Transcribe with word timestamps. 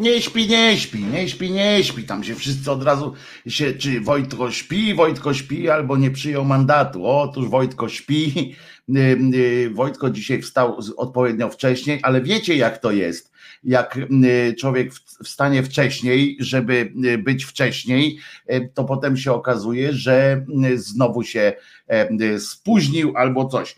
Nie 0.00 0.22
śpi, 0.22 0.48
nie 0.48 0.78
śpi, 0.78 1.04
nie 1.04 1.28
śpi, 1.28 1.50
nie 1.50 1.84
śpi. 1.84 2.04
Tam 2.04 2.24
się 2.24 2.34
wszyscy 2.34 2.70
od 2.70 2.82
razu 2.82 3.14
się, 3.46 3.72
czy 3.72 4.00
Wojtko 4.00 4.50
śpi, 4.50 4.94
Wojtko 4.94 5.34
śpi, 5.34 5.70
albo 5.70 5.96
nie 5.96 6.10
przyjął 6.10 6.44
mandatu. 6.44 7.06
Otóż 7.06 7.48
Wojtko 7.48 7.88
śpi. 7.88 8.56
Wojtko 9.70 10.10
dzisiaj 10.10 10.42
wstał 10.42 10.78
odpowiednio 10.96 11.50
wcześniej, 11.50 11.98
ale 12.02 12.20
wiecie 12.20 12.56
jak 12.56 12.78
to 12.78 12.92
jest. 12.92 13.30
Jak 13.64 13.98
człowiek 14.58 14.92
wstanie 15.24 15.62
wcześniej, 15.62 16.36
żeby 16.40 16.92
być 17.18 17.44
wcześniej, 17.44 18.18
to 18.74 18.84
potem 18.84 19.16
się 19.16 19.32
okazuje, 19.32 19.92
że 19.92 20.44
znowu 20.74 21.22
się 21.22 21.52
spóźnił 22.38 23.16
albo 23.16 23.48
coś. 23.48 23.76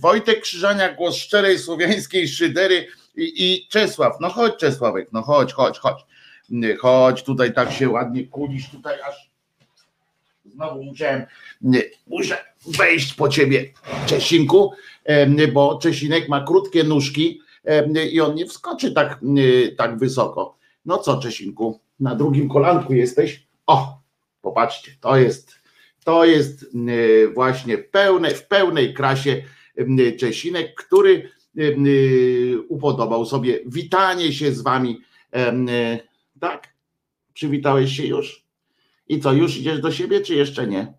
Wojtek 0.00 0.40
Krzyżania, 0.40 0.94
głos 0.94 1.16
szczerej 1.16 1.58
słowiańskiej 1.58 2.28
szydery 2.28 2.86
i, 3.18 3.52
i 3.52 3.68
Czesław, 3.68 4.16
no 4.20 4.28
chodź 4.28 4.56
Czesławek, 4.56 5.08
no 5.12 5.22
chodź, 5.22 5.52
chodź, 5.52 5.78
chodź. 5.78 6.06
Chodź, 6.78 7.22
tutaj 7.22 7.54
tak 7.54 7.72
się 7.72 7.88
ładnie 7.88 8.26
kulisz, 8.26 8.70
tutaj 8.70 9.00
aż 9.08 9.30
znowu 10.46 10.82
musiałem, 10.82 11.26
muszę 12.06 12.44
wejść 12.66 13.14
po 13.14 13.28
ciebie, 13.28 13.72
Czesinku, 14.06 14.72
bo 15.52 15.78
Czesinek 15.82 16.28
ma 16.28 16.44
krótkie 16.44 16.84
nóżki 16.84 17.40
i 18.12 18.20
on 18.20 18.34
nie 18.34 18.46
wskoczy 18.46 18.92
tak, 18.92 19.20
tak 19.76 19.98
wysoko. 19.98 20.56
No 20.84 20.98
co, 20.98 21.20
Czesinku, 21.20 21.80
na 22.00 22.14
drugim 22.14 22.48
kolanku 22.48 22.94
jesteś? 22.94 23.46
O, 23.66 23.98
popatrzcie, 24.42 24.92
to 25.00 25.16
jest, 25.16 25.54
to 26.04 26.24
jest 26.24 26.66
właśnie 27.34 27.78
pełne, 27.78 28.30
w 28.30 28.46
pełnej 28.46 28.94
krasie 28.94 29.42
Czesinek, 30.20 30.74
który 30.74 31.30
upodobał 32.68 33.26
sobie 33.26 33.60
witanie 33.66 34.32
się 34.32 34.52
z 34.52 34.62
wami. 34.62 35.00
Y, 35.36 36.08
tak? 36.40 36.74
Przywitałeś 37.34 37.96
się 37.96 38.06
już? 38.06 38.46
I 39.08 39.20
co, 39.20 39.32
już 39.32 39.56
idziesz 39.56 39.80
do 39.80 39.92
siebie, 39.92 40.20
czy 40.20 40.34
jeszcze 40.34 40.66
nie? 40.66 40.94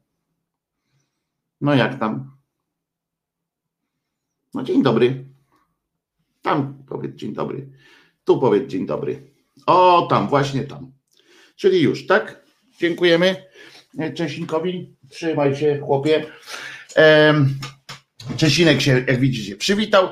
No 1.61 1.75
jak 1.75 1.99
tam? 1.99 2.37
No 4.53 4.63
dzień 4.63 4.83
dobry. 4.83 5.25
Tam 6.41 6.83
powiedz 6.87 7.15
dzień 7.15 7.33
dobry. 7.33 7.69
Tu 8.25 8.39
powiedz 8.39 8.69
dzień 8.69 8.85
dobry. 8.85 9.31
O, 9.65 10.07
tam, 10.09 10.27
właśnie 10.27 10.63
tam. 10.63 10.91
Czyli 11.55 11.81
już, 11.81 12.07
tak? 12.07 12.45
Dziękujemy 12.79 13.35
Czesinkowi. 14.15 14.95
Trzymaj 15.09 15.55
się, 15.55 15.79
chłopie. 15.85 16.25
Czesinek 18.37 18.81
się, 18.81 18.91
jak 18.91 19.19
widzicie, 19.19 19.55
przywitał 19.55 20.09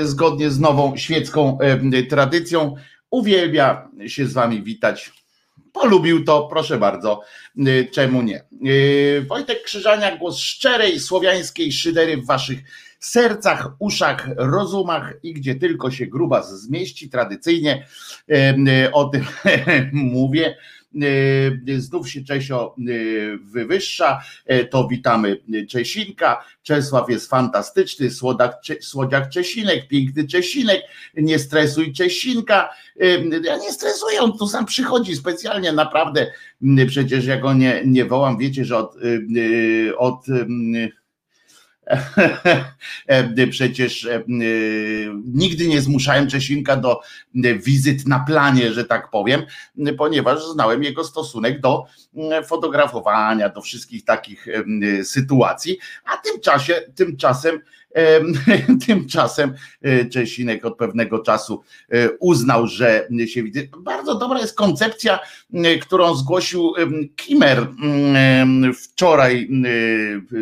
y, 0.00 0.06
zgodnie 0.06 0.50
z 0.50 0.60
nową 0.60 0.96
świecką 0.96 1.58
y, 1.94 2.06
tradycją. 2.06 2.74
Uwielbia 3.10 3.88
się 4.06 4.26
z 4.26 4.32
wami 4.32 4.62
witać. 4.62 5.12
Polubił 5.72 6.24
to, 6.24 6.46
proszę 6.50 6.78
bardzo, 6.78 7.20
y, 7.58 7.88
czemu 7.92 8.22
nie. 8.22 8.44
Wojtek 9.28 9.62
Krzyżania, 9.62 10.16
głos 10.16 10.38
szczerej 10.38 11.00
słowiańskiej 11.00 11.72
szydery 11.72 12.16
w 12.16 12.26
waszych 12.26 12.58
sercach, 13.00 13.68
uszach, 13.78 14.28
rozumach 14.36 15.14
i 15.22 15.34
gdzie 15.34 15.54
tylko 15.54 15.90
się 15.90 16.06
gruba 16.06 16.42
zmieści, 16.42 17.10
tradycyjnie 17.10 17.86
o 18.92 19.04
tym 19.04 19.24
mówię. 19.92 20.56
E, 21.68 21.80
znów 21.80 22.10
się 22.10 22.24
Czesio 22.24 22.76
e, 22.78 22.82
wywyższa, 23.36 24.22
e, 24.46 24.64
to 24.64 24.88
witamy 24.88 25.40
Czesinka, 25.68 26.44
Czesław 26.62 27.10
jest 27.10 27.30
fantastyczny, 27.30 28.10
słodak, 28.10 28.56
słodziak 28.80 29.28
Czesinek, 29.28 29.88
piękny 29.88 30.26
Czesinek, 30.26 30.82
nie 31.16 31.38
stresuj 31.38 31.92
Czesinka, 31.92 32.68
ja 33.44 33.56
nie 33.56 33.72
stresuję, 33.72 34.20
on 34.20 34.38
tu 34.38 34.46
sam 34.46 34.66
przychodzi 34.66 35.16
specjalnie, 35.16 35.72
naprawdę, 35.72 36.32
przecież 36.86 37.26
ja 37.26 37.36
go 37.36 37.54
nie, 37.54 37.82
nie 37.86 38.04
wołam, 38.04 38.38
wiecie, 38.38 38.64
że 38.64 38.76
od, 38.78 38.96
od 39.98 40.26
E, 40.28 41.01
przecież 43.50 44.04
e, 44.04 44.22
nigdy 45.24 45.68
nie 45.68 45.80
zmuszałem 45.80 46.28
Czesinka 46.28 46.76
do 46.76 47.00
wizyt 47.62 48.06
na 48.06 48.20
planie, 48.20 48.72
że 48.72 48.84
tak 48.84 49.10
powiem, 49.10 49.42
ponieważ 49.98 50.44
znałem 50.46 50.82
jego 50.82 51.04
stosunek 51.04 51.60
do 51.60 51.84
fotografowania, 52.46 53.48
do 53.48 53.60
wszystkich 53.60 54.04
takich 54.04 54.46
sytuacji, 55.04 55.78
a 56.04 56.16
tymczasie, 56.16 56.74
tymczasem 56.94 57.60
Tymczasem 58.86 59.54
e, 59.82 60.04
Czesinek 60.04 60.64
od 60.64 60.76
pewnego 60.76 61.18
czasu 61.18 61.62
e, 61.88 62.10
uznał, 62.10 62.66
że 62.66 63.08
się 63.26 63.42
widzi. 63.42 63.70
Bardzo 63.78 64.14
dobra 64.14 64.38
jest 64.38 64.56
koncepcja, 64.56 65.18
którą 65.80 66.14
zgłosił 66.14 66.72
Kimer 67.16 67.66
wczoraj, 68.82 69.48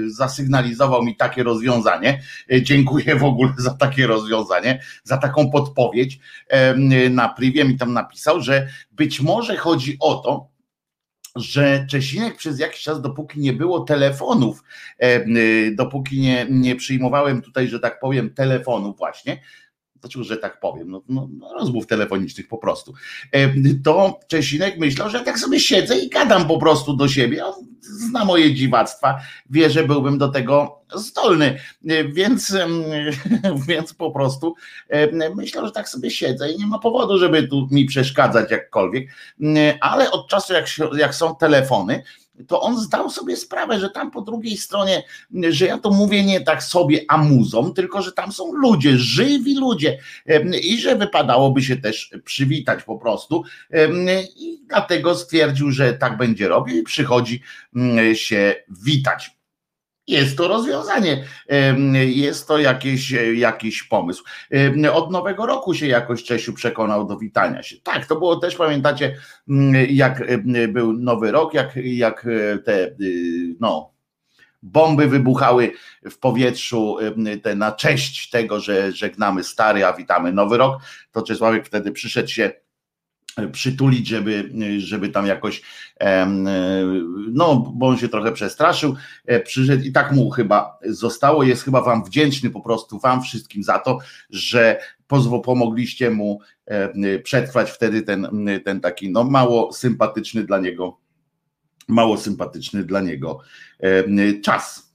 zasygnalizował 0.06 1.04
mi 1.04 1.16
takie 1.16 1.42
rozwiązanie. 1.42 2.22
E, 2.52 2.62
dziękuję 2.62 3.16
w 3.16 3.24
ogóle 3.24 3.52
za 3.58 3.70
takie 3.70 4.06
rozwiązanie, 4.06 4.82
za 5.04 5.16
taką 5.16 5.50
podpowiedź. 5.50 6.20
Na 7.10 7.28
privie 7.28 7.64
mi 7.64 7.78
tam 7.78 7.92
napisał, 7.92 8.40
że 8.40 8.68
być 8.92 9.20
może 9.20 9.56
chodzi 9.56 9.96
o 10.00 10.14
to, 10.14 10.49
że 11.36 11.86
Czesinek 11.91 12.36
przez 12.36 12.58
jakiś 12.58 12.82
czas, 12.82 13.02
dopóki 13.02 13.41
nie 13.41 13.52
było 13.52 13.80
telefonów, 13.80 14.62
e, 14.98 15.20
dopóki 15.74 16.20
nie, 16.20 16.46
nie 16.50 16.76
przyjmowałem 16.76 17.42
tutaj, 17.42 17.68
że 17.68 17.80
tak 17.80 18.00
powiem, 18.00 18.34
telefonów 18.34 18.98
właśnie, 18.98 19.41
dlaczego, 20.00 20.24
że 20.24 20.36
tak 20.36 20.60
powiem, 20.60 20.90
no, 20.90 21.02
no, 21.08 21.28
no, 21.38 21.54
rozmów 21.54 21.86
telefonicznych 21.86 22.48
po 22.48 22.58
prostu, 22.58 22.94
e, 23.32 23.50
to 23.84 24.20
Czesinek 24.28 24.78
myślał, 24.78 25.10
że 25.10 25.20
tak 25.20 25.38
sobie 25.38 25.60
siedzę 25.60 25.98
i 25.98 26.08
gadam 26.08 26.46
po 26.46 26.58
prostu 26.58 26.96
do 26.96 27.08
siebie, 27.08 27.46
on 27.46 27.54
zna 27.80 28.24
moje 28.24 28.54
dziwactwa, 28.54 29.20
wie, 29.50 29.70
że 29.70 29.84
byłbym 29.84 30.18
do 30.18 30.28
tego 30.28 30.80
zdolny, 30.94 31.58
e, 31.88 32.04
więc, 32.04 32.56
więc 33.68 33.94
po 33.94 34.10
prostu 34.10 34.54
myślał, 35.36 35.66
że 35.66 35.72
tak 35.72 35.88
sobie 35.88 36.10
siedzę 36.10 36.52
i 36.52 36.58
nie 36.58 36.66
ma 36.66 36.78
powodu, 36.78 37.18
żeby 37.18 37.48
tu 37.48 37.68
mi 37.70 37.84
przeszkadzać 37.84 38.50
jakkolwiek, 38.50 39.08
ale 39.80 40.10
od 40.10 40.28
czasu 40.28 40.53
jak, 40.53 40.66
jak 40.96 41.14
są 41.14 41.36
telefony, 41.36 42.03
to 42.48 42.60
on 42.60 42.78
zdał 42.78 43.10
sobie 43.10 43.37
sprawę, 43.37 43.81
że 43.81 43.91
tam 43.91 44.10
po 44.10 44.21
drugiej 44.21 44.57
stronie, 44.57 45.03
że 45.51 45.66
ja 45.66 45.78
to 45.78 45.91
mówię 45.91 46.25
nie 46.25 46.41
tak 46.41 46.63
sobie 46.63 47.04
amuzą, 47.09 47.72
tylko 47.72 48.03
że 48.03 48.13
tam 48.13 48.33
są 48.33 48.53
ludzie, 48.53 48.98
żywi 48.98 49.54
ludzie 49.54 49.98
i 50.63 50.78
że 50.78 50.97
wypadałoby 50.97 51.63
się 51.63 51.77
też 51.77 52.10
przywitać 52.25 52.83
po 52.83 52.98
prostu. 52.98 53.45
I 54.37 54.60
dlatego 54.69 55.15
stwierdził, 55.15 55.71
że 55.71 55.92
tak 55.92 56.16
będzie 56.16 56.48
robił 56.48 56.77
i 56.77 56.83
przychodzi 56.83 57.42
się 58.15 58.54
witać 58.69 59.40
jest 60.06 60.36
to 60.36 60.48
rozwiązanie, 60.48 61.24
jest 62.06 62.48
to 62.48 62.58
jakiś, 62.58 63.14
jakiś 63.34 63.82
pomysł. 63.82 64.24
Od 64.92 65.10
nowego 65.10 65.47
roku 65.47 65.74
się 65.74 65.86
jakoś 65.86 66.24
Czesiu 66.24 66.52
przekonał 66.52 67.06
do 67.06 67.16
witania 67.16 67.62
się. 67.62 67.76
Tak, 67.82 68.06
to 68.06 68.16
było 68.16 68.36
też, 68.36 68.56
pamiętacie, 68.56 69.16
jak 69.88 70.42
był 70.68 70.92
nowy 70.92 71.32
rok, 71.32 71.54
jak, 71.54 71.76
jak 71.76 72.26
te 72.64 72.86
y, 73.00 73.56
no, 73.60 73.92
bomby 74.62 75.08
wybuchały 75.08 75.72
w 76.10 76.18
powietrzu 76.18 76.96
te 77.42 77.54
na 77.54 77.72
cześć 77.72 78.30
tego, 78.30 78.60
że 78.60 78.92
żegnamy 78.92 79.44
stary, 79.44 79.84
a 79.84 79.92
witamy 79.92 80.32
nowy 80.32 80.56
rok, 80.56 80.82
to 81.12 81.22
Czesławek 81.22 81.66
wtedy 81.66 81.92
przyszedł 81.92 82.28
się 82.28 82.53
przytulić, 83.53 84.06
żeby, 84.09 84.50
żeby 84.78 85.09
tam 85.09 85.27
jakoś, 85.27 85.62
no, 87.32 87.72
bo 87.74 87.88
on 87.88 87.98
się 87.98 88.09
trochę 88.09 88.32
przestraszył, 88.32 88.97
e, 89.27 89.41
przyszedł 89.41 89.84
i 89.84 89.92
tak 89.92 90.12
mu 90.12 90.30
chyba 90.30 90.78
zostało. 90.86 91.42
Jest 91.42 91.65
chyba 91.65 91.82
Wam 91.82 92.04
wdzięczny 92.04 92.50
po 92.50 92.60
prostu, 92.60 92.98
Wam 92.98 93.22
wszystkim 93.22 93.62
za 93.62 93.78
to, 93.78 93.98
że 94.30 94.80
pomogliście 95.44 96.10
mu 96.10 96.41
przetrwać 97.22 97.71
wtedy 97.71 98.03
ten, 98.03 98.28
ten 98.65 98.80
taki, 98.80 99.10
no, 99.10 99.24
mało 99.24 99.72
sympatyczny 99.72 100.44
dla 100.44 100.59
niego, 100.59 100.98
mało 101.88 102.16
sympatyczny 102.16 102.84
dla 102.84 103.00
niego 103.00 103.41
czas. 104.42 104.91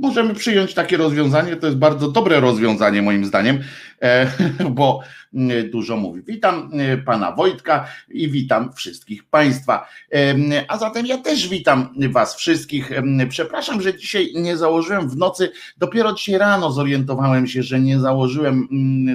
Możemy 0.00 0.34
przyjąć 0.34 0.74
takie 0.74 0.96
rozwiązanie, 0.96 1.56
to 1.56 1.66
jest 1.66 1.78
bardzo 1.78 2.10
dobre 2.10 2.40
rozwiązanie 2.40 3.02
moim 3.02 3.24
zdaniem, 3.24 3.56
e, 3.56 3.62
bo 4.70 5.00
mm, 5.34 5.70
dużo 5.70 5.96
mówi. 5.96 6.22
Witam 6.22 6.70
e, 6.72 6.98
pana 6.98 7.32
Wojtka 7.32 7.88
i 8.08 8.30
witam 8.30 8.72
wszystkich 8.72 9.24
państwa. 9.24 9.88
E, 10.12 10.34
a 10.68 10.78
zatem 10.78 11.06
ja 11.06 11.18
też 11.18 11.48
witam 11.48 11.94
was 12.10 12.36
wszystkich. 12.36 12.90
Przepraszam, 13.28 13.82
że 13.82 13.96
dzisiaj 13.96 14.32
nie 14.34 14.56
założyłem 14.56 15.08
w 15.08 15.16
nocy, 15.16 15.52
dopiero 15.78 16.12
dzisiaj 16.12 16.38
rano 16.38 16.72
zorientowałem 16.72 17.46
się, 17.46 17.62
że 17.62 17.80
nie 17.80 18.00
założyłem 18.00 18.68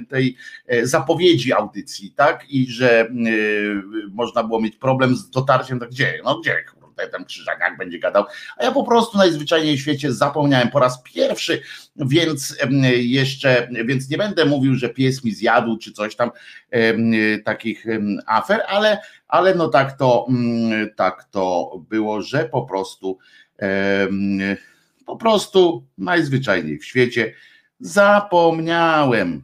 tej 0.10 0.38
zapowiedzi 0.84 1.54
audycji, 1.54 2.12
tak? 2.12 2.46
I 2.50 2.68
że 2.68 3.10
można 4.10 4.44
było 4.44 4.62
mieć 4.62 4.76
problem 4.76 5.16
z 5.16 5.30
dotarciem, 5.30 5.80
tak 5.80 5.90
gdzie, 5.90 6.20
no 6.24 6.40
gdzie, 6.40 6.64
tutaj 6.95 7.12
tam 7.12 7.25
Krzyżaniak 7.25 7.77
będzie 7.77 8.00
gadał, 8.00 8.25
a 8.57 8.63
ja 8.63 8.71
po 8.71 8.83
prostu 8.83 9.18
najzwyczajniej 9.18 9.77
w 9.77 9.81
świecie 9.81 10.13
zapomniałem 10.13 10.69
po 10.69 10.80
raz 10.80 11.03
pierwszy, 11.03 11.62
więc 11.95 12.57
jeszcze, 12.95 13.68
więc 13.86 14.09
nie 14.09 14.18
będę 14.18 14.45
mówił, 14.45 14.75
że 14.75 14.89
pies 14.89 15.24
mi 15.24 15.31
zjadł 15.31 15.77
czy 15.77 15.92
coś 15.92 16.15
tam 16.15 16.31
takich 17.45 17.86
afer, 18.25 18.62
ale, 18.68 18.97
ale 19.27 19.56
no 19.56 19.68
tak 19.68 19.97
to, 19.97 20.25
mm, 20.30 20.89
tak 20.95 21.24
to 21.24 21.71
było, 21.89 22.21
że 22.21 22.45
po 22.45 22.62
prostu 22.62 23.18
po 25.06 25.18
prostu 25.18 25.88
najzwyczajniej 25.98 26.80
w 26.80 26.86
świecie 26.86 27.33
zapomniałem 27.80 29.44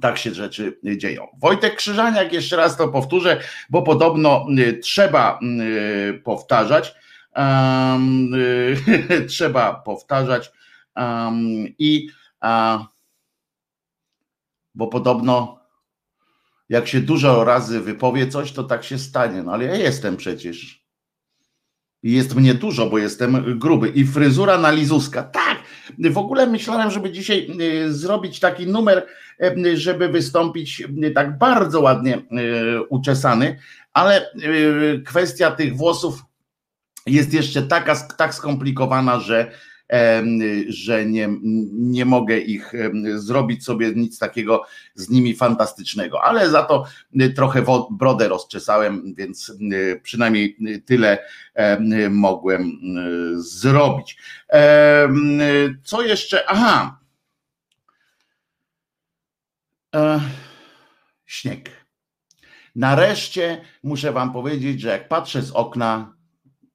tak 0.00 0.18
się 0.18 0.34
rzeczy 0.34 0.78
dzieją. 0.96 1.26
Wojtek 1.38 1.76
Krzyżaniak, 1.76 2.32
jeszcze 2.32 2.56
raz 2.56 2.76
to 2.76 2.88
powtórzę, 2.88 3.40
bo 3.70 3.82
podobno 3.82 4.46
y, 4.58 4.78
trzeba 4.78 5.40
y, 5.60 6.20
powtarzać. 6.24 6.94
Um, 7.36 8.30
trzeba 9.28 9.74
powtarzać 9.74 10.52
um, 10.96 11.66
i 11.78 12.08
uh, 12.42 12.86
bo 14.74 14.86
podobno 14.86 15.60
jak 16.68 16.88
się 16.88 17.00
dużo 17.00 17.44
razy 17.44 17.80
wypowie 17.80 18.28
coś, 18.28 18.52
to 18.52 18.64
tak 18.64 18.84
się 18.84 18.98
stanie. 18.98 19.42
No 19.42 19.52
ale 19.52 19.64
ja 19.64 19.74
jestem 19.74 20.16
przecież. 20.16 20.86
Jest 22.02 22.34
mnie 22.34 22.54
dużo, 22.54 22.90
bo 22.90 22.98
jestem 22.98 23.58
gruby. 23.58 23.88
I 23.88 24.06
fryzura 24.06 24.58
na 24.58 24.70
lizuska. 24.70 25.22
Tak, 25.22 25.45
w 25.98 26.18
ogóle 26.18 26.46
myślałem, 26.46 26.90
żeby 26.90 27.10
dzisiaj 27.10 27.50
y, 27.60 27.92
zrobić 27.94 28.40
taki 28.40 28.66
numer, 28.66 29.06
y, 29.42 29.76
żeby 29.76 30.08
wystąpić 30.08 30.82
y, 31.04 31.10
tak 31.10 31.38
bardzo 31.38 31.80
ładnie 31.80 32.22
uczesany, 32.88 33.58
ale 33.92 34.30
kwestia 35.04 35.50
tych 35.50 35.76
włosów 35.76 36.22
jest 37.06 37.34
jeszcze 37.34 37.62
taka, 37.62 37.96
tak 38.16 38.34
skomplikowana, 38.34 39.20
że 39.20 39.50
że 40.68 41.06
nie, 41.06 41.28
nie 41.72 42.04
mogę 42.04 42.38
ich 42.38 42.72
zrobić 43.14 43.64
sobie 43.64 43.92
nic 43.94 44.18
takiego 44.18 44.62
z 44.94 45.10
nimi 45.10 45.34
fantastycznego, 45.34 46.22
ale 46.22 46.50
za 46.50 46.62
to 46.62 46.84
trochę 47.36 47.64
brodę 47.90 48.28
rozczesałem, 48.28 49.14
więc 49.14 49.52
przynajmniej 50.02 50.56
tyle 50.86 51.18
mogłem 52.10 52.72
zrobić. 53.36 54.18
Co 55.84 56.02
jeszcze? 56.02 56.50
Aha. 56.50 57.00
E, 59.94 60.20
śnieg. 61.26 61.70
Nareszcie 62.74 63.60
muszę 63.82 64.12
Wam 64.12 64.32
powiedzieć, 64.32 64.80
że 64.80 64.88
jak 64.88 65.08
patrzę 65.08 65.42
z 65.42 65.50
okna, 65.50 66.15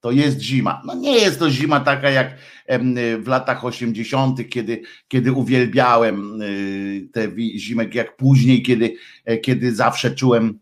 to 0.01 0.11
jest 0.11 0.39
zima. 0.39 0.81
No 0.85 0.95
nie 0.95 1.15
jest 1.15 1.39
to 1.39 1.49
zima 1.49 1.79
taka 1.79 2.09
jak 2.09 2.37
w 3.19 3.27
latach 3.27 3.65
80., 3.65 4.49
kiedy, 4.49 4.81
kiedy 5.07 5.31
uwielbiałem 5.31 6.41
y, 6.41 7.09
te 7.11 7.31
zimę, 7.57 7.85
jak 7.93 8.17
później, 8.17 8.63
kiedy, 8.63 8.95
e, 9.25 9.37
kiedy 9.37 9.75
zawsze 9.75 10.11
czułem 10.11 10.59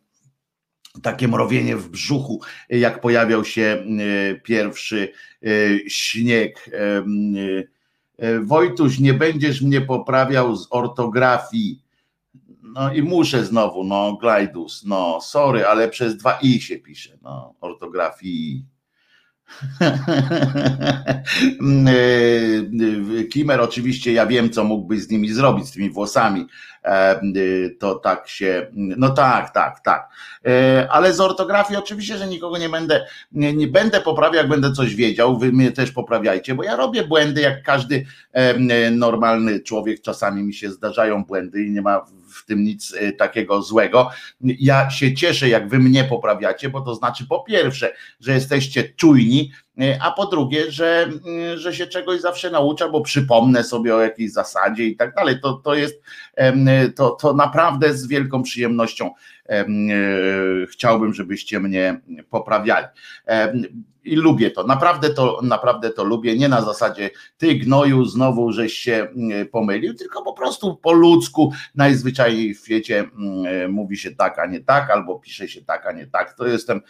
takie 1.01 1.27
mrowienie 1.27 1.75
w 1.75 1.89
brzuchu, 1.89 2.41
jak 2.69 3.01
pojawiał 3.01 3.45
się 3.45 3.85
y, 4.31 4.41
pierwszy 4.43 5.11
y, 5.43 5.83
śnieg. 5.87 6.69
Wojtuś, 8.43 8.99
nie 8.99 9.13
będziesz 9.13 9.61
mnie 9.61 9.81
poprawiał 9.81 10.55
z 10.55 10.67
ortografii. 10.69 11.81
No 12.63 12.93
i 12.93 13.01
muszę 13.01 13.45
znowu, 13.45 13.83
no, 13.83 14.17
Glajdus, 14.21 14.83
no, 14.85 15.21
sorry, 15.21 15.65
ale 15.65 15.89
przez 15.89 16.17
dwa 16.17 16.39
i 16.41 16.61
się 16.61 16.77
pisze, 16.77 17.17
no, 17.21 17.55
ortografii. 17.61 18.65
Kimer 23.31 23.61
oczywiście, 23.61 24.13
ja 24.13 24.25
wiem, 24.25 24.49
co 24.49 24.63
mógłbyś 24.63 25.01
z 25.01 25.09
nimi 25.09 25.29
zrobić, 25.29 25.67
z 25.67 25.71
tymi 25.71 25.89
włosami. 25.89 26.47
E, 26.83 27.19
to 27.79 27.95
tak 27.95 28.27
się, 28.27 28.67
no 28.73 29.09
tak, 29.09 29.53
tak, 29.53 29.79
tak. 29.79 30.09
E, 30.45 30.87
ale 30.91 31.13
z 31.13 31.19
ortografii 31.19 31.79
oczywiście, 31.79 32.17
że 32.17 32.27
nikogo 32.27 32.57
nie 32.57 32.69
będę, 32.69 33.05
nie, 33.31 33.53
nie 33.53 33.67
będę 33.67 34.01
poprawiał, 34.01 34.35
jak 34.35 34.49
będę 34.49 34.71
coś 34.71 34.95
wiedział, 34.95 35.37
wy 35.37 35.51
mnie 35.51 35.71
też 35.71 35.91
poprawiajcie, 35.91 36.55
bo 36.55 36.63
ja 36.63 36.75
robię 36.75 37.03
błędy, 37.03 37.41
jak 37.41 37.63
każdy 37.63 38.05
normalny 38.91 39.59
człowiek, 39.59 40.01
czasami 40.01 40.43
mi 40.43 40.53
się 40.53 40.71
zdarzają 40.71 41.23
błędy 41.23 41.63
i 41.63 41.71
nie 41.71 41.81
ma 41.81 42.05
w 42.31 42.45
tym 42.45 42.63
nic 42.63 42.95
takiego 43.17 43.61
złego. 43.61 44.09
Ja 44.41 44.89
się 44.89 45.13
cieszę, 45.13 45.49
jak 45.49 45.69
wy 45.69 45.79
mnie 45.79 46.03
poprawiacie, 46.03 46.69
bo 46.69 46.81
to 46.81 46.95
znaczy 46.95 47.27
po 47.27 47.43
pierwsze, 47.43 47.93
że 48.19 48.33
jesteście 48.33 48.83
czujni, 48.83 49.51
a 50.01 50.11
po 50.11 50.25
drugie, 50.25 50.71
że, 50.71 51.09
że 51.55 51.73
się 51.73 51.87
czegoś 51.87 52.21
zawsze 52.21 52.51
nauczę, 52.51 52.89
bo 52.89 53.01
przypomnę 53.01 53.63
sobie 53.63 53.95
o 53.95 54.01
jakiejś 54.01 54.31
zasadzie 54.31 54.85
i 54.85 54.95
tak 54.95 55.15
dalej. 55.15 55.35
To, 55.41 55.53
to 55.53 55.75
jest 55.75 56.01
to, 56.95 57.09
to 57.09 57.33
naprawdę 57.33 57.93
z 57.93 58.07
wielką 58.07 58.43
przyjemnością 58.43 59.11
e, 59.49 59.65
chciałbym, 60.71 61.13
żebyście 61.13 61.59
mnie 61.59 62.01
poprawiali. 62.29 62.87
I 64.09 64.15
lubię 64.15 64.51
to, 64.51 64.63
naprawdę 64.63 65.09
to, 65.09 65.39
naprawdę 65.43 65.89
to 65.89 66.03
lubię. 66.03 66.37
Nie 66.37 66.49
na 66.49 66.61
zasadzie 66.61 67.09
ty 67.37 67.55
gnoju 67.55 68.05
znowu 68.05 68.51
żeś 68.51 68.73
się 68.73 69.07
pomylił, 69.51 69.93
tylko 69.93 70.23
po 70.23 70.33
prostu 70.33 70.75
po 70.75 70.91
ludzku 70.91 71.51
najzwyczajniej 71.75 72.53
w 72.53 72.59
świecie 72.59 73.09
mówi 73.69 73.97
się 73.97 74.11
tak, 74.11 74.39
a 74.39 74.45
nie 74.45 74.59
tak, 74.59 74.89
albo 74.89 75.19
pisze 75.19 75.47
się 75.47 75.61
tak, 75.61 75.87
a 75.87 75.91
nie 75.91 76.07
tak. 76.07 76.33
To 76.33 76.47
jestem 76.47 76.81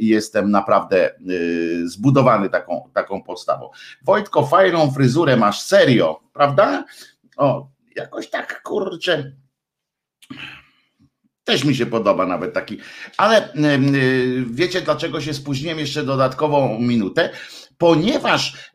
jestem 0.00 0.50
naprawdę 0.50 1.14
y, 1.30 1.88
zbudowany 1.88 2.50
taką, 2.50 2.90
taką 2.94 3.22
postawą. 3.22 3.70
Wojtko, 4.02 4.46
fajną 4.46 4.90
fryzurę 4.90 5.36
masz, 5.36 5.60
serio, 5.60 6.20
prawda? 6.32 6.84
O, 7.36 7.68
jakoś 7.96 8.30
tak 8.30 8.62
kurczę. 8.62 9.32
Też 11.50 11.64
mi 11.64 11.74
się 11.74 11.86
podoba 11.86 12.26
nawet 12.26 12.54
taki. 12.54 12.78
Ale 13.16 13.52
wiecie, 14.50 14.80
dlaczego 14.80 15.20
się 15.20 15.34
spóźniłem 15.34 15.78
jeszcze 15.78 16.04
dodatkową 16.04 16.78
minutę? 16.78 17.30
Ponieważ 17.78 18.70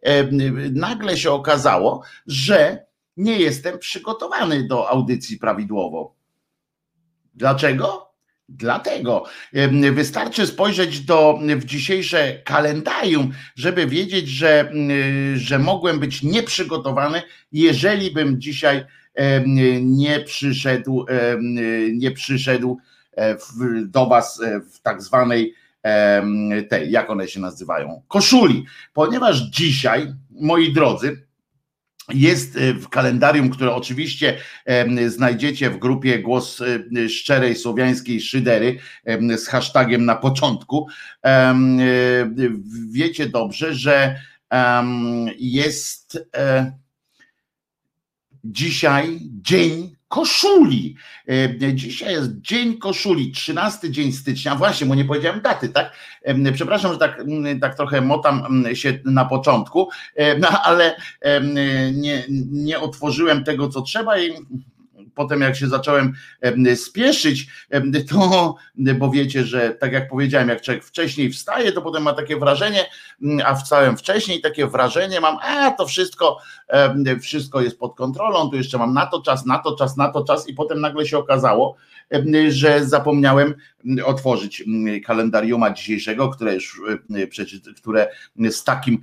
nagle 0.71 1.17
się 1.17 1.31
okazało, 1.31 2.03
że 2.27 2.85
nie 3.17 3.39
jestem 3.39 3.79
przygotowany 3.79 4.67
do 4.67 4.89
audycji 4.89 5.37
prawidłowo. 5.37 6.15
Dlaczego? 7.33 8.11
Dlatego 8.49 9.23
wystarczy 9.91 10.47
spojrzeć 10.47 10.99
do 10.99 11.39
w 11.57 11.65
dzisiejsze 11.65 12.41
kalendarium, 12.45 13.31
żeby 13.55 13.87
wiedzieć, 13.87 14.27
że, 14.27 14.71
że 15.35 15.59
mogłem 15.59 15.99
być 15.99 16.23
nieprzygotowany, 16.23 17.21
jeżeli 17.51 18.11
bym 18.11 18.41
dzisiaj 18.41 18.85
nie 19.81 20.19
przyszedł, 20.19 21.05
nie 21.93 22.11
przyszedł 22.11 22.77
e, 23.17 23.37
do 23.85 24.05
Was 24.05 24.41
e, 24.41 24.61
w 24.61 24.81
tak 24.81 25.01
zwanej 25.01 25.53
tej, 26.69 26.91
jak 26.91 27.09
one 27.09 27.27
się 27.27 27.39
nazywają, 27.39 28.01
koszuli, 28.07 28.65
ponieważ 28.93 29.41
dzisiaj, 29.41 30.13
moi 30.31 30.73
drodzy, 30.73 31.25
jest 32.13 32.57
e, 32.57 32.73
w 32.73 32.89
kalendarium, 32.89 33.49
które 33.49 33.75
oczywiście 33.75 34.37
znajdziecie 35.07 35.69
w 35.69 35.77
grupie 35.77 36.19
Głos 36.19 36.61
Szczerej 37.09 37.55
Słowiańskiej 37.55 38.21
Szydery 38.21 38.79
z 39.37 39.47
hashtagiem 39.47 40.05
na 40.05 40.15
początku. 40.15 40.87
Wiecie 42.91 43.29
dobrze, 43.29 43.73
że 43.73 44.19
jest 45.37 46.19
dzisiaj 48.45 49.19
dzień 49.41 49.95
koszuli. 50.07 50.95
E, 51.29 51.73
dzisiaj 51.73 52.13
jest 52.13 52.41
dzień 52.41 52.77
koszuli, 52.77 53.31
13 53.31 53.91
dzień 53.91 54.11
stycznia. 54.11 54.55
Właśnie, 54.55 54.87
bo 54.87 54.95
nie 54.95 55.05
powiedziałem 55.05 55.41
daty, 55.41 55.69
tak? 55.69 55.91
Przepraszam, 56.53 56.93
że 56.93 56.97
tak, 56.97 57.23
tak 57.61 57.75
trochę 57.75 58.01
motam 58.01 58.65
się 58.73 58.99
na 59.05 59.25
początku, 59.25 59.89
no 60.39 60.47
ale 60.63 60.95
nie, 61.93 62.23
nie 62.51 62.79
otworzyłem 62.79 63.43
tego, 63.43 63.69
co 63.69 63.81
trzeba 63.81 64.19
i 64.19 64.31
potem 65.15 65.41
jak 65.41 65.55
się 65.55 65.67
zacząłem 65.67 66.13
spieszyć, 66.75 67.47
to, 68.09 68.55
bo 68.99 69.09
wiecie, 69.09 69.43
że 69.43 69.69
tak 69.69 69.91
jak 69.91 70.09
powiedziałem, 70.09 70.49
jak 70.49 70.61
człowiek 70.61 70.83
wcześniej 70.83 71.31
wstaje, 71.31 71.71
to 71.71 71.81
potem 71.81 72.03
ma 72.03 72.13
takie 72.13 72.37
wrażenie, 72.37 72.85
a 73.45 73.55
wstałem 73.55 73.97
wcześniej, 73.97 74.41
takie 74.41 74.67
wrażenie 74.67 75.21
mam, 75.21 75.37
a 75.41 75.71
to 75.71 75.85
wszystko, 75.85 76.37
wszystko 77.21 77.61
jest 77.61 77.79
pod 77.79 77.95
kontrolą, 77.95 78.49
tu 78.49 78.55
jeszcze 78.55 78.77
mam 78.77 78.93
na 78.93 79.05
to 79.05 79.21
czas, 79.21 79.45
na 79.45 79.59
to 79.59 79.75
czas, 79.75 79.97
na 79.97 80.11
to 80.11 80.23
czas 80.23 80.49
i 80.49 80.53
potem 80.53 80.81
nagle 80.81 81.05
się 81.05 81.17
okazało, 81.17 81.75
że 82.47 82.85
zapomniałem 82.85 83.53
otworzyć 84.05 84.63
kalendariuma 85.05 85.73
dzisiejszego, 85.73 86.29
które 86.29 86.53
już, 86.53 86.81
które 87.77 88.07
z 88.49 88.63
takim, 88.63 89.01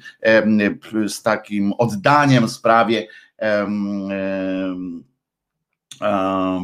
z 1.06 1.22
takim 1.22 1.72
oddaniem 1.72 2.48
sprawie 2.48 3.06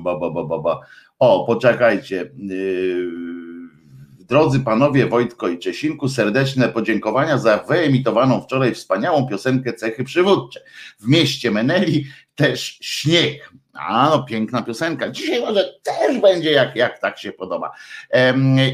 Ba, 0.03 0.17
ba, 0.19 0.31
ba, 0.31 0.45
ba, 0.45 0.59
ba. 0.59 0.81
O, 1.19 1.45
poczekajcie. 1.47 2.31
Yy, 2.37 3.39
Drodzy 4.29 4.61
panowie 4.61 5.07
Wojtko 5.07 5.49
i 5.49 5.59
Czesinku, 5.59 6.09
serdeczne 6.09 6.69
podziękowania 6.69 7.39
za 7.39 7.59
wyemitowaną 7.59 8.41
wczoraj 8.41 8.75
wspaniałą 8.75 9.27
piosenkę 9.27 9.73
Cechy 9.73 10.05
Przywódcze. 10.05 10.61
W 11.01 11.09
mieście 11.09 11.51
Meneli 11.51 12.07
też 12.35 12.79
śnieg. 12.81 13.53
A 13.73 14.09
no, 14.11 14.23
piękna 14.23 14.63
piosenka. 14.63 15.11
Dzisiaj 15.11 15.41
może 15.41 15.75
też 15.83 16.21
będzie, 16.21 16.53
jak, 16.53 16.77
jak 16.77 16.99
tak 16.99 17.19
się 17.19 17.33
podoba. 17.33 17.73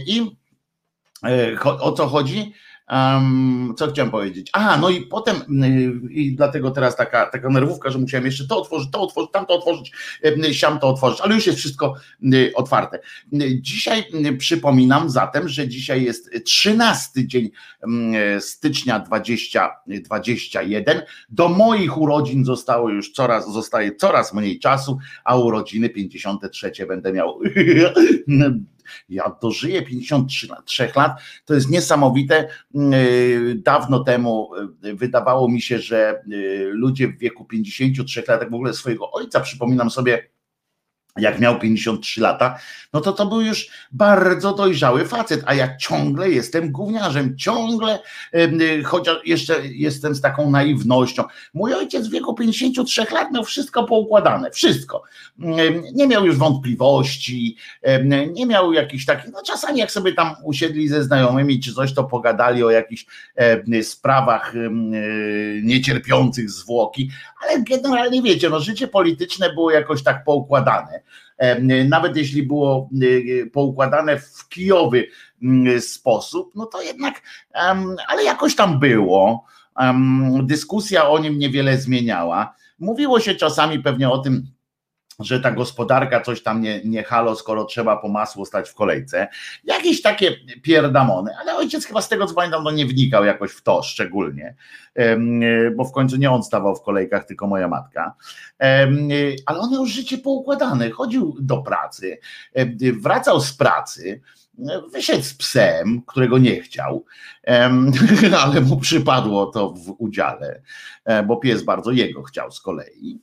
I 0.06 0.30
e, 1.24 1.60
o 1.62 1.92
co 1.92 2.06
chodzi? 2.06 2.52
Um, 2.90 3.74
co 3.76 3.86
chciałem 3.86 4.10
powiedzieć? 4.10 4.50
A, 4.52 4.76
no 4.76 4.90
i 4.90 5.00
potem, 5.00 5.36
y, 5.64 5.92
i 6.10 6.36
dlatego 6.36 6.70
teraz 6.70 6.96
taka, 6.96 7.26
taka 7.26 7.48
nerwówka, 7.48 7.90
że 7.90 7.98
musiałem 7.98 8.26
jeszcze 8.26 8.46
to 8.46 8.58
otworzyć, 8.58 8.90
to 8.90 9.00
otworzyć, 9.00 9.30
tamto 9.32 9.54
otworzyć, 9.54 9.92
y, 10.24 10.54
siam 10.54 10.78
to 10.78 10.88
otworzyć, 10.88 11.20
ale 11.20 11.34
już 11.34 11.46
jest 11.46 11.58
wszystko 11.58 11.94
y, 12.34 12.52
otwarte. 12.54 12.98
Dzisiaj 13.60 14.04
przypominam 14.38 15.10
zatem, 15.10 15.48
że 15.48 15.68
dzisiaj 15.68 16.04
jest 16.04 16.30
13 16.44 17.26
dzień 17.26 17.50
mm, 17.82 18.40
stycznia 18.40 18.98
2021. 18.98 21.02
Do 21.28 21.48
moich 21.48 21.98
urodzin 21.98 22.44
zostało 22.44 22.90
już 22.90 23.12
coraz, 23.12 23.52
zostaje 23.52 23.96
coraz 23.96 24.34
mniej 24.34 24.58
czasu, 24.58 24.98
a 25.24 25.36
urodziny 25.36 25.88
53 25.88 26.72
będę 26.88 27.12
miał 27.12 27.38
ja 29.08 29.36
dożyję 29.42 29.82
53 29.82 30.92
lat, 30.96 31.20
to 31.44 31.54
jest 31.54 31.70
niesamowite. 31.70 32.48
Mm, 32.74 32.94
y, 32.94 33.54
dawno 33.54 34.04
temu 34.04 34.50
y, 34.84 34.94
wydawało 34.94 35.48
mi 35.48 35.62
się, 35.62 35.78
że 35.78 36.22
y, 36.32 36.70
ludzie 36.72 37.08
w 37.08 37.18
wieku 37.18 37.44
53 37.44 38.24
lat, 38.28 38.50
w 38.50 38.54
ogóle 38.54 38.74
swojego 38.74 39.10
ojca, 39.12 39.40
przypominam 39.40 39.90
sobie, 39.90 40.33
jak 41.18 41.40
miał 41.40 41.58
53 41.58 42.20
lata, 42.20 42.58
no 42.92 43.00
to 43.00 43.12
to 43.12 43.26
był 43.26 43.40
już 43.40 43.68
bardzo 43.92 44.54
dojrzały 44.54 45.04
facet, 45.04 45.42
a 45.46 45.54
ja 45.54 45.76
ciągle 45.76 46.30
jestem 46.30 46.72
gówniarzem, 46.72 47.36
ciągle, 47.36 47.98
chociaż 48.84 49.16
jeszcze 49.24 49.66
jestem 49.66 50.14
z 50.14 50.20
taką 50.20 50.50
naiwnością. 50.50 51.24
Mój 51.54 51.74
ojciec 51.74 52.08
w 52.08 52.10
wieku 52.10 52.34
53 52.34 53.06
lat 53.12 53.32
miał 53.32 53.44
wszystko 53.44 53.84
poukładane, 53.84 54.50
wszystko. 54.50 55.02
Nie 55.94 56.06
miał 56.06 56.26
już 56.26 56.36
wątpliwości, 56.36 57.56
nie 58.34 58.46
miał 58.46 58.72
jakichś 58.72 59.04
takich, 59.04 59.32
no 59.32 59.42
czasami 59.46 59.78
jak 59.78 59.90
sobie 59.90 60.12
tam 60.12 60.34
usiedli 60.44 60.88
ze 60.88 61.04
znajomymi 61.04 61.60
czy 61.60 61.74
coś, 61.74 61.94
to 61.94 62.04
pogadali 62.04 62.64
o 62.64 62.70
jakichś 62.70 63.06
sprawach 63.82 64.54
niecierpiących 65.62 66.50
zwłoki, 66.50 67.10
ale 67.42 67.62
generalnie 67.62 68.22
wiecie, 68.22 68.50
no 68.50 68.60
życie 68.60 68.88
polityczne 68.88 69.52
było 69.52 69.70
jakoś 69.70 70.02
tak 70.02 70.24
poukładane. 70.24 71.03
Nawet 71.88 72.16
jeśli 72.16 72.42
było 72.42 72.90
e, 73.42 73.46
poukładane 73.46 74.18
w 74.18 74.48
kijowy 74.48 75.06
mm, 75.42 75.80
sposób, 75.80 76.52
no 76.54 76.66
to 76.66 76.82
jednak, 76.82 77.22
ale 78.08 78.24
jakoś 78.24 78.56
tam 78.56 78.80
było. 78.80 79.44
Dyskusja 80.42 81.08
o 81.08 81.18
nim 81.18 81.38
niewiele 81.38 81.78
zmieniała. 81.78 82.54
Mówiło 82.78 83.20
się 83.20 83.34
czasami 83.34 83.78
pewnie 83.78 84.10
o 84.10 84.18
tym, 84.18 84.46
że 85.20 85.40
ta 85.40 85.50
gospodarka 85.50 86.20
coś 86.20 86.42
tam 86.42 86.60
nie, 86.60 86.80
nie 86.84 87.02
halo, 87.02 87.36
skoro 87.36 87.64
trzeba 87.64 87.96
po 87.96 88.08
masło 88.08 88.46
stać 88.46 88.70
w 88.70 88.74
kolejce. 88.74 89.28
Jakieś 89.64 90.02
takie 90.02 90.36
pierdamony, 90.62 91.30
ale 91.40 91.56
ojciec 91.56 91.84
chyba 91.84 92.02
z 92.02 92.08
tego 92.08 92.26
co 92.26 92.34
pamiętam, 92.34 92.64
no 92.64 92.70
nie 92.70 92.86
wnikał 92.86 93.24
jakoś 93.24 93.52
w 93.52 93.62
to 93.62 93.82
szczególnie, 93.82 94.54
bo 95.76 95.84
w 95.84 95.92
końcu 95.92 96.16
nie 96.16 96.30
on 96.30 96.42
stawał 96.42 96.76
w 96.76 96.82
kolejkach, 96.82 97.24
tylko 97.24 97.46
moja 97.46 97.68
matka. 97.68 98.14
Ale 99.46 99.58
on 99.58 99.72
miał 99.72 99.86
życie 99.86 100.18
poukładane, 100.18 100.90
chodził 100.90 101.36
do 101.40 101.62
pracy, 101.62 102.18
wracał 103.02 103.40
z 103.40 103.52
pracy, 103.52 104.20
wyszedł 104.92 105.22
z 105.22 105.34
psem, 105.34 106.02
którego 106.06 106.38
nie 106.38 106.60
chciał, 106.60 107.04
ale 108.44 108.60
mu 108.60 108.76
przypadło 108.76 109.46
to 109.46 109.70
w 109.70 109.94
udziale, 109.98 110.62
e, 111.04 111.22
bo 111.22 111.36
pies 111.36 111.62
bardzo 111.62 111.90
jego 111.90 112.22
chciał 112.22 112.52
z 112.52 112.60
kolei 112.60 113.20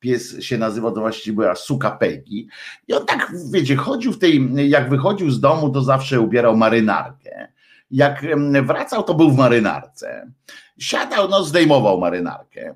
pies 0.00 0.40
się 0.40 0.58
nazywał, 0.58 0.92
to 0.92 1.00
właściwie 1.00 1.36
była 1.36 1.54
suka 1.54 1.90
Peggy. 1.90 2.46
I 2.88 2.94
on 2.94 3.06
tak, 3.06 3.32
wiecie, 3.52 3.76
chodził 3.76 4.12
w 4.12 4.18
tej, 4.18 4.48
jak 4.68 4.90
wychodził 4.90 5.30
z 5.30 5.40
domu, 5.40 5.70
to 5.70 5.82
zawsze 5.82 6.20
ubierał 6.20 6.56
marynarkę. 6.56 7.48
Jak 7.90 8.26
wracał, 8.62 9.02
to 9.02 9.14
był 9.14 9.30
w 9.30 9.36
marynarce. 9.36 10.32
Siadał, 10.78 11.28
no 11.28 11.44
zdejmował 11.44 12.00
marynarkę, 12.00 12.74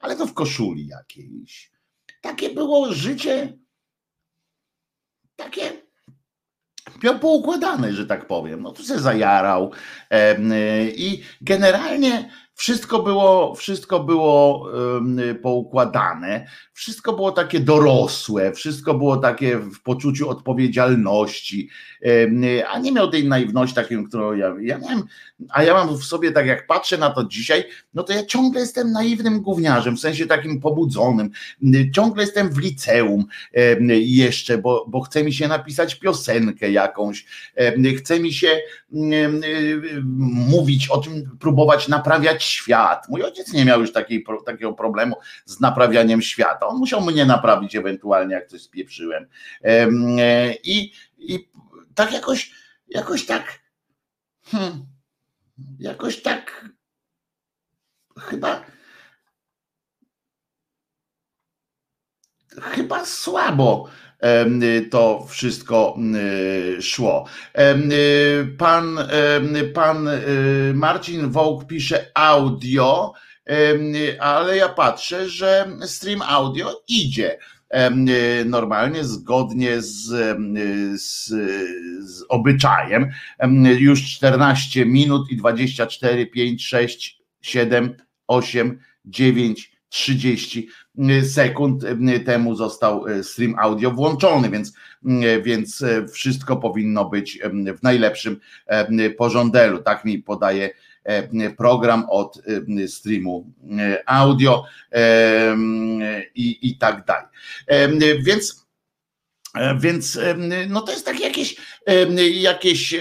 ale 0.00 0.16
to 0.16 0.26
w 0.26 0.34
koszuli 0.34 0.86
jakiejś. 0.86 1.70
Takie 2.20 2.50
było 2.50 2.92
życie, 2.92 3.52
takie 5.36 5.72
miał 7.02 7.18
poukładane, 7.18 7.92
że 7.92 8.06
tak 8.06 8.26
powiem. 8.26 8.62
No 8.62 8.72
tu 8.72 8.82
się 8.82 8.98
zajarał 8.98 9.72
i 10.96 11.22
generalnie 11.40 12.30
wszystko 12.60 13.02
było, 13.02 13.54
wszystko 13.54 14.00
było 14.00 14.66
poukładane, 15.42 16.46
wszystko 16.80 17.12
było 17.12 17.32
takie 17.32 17.60
dorosłe, 17.60 18.52
wszystko 18.52 18.94
było 18.94 19.16
takie 19.16 19.58
w 19.58 19.82
poczuciu 19.82 20.28
odpowiedzialności, 20.28 21.68
a 22.68 22.78
nie 22.78 22.92
miał 22.92 23.10
tej 23.10 23.28
naiwności 23.28 23.74
takiej, 23.74 24.04
którą 24.08 24.32
ja, 24.32 24.54
ja 24.60 24.78
miałem, 24.78 25.02
a 25.50 25.62
ja 25.62 25.74
mam 25.74 25.96
w 25.98 26.04
sobie, 26.04 26.32
tak 26.32 26.46
jak 26.46 26.66
patrzę 26.66 26.98
na 26.98 27.10
to 27.10 27.24
dzisiaj, 27.24 27.64
no 27.94 28.02
to 28.02 28.12
ja 28.12 28.26
ciągle 28.26 28.60
jestem 28.60 28.92
naiwnym 28.92 29.40
gówniarzem, 29.40 29.96
w 29.96 30.00
sensie 30.00 30.26
takim 30.26 30.60
pobudzonym, 30.60 31.30
ciągle 31.94 32.22
jestem 32.22 32.50
w 32.50 32.58
liceum 32.58 33.24
jeszcze, 34.00 34.58
bo, 34.58 34.86
bo 34.88 35.00
chce 35.00 35.24
mi 35.24 35.32
się 35.32 35.48
napisać 35.48 35.94
piosenkę 35.94 36.70
jakąś, 36.70 37.26
chce 37.98 38.20
mi 38.20 38.32
się 38.32 38.60
mówić 40.48 40.88
o 40.88 40.98
tym, 40.98 41.36
próbować 41.40 41.88
naprawiać 41.88 42.44
świat. 42.44 43.08
Mój 43.08 43.22
ojciec 43.22 43.52
nie 43.52 43.64
miał 43.64 43.80
już 43.80 43.92
takiej, 43.92 44.24
takiego 44.46 44.72
problemu 44.72 45.16
z 45.44 45.60
naprawianiem 45.60 46.22
świata. 46.22 46.69
On 46.70 46.78
musiał 46.78 47.00
mnie 47.00 47.26
naprawić 47.26 47.76
ewentualnie, 47.76 48.34
jak 48.34 48.48
coś 48.48 48.62
spieprzyłem. 48.62 49.26
E, 49.64 49.88
I, 50.64 50.92
i 51.18 51.48
tak 51.94 52.12
jakoś, 52.12 52.52
jakoś 52.88 53.26
tak, 53.26 53.60
hmm, 54.44 54.86
jakoś 55.78 56.22
tak 56.22 56.70
chyba 58.18 58.64
chyba 62.62 63.04
słabo 63.04 63.88
to 64.90 65.26
wszystko 65.28 65.96
szło. 66.80 67.26
Pan, 68.58 68.98
pan 69.74 70.08
Marcin 70.74 71.30
Wołk 71.30 71.66
pisze 71.66 72.06
audio, 72.14 73.12
ale 74.20 74.56
ja 74.56 74.68
patrzę, 74.68 75.28
że 75.28 75.68
stream 75.86 76.22
audio 76.22 76.82
idzie 76.88 77.38
normalnie, 78.44 79.04
zgodnie 79.04 79.82
z, 79.82 80.06
z, 81.00 81.28
z 82.00 82.24
obyczajem. 82.28 83.10
Już 83.78 84.04
14 84.04 84.86
minut 84.86 85.30
i 85.30 85.36
24, 85.36 86.26
5, 86.26 86.66
6, 86.66 87.22
7, 87.40 87.96
8, 88.26 88.78
9, 89.04 89.72
30 89.88 90.68
sekund 91.22 91.84
temu 92.24 92.54
został 92.54 93.06
e, 93.06 93.24
stream 93.24 93.54
audio 93.58 93.90
włączony, 93.90 94.50
więc, 94.50 94.72
więc 95.42 95.82
e, 95.82 96.08
wszystko 96.08 96.56
powinno 96.56 97.04
być 97.04 97.38
w 97.78 97.82
najlepszym 97.82 98.40
porządelu. 99.18 99.78
Tak 99.78 100.04
mi 100.04 100.18
podaje 100.18 100.70
program 101.56 102.04
od 102.08 102.42
streamu 102.86 103.52
audio 104.06 104.64
i, 106.34 106.58
i 106.62 106.78
tak 106.78 107.04
dalej. 107.04 107.26
Więc 108.22 108.60
więc 109.80 110.18
no 110.68 110.80
to 110.80 110.92
jest 110.92 111.04
tak 111.04 111.20
jakieś, 111.20 111.56
jakieś, 112.32 112.94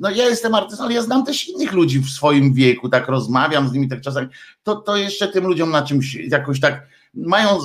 no 0.00 0.10
ja 0.10 0.24
jestem 0.24 0.54
artystą, 0.54 0.84
ale 0.84 0.94
ja 0.94 1.02
znam 1.02 1.24
też 1.24 1.48
innych 1.48 1.72
ludzi 1.72 2.00
w 2.00 2.08
swoim 2.08 2.54
wieku, 2.54 2.88
tak 2.88 3.08
rozmawiam 3.08 3.68
z 3.68 3.72
nimi 3.72 3.88
tak 3.88 4.00
czasami, 4.00 4.28
to, 4.62 4.76
to 4.76 4.96
jeszcze 4.96 5.28
tym 5.28 5.46
ludziom 5.46 5.70
na 5.70 5.82
czymś 5.82 6.14
jakoś 6.14 6.60
tak 6.60 6.86
mają, 7.14 7.58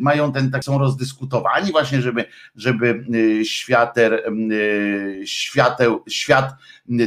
mają 0.00 0.32
ten, 0.32 0.50
tak 0.50 0.64
są 0.64 0.78
rozdyskutowani 0.78 1.72
właśnie, 1.72 2.02
żeby, 2.02 2.24
żeby 2.56 3.04
świater, 3.44 4.22
świateł, 5.24 6.04
świat 6.08 6.52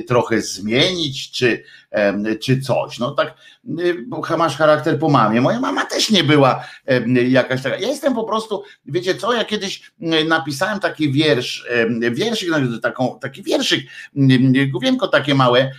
trochę 0.07 0.41
zmienić, 0.41 1.31
czy, 1.31 1.63
czy 2.41 2.61
coś. 2.61 2.99
No 2.99 3.11
tak, 3.11 3.33
bo 4.07 4.37
masz 4.37 4.57
charakter 4.57 4.99
po 4.99 5.09
mamie. 5.09 5.41
Moja 5.41 5.59
mama 5.59 5.85
też 5.85 6.09
nie 6.09 6.23
była 6.23 6.63
jakaś 7.29 7.61
taka. 7.61 7.77
Ja 7.77 7.87
jestem 7.87 8.15
po 8.15 8.23
prostu, 8.23 8.63
wiecie 8.85 9.15
co, 9.15 9.33
ja 9.33 9.45
kiedyś 9.45 9.91
napisałem 10.27 10.79
taki 10.79 11.11
wiersz, 11.11 11.67
wierszyk, 12.11 12.49
no, 12.49 12.79
taką, 12.79 13.19
taki 13.21 13.43
wierszyk, 13.43 13.81
główienko 14.71 15.07
takie 15.07 15.35
małe, 15.35 15.71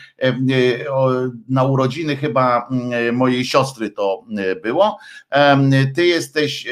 na 1.49 1.65
urodziny 1.65 2.17
chyba 2.17 2.69
mojej 3.13 3.45
siostry 3.45 3.91
to 3.91 4.25
było 4.63 4.99
ty 5.95 6.07
jesteś 6.07 6.67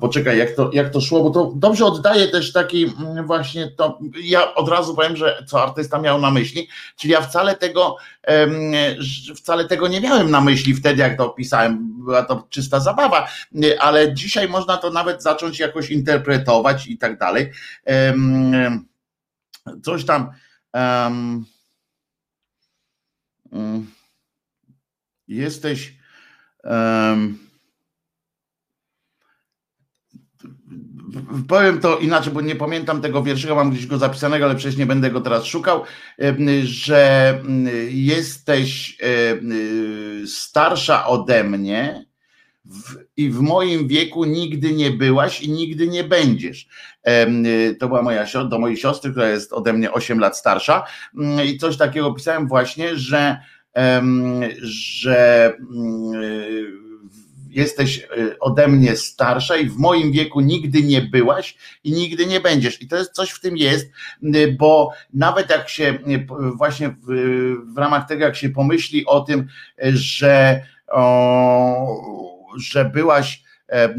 Poczekaj, 0.00 0.38
jak 0.38 0.50
to, 0.50 0.70
jak 0.72 0.90
to 0.90 1.00
szło, 1.00 1.22
bo 1.22 1.30
to 1.30 1.52
dobrze 1.56 1.84
oddaje 1.84 2.28
też 2.28 2.52
taki 2.52 2.84
mm, 2.84 3.26
właśnie 3.26 3.70
to. 3.70 3.98
Ja 4.22 4.54
od 4.54 4.68
razu 4.68 4.94
powiem, 4.94 5.16
że 5.16 5.44
co 5.46 5.62
artysta 5.62 5.98
miał 5.98 6.20
na 6.20 6.30
myśli, 6.30 6.68
czyli 6.96 7.12
ja 7.12 7.20
wcale 7.20 7.56
tego, 7.56 7.96
wcale 9.36 9.64
tego 9.64 9.88
nie 9.88 10.00
miałem 10.00 10.30
na 10.30 10.40
myśli 10.40 10.74
wtedy, 10.74 11.00
jak 11.00 11.16
to 11.16 11.26
opisałem. 11.26 12.04
Była 12.04 12.22
to 12.22 12.46
czysta 12.50 12.80
zabawa, 12.80 13.28
ale 13.78 14.14
dzisiaj 14.14 14.48
można 14.48 14.76
to 14.76 14.90
nawet 14.90 15.22
zacząć 15.22 15.58
jakoś 15.58 15.90
interpretować 15.90 16.86
i 16.86 16.98
tak 16.98 17.18
dalej. 17.18 17.50
Coś 19.82 20.04
tam. 20.04 20.30
Mm, 23.52 23.86
jesteś. 25.28 25.94
Um, 26.64 27.49
powiem 31.48 31.80
to 31.80 31.98
inaczej, 31.98 32.32
bo 32.32 32.40
nie 32.40 32.56
pamiętam 32.56 33.00
tego 33.00 33.22
wierszyka, 33.22 33.54
mam 33.54 33.70
gdzieś 33.70 33.86
go 33.86 33.98
zapisanego, 33.98 34.44
ale 34.44 34.54
przecież 34.54 34.76
nie 34.78 34.86
będę 34.86 35.10
go 35.10 35.20
teraz 35.20 35.44
szukał, 35.44 35.82
że 36.62 37.38
jesteś 37.90 38.98
starsza 40.26 41.06
ode 41.06 41.44
mnie 41.44 42.10
i 43.16 43.30
w 43.30 43.40
moim 43.40 43.88
wieku 43.88 44.24
nigdy 44.24 44.72
nie 44.72 44.90
byłaś 44.90 45.42
i 45.42 45.50
nigdy 45.50 45.88
nie 45.88 46.04
będziesz. 46.04 46.68
To 47.78 47.88
była 47.88 48.02
moja 48.02 48.26
do 48.48 48.58
mojej 48.58 48.76
siostry, 48.76 49.10
która 49.10 49.28
jest 49.28 49.52
ode 49.52 49.72
mnie 49.72 49.92
8 49.92 50.18
lat 50.18 50.36
starsza 50.36 50.84
i 51.46 51.58
coś 51.58 51.76
takiego 51.76 52.14
pisałem 52.14 52.48
właśnie, 52.48 52.96
że 52.96 53.38
że 54.62 55.56
jesteś 57.50 57.98
e, 57.98 58.38
ode 58.38 58.68
mnie 58.68 58.96
starsza 58.96 59.56
i 59.56 59.68
w 59.68 59.76
moim 59.76 60.12
wieku 60.12 60.40
nigdy 60.40 60.82
nie 60.82 61.02
byłaś 61.02 61.56
i 61.84 61.92
nigdy 61.92 62.26
nie 62.26 62.40
będziesz. 62.40 62.82
I 62.82 62.88
to 62.88 62.96
jest 62.96 63.12
coś 63.12 63.30
w 63.30 63.40
tym 63.40 63.56
jest, 63.56 63.90
bo 64.58 64.90
nawet 65.14 65.50
jak 65.50 65.68
się 65.68 65.98
właśnie 66.54 66.88
w, 66.88 67.06
w 67.74 67.78
ramach 67.78 68.08
tego, 68.08 68.24
jak 68.24 68.36
się 68.36 68.50
pomyśli 68.50 69.06
o 69.06 69.20
tym, 69.20 69.46
że, 69.92 70.62
o, 70.88 71.96
że 72.58 72.84
byłaś 72.84 73.42
e, 73.68 73.94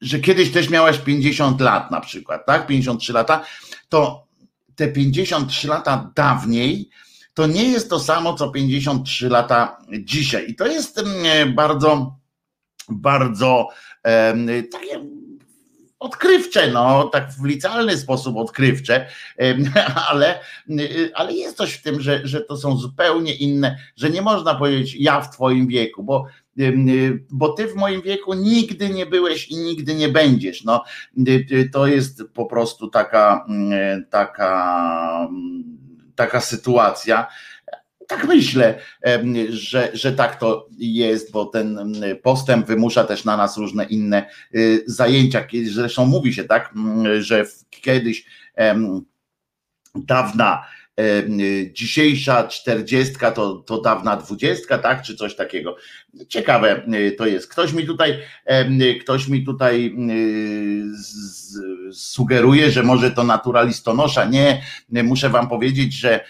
że 0.00 0.18
kiedyś 0.18 0.50
też 0.50 0.70
miałaś 0.70 0.98
50 0.98 1.60
lat 1.60 1.90
na 1.90 2.00
przykład, 2.00 2.46
tak? 2.46 2.66
53 2.66 3.12
lata, 3.12 3.44
to 3.88 4.26
te 4.74 4.88
53 4.88 5.68
lata 5.68 6.10
dawniej 6.14 6.90
to 7.34 7.46
nie 7.46 7.64
jest 7.64 7.90
to 7.90 8.00
samo, 8.00 8.34
co 8.34 8.50
53 8.50 9.28
lata 9.28 9.78
dzisiaj. 10.00 10.50
I 10.50 10.54
to 10.54 10.66
jest 10.66 10.98
mm, 10.98 11.54
bardzo, 11.54 12.16
bardzo 12.88 13.68
takie 14.72 15.06
odkrywcze, 16.00 16.70
no, 16.70 17.04
tak 17.04 17.32
w 17.32 17.44
licealny 17.44 17.96
sposób 17.96 18.36
odkrywcze, 18.36 19.06
ale, 20.10 20.40
ale 21.14 21.32
jest 21.32 21.56
coś 21.56 21.72
w 21.72 21.82
tym, 21.82 22.00
że, 22.00 22.20
że 22.24 22.40
to 22.40 22.56
są 22.56 22.76
zupełnie 22.76 23.34
inne, 23.34 23.78
że 23.96 24.10
nie 24.10 24.22
można 24.22 24.54
powiedzieć 24.54 24.94
ja 24.94 25.20
w 25.20 25.32
twoim 25.32 25.66
wieku, 25.66 26.02
bo, 26.02 26.26
bo 27.30 27.48
ty 27.52 27.66
w 27.66 27.74
moim 27.74 28.02
wieku 28.02 28.34
nigdy 28.34 28.90
nie 28.90 29.06
byłeś 29.06 29.48
i 29.48 29.56
nigdy 29.56 29.94
nie 29.94 30.08
będziesz. 30.08 30.64
No, 30.64 30.84
to 31.72 31.86
jest 31.86 32.22
po 32.34 32.46
prostu 32.46 32.88
taka, 32.88 33.46
taka 34.10 35.28
taka 36.20 36.40
sytuacja. 36.40 37.26
Tak 38.08 38.24
myślę, 38.24 38.78
że, 39.48 39.90
że 39.92 40.12
tak 40.12 40.36
to 40.36 40.68
jest, 40.78 41.32
bo 41.32 41.46
ten 41.46 41.94
postęp 42.22 42.66
wymusza 42.66 43.04
też 43.04 43.24
na 43.24 43.36
nas 43.36 43.56
różne 43.56 43.84
inne 43.84 44.26
y, 44.54 44.84
zajęcia. 44.86 45.46
Zresztą 45.64 46.06
mówi 46.06 46.34
się 46.34 46.44
tak, 46.44 46.74
że 47.20 47.44
kiedyś 47.70 48.24
dawna 49.94 50.64
dzisiejsza 51.72 52.48
czterdziestka 52.48 53.30
to, 53.30 53.54
to 53.54 53.80
dawna 53.80 54.16
dwudziestka, 54.16 54.78
tak, 54.78 55.02
czy 55.02 55.16
coś 55.16 55.36
takiego. 55.36 55.76
Ciekawe 56.28 56.82
e, 56.86 57.10
to 57.10 57.26
jest. 57.26 57.48
Ktoś 57.48 57.72
mi 57.72 57.86
tutaj, 57.86 58.18
e, 58.44 58.94
ktoś 58.94 59.28
mi 59.28 59.44
tutaj 59.44 59.96
sugeruje, 61.92 62.70
że 62.70 62.82
może 62.82 63.10
to 63.10 63.24
naturalistonosza. 63.24 64.24
Nie, 64.24 64.62
muszę 64.88 65.28
wam 65.28 65.48
powiedzieć, 65.48 65.94
że, 65.94 66.20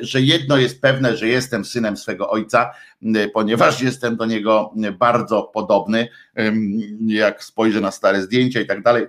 że 0.00 0.20
jedno 0.20 0.56
jest 0.56 0.80
pewne, 0.80 1.16
że 1.16 1.28
jestem 1.28 1.64
synem 1.64 1.96
swego 1.96 2.30
ojca, 2.30 2.70
ponieważ 3.34 3.80
jestem 3.88 4.16
do 4.16 4.26
niego 4.26 4.74
bardzo 4.98 5.42
podobny, 5.42 6.08
jak 7.06 7.44
spojrzę 7.44 7.80
na 7.80 7.90
stare 7.90 8.22
zdjęcia 8.22 8.60
i 8.60 8.66
tak 8.66 8.82
dalej 8.82 9.06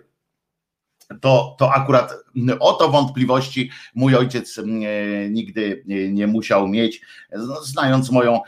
to, 1.22 1.56
to 1.60 1.74
akurat 1.74 2.14
o 2.60 2.74
to 2.74 2.90
wątpliwości 2.90 3.70
mój 3.96 4.16
ojciec 4.16 4.62
nigdy 5.30 5.84
nie 6.12 6.28
musiał 6.28 6.68
mieć, 6.68 7.02
znając 7.64 8.12
moją, 8.12 8.42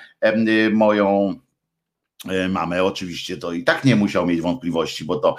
moją 0.71 1.35
e, 2.29 2.49
mamę 2.49 2.83
oczywiście 2.83 3.37
to 3.37 3.53
i 3.53 3.63
tak 3.63 3.85
nie 3.85 3.95
musiał 3.95 4.27
mieć 4.27 4.41
wątpliwości, 4.41 5.05
bo 5.05 5.15
to 5.15 5.35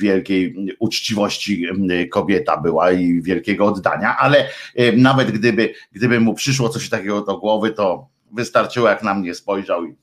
wielkiej 0.00 0.54
uczciwości 0.78 1.66
kobieta 2.10 2.56
była 2.56 2.92
i 2.92 3.22
wielkiego 3.22 3.66
oddania, 3.66 4.16
ale 4.18 4.48
nawet 4.96 5.30
gdyby, 5.30 5.74
gdyby 5.92 6.20
mu 6.20 6.34
przyszło 6.34 6.68
coś 6.68 6.88
takiego 6.88 7.20
do 7.20 7.38
głowy, 7.38 7.70
to 7.70 8.08
wystarczyło 8.32 8.88
jak 8.88 9.02
na 9.02 9.14
mnie 9.14 9.34
spojrzał 9.34 9.84
i 9.84 9.96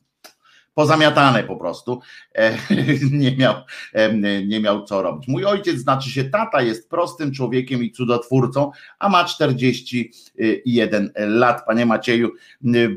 pozamiatane 0.78 1.44
po 1.44 1.56
prostu, 1.56 2.02
e, 2.36 2.58
nie 3.12 3.38
miał, 3.38 3.56
e, 3.94 4.14
nie 4.46 4.60
miał 4.60 4.84
co 4.84 5.02
robić. 5.02 5.28
Mój 5.28 5.46
ojciec, 5.46 5.78
znaczy 5.78 6.10
się 6.10 6.24
tata, 6.24 6.62
jest 6.62 6.90
prostym 6.90 7.32
człowiekiem 7.32 7.84
i 7.84 7.92
cudotwórcą, 7.92 8.72
a 9.00 9.10
ma 9.10 9.26
41 9.26 11.12
lat. 11.16 11.66
Panie 11.66 11.86
Macieju, 11.86 12.32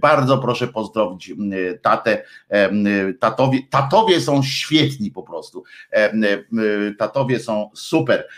bardzo 0.01 0.39
proszę 0.39 0.69
pozdrowić 0.69 1.33
tatę. 1.83 2.25
Tatowie, 3.21 3.59
tatowie 3.71 4.21
są 4.21 4.43
świetni 4.43 5.11
po 5.11 5.23
prostu. 5.23 5.65
Tatowie 6.99 7.39
są 7.39 7.71
super. 7.75 8.29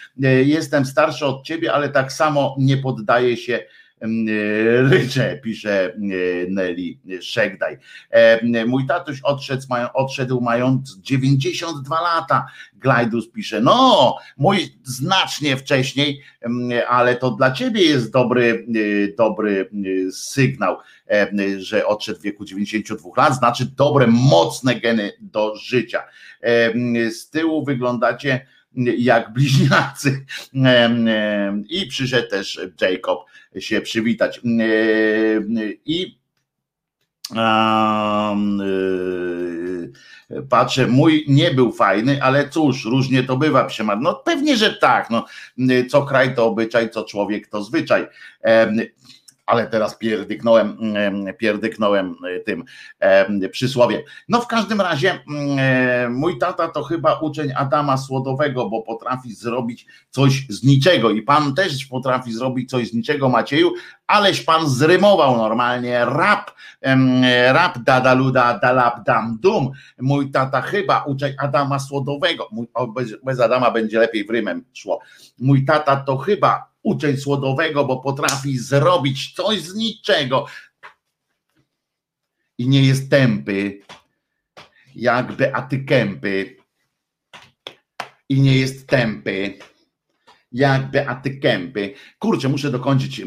Jestem 0.44 0.87
starszy 0.87 1.26
od 1.26 1.44
ciebie, 1.44 1.72
ale 1.72 1.88
tak 1.88 2.12
samo 2.12 2.57
nie 2.59 2.76
poddaję 2.76 3.37
się 3.37 3.61
ryczę, 4.90 5.38
pisze 5.42 5.92
Nelly 6.48 6.98
Szegdaj. 7.20 7.78
Mój 8.66 8.86
tatuś 8.86 9.20
odszedł, 9.22 9.66
odszedł 9.94 10.40
mając 10.40 10.98
92 11.00 12.00
lata. 12.00 12.46
Glajdus 12.74 13.30
pisze, 13.30 13.60
no, 13.60 14.16
mój 14.36 14.58
znacznie 14.84 15.56
wcześniej, 15.56 16.22
ale 16.88 17.16
to 17.16 17.30
dla 17.30 17.52
ciebie 17.52 17.82
jest 17.82 18.12
dobry, 18.12 18.66
dobry 19.18 19.70
sygnał, 20.12 20.76
że 21.58 21.86
odszedł 21.86 22.20
w 22.20 22.22
wieku 22.22 22.44
92 22.44 23.10
lat, 23.16 23.38
znaczy 23.38 23.66
dobre, 23.76 24.06
mocne 24.06 24.80
geny 24.80 25.12
do 25.20 25.56
życia. 25.56 26.02
Z 27.10 27.30
tyłu 27.30 27.64
wyglądacie 27.64 28.46
jak 28.98 29.32
bliźniacy. 29.32 30.24
I 31.70 31.87
przyszedł 31.87 32.28
też 32.28 32.61
Jacob 32.80 33.24
się 33.58 33.80
przywitać. 33.80 34.40
I 35.85 36.18
patrzę, 40.48 40.87
mój 40.87 41.24
nie 41.28 41.50
był 41.50 41.72
fajny, 41.72 42.22
ale 42.22 42.48
cóż, 42.48 42.85
różnie 42.85 43.22
to 43.22 43.37
bywa, 43.37 43.64
Przemar. 43.64 44.00
No 44.00 44.14
pewnie, 44.14 44.56
że 44.56 44.72
tak. 44.72 45.11
No, 45.11 45.26
co 45.90 46.02
kraj 46.02 46.35
to 46.35 46.46
obyczaj, 46.46 46.90
co 46.90 47.04
człowiek 47.04 47.48
to 47.48 47.64
zwyczaj 47.64 48.06
ale 49.46 49.66
teraz 49.66 49.98
pierdyknąłem, 49.98 50.78
mm, 50.81 51.35
pierdyknąłem 51.37 52.16
e, 52.28 52.40
tym 52.40 52.64
przysłowiem. 53.50 54.02
No 54.28 54.40
w 54.40 54.46
każdym 54.46 54.81
razie 54.81 55.11
mm, 55.11 55.59
e, 55.59 56.09
mój 56.09 56.38
tata 56.38 56.68
to 56.68 56.83
chyba 56.83 57.18
uczeń 57.18 57.52
Adama 57.57 57.96
Słodowego, 57.96 58.68
bo 58.68 58.83
potrafi 58.83 59.35
zrobić 59.35 59.87
coś 60.11 60.46
z 60.48 60.64
niczego 60.64 61.11
i 61.11 61.22
pan 61.22 61.55
też 61.55 61.87
potrafi 61.87 62.33
zrobić 62.33 62.70
coś 62.70 62.88
z 62.88 62.94
niczego 62.94 63.28
Macieju, 63.28 63.72
aleś 64.07 64.40
pan 64.40 64.68
zrymował 64.68 65.37
normalnie 65.37 66.05
rap, 66.05 66.50
rap 67.52 67.78
dadaluda 67.78 68.59
dalab 68.59 69.05
dam 69.05 69.38
dum. 69.40 69.70
Mój 70.00 70.31
tata 70.31 70.61
chyba 70.61 71.02
uczeń 71.02 71.35
Adama 71.38 71.78
Słodowego, 71.78 72.48
bez, 72.94 73.22
bez 73.24 73.40
Adama 73.40 73.70
będzie 73.70 73.98
lepiej 73.98 74.24
w 74.24 74.31
rymem 74.31 74.64
szło. 74.72 75.00
Mój 75.38 75.64
tata 75.64 75.96
to 75.96 76.16
chyba 76.16 76.71
uczeń 76.82 77.16
słodowego, 77.16 77.84
bo 77.84 78.00
potrafi 78.00 78.58
zrobić 78.58 79.34
coś 79.34 79.60
z 79.60 79.74
niczego 79.74 80.46
i 82.58 82.68
nie 82.68 82.82
jest 82.82 83.10
tępy, 83.10 83.80
jak 84.94 85.32
Beaty 85.32 85.84
Kępy 85.84 86.56
i 88.28 88.40
nie 88.40 88.56
jest 88.56 88.86
tępy, 88.86 89.58
jak 90.52 90.90
Beaty 90.90 91.38
Kępy. 91.38 91.94
Kurczę, 92.18 92.48
muszę 92.48 92.70
dokończyć 92.70 93.22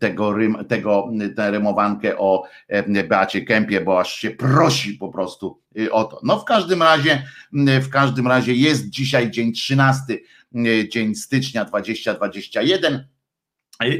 tego, 0.00 0.32
rym, 0.32 0.64
tego 0.68 1.08
tę 1.36 1.50
rymowankę 1.50 2.18
o 2.18 2.44
Beacie 3.08 3.42
Kępie, 3.42 3.80
bo 3.80 4.00
aż 4.00 4.12
się 4.12 4.30
prosi 4.30 4.94
po 4.94 5.08
prostu 5.08 5.62
o 5.90 6.04
to. 6.04 6.20
No 6.22 6.38
w 6.38 6.44
każdym 6.44 6.82
razie, 6.82 7.26
w 7.52 7.88
każdym 7.88 8.26
razie 8.26 8.54
jest 8.54 8.88
dzisiaj 8.88 9.30
dzień 9.30 9.52
13, 9.52 10.18
dzień 10.88 11.14
stycznia 11.14 11.64
2021 11.64 13.08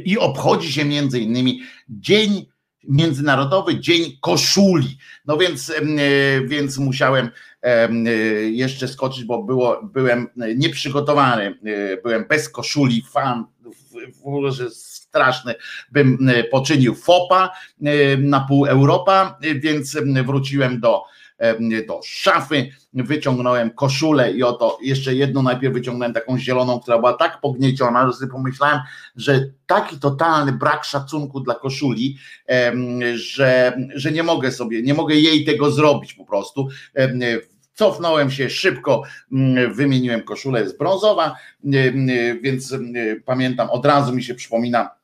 i 0.05 0.19
obchodzi 0.19 0.73
się 0.73 0.85
między 0.85 1.21
innymi 1.21 1.63
dzień 1.89 2.53
Międzynarodowy 2.89 3.81
Dzień 3.81 4.19
Koszuli. 4.21 4.99
No 5.27 5.37
więc, 5.37 5.71
e, 5.71 5.83
więc 6.47 6.79
musiałem 6.79 7.31
jeszcze 8.51 8.89
skoczyć, 8.89 9.25
bo 9.25 9.43
było, 9.43 9.81
byłem 9.83 10.29
nieprzygotowany, 10.57 11.59
e, 11.65 12.03
byłem 12.03 12.25
bez 12.29 12.49
koszuli, 12.49 13.05
fan, 13.13 13.45
że 14.49 14.71
straszny, 14.71 15.55
bym 15.93 16.31
poczynił 16.51 16.95
fopa 16.95 17.51
na 18.19 18.41
pół 18.41 18.67
Europa, 18.67 19.39
więc 19.57 19.99
wróciłem 20.27 20.81
do 20.81 21.03
do 21.89 22.01
szafy, 22.05 22.69
wyciągnąłem 22.95 23.71
koszulę 23.71 24.33
i 24.33 24.43
oto 24.43 24.79
jeszcze 24.83 25.15
jedną 25.15 25.43
najpierw 25.43 25.75
wyciągnąłem 25.75 26.15
taką 26.15 26.39
zieloną, 26.39 26.81
która 26.81 26.99
była 26.99 27.13
tak 27.13 27.41
pognieciona, 27.41 28.07
że 28.07 28.13
sobie 28.13 28.33
pomyślałem, 28.33 28.79
że 29.17 29.41
taki 29.67 29.99
totalny 29.99 30.53
brak 30.53 30.85
szacunku 30.85 31.41
dla 31.41 31.55
koszuli, 31.55 32.19
że, 33.15 33.77
że 33.95 34.13
nie 34.13 34.23
mogę 34.23 34.53
sobie, 34.53 34.83
nie 34.83 34.95
mogę 34.95 35.15
jej 35.15 35.45
tego 35.45 35.71
zrobić 35.71 36.15
po 36.15 36.25
prostu. 36.25 36.69
Cofnąłem 37.75 38.31
się 38.31 38.51
szybko, 38.51 39.03
wymieniłem 39.75 40.23
koszulę, 40.23 40.61
jest 40.61 40.79
brązowa, 40.79 41.37
więc 42.43 42.75
pamiętam, 43.25 43.71
od 43.71 43.87
razu 43.87 44.15
mi 44.15 44.23
się 44.23 44.35
przypomina 44.35 45.02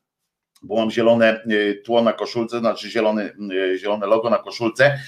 bo 0.62 0.76
mam 0.76 0.90
zielone 0.90 1.40
y, 1.50 1.82
tło 1.84 2.02
na 2.02 2.12
koszulce, 2.12 2.58
znaczy 2.58 2.86
y, 2.86 3.78
zielone 3.78 4.06
logo 4.06 4.30
na 4.30 4.38
koszulce, 4.38 4.98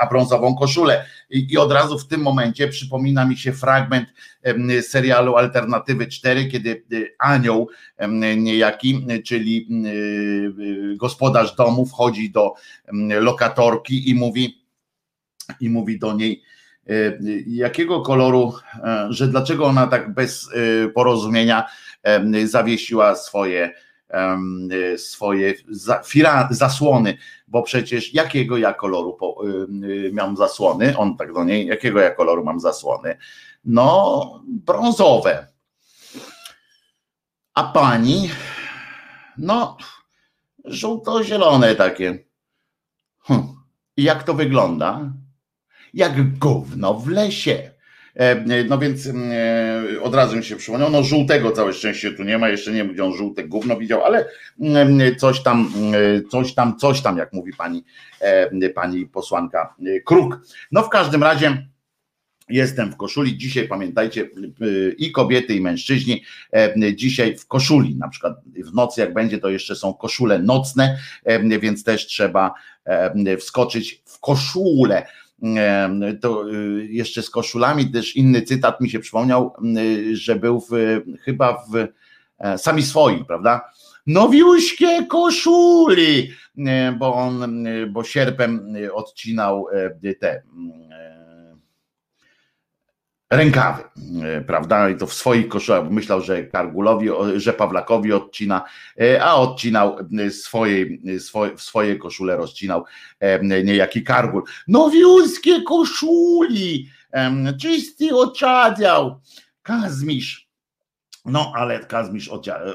a 0.00 0.06
brązową 0.06 0.54
koszulę. 0.54 1.04
I, 1.30 1.52
I, 1.52 1.58
od 1.58 1.72
razu 1.72 1.98
w 1.98 2.06
tym 2.06 2.20
momencie 2.20 2.68
przypomina 2.68 3.24
mi 3.24 3.36
się 3.36 3.52
fragment 3.52 4.08
serialu 4.82 5.36
Alternatywy 5.36 6.06
4, 6.06 6.46
kiedy 6.46 6.84
y, 6.92 7.14
anioł 7.18 7.68
niejaki, 8.36 9.06
czyli 9.24 9.68
gospodarz 10.96 11.56
domu 11.56 11.86
wchodzi 11.86 12.30
do 12.30 12.54
lokatorki 13.20 14.10
i 14.10 14.14
mówi 14.14 14.64
i 15.60 15.70
mówi 15.70 15.98
do 15.98 16.14
niej, 16.14 16.42
jakiego 17.46 18.00
koloru, 18.00 18.54
że 19.08 19.28
dlaczego 19.28 19.64
ona 19.64 19.86
tak 19.86 20.14
bez 20.14 20.48
porozumienia 20.94 21.66
zawiesiła 22.44 23.14
swoje 23.14 23.70
Y, 23.70 23.89
swoje 24.96 25.54
zasłony, 26.50 27.18
bo 27.48 27.62
przecież 27.62 28.14
jakiego 28.14 28.58
ja 28.58 28.74
koloru 28.74 29.18
mam 30.12 30.36
zasłony, 30.36 30.96
on 30.98 31.16
tak 31.16 31.32
do 31.32 31.44
niej, 31.44 31.66
jakiego 31.66 32.00
ja 32.00 32.10
koloru 32.10 32.44
mam 32.44 32.60
zasłony? 32.60 33.16
No, 33.64 34.42
brązowe. 34.46 35.46
A 37.54 37.64
pani, 37.64 38.30
no, 39.38 39.76
żółto-zielone 40.64 41.74
takie. 41.74 42.24
Hm. 43.26 43.42
Jak 43.96 44.22
to 44.22 44.34
wygląda? 44.34 45.12
Jak 45.94 46.38
gówno 46.38 46.94
w 46.94 47.08
lesie. 47.08 47.70
E, 48.16 48.64
no 48.68 48.78
więc 48.78 49.06
mm, 49.06 49.30
e, 49.96 50.00
od 50.02 50.14
razu 50.14 50.36
mi 50.36 50.44
się 50.44 50.56
przypomniał, 50.56 50.90
no 50.90 51.02
żółtego 51.02 51.50
całe 51.50 51.72
szczęście 51.72 52.12
tu 52.12 52.22
nie 52.22 52.38
ma, 52.38 52.48
jeszcze 52.48 52.70
nie 52.70 52.78
wiem 52.78 52.92
gdzie 52.92 53.04
on 53.04 53.12
żółte 53.12 53.44
gówno 53.44 53.76
widział, 53.76 54.04
ale 54.04 54.26
mm, 54.60 55.16
coś 55.16 55.42
tam, 55.42 55.72
mm, 55.76 56.28
coś 56.28 56.54
tam, 56.54 56.76
coś 56.76 57.00
tam, 57.00 57.18
jak 57.18 57.32
mówi 57.32 57.52
pani, 57.58 57.84
e, 58.20 58.70
pani 58.70 59.06
posłanka 59.06 59.74
Kruk. 60.04 60.40
No 60.72 60.82
w 60.82 60.88
każdym 60.88 61.22
razie 61.22 61.70
Jestem 62.50 62.92
w 62.92 62.96
koszuli. 62.96 63.38
Dzisiaj 63.38 63.68
pamiętajcie, 63.68 64.30
i 64.98 65.12
kobiety, 65.12 65.54
i 65.54 65.60
mężczyźni, 65.60 66.24
dzisiaj 66.94 67.36
w 67.36 67.46
koszuli. 67.46 67.96
Na 67.96 68.08
przykład 68.08 68.34
w 68.64 68.74
nocy, 68.74 69.00
jak 69.00 69.14
będzie, 69.14 69.38
to 69.38 69.50
jeszcze 69.50 69.76
są 69.76 69.94
koszule 69.94 70.38
nocne, 70.38 70.98
więc 71.60 71.84
też 71.84 72.06
trzeba 72.06 72.54
wskoczyć 73.38 74.02
w 74.04 74.20
koszulę 74.20 75.06
to 76.20 76.50
y, 76.50 76.86
jeszcze 76.90 77.22
z 77.22 77.30
koszulami 77.30 77.90
też 77.90 78.16
inny 78.16 78.42
cytat 78.42 78.80
mi 78.80 78.90
się 78.90 78.98
przypomniał, 78.98 79.52
y, 79.78 80.16
że 80.16 80.36
był 80.36 80.60
w, 80.60 80.70
chyba 81.20 81.64
w 81.72 81.86
e, 82.38 82.58
sami 82.58 82.82
swoi, 82.82 83.24
prawda? 83.24 83.70
Nowiuśkie 84.06 85.06
koszuli, 85.06 86.30
e, 86.58 86.92
bo 86.92 87.14
on, 87.14 87.64
bo 87.90 88.04
sierpem 88.04 88.74
odcinał 88.92 89.66
e, 89.72 90.14
te 90.14 90.42
rękawy, 93.30 93.82
e, 94.22 94.40
prawda? 94.40 94.90
I 94.90 94.96
to 94.96 95.06
w 95.06 95.12
swoich 95.12 95.48
koszulach 95.48 95.90
myślał, 95.90 96.20
że 96.20 96.44
Kargulowi, 96.44 97.08
że 97.36 97.52
Pawlakowi 97.52 98.12
odcina, 98.12 98.64
e, 99.00 99.24
a 99.24 99.34
odcinał 99.34 99.98
e, 100.18 100.30
swojej, 100.30 101.02
swoje, 101.18 101.56
w 101.56 101.62
swoje 101.62 101.96
koszule 101.96 102.36
rozcinał 102.36 102.84
niejaki 103.64 104.02
Kargul. 104.02 104.42
Nowiuńskie 104.68 105.62
koszuli, 105.62 106.90
czysty 107.60 108.16
oczadział, 108.16 109.20
Kazmisz. 109.62 110.48
No, 111.24 111.52
ale 111.56 111.80
Kazmisz 111.80 112.28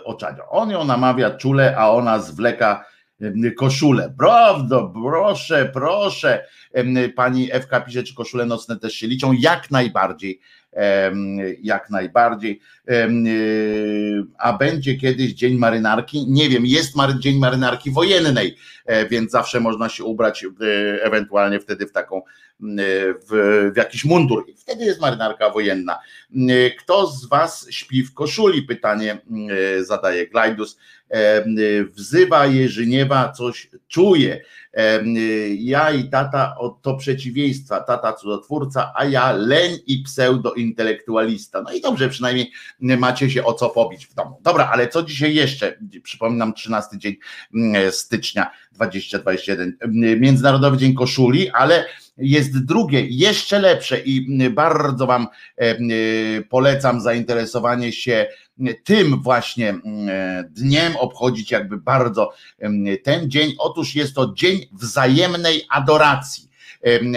oczadział. 0.03 0.45
On 0.49 0.69
ją 0.69 0.85
namawia 0.85 1.31
czule, 1.31 1.77
a 1.77 1.89
ona 1.89 2.19
zwleka 2.19 2.85
koszulę. 3.57 4.13
Prawda, 4.17 4.91
proszę, 4.93 5.69
proszę. 5.73 6.45
Pani 7.15 7.49
Ewka 7.51 7.81
pisze, 7.81 8.03
czy 8.03 8.15
koszule 8.15 8.45
nocne 8.45 8.79
też 8.79 8.93
się 8.93 9.07
liczą? 9.07 9.33
Jak 9.33 9.71
najbardziej. 9.71 10.39
Jak 11.61 11.89
najbardziej. 11.89 12.59
A 14.37 14.53
będzie 14.57 14.97
kiedyś 14.97 15.33
Dzień 15.33 15.57
Marynarki? 15.57 16.25
Nie 16.27 16.49
wiem, 16.49 16.65
jest 16.65 16.93
Dzień 17.19 17.39
Marynarki 17.39 17.91
Wojennej, 17.91 18.57
e, 18.85 19.07
więc 19.07 19.31
zawsze 19.31 19.59
można 19.59 19.89
się 19.89 20.03
ubrać 20.03 20.43
e, 20.43 21.03
ewentualnie 21.03 21.59
wtedy 21.59 21.87
w 21.87 21.91
taką 21.91 22.21
w, 22.59 23.71
w 23.73 23.77
jakiś 23.77 24.05
mundur. 24.05 24.45
I 24.49 24.53
wtedy 24.53 24.85
jest 24.85 25.01
marynarka 25.01 25.49
wojenna. 25.49 25.99
Kto 26.79 27.07
z 27.07 27.25
Was 27.25 27.67
śpi 27.69 28.03
w 28.03 28.13
koszuli? 28.13 28.61
Pytanie 28.61 29.17
zadaje 29.81 30.27
Glajdus. 30.27 30.77
Wzywa 31.91 32.45
Jerzyniewa, 32.45 33.31
coś 33.31 33.69
czuje. 33.87 34.41
Ja 35.57 35.91
i 35.91 36.09
tata 36.09 36.55
to 36.81 36.95
przeciwieństwa, 36.97 37.79
tata 37.79 38.13
cudotwórca, 38.13 38.93
a 38.95 39.05
ja 39.05 39.31
leń 39.31 39.77
i 39.87 40.03
pseudointelektualista. 40.03 41.61
No 41.61 41.71
i 41.71 41.81
dobrze, 41.81 42.09
przynajmniej 42.09 42.51
macie 42.79 43.29
się 43.29 43.43
o 43.43 43.53
co 43.53 43.69
pobić 43.69 44.07
w 44.07 44.13
domu. 44.13 44.39
Dobra, 44.41 44.69
ale 44.73 44.87
co 44.87 45.03
dzisiaj 45.03 45.35
jeszcze? 45.35 45.77
Przypominam, 46.03 46.53
13 46.53 46.97
dzień 46.97 47.15
stycznia 47.91 48.51
2021, 48.71 49.77
Międzynarodowy 50.19 50.77
Dzień 50.77 50.93
Koszuli, 50.93 51.49
ale 51.49 51.85
jest 52.17 52.65
drugie, 52.65 53.07
jeszcze 53.09 53.59
lepsze. 53.59 53.99
I 53.99 54.49
bardzo 54.49 55.07
Wam 55.07 55.27
e, 55.57 55.75
polecam 56.49 57.01
zainteresowanie 57.01 57.91
się 57.91 58.27
tym 58.83 59.21
właśnie 59.21 59.73
dniem, 60.49 60.95
obchodzić 60.95 61.51
jakby 61.51 61.77
bardzo 61.77 62.33
ten 63.03 63.29
dzień. 63.31 63.53
Otóż 63.59 63.95
jest 63.95 64.15
to 64.15 64.33
Dzień 64.33 64.59
Wzajemnej 64.71 65.65
Adoracji 65.69 66.44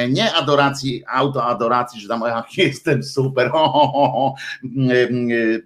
nie 0.09 0.35
adoracji, 0.35 1.05
autoadoracji, 1.09 2.01
że 2.01 2.09
tam 2.09 2.23
ach, 2.23 2.57
jestem 2.57 3.03
super, 3.03 3.51
ho, 3.53 3.69
ho, 3.69 3.89
ho, 3.89 4.35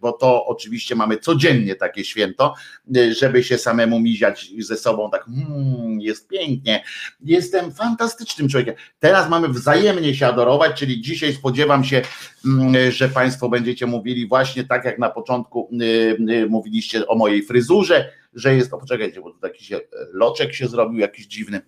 bo 0.00 0.12
to 0.12 0.46
oczywiście 0.46 0.94
mamy 0.94 1.16
codziennie 1.16 1.74
takie 1.74 2.04
święto, 2.04 2.54
żeby 3.18 3.44
się 3.44 3.58
samemu 3.58 4.00
miziać 4.00 4.50
ze 4.58 4.76
sobą, 4.76 5.10
tak 5.10 5.24
hmm, 5.24 6.00
jest 6.00 6.28
pięknie, 6.28 6.84
jestem 7.24 7.72
fantastycznym 7.72 8.48
człowiekiem. 8.48 8.74
Teraz 8.98 9.28
mamy 9.28 9.48
wzajemnie 9.48 10.14
się 10.14 10.26
adorować, 10.26 10.78
czyli 10.78 11.00
dzisiaj 11.00 11.32
spodziewam 11.32 11.84
się, 11.84 12.02
że 12.90 13.08
Państwo 13.08 13.48
będziecie 13.48 13.86
mówili 13.86 14.28
właśnie 14.28 14.64
tak 14.64 14.84
jak 14.84 14.98
na 14.98 15.10
początku 15.10 15.70
mówiliście 16.48 17.06
o 17.06 17.14
mojej 17.14 17.42
fryzurze, 17.42 18.12
że 18.34 18.54
jest, 18.54 18.70
to 18.70 18.78
poczekajcie, 18.78 19.20
bo 19.20 19.30
tu 19.30 19.38
taki 19.38 19.64
się, 19.64 19.80
loczek 20.12 20.54
się 20.54 20.68
zrobił 20.68 20.98
jakiś 20.98 21.26
dziwny. 21.26 21.60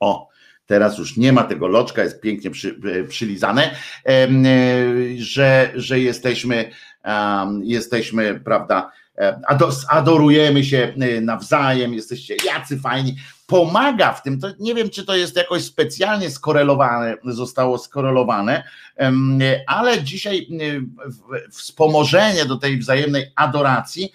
O, 0.00 0.28
Teraz 0.66 0.98
już 0.98 1.16
nie 1.16 1.32
ma 1.32 1.44
tego 1.44 1.68
loczka, 1.68 2.02
jest 2.02 2.20
pięknie 2.20 2.50
przy, 2.50 2.80
e, 2.84 3.04
przylizane, 3.04 3.70
e, 4.06 4.28
że, 5.18 5.70
że 5.74 6.00
jesteśmy, 6.00 6.70
jesteśmy, 7.62 8.40
prawda, 8.44 8.92
e, 9.18 9.40
adorujemy 9.88 10.64
się 10.64 10.92
nawzajem, 11.20 11.94
jesteście 11.94 12.36
jacy 12.46 12.80
fajni. 12.80 13.16
pomaga 13.46 14.12
w 14.12 14.22
tym, 14.22 14.40
to 14.40 14.48
nie 14.58 14.74
wiem, 14.74 14.90
czy 14.90 15.04
to 15.04 15.16
jest 15.16 15.36
jakoś 15.36 15.64
specjalnie 15.64 16.30
skorelowane, 16.30 17.16
zostało 17.24 17.78
skorelowane, 17.78 18.64
ale 19.66 20.02
dzisiaj 20.02 20.48
wspomożenie 21.50 22.44
do 22.44 22.56
tej 22.56 22.78
wzajemnej 22.78 23.32
adoracji 23.36 24.12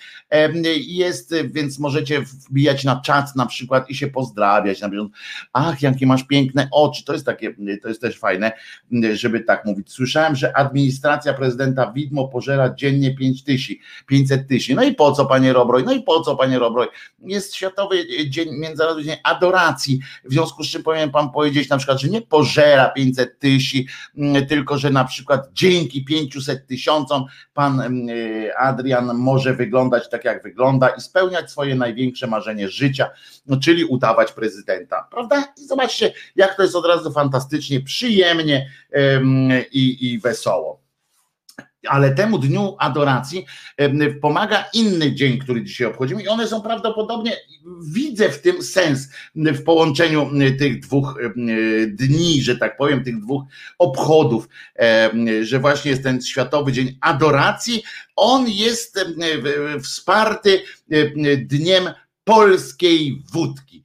jest, 0.78 1.36
więc 1.46 1.80
możecie 1.80 2.22
wbijać 2.22 2.84
na 2.84 3.02
czat 3.02 3.36
na 3.36 3.46
przykład 3.46 3.90
i 3.90 3.96
się 3.96 4.08
pozdrawiać 4.08 4.82
na 4.82 4.90
bieżąco. 4.90 5.14
Ach, 5.54 5.82
jakie 5.82 6.08
masz 6.08 6.24
piękne 6.24 6.68
oczy, 6.72 7.06
to 7.06 7.14
jest 7.14 7.26
takie, 7.26 7.56
to 7.82 7.88
jest 7.88 8.02
też 8.02 8.20
fajne, 8.20 8.52
żeby 9.14 9.40
tak 9.40 9.66
mówić. 9.66 9.92
Słyszałem, 9.92 10.36
że 10.36 10.58
administracja 10.58 11.34
prezydenta 11.34 11.92
Widmo 11.92 12.28
pożera 12.28 12.74
dziennie 12.76 13.16
5 13.16 13.44
tysięcy, 13.44 13.84
500 14.08 14.48
tysięcy. 14.48 14.82
No 14.82 14.84
i 14.84 14.96
po 14.96 15.12
co, 15.12 15.26
panie 15.26 15.54
Robroj? 15.54 15.84
No 15.84 15.94
i 15.94 16.04
po 16.04 16.22
co, 16.22 16.36
panie 16.36 16.60
Robroj? 16.60 16.88
Jest 17.20 17.56
Światowy 17.56 18.08
Dzień, 18.30 18.50
Międzynarodowy 18.60 19.04
Dzień 19.04 19.16
Adoracji, 19.24 20.00
w 20.24 20.34
związku 20.34 20.64
z 20.64 20.68
czym 20.68 20.84
powinien 20.84 21.12
pan 21.12 21.32
powiedzieć 21.32 21.70
na 21.70 21.78
przykład, 21.78 22.02
że 22.02 22.08
nie 22.08 22.22
pożera 22.22 22.90
500 22.90 23.40
tysięcy, 23.40 23.92
tylko 24.50 24.71
że 24.78 24.90
na 24.90 25.06
przykład 25.06 25.50
dzięki 25.54 26.06
500 26.06 26.68
tysiącom 26.68 27.26
pan 27.54 28.08
Adrian 28.58 29.14
może 29.14 29.54
wyglądać 29.54 30.10
tak, 30.10 30.26
jak 30.26 30.44
wygląda 30.44 30.90
i 30.90 31.02
spełniać 31.02 31.52
swoje 31.52 31.76
największe 31.76 32.28
marzenie 32.28 32.70
życia, 32.70 33.10
no, 33.46 33.60
czyli 33.60 33.86
udawać 33.86 34.32
prezydenta, 34.32 35.08
prawda? 35.12 35.44
I 35.58 35.66
zobaczcie, 35.66 36.14
jak 36.36 36.56
to 36.56 36.64
jest 36.64 36.76
od 36.76 36.86
razu 36.86 37.12
fantastycznie, 37.12 37.82
przyjemnie 37.82 38.72
i, 39.72 40.12
i 40.12 40.20
wesoło 40.20 40.81
ale 41.88 42.12
temu 42.12 42.38
dniu 42.38 42.76
adoracji 42.80 43.46
pomaga 44.22 44.66
inny 44.74 45.16
dzień, 45.16 45.38
który 45.40 45.64
dzisiaj 45.64 45.88
obchodzimy, 45.88 46.24
i 46.24 46.28
one 46.28 46.48
są 46.48 46.62
prawdopodobnie, 46.62 47.38
widzę 47.92 48.30
w 48.30 48.42
tym 48.42 48.64
sens 48.64 49.10
w 49.36 49.64
połączeniu 49.64 50.32
tych 50.60 50.80
dwóch 50.80 51.20
dni, 51.88 52.42
że 52.42 52.58
tak 52.58 52.78
powiem, 52.78 53.04
tych 53.04 53.20
dwóch 53.20 53.44
obchodów, 53.80 54.50
że 55.42 55.60
właśnie 55.60 55.92
jest 55.92 56.04
ten 56.04 56.22
Światowy 56.22 56.72
Dzień 56.72 56.98
Adoracji. 57.02 57.84
On 58.16 58.50
jest 58.50 59.00
wsparty 59.84 60.62
dniem 61.38 61.90
polskiej 62.24 63.24
wódki. 63.34 63.84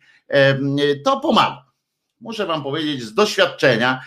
To 1.05 1.21
pomaga. 1.21 1.67
Muszę 2.21 2.47
Wam 2.47 2.63
powiedzieć 2.63 3.03
z 3.03 3.15
doświadczenia, 3.15 4.01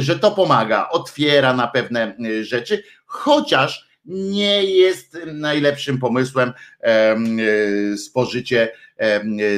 że 0.00 0.18
to 0.18 0.30
pomaga, 0.30 0.88
otwiera 0.88 1.54
na 1.54 1.68
pewne 1.68 2.14
rzeczy, 2.40 2.82
chociaż 3.12 3.88
nie 4.04 4.64
jest 4.64 5.18
najlepszym 5.34 5.98
pomysłem 5.98 6.52
spożycie, 7.96 8.72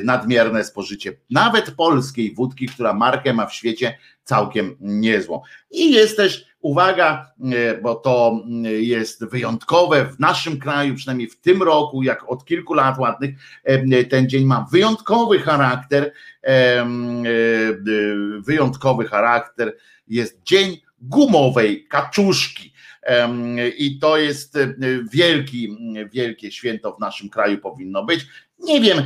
nadmierne 0.05 0.65
spożycie 0.65 1.13
nawet 1.31 1.71
polskiej 1.71 2.35
wódki, 2.35 2.67
która 2.67 2.93
markę 2.93 3.33
ma 3.33 3.47
w 3.47 3.55
świecie 3.55 3.99
całkiem 4.25 4.77
niezłą. 4.81 5.43
I 5.71 5.93
jest 5.93 6.17
też, 6.17 6.47
uwaga, 6.61 7.33
bo 7.83 7.95
to 7.95 8.45
jest 8.65 9.25
wyjątkowe 9.25 10.05
w 10.05 10.21
naszym 10.21 10.59
kraju, 10.59 10.95
przynajmniej 10.95 11.29
w 11.29 11.41
tym 11.41 11.63
roku, 11.63 12.03
jak 12.03 12.31
od 12.31 12.45
kilku 12.45 12.75
lat 12.75 12.99
ładnych, 12.99 13.31
ten 14.11 14.29
dzień 14.29 14.45
ma 14.45 14.67
wyjątkowy 14.73 15.39
charakter, 15.39 16.13
wyjątkowy 18.41 19.05
charakter, 19.09 19.77
jest 20.09 20.43
dzień 20.43 20.77
gumowej 21.01 21.87
kaczuszki. 21.89 22.74
I 23.79 23.99
to 23.99 24.19
jest 24.19 24.59
wielki, 25.13 25.77
wielkie 26.13 26.53
święto 26.53 26.93
w 26.93 27.01
naszym 27.01 27.29
kraju 27.29 27.59
powinno 27.59 28.05
być. 28.05 28.27
Nie 28.59 28.81
wiem, 28.81 28.99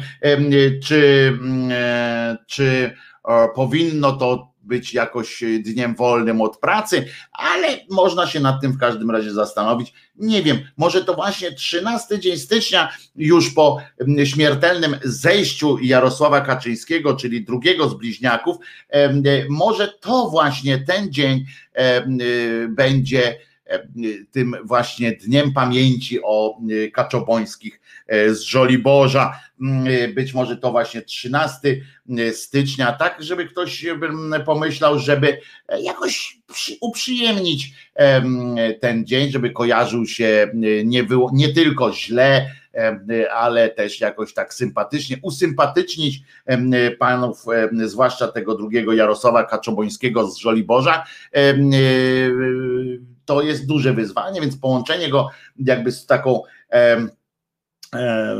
czy, 0.83 1.39
czy 2.47 2.95
powinno 3.55 4.13
to 4.13 4.49
być 4.63 4.95
jakoś 4.95 5.45
dniem 5.61 5.95
wolnym 5.95 6.41
od 6.41 6.59
pracy, 6.59 7.05
ale 7.33 7.69
można 7.91 8.27
się 8.27 8.41
nad 8.41 8.61
tym 8.61 8.73
w 8.73 8.79
każdym 8.79 9.11
razie 9.11 9.33
zastanowić. 9.33 9.93
Nie 10.17 10.43
wiem, 10.43 10.59
może 10.77 11.05
to 11.05 11.15
właśnie 11.15 11.53
13 11.53 12.19
dzień 12.19 12.39
stycznia, 12.39 12.93
już 13.17 13.51
po 13.51 13.81
śmiertelnym 14.25 14.97
zejściu 15.05 15.79
Jarosława 15.79 16.41
Kaczyńskiego, 16.41 17.17
czyli 17.17 17.45
drugiego 17.45 17.89
z 17.89 17.95
bliźniaków, 17.95 18.57
może 19.49 19.89
to 19.89 20.31
właśnie 20.31 20.79
ten 20.79 21.13
dzień 21.13 21.45
będzie 22.69 23.39
tym 24.31 24.57
właśnie 24.64 25.12
dniem 25.12 25.52
pamięci 25.52 26.18
o 26.22 26.59
Kaczobońskich 26.92 27.81
z 28.28 28.40
Żoliborza. 28.40 29.40
Być 30.14 30.35
może 30.35 30.57
to 30.57 30.70
właśnie 30.70 31.02
13 31.02 31.59
stycznia, 32.33 32.92
tak, 32.92 33.22
żeby 33.22 33.46
ktoś 33.46 33.87
pomyślał, 34.46 34.98
żeby 34.98 35.40
jakoś 35.83 36.38
uprzyjemnić 36.81 37.72
ten 38.81 39.07
dzień, 39.07 39.31
żeby 39.31 39.50
kojarzył 39.50 40.07
się 40.07 40.50
nie, 40.85 41.04
było, 41.04 41.31
nie 41.35 41.54
tylko 41.54 41.92
źle, 41.92 42.50
ale 43.33 43.68
też 43.68 44.00
jakoś 44.00 44.35
tak 44.35 44.54
sympatycznie, 44.54 45.16
usympatycznić 45.22 46.22
panów, 46.98 47.44
zwłaszcza 47.85 48.28
tego 48.28 48.54
drugiego 48.54 48.92
Jarosława 48.92 49.44
Kaczobońskiego 49.44 50.31
z 50.31 50.38
Żoliborza 50.38 51.04
to 53.29 53.43
jest 53.43 53.67
duże 53.67 53.93
wyzwanie, 53.93 54.41
więc 54.41 54.57
połączenie 54.57 55.09
go 55.09 55.29
jakby 55.59 55.93
z 55.93 56.07
taką 56.07 56.43
e, 56.73 57.07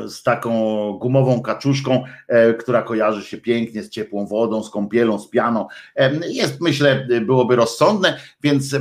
z 0.09 0.22
taką 0.22 0.92
gumową 0.92 1.42
kaczuszką, 1.42 2.05
e, 2.29 2.55
która 2.55 2.83
kojarzy 2.83 3.22
się 3.22 3.38
pięknie 3.38 3.83
z 3.83 3.90
ciepłą 3.90 4.27
wodą, 4.27 4.62
z 4.62 4.70
kąpielą, 4.70 5.18
z 5.18 5.31
pianą. 5.31 5.66
Jest, 6.29 6.61
myślę, 6.61 7.07
byłoby 7.27 7.57
rozsądne, 7.57 8.20
więc 8.42 8.77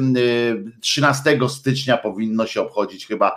13 0.82 1.40
stycznia 1.50 1.98
powinno 1.98 2.46
się 2.46 2.62
obchodzić 2.62 3.08
chyba 3.08 3.36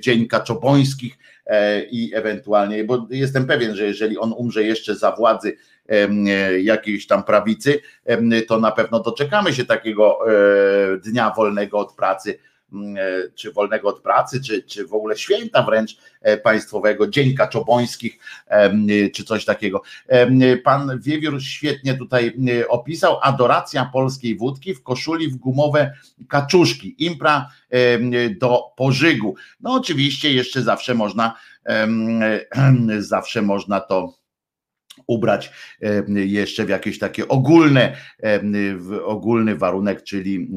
Dzień 0.00 0.28
Kaczobońskich 0.28 1.18
e, 1.46 1.82
i 1.84 2.14
ewentualnie, 2.14 2.84
bo 2.84 3.06
jestem 3.10 3.46
pewien, 3.46 3.76
że 3.76 3.84
jeżeli 3.84 4.18
on 4.18 4.32
umrze 4.32 4.62
jeszcze 4.62 4.96
za 4.96 5.12
władzy 5.12 5.56
jakiejś 6.62 7.06
tam 7.06 7.22
prawicy, 7.24 7.80
to 8.48 8.60
na 8.60 8.72
pewno 8.72 9.00
doczekamy 9.00 9.52
się 9.52 9.64
takiego 9.64 10.18
e, 10.32 10.96
dnia 10.96 11.32
wolnego 11.36 11.78
od 11.78 11.94
pracy, 11.94 12.38
e, 12.72 12.76
czy 13.34 13.52
wolnego 13.52 13.88
od 13.88 14.00
pracy, 14.00 14.40
czy, 14.42 14.62
czy 14.62 14.86
w 14.86 14.94
ogóle 14.94 15.16
święta 15.16 15.62
wręcz 15.62 15.98
e, 16.22 16.36
państwowego, 16.36 17.06
Dzień 17.06 17.34
Kaczobońskich, 17.34 18.18
czy 19.14 19.24
coś 19.24 19.44
takiego. 19.44 19.82
Pan 20.64 21.00
Wiewiór 21.00 21.42
świetnie 21.42 21.94
tutaj 21.94 22.36
opisał, 22.68 23.18
adoracja 23.22 23.90
polskiej 23.92 24.36
wódki 24.36 24.74
w 24.74 24.82
koszuli 24.82 25.28
w 25.28 25.36
gumowe 25.36 25.92
kaczuszki, 26.28 27.04
impra 27.04 27.48
do 28.40 28.62
pożygu. 28.76 29.34
No 29.60 29.74
oczywiście 29.74 30.32
jeszcze 30.32 30.62
zawsze 30.62 30.94
można, 30.94 31.34
zawsze 32.98 33.42
można 33.42 33.80
to 33.80 34.17
ubrać 35.08 35.52
jeszcze 36.08 36.64
w 36.64 36.68
jakieś 36.68 36.98
takie 36.98 37.28
ogólne, 37.28 37.96
ogólny 39.04 39.56
warunek, 39.56 40.02
czyli 40.02 40.48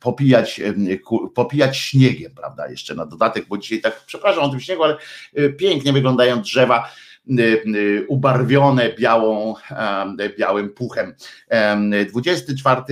popijać, 0.00 0.60
popijać 1.34 1.76
śniegiem, 1.76 2.32
prawda, 2.34 2.68
jeszcze 2.68 2.94
na 2.94 3.06
dodatek, 3.06 3.44
bo 3.48 3.58
dzisiaj 3.58 3.80
tak, 3.80 4.02
przepraszam 4.06 4.44
o 4.44 4.48
tym 4.48 4.60
śniegu, 4.60 4.82
ale 4.84 4.96
e, 5.34 5.48
pięknie 5.48 5.92
wyglądają 5.92 6.42
drzewa, 6.42 6.90
ubarwione 8.08 8.92
białą, 8.98 9.54
białym 10.38 10.70
puchem. 10.70 11.14
24 12.08 12.82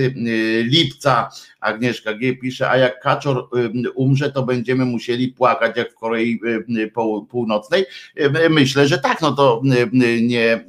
lipca 0.63 1.29
Agnieszka 1.59 2.13
G. 2.13 2.35
pisze, 2.35 2.69
a 2.69 2.77
jak 2.77 2.99
Kaczor 2.99 3.49
umrze, 3.95 4.31
to 4.31 4.43
będziemy 4.43 4.85
musieli 4.85 5.27
płakać 5.27 5.77
jak 5.77 5.91
w 5.91 5.95
Korei 5.95 6.39
Północnej. 7.29 7.85
Myślę, 8.49 8.87
że 8.87 8.97
tak, 8.97 9.21
no 9.21 9.31
to 9.31 9.61
nie 10.21 10.63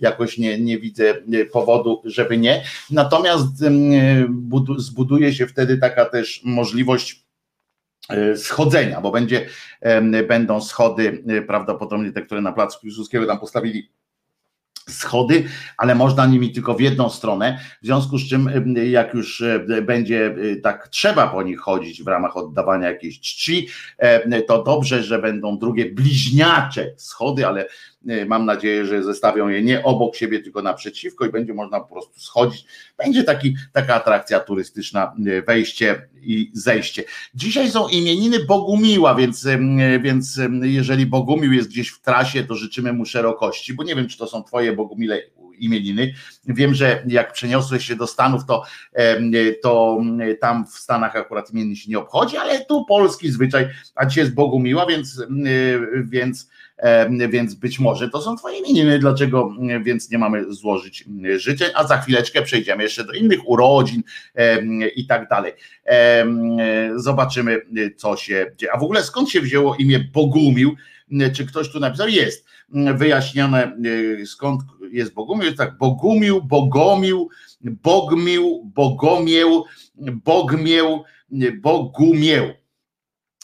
jakoś 0.00 0.38
nie, 0.38 0.60
nie 0.60 0.78
widzę 0.78 1.14
powodu, 1.52 2.02
żeby 2.04 2.36
nie. 2.38 2.64
Natomiast 2.90 3.46
zbuduje 4.76 5.32
się 5.32 5.46
wtedy 5.46 5.78
taka 5.78 6.04
też 6.04 6.40
możliwość 6.44 7.23
schodzenia, 8.36 9.00
bo 9.00 9.10
będzie, 9.10 9.46
będą 10.28 10.60
schody, 10.60 11.24
e, 11.28 11.42
prawdopodobnie 11.42 12.12
te, 12.12 12.22
które 12.22 12.40
na 12.40 12.52
placu 12.52 12.80
Piłsudskiego 12.80 13.26
tam 13.26 13.38
postawili 13.38 13.90
schody, 14.88 15.44
ale 15.76 15.94
można 15.94 16.26
nimi 16.26 16.52
tylko 16.52 16.74
w 16.74 16.80
jedną 16.80 17.10
stronę, 17.10 17.58
w 17.82 17.86
związku 17.86 18.18
z 18.18 18.28
czym 18.28 18.74
jak 18.90 19.14
już 19.14 19.40
e, 19.40 19.82
będzie 19.82 20.34
tak 20.62 20.88
trzeba 20.88 21.28
po 21.28 21.42
nich 21.42 21.60
chodzić 21.60 22.02
w 22.02 22.08
ramach 22.08 22.36
oddawania 22.36 22.88
jakiejś 22.88 23.20
czci, 23.20 23.68
to 24.46 24.62
dobrze, 24.62 25.02
że 25.02 25.18
będą 25.18 25.58
drugie 25.58 25.92
bliźniacze 25.92 26.94
schody, 26.96 27.46
ale 27.46 27.66
Mam 28.26 28.46
nadzieję, 28.46 28.86
że 28.86 29.02
zestawią 29.02 29.48
je 29.48 29.62
nie 29.62 29.82
obok 29.82 30.16
siebie, 30.16 30.40
tylko 30.40 30.62
naprzeciwko 30.62 31.26
i 31.26 31.30
będzie 31.30 31.54
można 31.54 31.80
po 31.80 31.92
prostu 31.92 32.20
schodzić. 32.20 32.64
Będzie 32.98 33.24
taki, 33.24 33.56
taka 33.72 33.94
atrakcja 33.94 34.40
turystyczna, 34.40 35.14
wejście 35.46 36.08
i 36.22 36.50
zejście. 36.52 37.04
Dzisiaj 37.34 37.70
są 37.70 37.88
imieniny 37.88 38.44
Bogumiła, 38.44 39.14
więc, 39.14 39.48
więc 40.00 40.40
jeżeli 40.62 41.06
Bogumił 41.06 41.52
jest 41.52 41.68
gdzieś 41.68 41.88
w 41.88 42.00
trasie, 42.00 42.44
to 42.44 42.54
życzymy 42.54 42.92
mu 42.92 43.04
szerokości, 43.04 43.74
bo 43.74 43.82
nie 43.84 43.94
wiem, 43.94 44.08
czy 44.08 44.18
to 44.18 44.26
są 44.26 44.42
twoje 44.42 44.72
Bogumile 44.72 45.22
imieniny. 45.58 46.14
Wiem, 46.46 46.74
że 46.74 47.02
jak 47.06 47.32
przeniosłeś 47.32 47.86
się 47.86 47.96
do 47.96 48.06
Stanów, 48.06 48.46
to, 48.46 48.62
to 49.62 50.00
tam 50.40 50.66
w 50.66 50.78
Stanach 50.78 51.16
akurat 51.16 51.50
imienin 51.50 51.76
się 51.76 51.90
nie 51.90 51.98
obchodzi, 51.98 52.36
ale 52.36 52.64
tu 52.64 52.84
polski 52.84 53.30
zwyczaj, 53.30 53.68
a 53.94 54.06
dzisiaj 54.06 54.24
jest 54.24 54.34
Bogumiła, 54.34 54.86
więc, 54.86 55.22
więc 56.04 56.48
więc 57.30 57.54
być 57.54 57.78
może 57.78 58.10
to 58.10 58.22
są 58.22 58.36
twoje 58.36 58.58
imieniny, 58.58 58.98
dlaczego 58.98 59.52
więc 59.82 60.10
nie 60.10 60.18
mamy 60.18 60.54
złożyć 60.54 61.04
życzeń, 61.36 61.70
a 61.74 61.86
za 61.86 61.98
chwileczkę 61.98 62.42
przejdziemy 62.42 62.82
jeszcze 62.82 63.04
do 63.04 63.12
innych 63.12 63.48
urodzin 63.48 64.02
i 64.96 65.06
tak 65.06 65.28
dalej. 65.28 65.52
Zobaczymy, 66.96 67.60
co 67.96 68.16
się 68.16 68.52
dzieje. 68.56 68.72
A 68.72 68.78
w 68.78 68.82
ogóle 68.82 69.02
skąd 69.02 69.30
się 69.30 69.40
wzięło 69.40 69.76
imię 69.76 70.08
Bogumił? 70.12 70.74
Czy 71.34 71.46
ktoś 71.46 71.68
tu 71.72 71.80
napisał? 71.80 72.08
Jest 72.08 72.46
wyjaśnione, 72.94 73.76
skąd 74.26 74.62
jest 74.94 75.14
Bogumił. 75.14 75.44
Jest 75.44 75.58
tak, 75.58 75.78
Bogumił, 75.78 76.42
Bogomił, 76.42 77.28
Bogmił, 77.60 78.70
Bogomieł, 78.74 79.64
Bogmieł, 80.24 81.04
Bogumieł. 81.62 82.52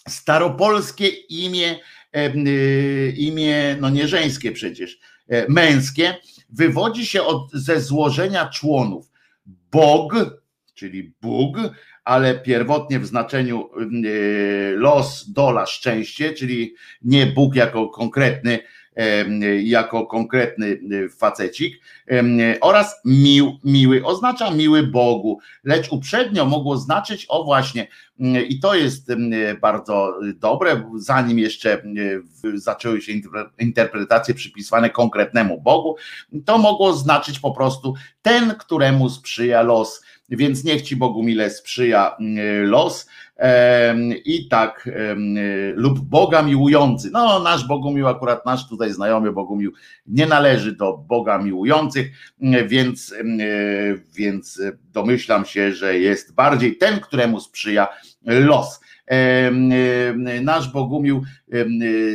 Staropolskie 0.08 1.08
imię 1.08 1.78
Y, 2.16 3.14
imię, 3.16 3.76
no 3.80 3.90
nie 3.90 4.08
żeńskie 4.08 4.52
przecież, 4.52 4.98
e, 5.28 5.46
męskie, 5.48 6.14
wywodzi 6.48 7.06
się 7.06 7.22
od, 7.22 7.52
ze 7.52 7.80
złożenia 7.80 8.48
członów. 8.48 9.10
Bog, 9.72 10.14
czyli 10.74 11.14
Bóg, 11.22 11.56
ale 12.04 12.38
pierwotnie 12.38 13.00
w 13.00 13.06
znaczeniu 13.06 13.68
y, 14.04 14.74
los, 14.76 15.32
dola, 15.32 15.66
szczęście, 15.66 16.32
czyli 16.32 16.74
nie 17.02 17.26
Bóg 17.26 17.54
jako 17.54 17.88
konkretny 17.88 18.58
jako 19.62 20.07
konkretny 20.07 20.66
y, 20.66 21.09
facecik 21.09 21.81
oraz 22.61 23.00
mił, 23.05 23.59
miły 23.64 24.05
oznacza 24.05 24.50
miły 24.50 24.83
Bogu, 24.83 25.38
lecz 25.64 25.92
uprzednio 25.92 26.46
mogło 26.46 26.76
znaczyć 26.76 27.26
o 27.29 27.44
właśnie 27.44 27.88
i 28.48 28.61
to 28.61 28.74
jest 28.74 29.12
bardzo 29.61 30.18
dobre, 30.37 30.90
zanim 30.96 31.38
jeszcze 31.38 31.83
zaczęły 32.55 33.00
się 33.00 33.12
interpretacje 33.59 34.35
przypisywane 34.35 34.90
konkretnemu 34.90 35.61
Bogu, 35.61 35.96
to 36.44 36.59
mogło 36.59 36.92
znaczyć 36.92 37.38
po 37.38 37.50
prostu 37.50 37.94
ten, 38.22 38.55
któremu 38.55 39.11
sprzyja 39.11 39.62
los. 39.62 40.03
Więc 40.29 40.64
niech 40.64 40.83
ci 40.83 40.96
Bogu 40.96 41.22
mile 41.22 41.50
sprzyja 41.50 42.16
los, 42.64 43.07
i 44.24 44.48
tak 44.48 44.88
lub 45.74 46.00
Boga 46.00 46.42
miłujący. 46.42 47.11
No, 47.11 47.38
nasz 47.38 47.66
Bogumił, 47.66 48.09
akurat 48.09 48.46
nasz 48.46 48.68
tutaj 48.68 48.92
znajomy 48.92 49.33
Bogumił 49.33 49.72
nie 50.07 50.26
należy 50.26 50.76
do 50.76 50.96
Boga 50.96 51.38
miłujących, 51.38 52.07
więc, 52.66 53.14
więc 54.14 54.62
domyślam 54.92 55.44
się, 55.44 55.72
że 55.72 55.98
jest 55.98 56.35
bardziej 56.35 56.76
ten, 56.76 57.00
któremu 57.00 57.40
sprzyja 57.40 57.88
los. 58.22 58.81
Nasz 60.42 60.72
Bogumił 60.72 61.22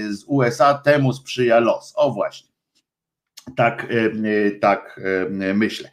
z 0.09 0.23
USA 0.27 0.73
temu 0.73 1.13
sprzyja 1.13 1.59
los. 1.59 1.93
O 1.95 2.11
właśnie. 2.11 2.54
Tak, 3.55 3.87
tak 4.61 5.01
myślę. 5.53 5.89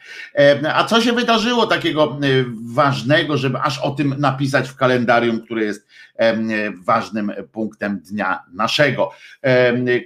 A 0.74 0.84
co 0.84 1.00
się 1.00 1.12
wydarzyło 1.12 1.66
takiego 1.66 2.18
ważnego, 2.64 3.36
żeby 3.36 3.58
aż 3.58 3.78
o 3.78 3.90
tym 3.90 4.14
napisać 4.18 4.68
w 4.68 4.76
kalendarium, 4.76 5.40
które 5.40 5.64
jest 5.64 5.86
ważnym 6.84 7.32
punktem 7.52 7.98
dnia 7.98 8.42
naszego? 8.52 9.10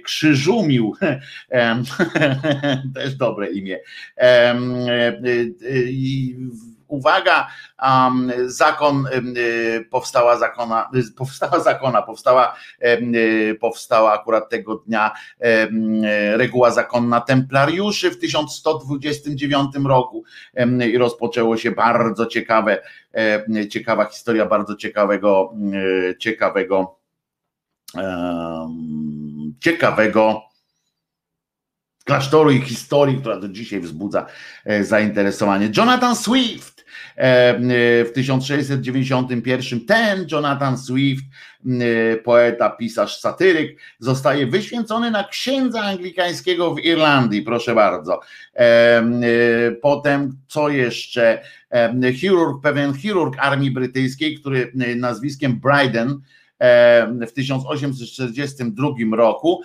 Krzyżumił, 0.03 0.95
też 2.95 3.15
dobre 3.15 3.51
imię 3.51 3.79
uwaga, 6.87 7.47
zakon 8.45 9.07
y, 9.37 9.85
powstała 9.89 10.37
zakona, 10.37 10.89
y, 10.95 11.13
powstała 11.13 11.59
zakona, 11.59 12.01
powstała, 12.01 12.55
y, 12.83 13.57
powstała 13.61 14.13
akurat 14.13 14.49
tego 14.49 14.75
dnia 14.75 15.11
reguła 16.33 16.71
zakonna 16.71 17.21
templariuszy 17.21 18.11
w 18.11 18.19
1129 18.19 19.71
roku 19.85 20.23
i 20.93 20.97
rozpoczęło 20.97 21.57
się 21.57 21.71
bardzo 21.71 22.25
ciekawe, 22.25 22.81
ciekawa 23.69 24.05
historia 24.05 24.45
bardzo 24.45 24.75
ciekawego, 24.75 25.53
ciekawego, 26.19 26.99
ciekawego 29.59 30.47
klasztoru 32.07 32.51
i 32.51 32.61
historii, 32.61 33.17
która 33.17 33.39
do 33.39 33.47
dzisiaj 33.47 33.79
wzbudza 33.79 34.25
e, 34.65 34.83
zainteresowanie. 34.83 35.71
Jonathan 35.77 36.15
Swift 36.15 36.76
w 38.05 38.11
1691 38.13 39.85
ten 39.85 40.27
Jonathan 40.31 40.77
Swift, 40.77 41.25
poeta, 42.23 42.69
pisarz, 42.69 43.19
satyryk, 43.19 43.79
zostaje 43.99 44.47
wyświęcony 44.47 45.11
na 45.11 45.23
księdza 45.23 45.81
anglikańskiego 45.81 46.75
w 46.75 46.79
Irlandii, 46.79 47.41
proszę 47.41 47.75
bardzo. 47.75 48.19
E, 48.55 49.03
potem 49.81 50.37
co 50.47 50.69
jeszcze? 50.69 51.41
Chirurg, 52.13 52.63
pewien 52.63 52.93
chirurg 52.93 53.35
armii 53.39 53.71
brytyjskiej, 53.71 54.39
który 54.39 54.71
nazwiskiem 54.95 55.59
Bryden, 55.59 56.21
w 57.27 57.31
1842 57.35 59.15
roku 59.15 59.61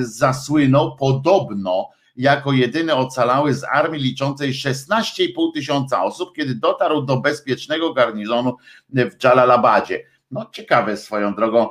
zasłynął 0.00 0.96
podobno 0.96 1.90
jako 2.16 2.52
jedyny 2.52 2.94
ocalały 2.94 3.54
z 3.54 3.64
armii 3.64 4.02
liczącej 4.02 4.52
16,5 4.52 5.52
tysiąca 5.54 6.04
osób, 6.04 6.36
kiedy 6.36 6.54
dotarł 6.54 7.02
do 7.02 7.16
bezpiecznego 7.16 7.92
garnizonu 7.92 8.56
w 8.88 9.24
Jalalabadzie. 9.24 10.13
No 10.30 10.50
ciekawe 10.52 10.96
swoją 10.96 11.34
drogą, 11.34 11.68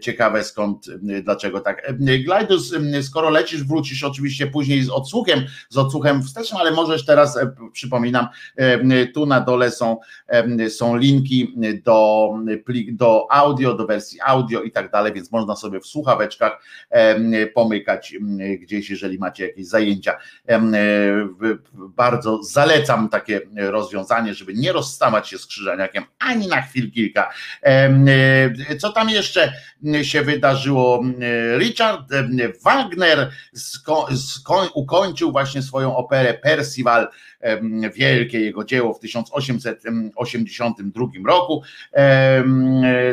ciekawe 0.00 0.44
skąd, 0.44 0.86
dlaczego 1.22 1.60
tak. 1.60 1.92
Glajdus, 2.24 2.74
skoro 3.02 3.30
lecisz, 3.30 3.64
wrócisz 3.64 4.04
oczywiście 4.04 4.46
później 4.46 4.82
z 4.82 4.90
odsłuchem, 4.90 5.44
z 5.68 5.78
odsłuchem 5.78 6.22
wstecznym, 6.22 6.60
ale 6.60 6.70
możesz 6.70 7.06
teraz, 7.06 7.36
e, 7.36 7.54
przypominam, 7.72 8.28
tu 9.14 9.26
na 9.26 9.40
dole 9.40 9.70
są, 9.70 9.96
są 10.68 10.96
linki 10.96 11.54
do, 11.84 12.30
do 12.92 13.26
audio, 13.30 13.74
do 13.74 13.86
wersji 13.86 14.18
audio 14.24 14.62
i 14.62 14.70
tak 14.70 14.90
dalej, 14.90 15.12
więc 15.12 15.32
można 15.32 15.56
sobie 15.56 15.80
w 15.80 15.86
słuchaweczkach 15.86 16.62
pomykać 17.54 18.14
gdzieś, 18.60 18.90
jeżeli 18.90 19.18
macie 19.18 19.46
jakieś 19.46 19.66
zajęcia. 19.66 20.18
Bardzo 21.72 22.42
zalecam 22.42 23.08
takie 23.08 23.40
rozwiązanie, 23.56 24.34
żeby 24.34 24.54
nie 24.54 24.72
rozstawać 24.72 25.28
się 25.28 25.38
z 25.38 25.46
krzyżaniakiem 25.46 26.04
ani 26.18 26.46
na 26.46 26.62
chwilę 26.62 26.69
kilka. 26.72 27.30
E, 27.62 28.76
co 28.78 28.92
tam 28.92 29.10
jeszcze 29.10 29.52
się 30.02 30.22
wydarzyło? 30.22 31.04
Richard 31.58 32.12
Wagner 32.64 33.30
ukończył 34.74 35.32
właśnie 35.32 35.62
swoją 35.62 35.96
operę 35.96 36.34
Percival, 36.34 37.08
wielkie 37.94 38.40
jego 38.40 38.64
dzieło 38.64 38.94
w 38.94 39.00
1882 39.00 41.06
roku. 41.26 41.62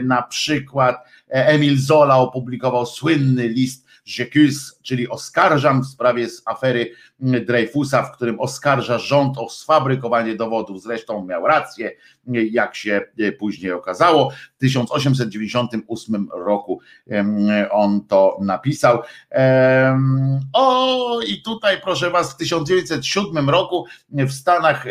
Na 0.04 0.22
przykład 0.22 1.06
Emil 1.30 1.80
Zola 1.80 2.18
opublikował 2.18 2.86
słynny 2.86 3.48
list 3.48 3.87
J'accuse, 4.08 4.72
czyli 4.84 5.10
oskarżam 5.10 5.82
w 5.82 5.86
sprawie 5.86 6.30
z 6.30 6.42
afery 6.46 6.92
Dreyfusa, 7.20 8.04
w 8.04 8.12
którym 8.12 8.40
oskarża 8.40 9.00
rząd 9.00 9.38
o 9.38 9.50
sfabrykowanie 9.50 10.36
dowodów. 10.36 10.82
Zresztą 10.82 11.26
miał 11.26 11.48
rację, 11.48 11.92
jak 12.28 12.76
się 12.76 13.02
później 13.40 13.72
okazało. 13.72 14.32
W 14.56 14.60
1898 14.60 16.28
roku 16.34 16.80
on 17.72 18.06
to 18.08 18.38
napisał. 18.42 19.02
O, 20.54 21.22
i 21.28 21.42
tutaj 21.42 21.82
proszę 21.82 22.10
Was, 22.10 22.34
w 22.34 22.38
1907 22.38 23.50
roku 23.50 23.86
w 24.10 24.32
Stanach 24.32 24.86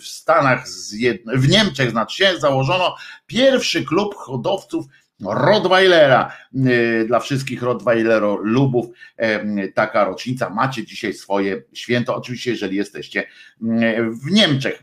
w 0.00 0.06
Stanach, 0.06 0.64
w 1.34 1.48
Niemczech 1.48 1.90
znaczy 1.90 2.16
się, 2.16 2.38
założono 2.38 2.96
pierwszy 3.26 3.84
klub 3.84 4.14
hodowców 4.14 4.86
Rottweilera. 5.24 6.32
Y, 6.54 7.04
dla 7.06 7.20
wszystkich 7.20 7.62
Rottweilero 7.62 8.36
lubów 8.36 8.86
y, 8.86 9.72
taka 9.74 10.04
rocznica. 10.04 10.50
Macie 10.50 10.84
dzisiaj 10.86 11.12
swoje 11.12 11.62
święto, 11.72 12.16
oczywiście, 12.16 12.50
jeżeli 12.50 12.76
jesteście 12.76 13.22
y, 13.22 13.26
w 14.10 14.30
Niemczech. 14.30 14.82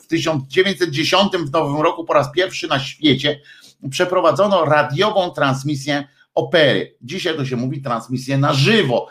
W 0.00 0.06
1910 0.06 1.32
w 1.32 1.52
Nowym 1.52 1.82
Roku 1.82 2.04
po 2.04 2.14
raz 2.14 2.32
pierwszy 2.32 2.68
na 2.68 2.78
świecie 2.78 3.40
przeprowadzono 3.90 4.64
radiową 4.64 5.30
transmisję 5.30 6.04
opery. 6.34 6.94
Dzisiaj 7.02 7.36
to 7.36 7.44
się 7.44 7.56
mówi 7.56 7.82
transmisję 7.82 8.38
na 8.38 8.52
żywo, 8.52 9.08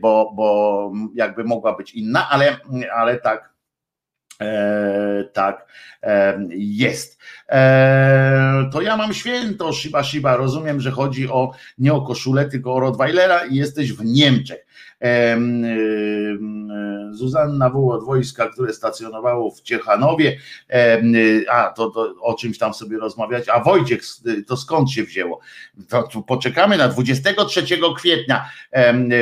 bo, 0.00 0.32
bo 0.36 0.92
jakby 1.14 1.44
mogła 1.44 1.76
być 1.76 1.94
inna, 1.94 2.30
ale, 2.30 2.56
ale 2.96 3.20
tak 3.20 3.53
E, 4.40 5.24
tak 5.32 5.66
e, 6.02 6.38
jest. 6.56 7.18
E, 7.48 8.70
to 8.72 8.80
ja 8.80 8.96
mam 8.96 9.14
święto 9.14 9.72
Shiba 9.72 10.04
Shiba. 10.04 10.36
Rozumiem, 10.36 10.80
że 10.80 10.90
chodzi 10.90 11.28
o 11.28 11.52
nie 11.78 11.92
o 11.92 12.02
koszulę, 12.02 12.48
tylko 12.48 12.74
o 12.74 12.80
Rottweilera 12.80 13.44
i 13.44 13.56
jesteś 13.56 13.92
w 13.92 14.04
Niemczech. 14.04 14.66
Zuzanna 17.10 17.70
W. 17.70 17.90
od 17.90 18.04
wojska, 18.04 18.48
które 18.48 18.72
stacjonowało 18.72 19.50
w 19.50 19.60
Ciechanowie, 19.60 20.36
a 21.50 21.72
to, 21.76 21.90
to, 21.90 22.14
o 22.20 22.34
czymś 22.34 22.58
tam 22.58 22.74
sobie 22.74 22.98
rozmawiać, 22.98 23.48
a 23.48 23.60
Wojciech, 23.60 24.02
to 24.46 24.56
skąd 24.56 24.90
się 24.90 25.02
wzięło? 25.02 25.40
To, 25.88 26.02
to 26.02 26.22
poczekamy 26.22 26.76
na 26.76 26.88
23 26.88 27.62
kwietnia 27.96 28.44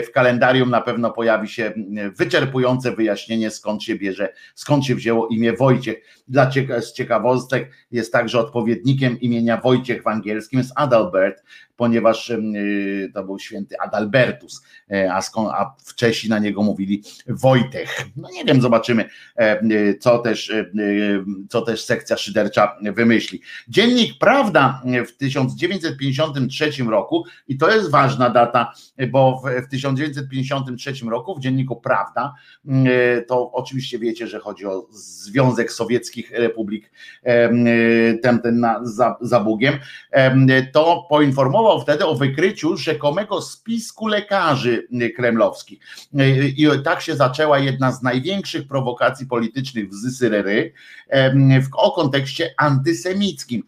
w 0.09 0.11
kalendarium 0.15 0.71
na 0.71 0.81
pewno 0.81 1.11
pojawi 1.11 1.49
się 1.49 1.73
wyczerpujące 2.17 2.93
wyjaśnienie 2.93 3.51
skąd 3.51 3.83
się 3.83 3.95
bierze, 3.95 4.33
skąd 4.55 4.87
się 4.87 4.95
wzięło 4.95 5.29
imię 5.29 5.53
Wojciech. 5.53 5.97
Dla 6.29 6.51
cieka 6.51 6.81
z 6.81 6.93
ciekawostek 6.93 7.71
jest 7.91 8.13
także 8.13 8.41
odpowiednikiem 8.41 9.21
imienia 9.21 9.57
Wojciech 9.57 10.03
w 10.03 10.07
angielskim 10.07 10.59
jest 10.59 10.73
Adalbert, 10.77 11.43
ponieważ 11.77 12.31
y, 12.31 13.11
to 13.15 13.25
był 13.25 13.39
święty 13.39 13.81
Adalbertus, 13.81 14.63
e, 14.91 15.15
a, 15.15 15.23
skąd, 15.23 15.49
a 15.49 15.75
wcześniej 15.85 16.31
na 16.31 16.39
niego 16.39 16.63
mówili 16.63 17.03
Wojtek. 17.27 18.07
No 18.17 18.31
nie 18.31 18.45
wiem, 18.45 18.61
zobaczymy, 18.61 19.09
e, 19.37 19.61
co 19.99 20.19
też, 20.19 20.53
co 21.49 21.63
też 21.63 21.85
sekcja 21.85 22.17
szydercza 22.17 22.77
wymyśli. 22.83 23.41
Dziennik 23.69 24.19
Prawda 24.19 24.83
w 25.09 25.17
1953 25.17 26.71
roku, 26.91 27.25
i 27.49 27.59
to 27.59 27.71
jest 27.71 27.91
ważna 27.91 28.31
data, 28.31 28.73
bo 29.11 29.43
w 29.67 29.71
1953 29.71 30.93
roku 31.11 31.35
w 31.35 31.41
dzienniku 31.41 31.77
Prawda, 31.77 32.35
to 33.27 33.53
oczywiście 33.53 33.99
wiecie, 33.99 34.27
że 34.27 34.41
chodzi 34.41 34.67
o 34.67 34.87
Związek 34.91 35.73
Sowieckich 35.73 36.31
Republik, 36.31 36.91
ten, 38.23 38.41
ten 38.43 38.61
na, 38.61 38.81
za, 38.85 39.17
za 39.21 39.41
Bugiem, 39.41 39.75
to 40.73 41.07
poinformował, 41.11 41.72
wtedy 41.81 42.07
o 42.07 42.15
wykryciu 42.15 42.77
rzekomego 42.77 43.43
spisku 43.43 44.07
lekarzy 44.07 44.89
kremlowskich. 45.17 45.79
I 46.57 46.69
tak 46.85 47.01
się 47.01 47.17
zaczęła 47.17 47.59
jedna 47.59 47.93
z 47.93 48.03
największych 48.03 48.69
prowokacji 48.69 49.27
politycznych 49.27 49.89
w 49.89 49.95
Zysyrery 49.95 50.73
o 51.77 51.93
kontekście 51.93 52.55
antysemickim, 52.59 53.63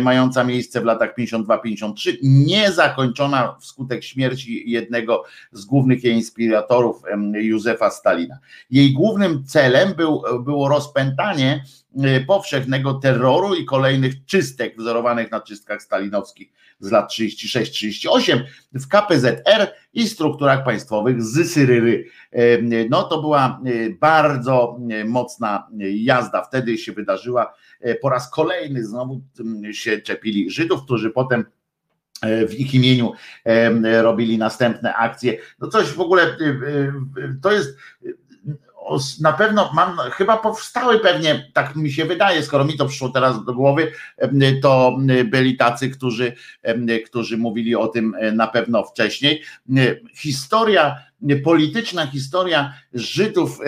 mająca 0.00 0.44
miejsce 0.44 0.80
w 0.80 0.84
latach 0.84 1.16
52-53, 1.18 2.16
niezakończona 2.22 3.56
wskutek 3.60 4.04
śmierci 4.04 4.70
jednego 4.70 5.24
z 5.52 5.64
głównych 5.64 6.04
jej 6.04 6.14
inspiratorów, 6.14 7.02
Józefa 7.32 7.90
Stalina. 7.90 8.38
Jej 8.70 8.92
głównym 8.92 9.44
celem 9.44 9.94
był, 9.94 10.22
było 10.40 10.68
rozpętanie 10.68 11.64
powszechnego 12.26 12.94
terroru 12.94 13.54
i 13.54 13.64
kolejnych 13.64 14.24
czystek 14.24 14.76
wzorowanych 14.78 15.30
na 15.30 15.40
czystkach 15.40 15.82
stalinowskich 15.82 16.52
z 16.80 16.90
lat 16.90 17.10
36-38 17.10 18.40
w 18.72 18.88
KPZR 18.88 19.72
i 19.94 20.08
strukturach 20.08 20.64
państwowych 20.64 21.22
z 21.22 21.52
Syryry. 21.52 22.04
No 22.90 23.02
to 23.02 23.20
była 23.20 23.60
e, 23.64 23.90
bardzo 23.90 24.78
mocna 25.04 25.68
jazda. 25.94 26.42
Wtedy 26.42 26.78
się 26.78 26.92
wydarzyła 26.92 27.54
po 28.02 28.08
raz 28.08 28.30
kolejny 28.30 28.84
znowu 28.84 29.20
się 29.72 29.98
czepili 29.98 30.50
Żydów, 30.50 30.84
którzy 30.84 31.10
potem 31.10 31.44
w 32.22 32.54
ich 32.54 32.74
imieniu 32.74 33.12
robili 34.02 34.38
następne 34.38 34.94
akcje. 34.94 35.36
No 35.58 35.68
coś 35.68 35.86
w 35.86 36.00
ogóle 36.00 36.36
to 37.42 37.52
jest 37.52 37.76
na 39.20 39.32
pewno 39.32 39.70
mam, 39.74 39.98
chyba 40.12 40.36
powstały 40.36 41.00
pewnie, 41.00 41.50
tak 41.52 41.76
mi 41.76 41.92
się 41.92 42.04
wydaje, 42.04 42.42
skoro 42.42 42.64
mi 42.64 42.76
to 42.76 42.86
przyszło 42.86 43.08
teraz 43.08 43.44
do 43.44 43.54
głowy, 43.54 43.92
to 44.62 44.96
byli 45.24 45.56
tacy, 45.56 45.90
którzy, 45.90 46.32
którzy 47.06 47.38
mówili 47.38 47.76
o 47.76 47.88
tym 47.88 48.14
e, 48.18 48.32
na 48.32 48.46
pewno 48.46 48.84
wcześniej. 48.84 49.42
Historia 50.14 51.09
polityczna 51.44 52.06
historia 52.06 52.74
Żydów 52.94 53.58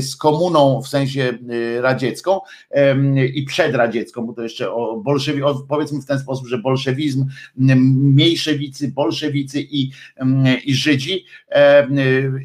z 0.00 0.16
komuną 0.16 0.82
w 0.82 0.88
sensie 0.88 1.38
e, 1.76 1.80
radziecką 1.80 2.40
i 3.34 3.42
przedradziecką, 3.42 4.26
bo 4.26 4.32
to 4.32 4.42
jeszcze 4.42 4.72
o 4.72 4.96
bolszewi, 4.96 5.42
powiedzmy 5.68 6.00
w 6.02 6.06
ten 6.06 6.18
sposób, 6.18 6.46
że 6.46 6.58
bolszewizm, 6.58 7.26
mniejszewicy, 7.56 8.92
bolszewicy 8.92 9.60
i, 9.60 9.90
i 10.64 10.74
Żydzi 10.74 11.24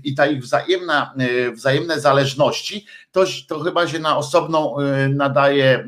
i 0.04 0.16
ta 0.16 0.28
ich 0.28 0.40
wzajemna, 0.44 1.14
e, 1.20 1.52
wzajemne 1.52 2.00
zależności 2.00 2.86
to, 3.16 3.26
to 3.48 3.60
chyba 3.60 3.88
się 3.88 4.00
na 4.00 4.18
osobną 4.18 4.80
y, 4.80 5.10
nadaje 5.10 5.88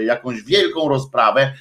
y, 0.00 0.04
jakąś 0.04 0.42
wielką 0.42 0.88
rozprawę, 0.88 1.52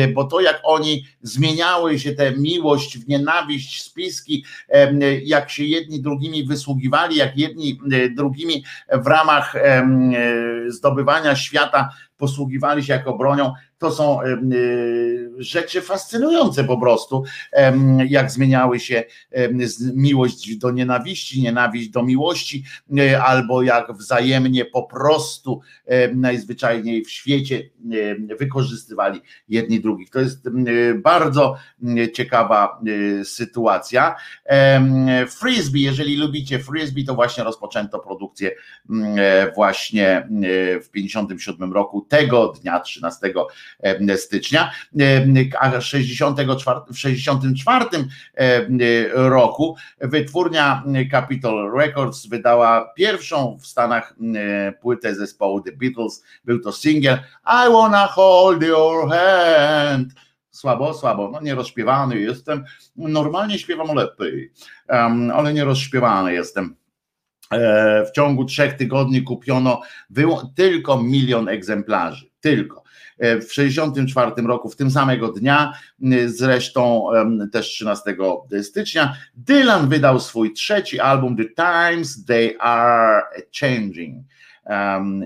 y, 0.00 0.08
bo 0.14 0.24
to 0.24 0.40
jak 0.40 0.60
oni 0.64 1.04
zmieniały 1.22 1.98
się 1.98 2.12
tę 2.12 2.32
miłość 2.32 2.98
w 2.98 3.08
nienawiść, 3.08 3.82
spiski, 3.82 4.44
jak 5.24 5.50
się 5.50 5.64
jedni 5.64 6.00
drugimi 6.00 6.44
wysługiwali, 6.44 7.16
jak 7.16 7.36
jedni 7.36 7.80
drugimi 8.16 8.64
w 8.92 9.06
ramach 9.06 9.54
zdobywania 10.68 11.36
świata 11.36 11.88
posługiwali 12.18 12.84
się 12.84 12.92
jako 12.92 13.16
bronią, 13.16 13.52
to 13.78 13.90
są 13.92 14.20
rzeczy 15.38 15.80
fascynujące 15.80 16.64
po 16.64 16.78
prostu, 16.78 17.24
jak 18.08 18.30
zmieniały 18.30 18.80
się 18.80 19.04
miłość 19.94 20.56
do 20.56 20.70
nienawiści, 20.70 21.42
nienawiść 21.42 21.88
do 21.88 22.02
miłości, 22.02 22.64
e, 22.98 23.22
albo 23.22 23.62
jak 23.62 23.92
wzajemnie 23.92 24.64
po 24.64 24.82
prostu 24.82 25.60
najzwyczajniej 26.14 27.04
w 27.04 27.10
świecie 27.10 27.70
wykorzystywali 28.38 29.20
jedni 29.48 29.80
drugich. 29.80 30.10
To 30.10 30.20
jest 30.20 30.48
bardzo 31.02 31.56
ciekawa 32.12 32.80
e, 33.20 33.24
sytuacja. 33.24 34.16
Frisbee, 35.40 35.82
jeżeli 35.82 36.16
lubicie 36.16 36.58
frisbee, 36.58 37.04
to 37.04 37.14
właśnie 37.14 37.44
rozpoczęto 37.44 37.98
produkcję 37.98 38.50
e, 39.16 39.52
właśnie 39.54 40.28
w 40.82 40.90
57 40.90 41.72
roku, 41.72 42.06
tego 42.08 42.52
dnia 42.62 42.80
13 42.80 43.32
stycznia 44.16 44.70
a 45.60 45.80
64, 45.80 46.80
w 46.92 46.98
64 46.98 47.84
roku 49.12 49.76
wytwórnia 50.00 50.82
Capitol 51.10 51.72
Records 51.76 52.26
wydała 52.26 52.92
pierwszą 52.96 53.58
w 53.60 53.66
Stanach 53.66 54.14
płytę 54.80 55.14
zespołu 55.14 55.60
The 55.60 55.72
Beatles. 55.72 56.24
Był 56.44 56.60
to 56.60 56.72
single 56.72 57.24
I 57.44 57.72
wanna 57.72 58.06
hold 58.06 58.62
your 58.62 59.08
hand. 59.10 60.12
Słabo, 60.50 60.94
słabo, 60.94 61.30
no 61.32 61.40
nie 61.40 61.54
rozśpiewany 61.54 62.20
jestem. 62.20 62.64
Normalnie 62.96 63.58
śpiewam 63.58 63.96
lepiej, 63.96 64.52
um, 64.88 65.30
ale 65.30 65.54
nie 65.54 65.64
rozśpiewany 65.64 66.32
jestem. 66.32 66.76
E, 67.50 68.04
w 68.06 68.10
ciągu 68.10 68.44
trzech 68.44 68.74
tygodni 68.74 69.22
kupiono 69.22 69.80
tylko 70.54 71.02
milion 71.02 71.48
egzemplarzy. 71.48 72.26
Tylko. 72.40 72.82
E, 73.18 73.36
w 73.36 73.48
1964 73.48 74.48
roku, 74.48 74.70
w 74.70 74.76
tym 74.76 74.90
samego 74.90 75.32
dnia, 75.32 75.72
zresztą 76.26 77.06
też 77.52 77.66
13 77.66 78.16
stycznia, 78.62 79.14
Dylan 79.34 79.88
wydał 79.88 80.20
swój 80.20 80.52
trzeci 80.52 81.00
album 81.00 81.36
The 81.36 81.44
Times 81.44 82.24
They 82.24 82.60
Are 82.60 83.22
Changing. 83.60 84.24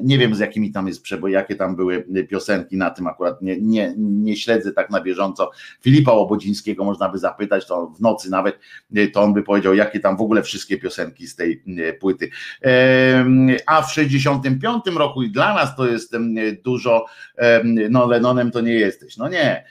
Nie 0.03 0.19
wiem 0.19 0.35
z 0.35 0.39
jakimi 0.39 0.73
tam 0.73 0.87
jest 0.87 1.03
przebój, 1.03 1.33
jakie 1.33 1.55
tam 1.55 1.77
były 1.77 2.07
piosenki 2.31 2.77
na 2.77 2.91
tym 2.91 3.07
akurat 3.07 3.43
nie, 3.43 3.61
nie, 3.61 3.95
nie 3.97 4.37
śledzę 4.37 4.73
tak 4.73 4.91
na 4.91 5.01
bieżąco. 5.01 5.51
Filipa 5.81 6.13
Łobodzińskiego 6.13 6.85
można 6.85 7.09
by 7.09 7.19
zapytać, 7.19 7.67
to 7.67 7.87
w 7.87 8.01
nocy 8.01 8.31
nawet, 8.31 8.59
y, 8.97 9.09
to 9.09 9.23
on 9.23 9.35
by 9.35 9.43
powiedział, 9.43 9.75
jakie 9.75 10.01
tam 10.01 10.17
w 10.17 10.21
ogóle 10.21 10.43
wszystkie 10.43 10.79
piosenki 10.79 11.27
z 11.27 11.37
tej 11.37 11.63
y, 11.69 11.99
płyty. 12.01 12.31
A 13.67 13.83
w 13.83 13.93
65 13.93 14.85
roku 14.97 15.23
i 15.23 15.31
dla 15.31 15.55
nas 15.55 15.77
to 15.77 15.87
jest 15.87 16.17
dużo, 16.65 17.07
no 17.91 18.07
Lenonem 18.07 18.51
to 18.51 18.61
nie 18.61 18.75
jesteś, 18.75 19.17
no 19.17 19.29
nie. 19.29 19.65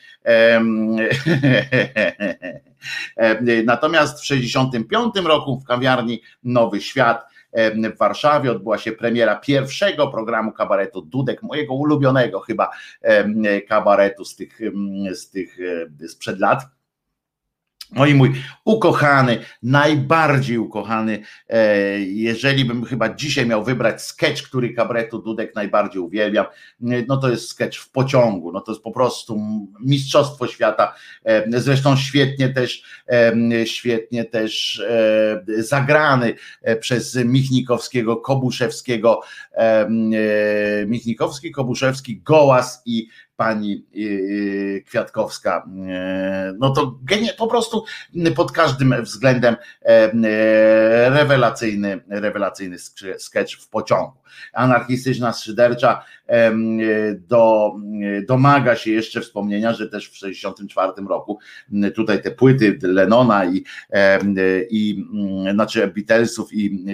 Natomiast 3.66 4.22
w 4.22 4.26
65 4.26 5.16
roku 5.26 5.60
w 5.60 5.66
kawiarni 5.66 6.22
Nowy 6.44 6.82
Świat 6.82 7.31
w 7.96 7.98
Warszawie. 7.98 8.52
Odbyła 8.52 8.78
się 8.78 8.92
premiera 8.92 9.36
pierwszego 9.36 10.08
programu 10.08 10.52
kabaretu 10.52 11.02
Dudek, 11.02 11.44
mojego 11.44 11.74
ulubionego 11.74 12.40
chyba 12.40 12.70
kabaretu 13.68 14.26
z 14.26 14.36
tych, 14.36 14.60
z 15.14 15.30
tych 15.30 15.58
sprzed 16.08 16.40
lat 16.40 16.62
Oj 17.98 18.14
mój 18.16 18.32
ukochany, 18.66 19.38
najbardziej 19.64 20.58
ukochany, 20.58 21.20
e, 21.50 22.00
jeżeli 22.00 22.66
bym 22.66 22.86
chyba 22.86 23.14
dzisiaj 23.16 23.46
miał 23.46 23.64
wybrać 23.64 24.02
sketch, 24.02 24.44
który 24.44 24.74
kabretu 24.74 25.20
Dudek 25.20 25.56
najbardziej 25.56 26.02
uwielbiam, 26.02 26.46
no 27.08 27.18
to 27.18 27.30
jest 27.30 27.50
sketch 27.50 27.78
w 27.78 27.92
pociągu, 27.92 28.52
no 28.52 28.62
to 28.62 28.72
jest 28.72 28.84
po 28.84 28.92
prostu 28.92 29.42
mistrzostwo 29.80 30.48
świata, 30.48 30.96
e, 31.26 31.60
zresztą 31.60 31.98
świetnie 31.98 32.50
też, 32.50 32.84
e, 33.10 33.66
świetnie 33.66 34.26
też 34.26 34.82
zagrany 35.58 36.34
przez 36.80 37.16
Michnikowskiego, 37.16 38.18
Kobuszewskiego, 38.18 39.22
Michnikowski, 40.88 41.52
Kobuszewski, 41.52 42.22
Gołas 42.22 42.82
i 42.86 43.08
pani 43.42 43.86
y, 43.96 44.00
y, 44.00 44.84
Kwiatkowska. 44.90 45.66
Y, 45.68 46.58
no 46.60 46.70
to 46.70 47.00
genie, 47.04 47.34
po 47.34 47.48
prostu 47.48 47.86
pod 48.36 48.52
każdym 48.52 49.04
względem 49.04 49.56
rewelacyjny, 51.10 52.00
rewelacyjny 52.10 52.78
sketch 53.18 53.56
w 53.56 53.70
pociągu. 53.70 54.18
Anarchistyczna 54.54 55.34
szydercza 55.34 56.06
do, 57.28 57.76
domaga 58.28 58.76
się 58.76 58.92
jeszcze 58.92 59.22
wspomnienia, 59.22 59.74
że 59.74 59.90
też 59.90 60.08
w 60.08 60.12
1964 60.12 61.08
roku 61.08 61.40
tutaj 61.96 62.22
te 62.22 62.32
płyty 62.32 62.80
Lenona 62.82 63.46
i, 63.46 63.64
i 64.70 65.06
znaczy 65.54 65.88
Beatlesów 65.96 66.54
i 66.54 66.86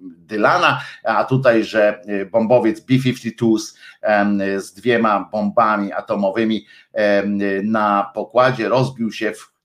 Dylana, 0.00 0.80
a 1.04 1.24
tutaj, 1.24 1.64
że 1.64 2.02
bombowiec 2.32 2.80
B-52s 2.80 3.76
z 4.58 4.74
dwiema 4.74 5.28
bombami 5.32 5.92
atomowymi 5.92 6.66
na 7.62 8.10
pokładzie 8.14 8.68
rozbił 8.68 9.12
się 9.12 9.32
w 9.32 9.55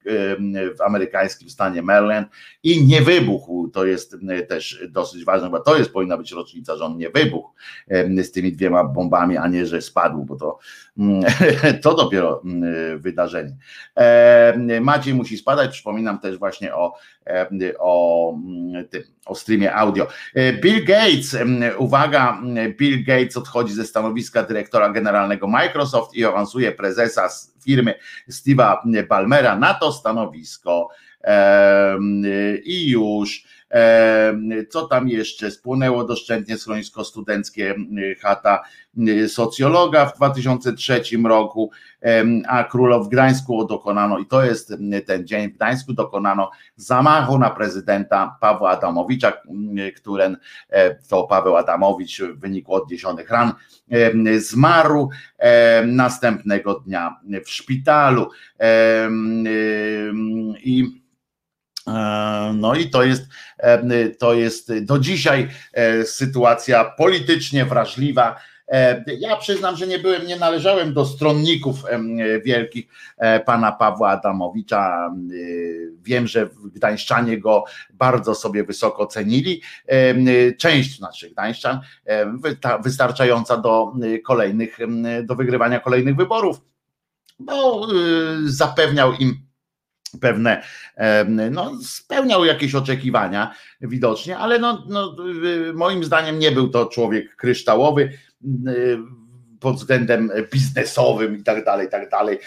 w 0.77 0.81
amerykańskim 0.85 1.49
stanie 1.49 1.81
Maryland 1.81 2.27
i 2.63 2.85
nie 2.85 3.01
wybuchł. 3.01 3.67
To 3.67 3.85
jest 3.85 4.15
też 4.49 4.83
dosyć 4.89 5.25
ważne, 5.25 5.49
bo 5.49 5.59
to 5.59 5.77
jest 5.77 5.93
powinna 5.93 6.17
być 6.17 6.31
rocznica, 6.31 6.77
że 6.77 6.85
on 6.85 6.97
nie 6.97 7.09
wybuchł 7.09 7.53
z 8.23 8.31
tymi 8.31 8.51
dwiema 8.51 8.83
bombami, 8.83 9.37
a 9.37 9.47
nie, 9.47 9.65
że 9.65 9.81
spadł, 9.81 10.25
bo 10.25 10.35
to, 10.35 10.59
to 11.83 11.95
dopiero 11.95 12.43
wydarzenie. 12.97 13.55
Maciej 14.81 15.13
musi 15.13 15.37
spadać. 15.37 15.71
Przypominam 15.71 16.19
też 16.19 16.37
właśnie 16.37 16.75
o, 16.75 16.93
o 17.79 18.33
tym, 18.89 19.03
o 19.25 19.35
streamie 19.35 19.75
audio. 19.75 20.07
Bill 20.61 20.85
Gates, 20.85 21.37
uwaga, 21.77 22.41
Bill 22.77 23.03
Gates 23.03 23.37
odchodzi 23.37 23.73
ze 23.73 23.85
stanowiska 23.85 24.43
dyrektora 24.43 24.89
generalnego 24.89 25.47
Microsoft 25.47 26.15
i 26.15 26.25
awansuje 26.25 26.71
prezesa 26.71 27.29
firmy 27.63 27.93
Steve'a 28.29 28.81
Palmera 29.07 29.55
na 29.59 29.73
to 29.73 29.91
stanowisko. 29.91 30.89
I 32.63 32.89
już 32.89 33.43
co 34.69 34.87
tam 34.87 35.09
jeszcze? 35.09 35.51
Spłonęło 35.51 36.03
doszczętnie 36.03 36.57
schronisko 36.57 37.03
studenckie 37.03 37.75
chata 38.21 38.63
socjologa 39.27 40.05
w 40.05 40.15
2003 40.15 41.01
roku, 41.25 41.71
a 42.47 42.63
królow 42.63 43.05
w 43.05 43.09
Gdańsku 43.09 43.65
dokonano, 43.65 44.19
i 44.19 44.25
to 44.25 44.43
jest 44.43 44.73
ten 45.05 45.27
dzień 45.27 45.49
w 45.49 45.55
Gdańsku, 45.55 45.93
dokonano 45.93 46.51
zamachu 46.75 47.39
na 47.39 47.49
prezydenta 47.49 48.37
Pawła 48.41 48.69
Adamowicza, 48.69 49.33
którym 49.95 50.37
to 51.09 51.23
Paweł 51.23 51.57
Adamowicz 51.57 52.21
w 52.21 52.39
wyniku 52.39 52.73
odniesionych 52.73 53.29
ran 53.29 53.53
zmarł 54.37 55.09
następnego 55.85 56.73
dnia 56.79 57.19
w 57.45 57.49
szpitalu. 57.49 58.29
I 60.63 61.00
no 62.53 62.75
i 62.75 62.89
to 62.89 63.03
jest, 63.03 63.27
e, 63.57 64.09
to 64.09 64.33
jest 64.33 64.79
do 64.81 64.99
dzisiaj 64.99 65.49
e, 65.73 66.05
sytuacja 66.05 66.85
politycznie 66.85 67.65
wrażliwa. 67.65 68.35
Ja 69.19 69.37
przyznam, 69.37 69.77
że 69.77 69.87
nie 69.87 69.99
byłem, 69.99 70.27
nie 70.27 70.35
należałem 70.35 70.93
do 70.93 71.05
stronników 71.05 71.75
wielkich 72.45 72.85
pana 73.45 73.71
Pawła 73.71 74.09
Adamowicza. 74.09 75.11
Wiem, 76.01 76.27
że 76.27 76.49
Gdańszczanie 76.75 77.37
go 77.37 77.63
bardzo 77.93 78.35
sobie 78.35 78.63
wysoko 78.63 79.07
cenili. 79.07 79.61
Część 80.57 80.99
naszych 80.99 81.31
Gdańszczan 81.31 81.79
wystarczająca 82.83 83.57
do 83.57 83.93
kolejnych, 84.25 84.77
do 85.23 85.35
wygrywania 85.35 85.79
kolejnych 85.79 86.15
wyborów, 86.15 86.61
bo 87.39 87.87
zapewniał 88.45 89.13
im 89.13 89.50
pewne, 90.21 90.63
no, 91.51 91.71
spełniał 91.83 92.45
jakieś 92.45 92.75
oczekiwania 92.75 93.53
widocznie, 93.81 94.37
ale 94.37 94.59
no, 94.59 94.85
no, 94.89 95.15
moim 95.73 96.03
zdaniem 96.03 96.39
nie 96.39 96.51
był 96.51 96.69
to 96.69 96.85
człowiek 96.85 97.35
kryształowy 97.35 98.11
pod 99.59 99.75
względem 99.75 100.31
biznesowym 100.53 101.37
i 101.37 101.43
tak 101.43 101.65
dalej, 101.65 101.87
i 101.87 101.89
tak 101.89 102.09
dalej, 102.09 102.39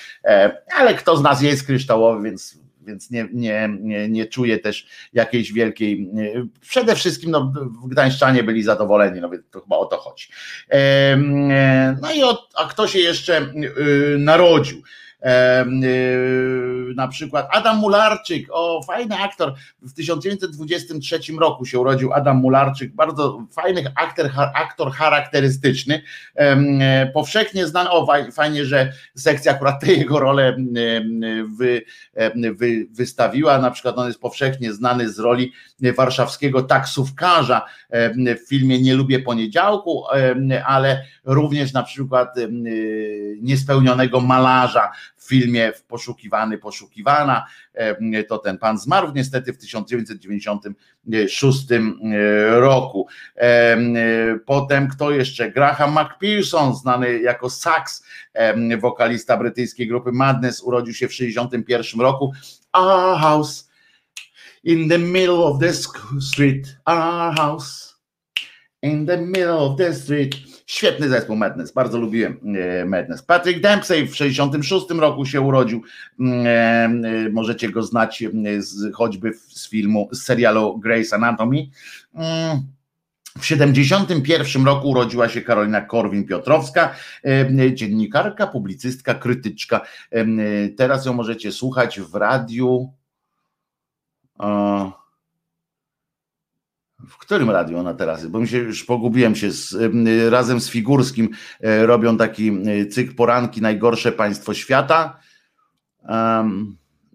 ale 0.77 0.95
kto 0.95 1.17
z 1.17 1.23
nas 1.23 1.43
jest 1.43 1.67
kryształowy, 1.67 2.23
więc 2.25 2.65
więc 2.87 3.11
nie, 3.11 3.29
nie, 3.33 3.77
nie, 3.81 4.09
nie 4.09 4.27
czuję 4.27 4.59
też 4.59 4.87
jakiejś 5.13 5.53
wielkiej. 5.53 6.11
Przede 6.61 6.97
wszystkim 6.97 7.31
no, 7.31 7.53
Gdańszczanie 7.87 8.43
byli 8.43 8.63
zadowoleni, 8.63 9.21
no 9.21 9.31
więc 9.31 9.45
to 9.51 9.61
chyba 9.61 9.77
o 9.77 9.85
to 9.85 9.97
chodzi. 9.97 10.29
No 12.03 12.13
i 12.15 12.23
a 12.57 12.69
kto 12.69 12.89
się 12.89 12.99
jeszcze 12.99 13.43
y, 13.43 14.17
narodził? 14.19 14.83
Y, 15.25 16.95
na 16.95 17.09
przykład 17.09 17.49
Adam 17.51 17.79
Mularczyk, 17.79 18.47
o 18.51 18.83
fajny 18.83 19.17
aktor, 19.19 19.55
w 19.83 19.93
1923 19.93 21.19
roku 21.41 21.65
się 21.65 21.79
urodził 21.79 22.13
Adam 22.13 22.37
Mularczyk, 22.37 22.95
bardzo 22.95 23.47
fajny 23.53 23.93
aktor, 23.97 24.31
aktor 24.55 24.93
charakterystyczny, 24.93 26.03
powszechnie 27.15 27.67
znany, 27.67 27.91
o 27.91 28.07
fajnie, 28.33 28.65
że 28.65 28.93
sekcja 29.15 29.53
akurat 29.53 29.81
tę 29.81 29.93
jego 29.93 30.21
rolę 30.21 30.57
wy, 31.59 31.83
wy, 32.55 32.87
wystawiła, 32.91 33.59
na 33.59 33.71
przykład 33.71 33.99
on 33.99 34.07
jest 34.07 34.21
powszechnie 34.21 34.73
znany 34.73 35.09
z 35.09 35.19
roli 35.19 35.53
warszawskiego 35.97 36.63
taksówkarza 36.63 37.67
w 38.45 38.49
filmie 38.49 38.81
Nie 38.81 38.95
lubię 38.95 39.19
poniedziałku, 39.19 40.05
ale 40.67 41.05
również 41.25 41.73
na 41.73 41.83
przykład 41.83 42.35
niespełnionego 43.41 44.21
malarza 44.21 44.91
w 45.25 45.29
filmie 45.29 45.73
w 45.73 45.83
Poszukiwany, 45.83 46.59
Poszukiwana. 46.59 47.47
To 48.29 48.39
ten 48.39 48.59
pan 48.59 48.79
zmarł 48.79 49.13
niestety 49.15 49.53
w 49.53 49.59
1996 49.59 51.67
roku. 52.51 53.09
Potem 54.47 54.89
kto 54.89 55.11
jeszcze? 55.11 55.51
Graham 55.51 55.93
McPherson, 55.93 56.75
znany 56.75 57.21
jako 57.21 57.51
sax, 57.51 58.05
wokalista 58.81 59.37
brytyjskiej 59.37 59.89
grupy 59.89 60.13
Madness, 60.13 60.63
urodził 60.63 60.95
się 60.95 61.09
w 61.09 61.11
1961 61.11 62.01
roku. 62.01 62.33
Our 62.73 63.19
house 63.19 63.71
in 64.65 64.89
the 64.89 64.99
middle 64.99 65.37
of 65.37 65.61
the 65.61 65.73
street, 66.21 66.77
our 66.87 67.35
house 67.37 67.95
in 68.83 69.07
the 69.07 69.17
middle 69.17 69.59
of 69.59 69.79
the 69.79 69.95
street. 69.95 70.37
Świetny 70.67 71.09
zespół 71.09 71.37
Madness, 71.37 71.73
bardzo 71.73 71.99
lubiłem 71.99 72.41
e, 72.81 72.85
Madness. 72.85 73.23
Patrick 73.23 73.61
Dempsey 73.61 74.07
w 74.07 74.17
66 74.17 74.91
roku 74.91 75.27
się 75.27 75.41
urodził. 75.41 75.83
Mm, 76.21 76.47
e, 76.47 77.09
e, 77.09 77.29
możecie 77.31 77.69
go 77.69 77.83
znać 77.83 78.25
z, 78.59 78.95
choćby 78.95 79.33
z 79.49 79.69
filmu, 79.69 80.09
z 80.13 80.23
serialu 80.23 80.81
Grey's 80.85 81.15
Anatomy. 81.15 81.67
Mm, 82.15 82.63
w 83.39 83.47
71 83.47 84.65
roku 84.67 84.91
urodziła 84.91 85.29
się 85.29 85.43
Karolina 85.43 85.81
Korwin-Piotrowska, 85.87 86.89
dziennikarka, 87.75 88.47
publicystka, 88.47 89.15
krytyczka. 89.15 89.81
Teraz 90.77 91.07
ją 91.07 91.13
możecie 91.13 91.53
słuchać 91.53 92.01
w 92.01 92.15
radiu. 92.15 92.93
W 97.09 97.19
którym 97.19 97.51
radiu 97.51 97.79
ona 97.79 97.95
teraz? 97.95 98.27
Bo 98.27 98.41
mi 98.41 98.49
się 98.49 98.59
już 98.59 98.85
pogubiłem 98.85 99.37
się 99.37 99.51
z, 99.51 99.77
razem 100.33 100.61
z 100.61 100.69
Figurskim 100.69 101.29
e, 101.61 101.87
robią 101.87 102.17
taki 102.17 102.49
e, 102.49 102.87
cykl 102.87 103.15
poranki 103.15 103.61
najgorsze 103.61 104.13
państwo 104.13 104.55
świata. 104.55 105.19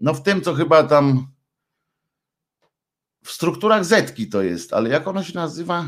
No 0.02 0.14
w 0.14 0.24
tym, 0.24 0.42
co 0.42 0.54
chyba 0.54 0.84
tam 0.84 1.28
w 3.24 3.32
strukturach 3.32 3.86
Zetki 3.86 4.30
to 4.30 4.42
jest, 4.42 4.74
ale 4.74 4.90
jak 4.90 5.08
ono 5.08 5.24
się 5.24 5.36
nazywa? 5.36 5.86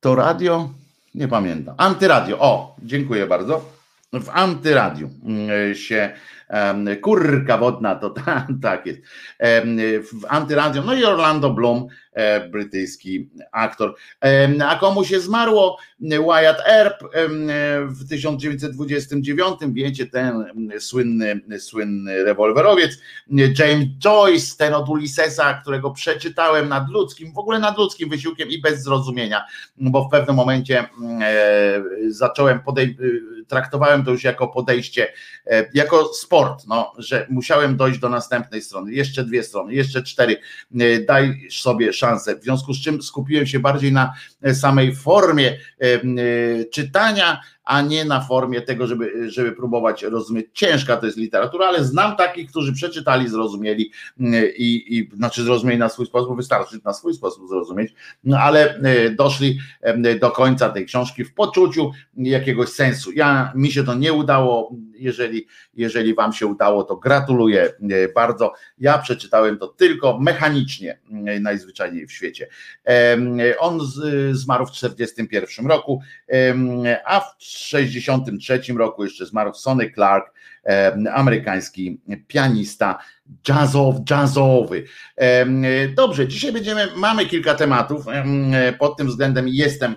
To 0.00 0.14
radio? 0.14 0.70
Nie 1.14 1.28
pamiętam. 1.28 1.74
Antyradio. 1.78 2.38
O, 2.38 2.76
dziękuję 2.82 3.26
bardzo. 3.26 3.77
W 4.12 4.28
antyradiu 4.32 5.10
się 5.74 6.12
kurka 7.02 7.58
wodna, 7.58 7.94
to 7.94 8.14
tak 8.62 8.86
jest. 8.86 9.00
W 10.02 10.26
antyradiu, 10.28 10.82
no 10.82 10.94
i 10.94 11.04
Orlando 11.04 11.50
Bloom, 11.50 11.86
e, 12.12 12.48
brytyjski 12.48 13.30
aktor. 13.52 13.94
A 14.66 14.76
komu 14.76 15.04
się 15.04 15.20
zmarło? 15.20 15.78
Wyatt 16.00 16.60
Earp 16.66 16.96
w 17.86 18.08
1929, 18.08 19.58
wiecie, 19.72 20.06
ten 20.06 20.44
słynny, 20.78 21.40
słynny 21.58 22.24
rewolwerowiec. 22.24 22.98
James 23.30 23.86
Joyce, 23.98 24.56
ten 24.58 24.74
od 24.74 24.88
Ulyssesa, 24.88 25.54
którego 25.54 25.90
przeczytałem 25.90 26.68
nad 26.68 26.88
ludzkim, 26.90 27.32
w 27.32 27.38
ogóle 27.38 27.58
nad 27.58 27.78
ludzkim 27.78 28.08
wysiłkiem 28.08 28.48
i 28.48 28.60
bez 28.60 28.82
zrozumienia, 28.82 29.44
bo 29.76 30.04
w 30.04 30.10
pewnym 30.10 30.36
momencie 30.36 30.84
e, 31.20 31.82
zacząłem 32.08 32.60
podej- 32.60 32.96
traktowałem 33.48 34.04
to 34.04 34.10
już 34.10 34.24
jako 34.24 34.48
podejście, 34.48 35.12
e, 35.46 35.68
jako 35.74 36.14
sport, 36.14 36.64
no, 36.66 36.92
że 36.98 37.26
musiałem 37.30 37.76
dojść 37.76 37.98
do 37.98 38.08
następnej 38.08 38.62
strony, 38.62 38.92
jeszcze 38.92 39.24
dwie 39.24 39.42
strony, 39.42 39.74
jeszcze 39.74 40.02
cztery, 40.02 40.36
e, 40.80 41.00
daj 41.00 41.48
sobie 41.50 41.92
szansę, 41.92 42.36
w 42.36 42.42
związku 42.42 42.74
z 42.74 42.82
czym 42.82 43.02
skupiłem 43.02 43.46
się 43.46 43.58
bardziej 43.58 43.92
na 43.92 44.12
samej 44.54 44.94
formie 44.94 45.56
czytania, 46.72 47.40
a 47.68 47.82
nie 47.82 48.04
na 48.04 48.20
formie 48.20 48.62
tego, 48.62 48.86
żeby, 48.86 49.30
żeby 49.30 49.52
próbować 49.52 50.02
rozumieć. 50.02 50.46
Ciężka 50.52 50.96
to 50.96 51.06
jest 51.06 51.18
literatura, 51.18 51.66
ale 51.66 51.84
znam 51.84 52.16
takich, 52.16 52.50
którzy 52.50 52.72
przeczytali, 52.72 53.28
zrozumieli 53.28 53.90
i, 54.56 54.98
i 54.98 55.16
znaczy 55.16 55.42
zrozumieli 55.44 55.78
na 55.78 55.88
swój 55.88 56.06
sposób, 56.06 56.36
wystarczy 56.36 56.80
na 56.84 56.92
swój 56.92 57.14
sposób 57.14 57.48
zrozumieć, 57.48 57.94
no 58.24 58.38
ale 58.38 58.74
e, 58.74 59.10
doszli 59.10 59.58
do 60.20 60.30
końca 60.30 60.68
tej 60.68 60.86
książki 60.86 61.24
w 61.24 61.34
poczuciu 61.34 61.92
jakiegoś 62.16 62.68
sensu. 62.68 63.12
Ja 63.12 63.52
mi 63.54 63.72
się 63.72 63.84
to 63.84 63.94
nie 63.94 64.12
udało, 64.12 64.72
jeżeli, 64.98 65.46
jeżeli 65.74 66.14
wam 66.14 66.32
się 66.32 66.46
udało, 66.46 66.84
to 66.84 66.96
gratuluję 66.96 67.62
e, 67.62 67.72
bardzo. 68.14 68.52
Ja 68.78 68.98
przeczytałem 68.98 69.58
to 69.58 69.68
tylko 69.68 70.18
mechanicznie, 70.18 70.98
e, 71.26 71.40
najzwyczajniej 71.40 72.06
w 72.06 72.12
świecie. 72.12 72.48
On 73.58 73.80
zmarł 74.32 74.66
w 74.66 74.70
1941 74.70 75.66
roku, 75.66 76.02
a 77.04 77.20
w 77.20 77.38
1963 77.38 78.72
roku 78.72 79.04
jeszcze 79.04 79.26
zmarł 79.26 79.54
Sonny 79.54 79.90
Clark, 79.90 80.32
amerykański 81.12 82.00
pianista 82.26 82.98
jazzow, 83.48 83.96
jazzowy. 84.10 84.84
Dobrze, 85.94 86.28
dzisiaj 86.28 86.52
będziemy, 86.52 86.88
mamy 86.96 87.26
kilka 87.26 87.54
tematów, 87.54 88.04
pod 88.78 88.96
tym 88.96 89.06
względem 89.06 89.48
jestem 89.48 89.96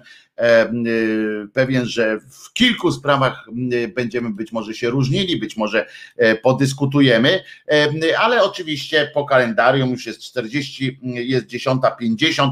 pewien, 1.53 1.85
że 1.85 2.19
w 2.19 2.53
kilku 2.53 2.91
sprawach 2.91 3.47
y, 3.73 3.87
będziemy 3.87 4.29
być 4.29 4.51
może 4.51 4.73
się 4.73 4.89
różnili, 4.89 5.37
być 5.37 5.57
może 5.57 5.85
e, 6.17 6.35
podyskutujemy, 6.35 7.43
ale 8.19 8.43
oczywiście 8.43 9.11
po 9.13 9.25
kalendarium 9.25 9.89
już 9.89 10.05
jest 10.05 10.21
40, 10.21 10.99
jest 11.03 11.47
10.50, 11.47 12.51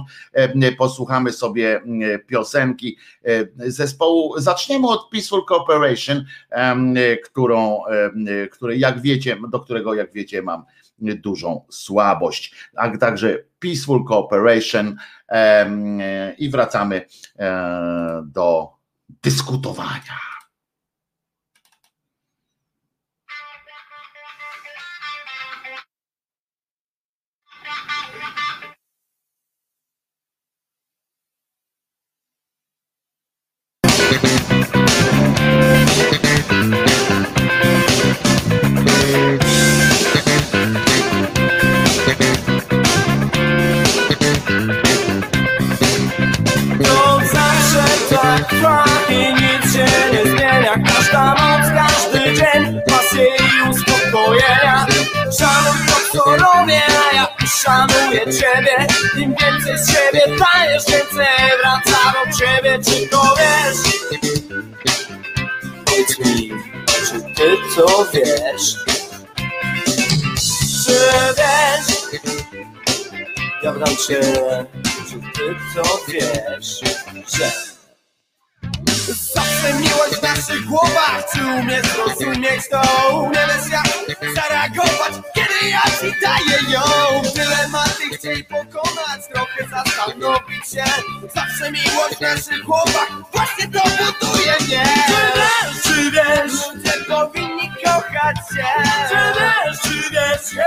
posłuchamy 0.77 1.31
sobie 1.31 1.81
piosenki 2.27 2.97
e, 3.25 3.71
zespołu. 3.71 4.39
Zaczniemy 4.39 4.87
od 4.87 5.09
Peaceful 5.09 5.45
Corporation, 5.45 6.25
którą, 7.23 7.81
jak 8.75 9.01
wiecie, 9.01 9.37
do 9.51 9.59
którego 9.59 9.93
jak 9.93 10.13
wiecie 10.13 10.41
mam 10.41 10.63
dużą 11.01 11.65
słabość. 11.69 12.55
A 12.75 12.97
także 12.97 13.37
Peaceful 13.59 14.05
Cooperation 14.05 14.95
i 16.37 16.49
wracamy 16.49 17.05
e, 17.39 18.21
do 18.25 18.69
dyskutowania. 19.23 20.28
I 49.11 49.33
nic 49.33 49.73
się 49.73 49.85
nie 50.13 50.31
zmienia 50.31 50.75
Każda 50.87 51.25
noc, 51.25 51.71
każdy 51.75 52.33
dzień 52.33 52.81
pasje 52.87 53.25
i 53.25 53.69
uspokojenia 53.69 54.85
Szanuj 55.39 55.79
to 55.87 56.17
co 56.17 56.25
robię, 56.31 56.81
a 57.11 57.15
ja 57.15 57.27
szanuję 57.47 58.19
ciebie 58.19 58.87
Im 59.17 59.35
więcej 59.35 59.77
z 59.77 59.91
siebie 59.91 60.21
dajesz, 60.27 60.83
więcej 60.87 61.27
wraca 61.61 62.13
do 62.13 62.37
ciebie 62.37 62.79
Czy 62.83 63.07
to 63.09 63.35
wiesz? 63.37 63.77
Powiedz 65.85 66.19
mi, 66.19 66.51
czy 66.87 67.21
ty 67.35 67.57
to 67.75 68.05
wiesz? 68.13 68.75
Czy 70.85 70.93
wiesz? 71.37 72.21
Ja 73.63 73.73
wdam 73.73 73.95
cię, 74.07 74.21
czy 75.09 75.19
ty 75.35 75.55
to 75.75 75.99
wiesz, 76.07 76.79
że 77.37 77.78
Zawsze 79.13 79.73
miłość 79.73 80.15
w 80.19 80.21
naszych 80.21 80.65
głowach 80.65 81.25
Czy 81.33 81.45
umiesz 81.45 81.85
zrozumieć 81.85 82.69
to? 82.71 82.81
Umiesz 83.17 83.69
jak 83.71 83.87
zareagować 84.35 85.13
Kiedy 85.35 85.69
ja 85.69 85.81
ci 85.81 86.15
daję 86.21 86.73
ją. 86.73 86.81
Dylematy 87.35 88.03
chciej 88.17 88.43
pokonać 88.43 89.21
Trochę 89.33 89.63
zastanowić 89.71 90.69
się. 90.71 90.83
Zawsze 91.35 91.71
miłość 91.71 92.15
w 92.17 92.21
naszych 92.21 92.63
głowach 92.63 93.09
Właśnie 93.33 93.67
to 93.67 93.79
buduje 93.81 94.53
mnie. 94.61 94.83
Czy 95.07 95.39
wiesz, 95.39 95.83
czy 95.83 96.11
wiesz? 96.11 96.51
Ludzie 96.73 96.93
powinni 97.07 97.71
kochać 97.85 98.37
się. 98.37 98.65
Czy 99.09 99.39
wiesz, 99.39 99.79
czy 99.81 100.09
wiesz. 100.11 100.65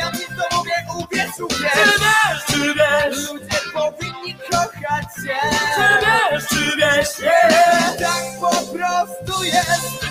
Ja 0.00 0.12
ci 0.12 0.26
to 0.26 0.56
mówię, 0.56 0.72
uwierz, 0.96 1.40
uwierz. 1.40 1.72
Czy 1.72 2.00
wiesz, 2.00 2.44
czy 2.46 2.74
wiesz? 2.74 3.28
Ludzie 3.28 3.65
powinni 3.92 4.34
kochać 4.50 5.04
się 5.04 5.36
Czy 5.74 6.06
wiesz, 6.06 6.48
czy 6.48 6.76
wiesz 6.76 7.18
yeah 7.20 7.96
tak 7.98 8.24
po 8.40 8.50
prostu 8.50 9.44
jest. 9.44 10.06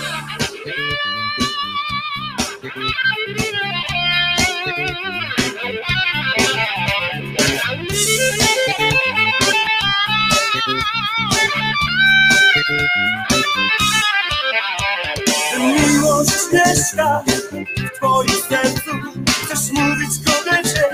Miłość 15.58 16.32
mieszka 16.54 17.24
w 17.28 17.98
twoim 17.98 18.30
sercu. 18.50 18.92
Chcesz 19.28 19.72
mówić 19.72 20.10
kobiecie, 20.26 20.90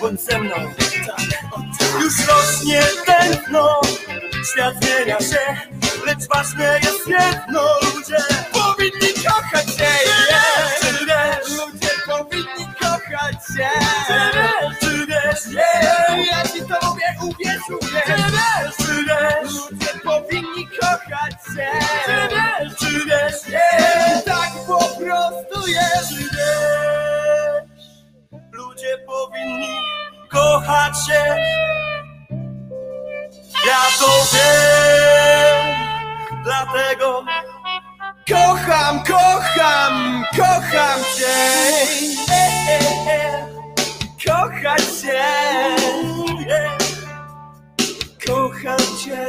bądź 0.00 0.20
ze 0.20 0.38
mną 0.38 0.54
tak, 2.08 2.18
Już 2.18 2.26
rośnie 2.26 2.82
tętno, 3.06 3.80
świat 4.52 4.74
zmienia 4.80 5.18
się 5.20 5.56
lecz 6.06 6.28
ważne 6.28 6.80
jest 6.84 7.06
jedno, 7.06 7.60
ludzie 7.82 8.24
powinni 8.52 9.24
kochać 9.24 9.66
się, 9.66 9.84
yeah. 9.84 10.80
czy 10.80 11.06
wiesz? 11.06 11.58
Ludzie 11.58 11.90
powinni 12.06 12.66
kochać 12.80 13.36
się, 13.56 13.68
czy 14.06 14.36
wiesz? 14.36 14.78
Czy 14.80 15.06
wiesz? 15.06 15.64
Ja 16.30 16.42
ci 16.42 16.60
to 16.60 16.86
mówię, 16.86 17.04
uwierz, 17.22 17.70
uwierz, 17.80 18.04
czy 18.06 18.16
wiesz? 18.16 18.76
Czy 18.76 19.04
wiesz? 19.04 19.52
Ludzie 19.70 20.00
powinni 20.04 20.68
kochać 20.80 21.32
się, 21.54 21.68
czy 22.06 22.28
wiesz? 22.30 22.76
Czy 22.78 23.04
wiesz? 23.06 23.48
Yeah. 23.48 24.24
Tak 24.24 24.50
po 24.66 24.78
prostu 24.78 25.68
jest, 25.68 26.08
czy 26.08 26.22
wiesz? 26.22 27.84
Ludzie 28.52 28.98
powinni 29.06 29.78
kochać 30.30 31.06
się, 31.06 31.36
ja 33.66 33.82
to 33.98 34.10
wiem. 34.32 35.76
Dlatego 36.44 37.24
kocham, 38.28 39.02
kocham, 39.04 40.24
kocham 40.36 41.00
cię. 41.16 41.36
E, 42.30 42.44
e. 43.10 43.46
Kocham 44.26 44.78
cię. 45.00 45.24
Kocham 48.26 48.78
cię. 48.98 49.26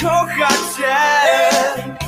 Kocham 0.00 0.58
cię. 0.76 1.99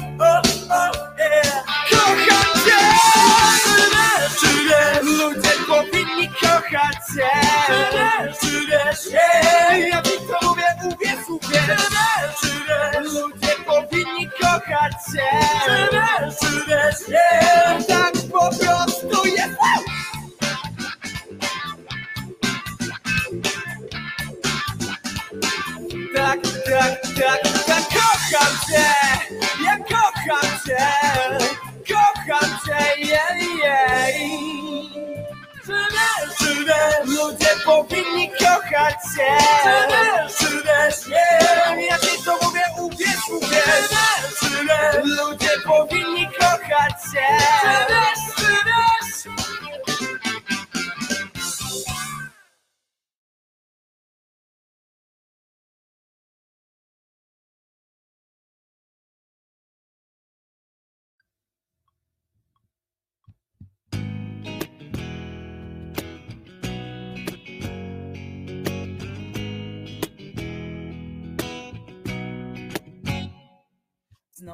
Ja 9.90 10.02
ci 10.02 10.16
to 10.28 10.48
mówię, 10.48 10.64
uwierz, 10.84 11.28
uwierz 11.28 11.62
Ludzie 13.12 13.54
powinni 13.66 14.30
kochać 14.40 14.92
cię 15.12 15.30
Tak 17.88 18.12
po 18.32 18.50
prostu 18.58 19.26
jest. 19.26 19.58
Tak, 26.14 26.40
tak, 26.70 27.00
tak, 27.18 27.42
tak. 27.66 27.82
Kocham 27.88 28.52
cię. 28.68 28.88
Ja 29.64 29.76
kocham 29.78 30.50
cię. 30.66 30.86
Kocham 31.88 32.58
cię, 32.66 33.00
jej, 33.00 33.08
yeah, 33.08 34.18
yeah. 34.18 34.61
Ludzie 37.04 37.54
powinni 37.64 38.30
kochać 38.30 38.94
się 38.94 39.28
Czy 40.38 41.10
nie? 41.10 41.86
Ja 41.86 41.98
ci 41.98 42.24
to 42.24 42.38
mówię, 42.42 42.64
uwierz, 42.80 43.28
uwierz 43.30 43.88
Ludzie 45.04 45.50
powinni 45.66 46.28
kochać 46.40 46.92
się 47.12 48.21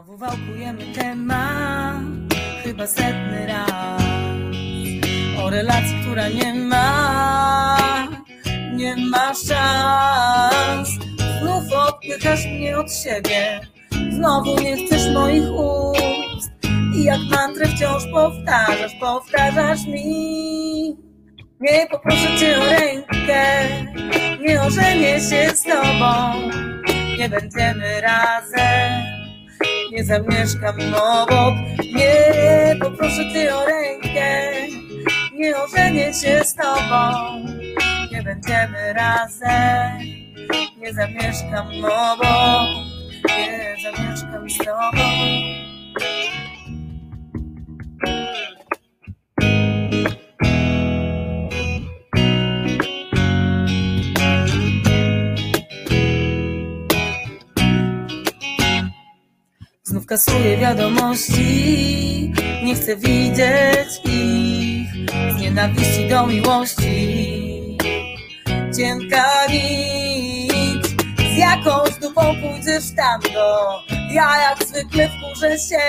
Znowu 0.09 0.19
wałkujemy 0.19 0.85
temat, 0.95 2.03
chyba 2.65 2.87
setny 2.87 3.47
raz. 3.47 4.03
O 5.43 5.51
relacji, 5.51 6.01
która 6.03 6.29
nie 6.29 6.55
ma, 6.55 7.79
nie 8.73 8.97
ma 8.97 9.35
szans. 9.35 10.89
Znów 11.41 11.73
odpychasz 11.73 12.47
mnie 12.47 12.79
od 12.79 12.93
siebie, 12.93 13.61
znowu 14.11 14.61
nie 14.61 14.77
chcesz 14.77 15.15
moich 15.15 15.51
ust. 15.53 16.51
I 16.95 17.05
jak 17.05 17.21
mantrę 17.31 17.69
wciąż 17.69 18.03
powtarzasz, 18.13 18.95
powtarzasz 19.01 19.87
mi. 19.87 20.97
Nie 21.61 21.87
poproszę 21.91 22.39
cię 22.39 22.59
o 22.61 22.65
rękę, 22.65 23.69
nie 24.41 24.63
ożenię 24.63 25.21
się 25.21 25.51
z 25.57 25.63
tobą. 25.63 26.33
Nie 27.19 27.29
będziemy 27.29 28.01
razem 28.01 29.18
nie 29.93 30.05
zamieszkam 30.05 30.77
obok. 30.95 31.55
Nie 31.95 32.77
poproszę 32.81 33.33
Cię 33.33 33.57
o 33.57 33.67
rękę, 33.67 34.53
nie 35.35 35.57
ożenię 35.57 36.15
się 36.15 36.45
z 36.45 36.55
Tobą. 36.55 37.13
Nie 38.13 38.23
będziemy 38.23 38.93
razem, 38.93 39.99
nie 40.79 40.93
zamieszkam 40.93 41.69
obok. 41.85 42.69
Nie 43.29 43.77
zamieszkam 43.83 44.51
z 44.51 44.59
Tobą. 44.59 45.09
Kasuję 60.09 60.57
wiadomości, 60.57 62.33
nie 62.65 62.75
chcę 62.75 62.97
widzieć 62.97 63.89
ich 64.05 65.11
z 65.37 65.41
nienawiści 65.41 66.09
do 66.09 66.27
miłości. 66.27 67.79
Cienka 68.77 69.47
nic, 69.49 70.89
z 71.35 71.37
jakąś 71.37 71.99
dupą 72.01 72.23
pójdziesz 72.43 72.95
tam 72.97 73.21
do. 73.21 73.79
Ja 74.13 74.31
jak 74.41 74.69
zwykle 74.69 75.09
wkurzę 75.09 75.59
się, 75.59 75.85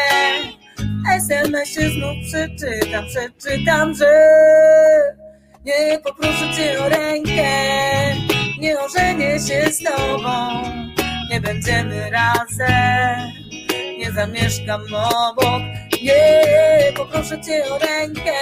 SMS-ie 1.16 1.90
znów 1.90 2.16
przeczytam, 2.28 3.06
przeczytam, 3.06 3.96
że 3.96 4.14
nie 5.66 6.00
poproszę 6.04 6.54
cię 6.56 6.80
o 6.86 6.90
rękę, 6.90 7.52
nie 8.60 8.80
ożenię 8.80 9.40
się 9.40 9.72
z 9.72 9.84
tobą, 9.84 10.64
nie 11.30 11.42
będziemy 11.42 12.12
razem 12.12 13.49
nie 14.00 14.12
zamieszkam 14.12 14.82
obok. 14.94 15.62
Nie, 16.04 16.94
poproszę 16.96 17.42
cię 17.42 17.64
o 17.70 17.78
rękę, 17.78 18.40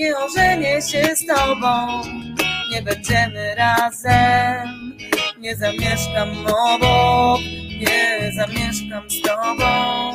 nie 0.00 0.18
ożenię 0.18 0.82
się 0.82 1.16
z 1.16 1.26
tobą. 1.26 2.02
Nie 2.72 2.82
będziemy 2.82 3.54
razem, 3.54 4.96
nie 5.38 5.56
zamieszkam 5.56 6.46
obok, 6.46 7.40
nie 7.80 8.32
zamieszkam 8.36 9.10
z 9.10 9.22
tobą. 9.22 10.12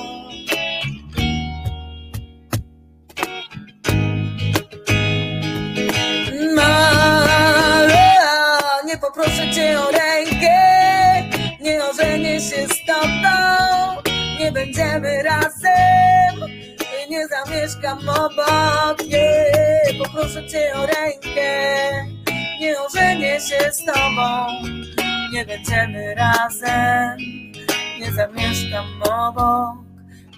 Poproszę 9.02 9.52
cię 9.52 9.80
o 9.80 9.92
rękę, 9.92 10.58
nie 11.62 11.86
ożenię 11.86 12.42
się 12.42 12.68
z 12.68 12.86
tobą 12.86 14.13
nie 14.44 14.52
będziemy 14.52 15.24
razem, 15.24 16.50
nie 17.10 17.28
zamieszkam 17.28 18.00
obok, 18.10 19.08
nie, 19.10 20.04
poproszę 20.04 20.48
cię 20.48 20.74
o 20.76 20.86
rękę, 20.86 21.52
nie 22.60 22.82
ożenię 22.82 23.40
się 23.40 23.72
z 23.72 23.86
tobą, 23.86 24.46
nie 25.34 25.46
będziemy 25.46 26.16
razem, 26.16 27.18
nie 28.00 28.12
zamieszkam 28.12 28.86
obok, 29.02 29.78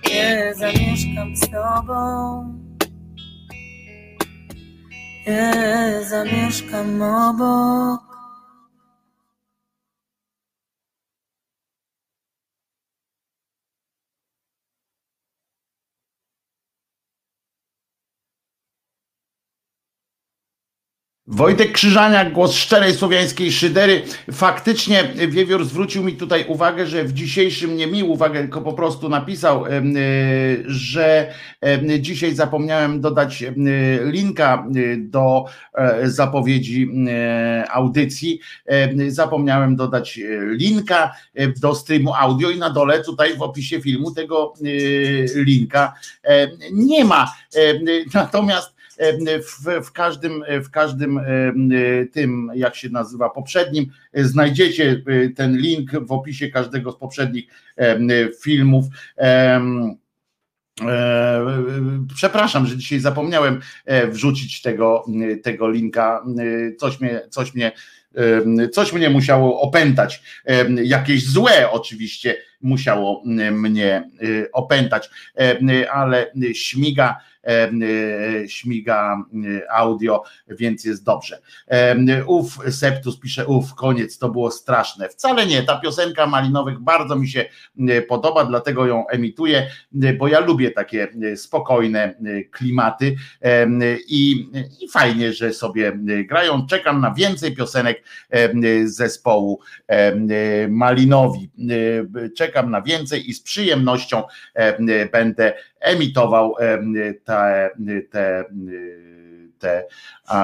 nie 0.09 0.53
zamieszkam 0.55 1.35
z 1.35 1.41
tobą, 1.41 2.59
nie 5.27 6.01
zamieszkam 6.09 7.01
obok. 7.01 8.14
Wojtek 21.27 21.71
Krzyżaniak, 21.71 22.33
głos 22.33 22.53
szczerej 22.53 22.93
słowiańskiej 22.93 23.51
szydery. 23.51 24.03
Faktycznie 24.31 25.03
Wiewiór 25.27 25.65
zwrócił 25.65 26.03
mi 26.03 26.13
tutaj 26.13 26.45
uwagę, 26.47 26.87
że 26.87 27.03
w 27.03 27.13
dzisiejszym, 27.13 27.77
nie 27.77 27.87
mi 27.87 28.03
uwagę, 28.03 28.39
tylko 28.39 28.61
po 28.61 28.73
prostu 28.73 29.09
napisał, 29.09 29.65
e, 29.65 29.71
że 30.65 31.33
dzisiaj 31.99 32.35
zapomniałem 32.35 33.01
dodać 33.01 33.43
linka 34.01 34.67
e, 34.75 34.97
do 34.97 35.45
e, 35.73 36.09
zapowiedzi 36.09 36.89
audycji. 37.69 38.39
Zapomniałem 39.07 39.75
dodać 39.75 40.19
linka 40.49 41.11
do 41.57 41.75
streamu 41.75 42.13
audio 42.13 42.49
i 42.49 42.57
na 42.57 42.69
dole 42.69 43.03
tutaj 43.03 43.37
w 43.37 43.41
opisie 43.41 43.81
filmu 43.81 44.11
tego 44.11 44.53
linka 45.35 45.93
nie 46.71 47.05
ma. 47.05 47.33
Natomiast 48.13 48.74
w, 48.97 49.85
w, 49.85 49.91
każdym, 49.91 50.43
w 50.63 50.69
każdym 50.69 51.19
tym, 52.11 52.51
jak 52.55 52.75
się 52.75 52.89
nazywa, 52.89 53.29
poprzednim, 53.29 53.85
znajdziecie 54.13 55.01
ten 55.35 55.57
link 55.57 55.91
w 55.91 56.11
opisie 56.11 56.49
każdego 56.49 56.91
z 56.91 56.97
poprzednich 56.97 57.45
filmów. 58.41 58.85
Przepraszam, 62.15 62.65
że 62.65 62.77
dzisiaj 62.77 62.99
zapomniałem 62.99 63.61
wrzucić 64.09 64.61
tego, 64.61 65.05
tego 65.43 65.69
linka. 65.69 66.23
Coś 66.79 66.99
mnie, 66.99 67.21
coś 67.29 67.53
mnie, 67.53 67.71
coś 68.71 68.93
mnie 68.93 69.09
musiało 69.09 69.61
opętać. 69.61 70.23
Jakieś 70.83 71.27
złe 71.27 71.71
oczywiście 71.71 72.37
musiało 72.61 73.23
mnie 73.51 74.09
opętać, 74.53 75.09
ale 75.91 76.31
śmiga 76.53 77.15
E, 77.34 77.34
śmiga 78.47 79.25
e, 79.33 79.71
audio, 79.71 80.23
więc 80.47 80.85
jest 80.85 81.03
dobrze. 81.03 81.39
E, 81.67 82.25
uf, 82.25 82.57
Septus 82.69 83.19
pisze, 83.19 83.47
uf, 83.47 83.73
koniec, 83.73 84.17
to 84.17 84.29
było 84.29 84.51
straszne. 84.51 85.09
Wcale 85.09 85.45
nie, 85.45 85.63
ta 85.63 85.79
piosenka 85.79 86.27
Malinowych 86.27 86.79
bardzo 86.79 87.15
mi 87.15 87.27
się 87.27 87.45
podoba, 88.07 88.45
dlatego 88.45 88.85
ją 88.85 89.07
emituję, 89.07 89.67
bo 90.19 90.27
ja 90.27 90.39
lubię 90.39 90.71
takie 90.71 91.07
spokojne 91.35 92.15
klimaty 92.51 93.15
i, 94.07 94.49
i 94.81 94.89
fajnie, 94.89 95.33
że 95.33 95.53
sobie 95.53 95.93
grają. 96.25 96.67
Czekam 96.67 97.01
na 97.01 97.13
więcej 97.13 97.55
piosenek 97.55 98.03
zespołu 98.85 99.59
Malinowi. 100.69 101.49
Czekam 102.37 102.71
na 102.71 102.81
więcej 102.81 103.29
i 103.29 103.33
z 103.33 103.41
przyjemnością 103.41 104.23
będę 105.11 105.53
emitował 105.85 106.55
te, 107.23 107.69
te, 108.11 108.45
te, 109.59 109.83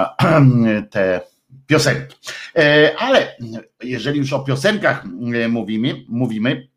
te 0.92 1.22
piosenki. 1.68 2.16
E, 2.56 2.92
ale 2.98 3.36
jeżeli 3.84 4.20
już 4.20 4.34
o 4.34 4.39
piosenkach 4.39 5.06
mówimy, 5.50 6.06
mówimy 6.08 6.68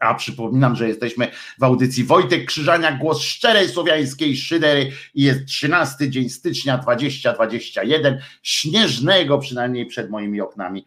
A 0.00 0.14
przypominam, 0.14 0.76
że 0.76 0.88
jesteśmy 0.88 1.28
w 1.58 1.62
audycji 1.62 2.04
Wojtek 2.04 2.44
Krzyżania, 2.44 2.92
głos 2.92 3.22
szczerej 3.22 3.68
słowiańskiej 3.68 4.36
szydery 4.36 4.90
i 5.14 5.22
jest 5.22 5.46
13 5.46 6.10
dzień 6.10 6.28
stycznia 6.28 6.78
2021, 6.78 8.18
śnieżnego 8.42 9.38
przynajmniej 9.38 9.86
przed 9.86 10.10
moimi 10.10 10.40
oknami 10.40 10.86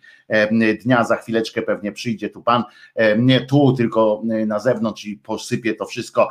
dnia. 0.82 1.04
Za 1.04 1.16
chwileczkę 1.16 1.62
pewnie 1.62 1.92
przyjdzie 1.92 2.30
tu 2.30 2.44
pan, 2.44 2.64
nie 3.18 3.42
tu, 3.42 3.74
tylko 3.74 4.22
na 4.48 4.60
zewnątrz 4.60 5.06
i 5.06 5.18
posypie 5.18 5.74
to 5.74 5.86
wszystko 5.86 6.30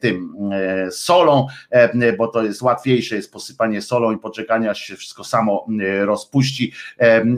tym 0.00 0.36
solą, 0.90 1.46
bo 2.18 2.28
to 2.28 2.44
jest 2.44 2.62
łatwiejsze, 2.62 3.16
jest 3.16 3.32
posypanie 3.32 3.82
solą 3.82 4.12
i 4.12 4.18
poczekanie, 4.18 4.70
aż 4.70 4.80
się 4.80 4.96
wszystko 4.96 5.24
samo 5.24 5.66
rozpuści 6.04 6.72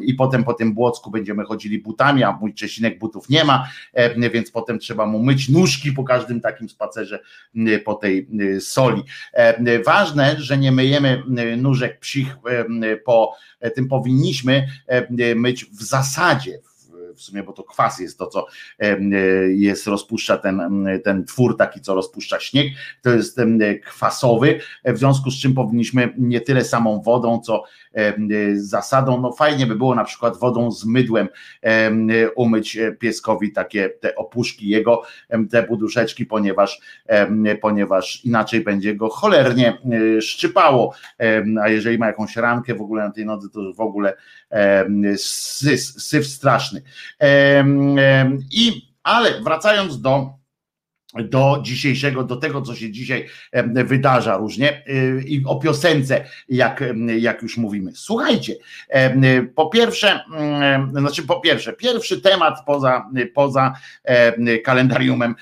i 0.02 0.14
potem 0.14 0.44
po 0.44 0.54
tym 0.54 0.74
błocku 0.74 1.10
będziemy 1.10 1.44
chodzili 1.44 1.78
butami, 1.78 2.22
a 2.22 2.32
mój 2.32 2.54
Czesinek 2.54 2.98
butów 2.98 3.28
nie 3.28 3.44
ma, 3.44 3.68
więc 4.32 4.50
potem 4.50 4.78
trzeba 4.78 5.06
mu 5.06 5.22
myć 5.22 5.48
nóżki 5.48 5.92
po 5.92 6.04
każdym 6.04 6.40
takim 6.40 6.68
spacerze 6.68 7.20
po 7.84 7.94
tej 7.94 8.28
soli. 8.60 9.02
Ważne, 9.86 10.34
że 10.38 10.58
nie 10.58 10.72
myjemy 10.72 11.22
nóżek 11.56 11.98
psich 12.00 12.36
po 13.04 13.36
tym 13.74 13.88
powinniśmy 13.88 14.66
myć 15.44 15.64
w 15.64 15.82
zasadzie, 15.82 16.60
w 17.16 17.20
sumie, 17.20 17.42
bo 17.42 17.52
to 17.52 17.64
kwas 17.64 18.00
jest 18.00 18.18
to, 18.18 18.26
co 18.26 18.46
jest, 19.48 19.86
rozpuszcza 19.86 20.36
ten, 20.36 20.86
ten 21.04 21.24
twór 21.24 21.56
taki, 21.56 21.80
co 21.80 21.94
rozpuszcza 21.94 22.40
śnieg, 22.40 22.66
to 23.02 23.10
jest 23.10 23.40
kwasowy, 23.84 24.60
w 24.84 24.98
związku 24.98 25.30
z 25.30 25.40
czym 25.40 25.54
powinniśmy 25.54 26.14
nie 26.18 26.40
tyle 26.40 26.64
samą 26.64 27.02
wodą, 27.02 27.40
co 27.40 27.64
zasadą, 28.54 29.20
no 29.20 29.32
fajnie 29.32 29.66
by 29.66 29.76
było 29.76 29.94
na 29.94 30.04
przykład 30.04 30.36
wodą 30.36 30.70
z 30.70 30.84
mydłem 30.84 31.28
umyć 32.36 32.78
pieskowi 32.98 33.52
takie 33.52 33.88
te 33.88 34.14
opuszki 34.14 34.68
jego, 34.68 35.02
te 35.50 35.62
buduszeczki, 35.62 36.26
ponieważ, 36.26 36.80
ponieważ 37.60 38.24
inaczej 38.24 38.60
będzie 38.60 38.94
go 38.94 39.08
cholernie 39.08 39.78
szczypało, 40.20 40.94
a 41.62 41.68
jeżeli 41.68 41.98
ma 41.98 42.06
jakąś 42.06 42.36
rankę 42.36 42.74
w 42.74 42.82
ogóle 42.82 43.04
na 43.04 43.10
tej 43.10 43.26
nodze, 43.26 43.48
to 43.48 43.72
w 43.72 43.80
ogóle 43.80 44.16
syf 45.98 46.26
straszny. 46.26 46.82
I 48.52 48.94
ale 49.02 49.40
wracając 49.40 50.00
do 50.00 50.44
do 51.22 51.58
dzisiejszego, 51.62 52.24
do 52.24 52.36
tego, 52.36 52.62
co 52.62 52.74
się 52.74 52.90
dzisiaj 52.90 53.28
wydarza 53.84 54.36
różnie 54.36 54.82
y, 54.88 55.24
i 55.26 55.44
o 55.46 55.56
piosence, 55.56 56.24
jak, 56.48 56.84
jak 57.18 57.42
już 57.42 57.56
mówimy. 57.56 57.92
Słuchajcie, 57.94 58.54
po 59.54 59.66
pierwsze, 59.66 60.20
znaczy 60.92 61.22
po 61.22 61.40
pierwsze, 61.40 61.72
pierwszy 61.72 62.20
temat 62.20 62.58
poza, 62.66 63.10
poza 63.34 63.74
kalendariumem 64.64 65.34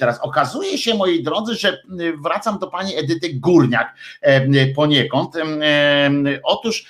teraz 0.00 0.20
okazuje 0.20 0.78
się, 0.78 0.94
moi 0.94 1.22
drodzy, 1.22 1.54
że 1.54 1.82
wracam 2.24 2.58
do 2.58 2.66
pani 2.66 2.96
Edyty 2.96 3.34
Górniak 3.34 3.94
poniekąd. 4.74 5.34
Otóż 6.42 6.84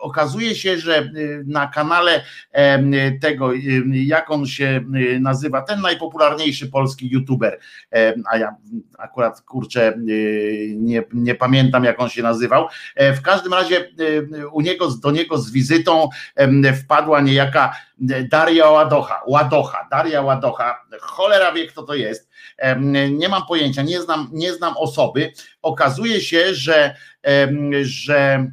okazuje 0.00 0.54
się, 0.54 0.78
że 0.78 1.10
na 1.46 1.66
kanale 1.66 2.24
tego, 3.20 3.50
jak 3.92 4.30
on 4.30 4.46
się 4.46 4.84
nazywa, 5.20 5.62
ten 5.62 5.80
najpopularniejszy 5.80 6.68
polski 6.68 7.10
youtuber, 7.10 7.58
a 8.30 8.38
ja 8.38 8.56
akurat 8.98 9.40
kurczę 9.40 9.94
nie, 10.76 11.02
nie 11.12 11.34
pamiętam 11.34 11.84
jak 11.84 12.00
on 12.00 12.08
się 12.08 12.22
nazywał. 12.22 12.66
E, 12.94 13.12
w 13.12 13.22
każdym 13.22 13.54
razie 13.54 13.90
u 14.52 14.60
niego, 14.60 14.88
do 14.90 15.10
niego 15.10 15.38
z 15.38 15.50
wizytą 15.50 16.08
wpadła 16.82 17.20
niejaka 17.20 17.76
Daria 18.30 18.70
Ładocha, 18.70 19.22
Ładocha, 19.26 19.88
Daria 19.90 20.22
Ładocha, 20.22 20.84
cholera 21.00 21.52
wie 21.52 21.66
kto 21.66 21.82
to 21.82 21.94
jest, 21.94 22.27
nie 23.10 23.28
mam 23.28 23.46
pojęcia, 23.46 23.82
nie 23.82 24.02
znam, 24.02 24.30
nie 24.32 24.54
znam 24.54 24.76
osoby. 24.76 25.32
Okazuje 25.62 26.20
się, 26.20 26.54
że, 26.54 26.96
że 27.82 28.50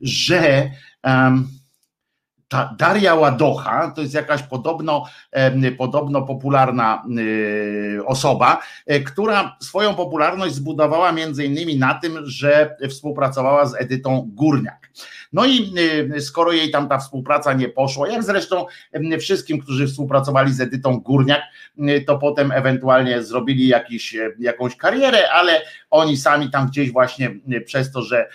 że 0.00 0.70
ta 2.48 2.74
Daria 2.78 3.14
Ładocha 3.14 3.92
to 3.96 4.02
jest 4.02 4.14
jakaś 4.14 4.42
podobno, 4.42 5.04
podobno 5.78 6.22
popularna 6.22 7.02
y, 7.18 8.00
osoba, 8.06 8.60
e, 8.86 9.00
która 9.00 9.56
swoją 9.60 9.94
popularność 9.94 10.54
zbudowała 10.54 11.12
między 11.12 11.44
innymi 11.44 11.78
na 11.78 11.94
tym, 11.94 12.18
że 12.24 12.76
współpracowała 12.88 13.66
z 13.66 13.74
Edytą 13.74 14.30
Górniak. 14.34 14.90
No 15.32 15.46
i 15.46 15.72
y, 16.16 16.20
skoro 16.20 16.52
jej 16.52 16.70
tam 16.70 16.88
ta 16.88 16.98
współpraca 16.98 17.52
nie 17.52 17.68
poszła, 17.68 18.08
jak 18.08 18.22
zresztą 18.22 18.66
wszystkim, 19.20 19.58
którzy 19.58 19.86
współpracowali 19.86 20.52
z 20.52 20.60
Edytą 20.60 21.00
Górniak, 21.00 21.42
y, 21.78 22.04
to 22.06 22.18
potem 22.18 22.52
ewentualnie 22.52 23.22
zrobili 23.22 23.68
jakiś, 23.68 24.14
e, 24.14 24.30
jakąś 24.38 24.76
karierę, 24.76 25.30
ale 25.32 25.62
oni 25.90 26.16
sami 26.16 26.50
tam 26.50 26.66
gdzieś 26.66 26.92
właśnie 26.92 27.30
przez 27.64 27.92
to, 27.92 28.02
że 28.02 28.28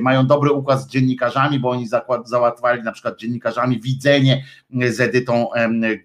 mają 0.00 0.26
dobry 0.26 0.52
układ 0.52 0.82
z 0.82 0.86
dziennikarzami, 0.86 1.58
bo 1.60 1.70
oni 1.70 1.88
załatwali 2.24 2.82
na 2.82 2.92
przykład 2.92 3.18
dziennikarzami 3.18 3.80
widzenie 3.80 4.44
z 4.90 5.00
Edytą 5.00 5.48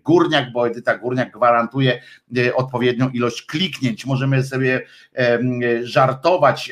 Górniak, 0.04 0.52
bo 0.52 0.68
Edyta 0.68 0.98
Górniak 0.98 1.32
gwarantuje 1.32 2.02
e, 2.38 2.56
odpowiednią 2.56 3.10
ilość 3.10 3.46
kliknięć. 3.46 4.06
Możemy 4.06 4.44
sobie 4.44 4.82
żartować 5.84 6.72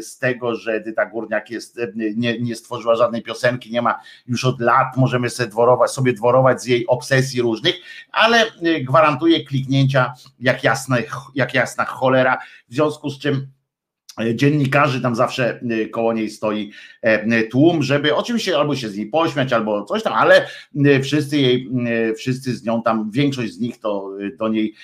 z 0.00 0.18
tego, 0.18 0.54
że 0.54 0.72
Edyta 0.72 1.06
Górniak 1.06 1.50
jest, 1.50 1.80
nie, 1.94 2.38
nie 2.38 2.56
stworzyła 2.56 2.94
żadnej 2.94 3.22
piosenki, 3.22 3.70
nie 3.70 3.82
ma 3.82 4.00
już 4.26 4.44
od 4.44 4.60
lat, 4.60 4.96
możemy 4.96 5.30
sobie 5.30 5.48
dworować, 5.48 5.90
sobie 5.90 6.12
dworować 6.12 6.62
z 6.62 6.66
jej 6.66 6.86
obsesji 6.86 7.42
różnych, 7.42 7.74
ale 8.12 8.46
e, 8.46 8.80
gwarantuje 8.80 9.44
kliknięcia 9.44 10.14
jak 10.40 10.64
jasna, 10.64 10.96
jak 11.34 11.54
jasna 11.54 11.84
cholera, 11.84 12.38
w 12.68 12.74
związku 12.74 13.10
z 13.10 13.18
czym 13.18 13.31
E, 13.31 13.31
dziennikarzy, 14.34 15.00
tam 15.00 15.14
zawsze 15.14 15.60
e, 15.60 15.88
koło 15.88 16.12
niej 16.12 16.30
stoi 16.30 16.72
e, 17.02 17.42
tłum, 17.42 17.82
żeby 17.82 18.14
oczywiście 18.14 18.58
albo 18.58 18.76
się 18.76 18.88
z 18.88 18.96
niej 18.96 19.06
pośmiać, 19.06 19.52
albo 19.52 19.84
coś 19.84 20.02
tam, 20.02 20.12
ale 20.12 20.46
wszyscy 21.02 21.38
jej, 21.38 21.70
wszyscy 22.16 22.56
z 22.56 22.64
nią 22.64 22.82
tam, 22.82 23.10
większość 23.10 23.52
z 23.52 23.60
nich 23.60 23.80
to 23.80 24.10
do 24.38 24.48
niej 24.48 24.74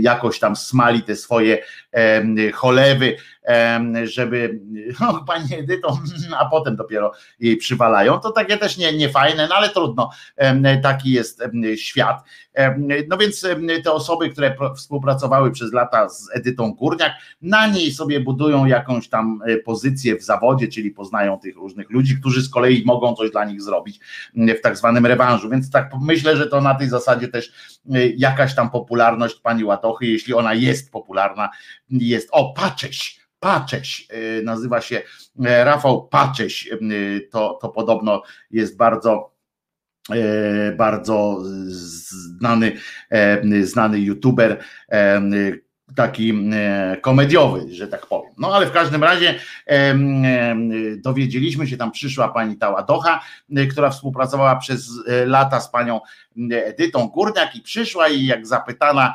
jakoś 0.00 0.38
tam 0.38 0.56
smali 0.56 1.02
te 1.02 1.16
swoje 1.16 1.58
cholewy, 2.54 3.16
żeby 4.04 4.60
no, 5.00 5.24
pani 5.26 5.54
Edyto, 5.54 5.98
a 6.38 6.44
potem 6.44 6.76
dopiero 6.76 7.12
jej 7.40 7.56
przywalają. 7.56 8.20
To 8.20 8.30
takie 8.30 8.56
też 8.56 8.76
nie, 8.76 8.92
nie 8.92 9.08
fajne, 9.08 9.46
no 9.48 9.54
ale 9.54 9.68
trudno, 9.68 10.10
taki 10.82 11.10
jest 11.10 11.42
świat. 11.76 12.24
No 13.08 13.18
więc 13.18 13.46
te 13.84 13.92
osoby, 13.92 14.30
które 14.30 14.56
współpracowały 14.76 15.50
przez 15.50 15.72
lata 15.72 16.08
z 16.08 16.28
Edytą 16.34 16.72
Górniak, 16.72 17.12
na 17.42 17.66
niej 17.66 17.92
sobie 17.92 18.20
budują 18.20 18.64
jakąś 18.64 19.08
tam 19.08 19.40
e, 19.46 19.56
pozycję 19.56 20.16
w 20.16 20.22
zawodzie, 20.22 20.68
czyli 20.68 20.90
poznają 20.90 21.38
tych 21.38 21.56
różnych 21.56 21.90
ludzi, 21.90 22.16
którzy 22.20 22.42
z 22.42 22.50
kolei 22.50 22.82
mogą 22.86 23.14
coś 23.14 23.30
dla 23.30 23.44
nich 23.44 23.62
zrobić 23.62 24.00
w 24.34 24.60
tak 24.62 24.76
zwanym 24.76 25.06
rewanżu. 25.06 25.50
Więc 25.50 25.70
tak 25.70 25.90
myślę, 26.00 26.36
że 26.36 26.46
to 26.46 26.60
na 26.60 26.74
tej 26.74 26.88
zasadzie 26.88 27.28
też 27.28 27.52
e, 27.92 28.08
jakaś 28.08 28.54
tam 28.54 28.70
popularność 28.70 29.40
pani 29.40 29.64
Łatochy, 29.64 30.06
jeśli 30.06 30.34
ona 30.34 30.54
jest 30.54 30.92
popularna, 30.92 31.50
jest. 31.90 32.28
O, 32.32 32.52
Pacześ! 32.52 33.20
Pacześ, 33.40 34.08
y, 34.38 34.42
nazywa 34.44 34.80
się 34.80 35.02
e, 35.44 35.64
Rafał 35.64 36.08
Pacześ, 36.08 36.68
to, 37.30 37.58
to 37.62 37.68
podobno 37.68 38.22
jest 38.50 38.76
bardzo 38.76 39.12
e, 39.12 39.39
bardzo 40.76 41.42
znany, 41.68 42.72
e, 43.10 43.64
znany 43.66 44.00
youtuber, 44.00 44.58
taki 45.96 46.50
komediowy, 47.02 47.74
że 47.74 47.88
tak 47.88 48.06
powiem. 48.06 48.32
No 48.38 48.54
ale 48.54 48.66
w 48.66 48.72
każdym 48.72 49.04
razie 49.04 49.34
dowiedzieliśmy 50.96 51.66
się, 51.66 51.76
tam 51.76 51.90
przyszła 51.90 52.28
pani 52.28 52.56
Taładocha, 52.56 53.20
która 53.70 53.90
współpracowała 53.90 54.56
przez 54.56 54.90
lata 55.26 55.60
z 55.60 55.70
panią 55.70 56.00
Edytą 56.50 57.08
Górniak 57.08 57.56
i 57.56 57.60
przyszła 57.60 58.08
i 58.08 58.26
jak 58.26 58.46
zapytana 58.46 59.14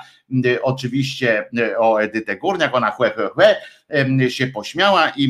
oczywiście 0.61 1.49
o 1.77 2.01
Edytę 2.01 2.37
Górniak, 2.37 2.75
ona 2.75 2.91
chłe, 2.91 3.11
chłe, 3.11 3.29
chłe 3.29 3.55
się 4.29 4.47
pośmiała 4.47 5.09
i 5.09 5.29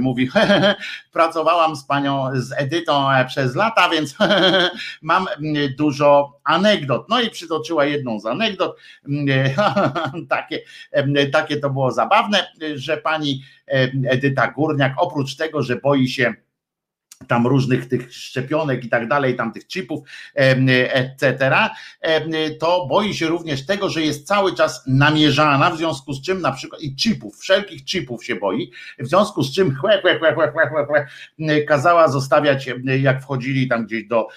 mówi, 0.00 0.28
pracowałam 1.12 1.76
z 1.76 1.84
panią, 1.84 2.28
z 2.34 2.52
Edytą 2.52 3.08
przez 3.28 3.54
lata, 3.54 3.88
więc 3.88 4.14
mam 5.02 5.26
dużo 5.78 6.38
anegdot. 6.44 7.08
No 7.08 7.20
i 7.20 7.30
przytoczyła 7.30 7.84
jedną 7.84 8.20
z 8.20 8.26
anegdot, 8.26 8.76
takie, 10.28 10.60
takie 11.32 11.56
to 11.56 11.70
było 11.70 11.92
zabawne, 11.92 12.46
że 12.74 12.96
pani 12.96 13.42
Edyta 14.08 14.48
Górniak 14.48 14.92
oprócz 14.96 15.36
tego, 15.36 15.62
że 15.62 15.76
boi 15.76 16.08
się 16.08 16.34
tam 17.28 17.46
różnych 17.46 17.88
tych 17.88 18.14
szczepionek 18.14 18.84
i 18.84 18.88
tak 18.88 19.08
dalej, 19.08 19.36
tam 19.36 19.52
tych 19.52 19.66
chipów, 19.66 20.08
etc., 20.34 21.50
to 22.60 22.86
boi 22.86 23.14
się 23.14 23.26
również 23.26 23.66
tego, 23.66 23.88
że 23.88 24.02
jest 24.02 24.26
cały 24.26 24.54
czas 24.54 24.84
namierzana, 24.86 25.70
w 25.70 25.76
związku 25.76 26.12
z 26.12 26.22
czym 26.22 26.40
na 26.40 26.52
przykład 26.52 26.82
i 26.82 26.96
chipów, 26.96 27.38
wszelkich 27.38 27.84
chipów 27.84 28.24
się 28.24 28.36
boi, 28.36 28.70
w 28.98 29.06
związku 29.08 29.42
z 29.42 29.54
czym 29.54 29.76
chłe, 29.76 30.00
chłe, 30.00 30.18
chłe, 30.18 30.34
chłe, 30.34 30.52
chłe, 30.68 30.86
chłe, 30.86 31.06
kazała 31.64 32.08
zostawiać, 32.08 32.68
jak 33.00 33.22
wchodzili 33.22 33.68
tam 33.68 33.86
gdzieś 33.86 34.04
do 34.06 34.28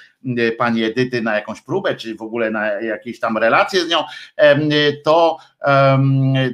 pani 0.57 0.83
Edyty 0.83 1.21
na 1.21 1.35
jakąś 1.35 1.61
próbę, 1.61 1.95
czy 1.95 2.15
w 2.15 2.21
ogóle 2.21 2.51
na 2.51 2.67
jakieś 2.67 3.19
tam 3.19 3.37
relacje 3.37 3.81
z 3.81 3.89
nią, 3.89 3.97
to, 5.03 5.37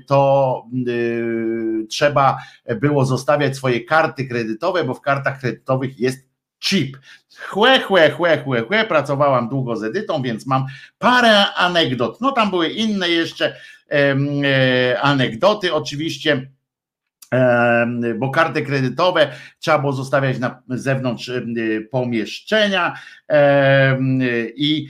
to 0.08 0.64
trzeba 1.90 2.38
było 2.82 3.06
zostawiać 3.06 3.56
swoje 3.56 3.84
karty 3.84 4.26
kredytowe, 4.26 4.84
bo 4.84 4.94
w 4.94 5.02
kartach 5.02 5.40
kredytowych 5.40 6.00
jest 6.00 6.32
chip. 6.64 6.98
Chłe, 7.50 7.80
chłe, 7.80 8.12
chłe, 8.12 8.44
chłe, 8.44 8.62
chłe, 8.62 8.86
pracowałam 8.86 9.50
długo 9.50 9.76
z 9.76 9.84
Edytą, 9.84 10.22
więc 10.22 10.48
mam 10.48 10.66
parę 11.00 11.54
anegdot. 11.54 12.22
No 12.22 12.32
tam 12.32 12.50
były 12.50 12.70
inne 12.70 13.10
jeszcze 13.10 13.56
e, 13.92 15.02
anegdoty 15.02 15.74
oczywiście 15.74 16.52
bo 18.16 18.30
karty 18.30 18.62
kredytowe 18.62 19.32
trzeba 19.60 19.80
było 19.80 19.94
zostawiać 19.94 20.40
na 20.40 20.62
zewnątrz 20.70 21.32
pomieszczenia 21.92 22.94
i 24.56 24.88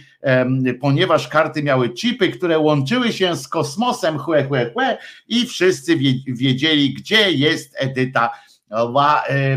ponieważ 0.80 1.28
karty 1.28 1.64
miały 1.64 1.90
chipy, 1.90 2.30
które 2.30 2.60
łączyły 2.60 3.14
się 3.14 3.36
z 3.36 3.48
kosmosem 3.48 4.18
chłe, 4.18 4.44
chłe, 4.44 4.72
chłe 4.74 4.98
i 5.28 5.46
wszyscy 5.46 5.98
wiedzieli, 6.28 6.94
gdzie 6.94 7.32
jest 7.32 7.76
Edyta 7.78 8.30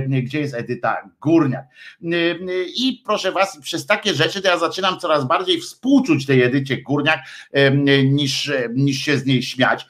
gdzie 0.09 0.41
jest 0.41 0.55
Edyta 0.55 1.11
Górniak. 1.21 1.65
I 2.77 3.03
proszę 3.07 3.33
Was, 3.33 3.59
przez 3.61 3.87
takie 3.87 4.15
rzeczy 4.15 4.43
to 4.43 4.49
ja 4.49 4.59
zaczynam 4.59 4.99
coraz 4.99 5.25
bardziej 5.27 5.61
współczuć 5.61 6.27
tej 6.27 6.43
Edycie 6.43 6.83
Górniak 6.83 7.21
niż, 8.05 8.53
niż 8.75 8.99
się 8.99 9.19
z 9.19 9.27
niej 9.27 9.43
śmiać, 9.43 9.87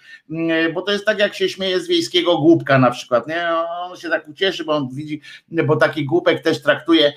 bo 0.74 0.82
to 0.82 0.92
jest 0.92 1.04
tak 1.04 1.18
jak 1.18 1.34
się 1.34 1.48
śmieje 1.48 1.80
z 1.80 1.88
wiejskiego 1.88 2.38
głupka 2.38 2.78
na 2.78 2.90
przykład, 2.90 3.28
nie? 3.28 3.48
on 3.90 3.96
się 3.96 4.08
tak 4.08 4.28
ucieszy, 4.28 4.64
bo 4.64 4.72
on 4.72 4.88
widzi, 4.92 5.20
bo 5.66 5.76
taki 5.76 6.04
głupek 6.04 6.42
też 6.42 6.62
traktuje 6.62 7.12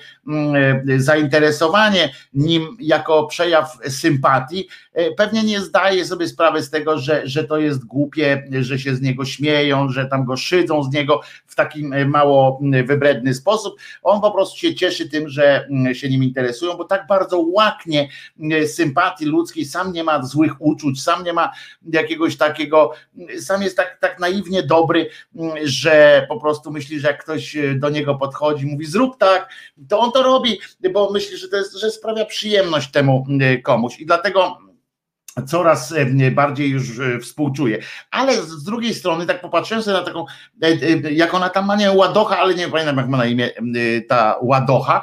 zainteresowanie 0.96 2.12
nim 2.34 2.76
jako 2.80 3.26
przejaw 3.26 3.78
sympatii, 3.88 4.68
pewnie 5.16 5.42
nie 5.42 5.60
zdaje 5.60 6.04
sobie 6.04 6.28
sprawy 6.28 6.62
z 6.62 6.70
tego, 6.70 6.98
że, 6.98 7.22
że 7.24 7.44
to 7.44 7.58
jest 7.58 7.84
głupie, 7.84 8.48
że 8.60 8.78
się 8.78 8.94
z 8.94 9.00
niego 9.00 9.24
śmieją, 9.24 9.88
że 9.88 10.06
tam 10.06 10.24
go 10.24 10.36
szydzą 10.36 10.82
z 10.82 10.92
niego 10.92 11.20
w 11.46 11.54
takim 11.54 12.08
mało 12.08 12.60
wybredny 12.84 13.34
sposób. 13.34 13.74
On 14.02 14.20
po 14.20 14.30
prostu 14.30 14.58
się 14.58 14.74
cieszy 14.74 15.08
tym, 15.08 15.28
że 15.28 15.68
się 15.92 16.08
nim 16.08 16.24
interesują, 16.24 16.76
bo 16.76 16.84
tak 16.84 17.06
bardzo 17.06 17.40
łaknie 17.40 18.08
sympatii 18.66 19.24
ludzkiej, 19.24 19.64
sam 19.64 19.92
nie 19.92 20.04
ma 20.04 20.22
złych 20.22 20.52
uczuć, 20.58 21.02
sam 21.02 21.24
nie 21.24 21.32
ma 21.32 21.52
jakiegoś 21.92 22.36
takiego, 22.36 22.92
sam 23.40 23.62
jest 23.62 23.76
tak, 23.76 23.98
tak 24.00 24.18
naiwnie 24.20 24.62
dobry, 24.62 25.10
że 25.64 26.26
po 26.28 26.40
prostu 26.40 26.70
myśli, 26.70 27.00
że 27.00 27.08
jak 27.08 27.22
ktoś 27.22 27.56
do 27.76 27.88
niego 27.88 28.14
podchodzi, 28.14 28.66
mówi 28.66 28.86
zrób 28.86 29.18
tak, 29.18 29.48
to 29.88 29.98
on 29.98 30.12
to 30.12 30.22
robi, 30.22 30.60
bo 30.92 31.10
myśli, 31.10 31.36
że 31.36 31.48
to 31.48 31.56
jest, 31.56 31.78
że 31.78 31.90
sprawia 31.90 32.24
przyjemność 32.24 32.90
temu 32.90 33.26
komuś 33.62 34.00
i 34.00 34.06
dlatego 34.06 34.58
coraz 35.46 35.92
e, 35.92 36.30
bardziej 36.30 36.70
już 36.70 36.98
e, 36.98 37.18
współczuję. 37.18 37.78
Ale 38.10 38.42
z 38.42 38.64
drugiej 38.64 38.94
strony, 38.94 39.26
tak 39.26 39.40
popatrzyłem 39.40 39.82
sobie 39.82 39.96
na 39.96 40.04
taką, 40.04 40.24
e, 40.62 41.12
jak 41.12 41.34
ona 41.34 41.48
tam 41.48 41.66
ma 41.66 41.76
nie 41.76 41.92
ładocha, 41.92 42.38
ale 42.38 42.54
nie 42.54 42.68
pamiętam 42.68 42.96
jak 42.96 43.08
ma 43.08 43.16
na 43.16 43.26
imię 43.26 43.50
ta 44.08 44.38
ładocha, 44.42 45.02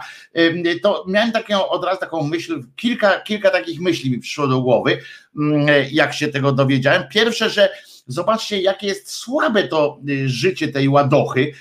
to 0.81 1.05
miałem 1.07 1.31
taką 1.31 1.69
od 1.69 1.85
razu 1.85 1.99
taką 1.99 2.23
myśl, 2.23 2.63
kilka, 2.75 3.19
kilka 3.19 3.49
takich 3.49 3.81
myśli 3.81 4.11
mi 4.11 4.19
przyszło 4.19 4.47
do 4.47 4.61
głowy, 4.61 4.99
mm, 5.37 5.67
jak 5.91 6.13
się 6.13 6.27
tego 6.27 6.51
dowiedziałem. 6.51 7.03
Pierwsze, 7.09 7.49
że 7.49 7.69
Zobaczcie, 8.07 8.61
jakie 8.61 8.87
jest 8.87 9.11
słabe 9.11 9.67
to 9.67 9.99
y, 10.09 10.29
życie 10.29 10.67
tej 10.67 10.89
ładochy 10.89 11.51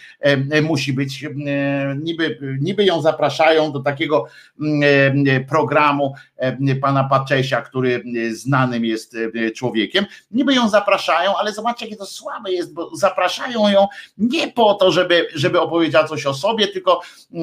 musi 0.62 0.92
być. 0.92 1.24
Niby, 1.96 2.38
niby 2.60 2.84
ją 2.84 3.02
zapraszają 3.02 3.72
do 3.72 3.80
takiego 3.80 4.26
programu 5.48 6.14
pana 6.80 7.04
Paczesia, 7.04 7.62
który 7.62 8.04
znanym 8.32 8.84
jest 8.84 9.16
człowiekiem. 9.54 10.06
Niby 10.30 10.54
ją 10.54 10.68
zapraszają, 10.68 11.36
ale 11.36 11.52
zobaczcie, 11.52 11.84
jakie 11.86 11.96
to 11.96 12.06
słabe 12.06 12.52
jest, 12.52 12.74
bo 12.74 12.96
zapraszają 12.96 13.68
ją 13.68 13.86
nie 14.18 14.48
po 14.48 14.74
to, 14.74 14.92
żeby, 14.92 15.26
żeby 15.34 15.60
opowiedziała 15.60 16.08
coś 16.08 16.26
o 16.26 16.34
sobie, 16.34 16.68
tylko 16.68 17.00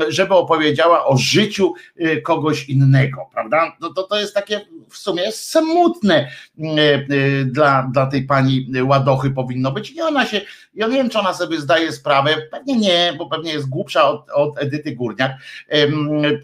żeby 0.08 0.34
opowiedziała 0.34 1.06
o 1.06 1.18
życiu 1.18 1.74
y, 2.02 2.22
kogoś 2.22 2.70
innego, 2.70 3.30
prawda? 3.34 3.78
To, 3.82 3.94
to, 3.94 4.04
to 4.04 4.20
jest 4.20 4.34
takie 4.34 4.62
w 4.90 4.98
sumie 4.98 5.32
smutne 5.32 6.30
y, 6.60 7.46
dla, 7.46 7.90
dla 7.94 8.06
tej 8.06 8.24
pani 8.24 8.68
ładochy 8.92 9.32
powinno 9.32 9.72
być. 9.72 9.92
I 9.92 10.02
ona 10.02 10.26
się, 10.26 10.42
ja 10.74 10.88
nie 10.88 10.96
wiem, 10.96 11.10
czy 11.10 11.20
ona 11.20 11.34
sobie 11.34 11.58
zdaje 11.58 11.92
sprawę, 11.92 12.36
pewnie 12.52 12.78
nie, 12.78 13.14
bo 13.18 13.30
pewnie 13.30 13.54
jest 13.54 13.70
głupsza 13.70 14.10
od, 14.10 14.30
od 14.30 14.60
Edyty 14.60 14.96
Górniak, 14.96 15.32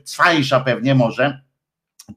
cwańsza 0.04 0.60
pewnie 0.60 0.95
może, 0.95 1.48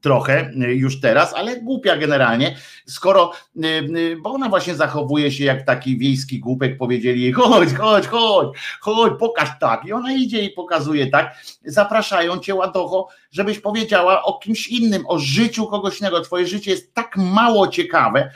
trochę 0.01 0.49
y, 0.49 0.75
już 0.75 1.01
teraz, 1.01 1.33
ale 1.33 1.61
głupia 1.61 1.97
generalnie, 1.97 2.55
skoro, 2.85 3.31
y, 3.55 3.67
y, 3.97 4.17
bo 4.21 4.31
ona 4.31 4.49
właśnie 4.49 4.75
zachowuje 4.75 5.31
się 5.31 5.43
jak 5.43 5.65
taki 5.65 5.97
wiejski 5.97 6.39
głupek, 6.39 6.77
powiedzieli 6.77 7.21
jej 7.21 7.31
chodź, 7.31 7.73
chodź, 7.73 8.07
chodź, 8.07 8.57
chodź, 8.79 9.13
pokaż 9.19 9.49
tak. 9.59 9.85
I 9.85 9.93
ona 9.93 10.13
idzie 10.13 10.41
i 10.41 10.49
pokazuje 10.49 11.07
tak, 11.07 11.35
zapraszają 11.65 12.37
cię 12.37 12.55
ładocho, 12.55 13.07
żebyś 13.31 13.59
powiedziała 13.59 14.23
o 14.23 14.39
kimś 14.39 14.67
innym, 14.67 15.03
o 15.07 15.19
życiu 15.19 15.67
kogoś 15.67 15.99
innego, 15.99 16.21
twoje 16.21 16.47
życie 16.47 16.71
jest 16.71 16.93
tak 16.93 17.17
mało 17.17 17.67
ciekawe, 17.67 18.31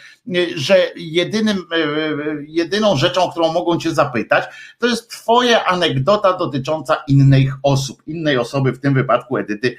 że 0.55 0.91
jedynym, 0.95 1.65
jedyną 2.47 2.97
rzeczą, 2.97 3.31
którą 3.31 3.53
mogą 3.53 3.79
cię 3.79 3.91
zapytać, 3.91 4.43
to 4.79 4.87
jest 4.87 5.09
twoja 5.09 5.65
anegdota 5.65 6.37
dotycząca 6.37 7.03
innych 7.07 7.53
osób, 7.63 8.03
innej 8.07 8.37
osoby, 8.37 8.71
w 8.71 8.79
tym 8.79 8.93
wypadku 8.93 9.37
Edyty 9.37 9.77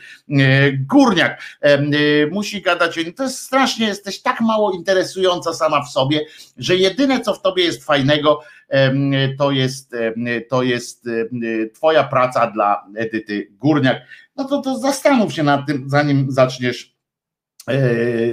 Górniak 0.78 1.36
Y, 1.64 2.30
musi 2.30 2.62
gadać. 2.62 2.98
To 3.16 3.22
jest 3.22 3.38
strasznie, 3.38 3.86
jesteś 3.86 4.22
tak 4.22 4.40
mało 4.40 4.72
interesująca 4.72 5.52
sama 5.52 5.82
w 5.82 5.88
sobie, 5.88 6.20
że 6.56 6.76
jedyne 6.76 7.20
co 7.20 7.34
w 7.34 7.42
tobie 7.42 7.64
jest 7.64 7.84
fajnego, 7.84 8.40
to 9.38 9.50
jest, 9.50 9.94
to 10.48 10.62
jest 10.62 11.08
twoja 11.74 12.04
praca 12.04 12.50
dla 12.50 12.86
Edyty 12.96 13.48
Górniak. 13.50 14.02
No 14.36 14.44
to, 14.44 14.62
to 14.62 14.78
zastanów 14.78 15.32
się 15.32 15.42
nad 15.42 15.66
tym, 15.66 15.90
zanim 15.90 16.26
zaczniesz 16.30 16.96
e, 17.68 17.78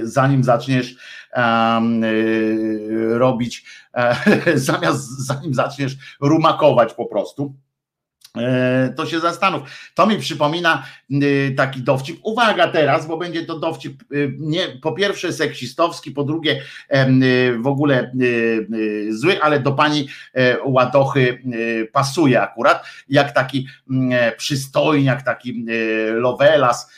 zanim 0.02 0.44
zaczniesz 0.44 0.96
um, 1.36 2.04
robić, 3.10 3.64
e, 3.94 4.16
zamiast 4.58 5.26
zanim 5.26 5.54
zaczniesz 5.54 5.96
rumakować 6.20 6.94
po 6.94 7.06
prostu. 7.06 7.54
E, 8.36 8.92
to 8.96 9.06
się 9.06 9.20
zastanów. 9.20 9.62
To 9.94 10.06
mi 10.06 10.18
przypomina 10.18 10.86
y, 11.10 11.54
taki 11.56 11.82
dowcip. 11.82 12.18
Uwaga 12.22 12.68
teraz, 12.68 13.06
bo 13.06 13.16
będzie 13.16 13.46
to 13.46 13.58
dowcip 13.58 14.02
y, 14.12 14.36
nie, 14.38 14.68
po 14.82 14.92
pierwsze 14.92 15.32
seksistowski, 15.32 16.10
po 16.10 16.24
drugie 16.24 16.60
y, 16.60 17.58
w 17.58 17.66
ogóle 17.66 18.12
zły, 19.08 19.42
ale 19.42 19.60
do 19.60 19.72
pani 19.72 20.08
e, 20.34 20.56
Ładochy 20.64 21.42
pasuje 21.92 22.42
akurat, 22.42 22.84
jak 23.08 23.32
taki 23.32 23.66
mm, 23.90 24.32
przystojniak, 24.36 25.22
taki 25.22 25.66
Lovelas, 26.14 26.90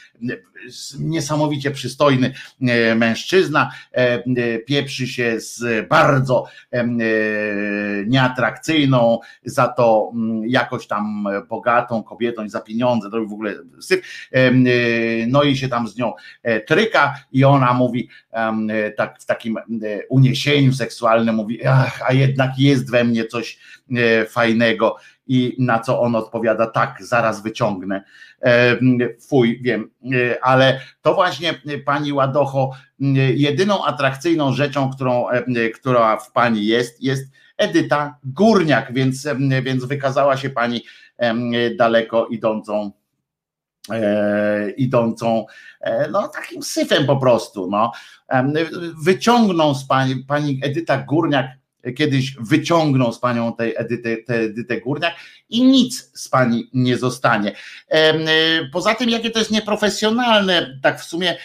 niesamowicie 0.98 1.70
przystojny 1.70 2.34
e, 2.60 2.94
mężczyzna, 2.94 3.70
e, 3.92 3.96
e, 3.96 4.58
pieprzy 4.58 5.06
się 5.06 5.40
z 5.40 5.88
bardzo 5.88 6.46
nieatrakcyjną, 8.06 9.18
za 9.44 9.68
to 9.68 10.10
mm, 10.14 10.48
jakoś 10.48 10.86
tam 10.86 11.28
bogatą 11.48 12.02
kobietą 12.02 12.44
i 12.44 12.48
za 12.48 12.60
pieniądze, 12.60 13.10
to 13.10 13.24
w 13.24 13.32
ogóle 13.32 13.54
syf, 13.80 14.28
no 15.26 15.42
i 15.42 15.56
się 15.56 15.68
tam 15.68 15.88
z 15.88 15.96
nią 15.96 16.12
tryka 16.66 17.14
i 17.32 17.44
ona 17.44 17.72
mówi 17.74 18.08
tak 18.96 19.20
w 19.20 19.26
takim 19.26 19.56
uniesieniu 20.08 20.72
seksualnym, 20.72 21.34
mówi, 21.34 21.66
ach, 21.66 22.00
a 22.06 22.12
jednak 22.12 22.58
jest 22.58 22.90
we 22.90 23.04
mnie 23.04 23.26
coś 23.26 23.58
fajnego 24.28 24.96
i 25.26 25.56
na 25.58 25.78
co 25.78 26.00
on 26.00 26.14
odpowiada, 26.14 26.66
tak, 26.66 26.96
zaraz 27.00 27.42
wyciągnę. 27.42 28.04
Fuj, 29.28 29.60
wiem, 29.62 29.90
e, 30.12 30.44
ale 30.44 30.80
to 31.02 31.14
właśnie 31.14 31.50
e, 31.66 31.78
pani 31.78 32.12
Ładocho, 32.12 32.70
jedyną 33.34 33.84
atrakcyjną 33.84 34.52
rzeczą, 34.52 34.90
którą, 34.90 35.26
która 35.74 36.16
w 36.16 36.32
pani 36.32 36.66
jest, 36.66 37.02
jest 37.02 37.32
Edyta 37.56 38.18
Górniak, 38.24 38.92
więc, 38.92 39.28
więc 39.62 39.84
wykazała 39.84 40.36
się 40.36 40.50
pani 40.50 40.84
daleko 41.78 42.26
idącą 42.26 42.90
e, 43.90 44.70
idącą 44.70 45.46
no 46.12 46.28
takim 46.28 46.62
syfem 46.62 47.06
po 47.06 47.16
prostu 47.16 47.70
no. 47.70 47.92
wyciągną 49.04 49.74
z 49.74 49.86
pani, 49.86 50.16
pani 50.16 50.60
Edyta 50.62 50.98
Górniak 50.98 51.46
kiedyś 51.92 52.36
wyciągną 52.40 53.12
z 53.12 53.18
panią 53.18 53.52
tej 53.52 53.74
Edytę, 53.76 54.16
tę 54.16 54.34
Edytę 54.34 54.80
Górniak 54.80 55.14
i 55.48 55.64
nic 55.64 56.10
z 56.14 56.28
pani 56.28 56.70
nie 56.74 56.96
zostanie. 56.96 57.50
Y, 57.50 57.56
poza 58.72 58.94
tym, 58.94 59.10
jakie 59.10 59.30
to 59.30 59.38
jest 59.38 59.50
nieprofesjonalne, 59.50 60.78
tak 60.82 61.00
w 61.00 61.04
sumie 61.04 61.36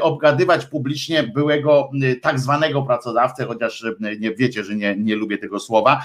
obgadywać 0.00 0.66
publicznie 0.66 1.22
byłego 1.22 1.90
y, 2.02 2.16
tak 2.16 2.40
zwanego 2.40 2.82
pracodawcę, 2.82 3.46
chociaż 3.46 3.82
y, 3.82 3.96
nie 4.20 4.34
wiecie, 4.34 4.64
że 4.64 4.74
nie, 4.74 4.96
nie 4.96 5.16
lubię 5.16 5.38
tego 5.38 5.60
słowa, 5.60 6.02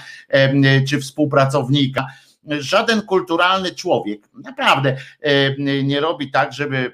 czy 0.88 1.00
współpracownika 1.00 2.06
żaden 2.48 3.02
kulturalny 3.02 3.74
człowiek 3.74 4.28
naprawdę 4.44 4.96
nie 5.84 6.00
robi 6.00 6.30
tak, 6.30 6.52
żeby, 6.52 6.92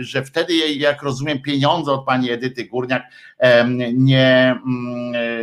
że 0.00 0.24
wtedy, 0.24 0.54
jak 0.56 1.02
rozumiem, 1.02 1.42
pieniądze 1.42 1.92
od 1.92 2.04
pani 2.04 2.30
Edyty 2.30 2.64
Górniak 2.64 3.02
nie, 3.98 4.56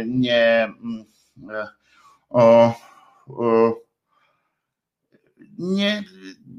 nie 0.05 0.69
o, 2.29 2.73
o 3.27 3.75
nie, 5.59 6.03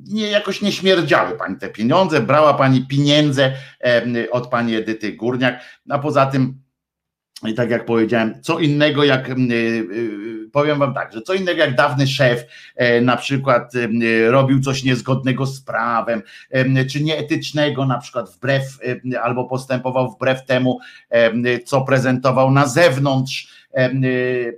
nie 0.09 0.27
jakoś 0.27 0.63
nie 0.63 0.73
śmierdziały 0.73 1.37
pani 1.37 1.57
te 1.57 1.69
pieniądze, 1.69 2.21
brała 2.21 2.55
pani 2.55 2.87
pieniądze 2.87 3.53
od 4.31 4.49
pani 4.49 4.75
Edyty 4.75 5.13
Górniak, 5.13 5.61
a 5.89 5.99
poza 5.99 6.27
tym 6.27 6.60
i 7.49 7.55
tak 7.55 7.71
jak 7.71 7.85
powiedziałem, 7.85 8.35
co 8.43 8.59
innego 8.59 9.05
jak 9.05 9.29
y, 9.29 9.33
y, 9.33 10.51
powiem 10.53 10.79
wam 10.79 10.95
tak, 10.95 11.13
że 11.13 11.23
co 11.23 11.35
innego 11.35 11.61
jak 11.61 11.75
dawny 11.75 12.07
szef 12.07 12.45
e, 12.77 13.01
na 13.01 13.17
przykład 13.17 13.73
robił 14.29 14.61
coś 14.61 14.85
niezgodnego 14.85 15.47
z 15.47 15.61
prawem, 15.61 16.23
czy 16.91 17.03
nieetycznego 17.03 17.87
na 17.87 17.99
przykład 17.99 18.31
wbrew 18.31 18.79
albo 19.23 19.45
postępował 19.45 20.11
wbrew 20.11 20.45
temu, 20.47 20.79
co 21.65 21.81
prezentował 21.81 22.51
na 22.51 22.67
zewnątrz 22.67 23.60
Y, 23.60 23.60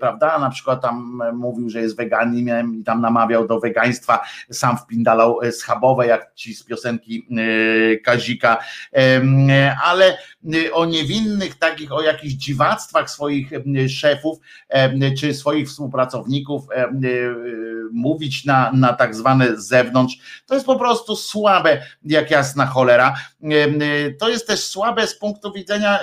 prawda? 0.01 0.39
Na 0.39 0.51
przykład 0.51 0.83
tam 0.83 1.23
mówił, 1.35 1.71
że 1.71 1.81
jest 1.81 1.97
weganinem 1.97 2.75
i 2.81 2.85
tam 2.85 3.01
namawiał 3.01 3.47
do 3.47 3.61
wegaństwa, 3.61 4.21
sam 4.51 4.79
wpindalał 4.79 5.43
e, 5.43 5.53
schabowe, 5.53 6.07
jak 6.07 6.35
ci 6.35 6.55
z 6.55 6.65
piosenki 6.65 7.27
y, 7.39 8.01
Kazika, 8.05 8.59
ale 9.85 10.17
y, 10.55 10.75
o 10.75 10.85
niewinnych 10.85 11.59
takich, 11.59 11.93
o 11.93 12.03
jakichś 12.03 12.35
dziwactwach 12.35 13.11
swoich 13.11 13.51
szefów 13.89 14.39
czy 15.19 15.35
swoich 15.35 15.69
współpracowników 15.69 16.63
mówić 17.93 18.45
na, 18.45 18.73
na 18.73 18.93
tak 18.93 19.15
zwane 19.15 19.61
zewnątrz, 19.61 20.43
to 20.47 20.55
jest 20.55 20.67
po 20.67 20.79
prostu 20.79 21.17
słabe 21.17 21.83
jak 22.05 22.31
jasna 22.31 22.67
cholera. 22.67 23.15
To 24.19 24.29
jest 24.29 24.47
też 24.47 24.61
słabe 24.61 25.07
z 25.07 25.19
punktu 25.19 25.53
widzenia 25.53 25.99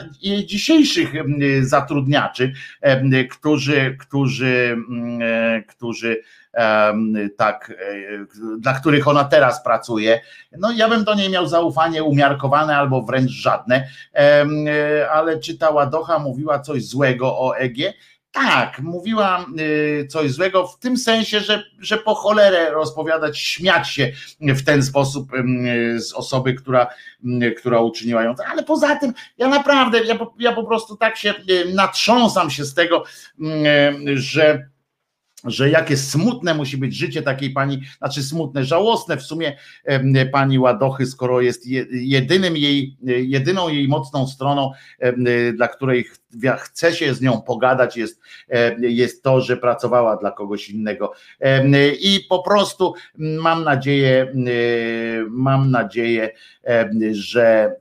dzisiejszych 0.45 1.13
zatrudniaczy, 1.61 2.53
którzy, 3.31 3.97
którzy, 3.99 4.77
mm, 4.89 5.19
e, 5.21 5.61
którzy 5.63 6.21
tak, 7.37 7.71
e, 7.71 8.59
dla 8.59 8.73
których 8.73 9.07
ona 9.07 9.23
teraz 9.23 9.63
pracuje. 9.63 10.21
No 10.57 10.71
ja 10.71 10.89
bym 10.89 11.03
do 11.03 11.15
niej 11.15 11.29
miał 11.29 11.47
zaufanie 11.47 12.03
umiarkowane 12.03 12.77
albo 12.77 13.01
wręcz 13.01 13.31
żadne, 13.31 13.87
e, 14.15 15.09
ale 15.11 15.39
czy 15.39 15.57
ta 15.57 15.69
Ładocha 15.69 16.19
mówiła 16.19 16.59
coś 16.59 16.85
złego 16.85 17.39
o 17.39 17.57
EG? 17.57 17.77
Tak, 18.31 18.79
mówiła 18.79 19.45
y, 19.59 20.07
coś 20.07 20.31
złego 20.31 20.67
w 20.67 20.79
tym 20.79 20.97
sensie, 20.97 21.39
że, 21.39 21.63
że 21.79 21.97
po 21.97 22.15
cholerę 22.15 22.71
rozpowiadać, 22.71 23.39
śmiać 23.39 23.89
się 23.89 24.11
w 24.41 24.63
ten 24.63 24.83
sposób 24.83 25.31
z 25.97 26.13
osoby, 26.13 26.53
która, 26.53 26.87
która 27.57 27.79
uczyniła 27.79 28.23
ją. 28.23 28.33
Ale 28.51 28.63
poza 28.63 28.95
tym, 28.95 29.13
ja 29.37 29.47
naprawdę, 29.47 30.03
ja, 30.03 30.17
ja 30.39 30.51
po 30.51 30.63
prostu 30.63 30.97
tak 30.97 31.17
się 31.17 31.33
y, 31.49 31.73
natrząsam 31.73 32.49
się 32.49 32.65
z 32.65 32.73
tego, 32.73 33.03
że 34.15 34.69
że 35.45 35.69
jakie 35.69 35.97
smutne 35.97 36.53
musi 36.53 36.77
być 36.77 36.95
życie 36.95 37.21
takiej 37.21 37.49
pani, 37.49 37.81
znaczy 37.97 38.23
smutne, 38.23 38.63
żałosne 38.63 39.17
w 39.17 39.21
sumie 39.21 39.57
pani 40.31 40.59
Ładochy, 40.59 41.05
skoro 41.05 41.41
jest 41.41 41.67
jedynym 41.91 42.57
jej, 42.57 42.97
jedyną 43.03 43.69
jej 43.69 43.87
mocną 43.87 44.27
stroną, 44.27 44.71
dla 45.53 45.67
której 45.67 46.05
chce 46.57 46.93
się 46.93 47.13
z 47.13 47.21
nią 47.21 47.41
pogadać, 47.41 47.97
jest, 47.97 48.21
jest 48.79 49.23
to, 49.23 49.41
że 49.41 49.57
pracowała 49.57 50.17
dla 50.17 50.31
kogoś 50.31 50.69
innego. 50.69 51.13
I 52.01 52.25
po 52.29 52.43
prostu 52.43 52.93
mam 53.17 53.63
nadzieję, 53.63 54.33
mam 55.29 55.71
nadzieję, 55.71 56.29
że 57.11 57.75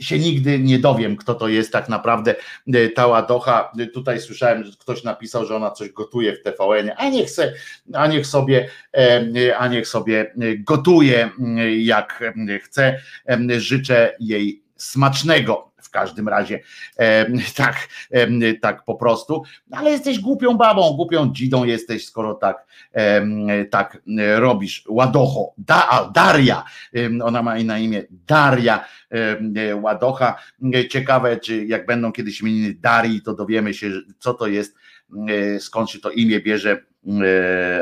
się 0.00 0.18
nigdy 0.18 0.58
nie 0.58 0.78
dowiem, 0.78 1.16
kto 1.16 1.34
to 1.34 1.48
jest 1.48 1.72
tak 1.72 1.88
naprawdę 1.88 2.34
e, 2.74 2.88
ta 2.88 3.06
ładocha. 3.06 3.72
Tutaj 3.94 4.20
słyszałem, 4.20 4.64
że 4.64 4.72
ktoś 4.78 5.04
napisał, 5.04 5.46
że 5.46 5.56
ona 5.56 5.70
coś 5.70 5.90
gotuje 5.90 6.36
w 6.36 6.42
TVN, 6.42 6.90
a 6.96 7.08
niech, 7.08 7.30
se, 7.30 7.52
a 7.92 8.06
niech 8.06 8.26
sobie, 8.26 8.68
e, 8.96 9.56
a 9.58 9.68
niech 9.68 9.88
sobie 9.88 10.34
gotuje 10.58 11.30
jak 11.78 12.24
chce. 12.62 13.00
Życzę 13.58 14.16
jej 14.20 14.62
smacznego 14.76 15.67
w 15.88 15.90
każdym 15.90 16.28
razie 16.28 16.60
tak, 17.56 17.88
tak 18.60 18.84
po 18.84 18.94
prostu, 18.94 19.42
ale 19.70 19.90
jesteś 19.90 20.20
głupią 20.20 20.56
babą, 20.56 20.96
głupią 20.96 21.32
dzidą 21.32 21.64
jesteś, 21.64 22.06
skoro 22.06 22.34
tak, 22.34 22.66
tak 23.70 24.02
robisz. 24.36 24.84
Ładocho, 24.88 25.52
da, 25.58 26.10
Daria, 26.14 26.64
ona 27.22 27.42
ma 27.42 27.62
na 27.62 27.78
imię 27.78 28.02
Daria 28.10 28.84
Ładocha. 29.82 30.36
Ciekawe, 30.90 31.36
czy 31.36 31.64
jak 31.64 31.86
będą 31.86 32.12
kiedyś 32.12 32.40
imieniny 32.40 32.74
Darii, 32.74 33.22
to 33.22 33.34
dowiemy 33.34 33.74
się, 33.74 33.90
co 34.18 34.34
to 34.34 34.46
jest, 34.46 34.76
skąd 35.58 35.90
się 35.90 35.98
to 35.98 36.10
imię 36.10 36.40
bierze 36.40 36.82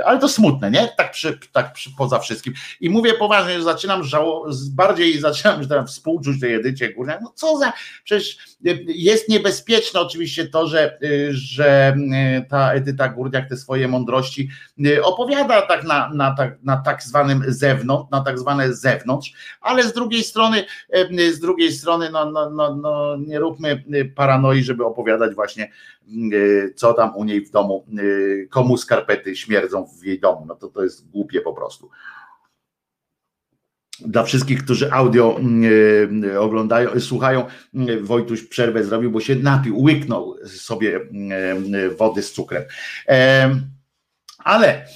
ale 0.04 0.18
to 0.18 0.28
smutne, 0.28 0.70
nie? 0.70 0.88
Tak, 0.96 1.10
przy, 1.10 1.38
tak 1.52 1.72
przy, 1.72 1.90
poza 1.98 2.18
wszystkim. 2.18 2.54
I 2.80 2.90
mówię 2.90 3.14
poważnie, 3.14 3.54
że 3.54 3.62
zaczynam 3.62 4.04
żało, 4.04 4.48
bardziej 4.70 5.20
zaczynam 5.20 5.62
że 5.62 5.84
współczuć 5.84 6.40
tej 6.40 6.54
Edycie 6.54 6.92
Górniak. 6.92 7.20
No 7.22 7.32
co 7.34 7.58
za, 7.58 7.72
przecież 8.04 8.38
e, 8.66 8.70
jest 8.86 9.28
niebezpieczne 9.28 10.00
oczywiście 10.00 10.46
to, 10.46 10.66
że, 10.66 10.92
e, 10.94 10.98
że 11.30 11.96
ta 12.48 12.72
Edyta 12.72 13.08
Górniak 13.08 13.48
te 13.48 13.56
swoje 13.56 13.88
mądrości 13.88 14.48
opowiada 15.02 15.62
tak 15.62 15.84
na, 15.84 16.10
na, 16.14 16.34
tak, 16.34 16.62
na 16.62 16.76
tak 16.76 17.02
zwanym 17.02 17.44
zewnątrz, 17.48 18.10
na 18.10 18.20
tak 18.20 18.38
zwane 18.38 18.74
zewnątrz, 18.74 19.32
ale 19.60 19.82
z 19.82 19.92
drugiej 19.92 20.24
strony, 20.24 20.64
z 21.32 21.40
drugiej 21.40 21.72
strony, 21.72 22.10
no, 22.10 22.30
no, 22.30 22.50
no, 22.50 22.76
no 22.76 23.16
nie 23.16 23.38
róbmy 23.38 23.84
paranoi, 24.14 24.62
żeby 24.62 24.84
opowiadać 24.84 25.34
właśnie 25.34 25.70
co 26.74 26.92
tam 26.92 27.16
u 27.16 27.24
niej 27.24 27.46
w 27.46 27.50
domu, 27.50 27.86
komu 28.50 28.76
skarpety 28.76 29.36
śmierdzą 29.36 29.86
w 29.86 30.04
jej 30.04 30.20
domu. 30.20 30.44
No 30.48 30.54
to 30.54 30.68
to 30.68 30.82
jest 30.82 31.10
głupie 31.10 31.40
po 31.40 31.52
prostu. 31.52 31.90
Dla 34.00 34.22
wszystkich, 34.22 34.64
którzy 34.64 34.92
audio 34.92 35.40
oglądają, 36.40 37.00
słuchają, 37.00 37.44
Wojtuś 38.00 38.42
przerwę 38.42 38.84
zrobił, 38.84 39.10
bo 39.10 39.20
się 39.20 39.36
napił, 39.36 39.80
łyknął 39.82 40.36
sobie 40.46 41.00
wody 41.98 42.22
z 42.22 42.32
cukrem. 42.32 42.62
Ale 44.38 44.86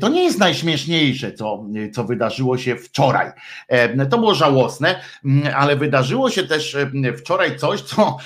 to 0.00 0.08
nie 0.08 0.24
jest 0.24 0.38
najśmieszniejsze, 0.38 1.32
co, 1.32 1.66
co 1.94 2.04
wydarzyło 2.04 2.58
się 2.58 2.76
wczoraj. 2.76 3.30
To 4.10 4.18
było 4.18 4.34
żałosne, 4.34 5.00
ale 5.54 5.76
wydarzyło 5.76 6.30
się 6.30 6.42
też 6.42 6.76
wczoraj 7.18 7.58
coś, 7.58 7.80
co 7.80 8.16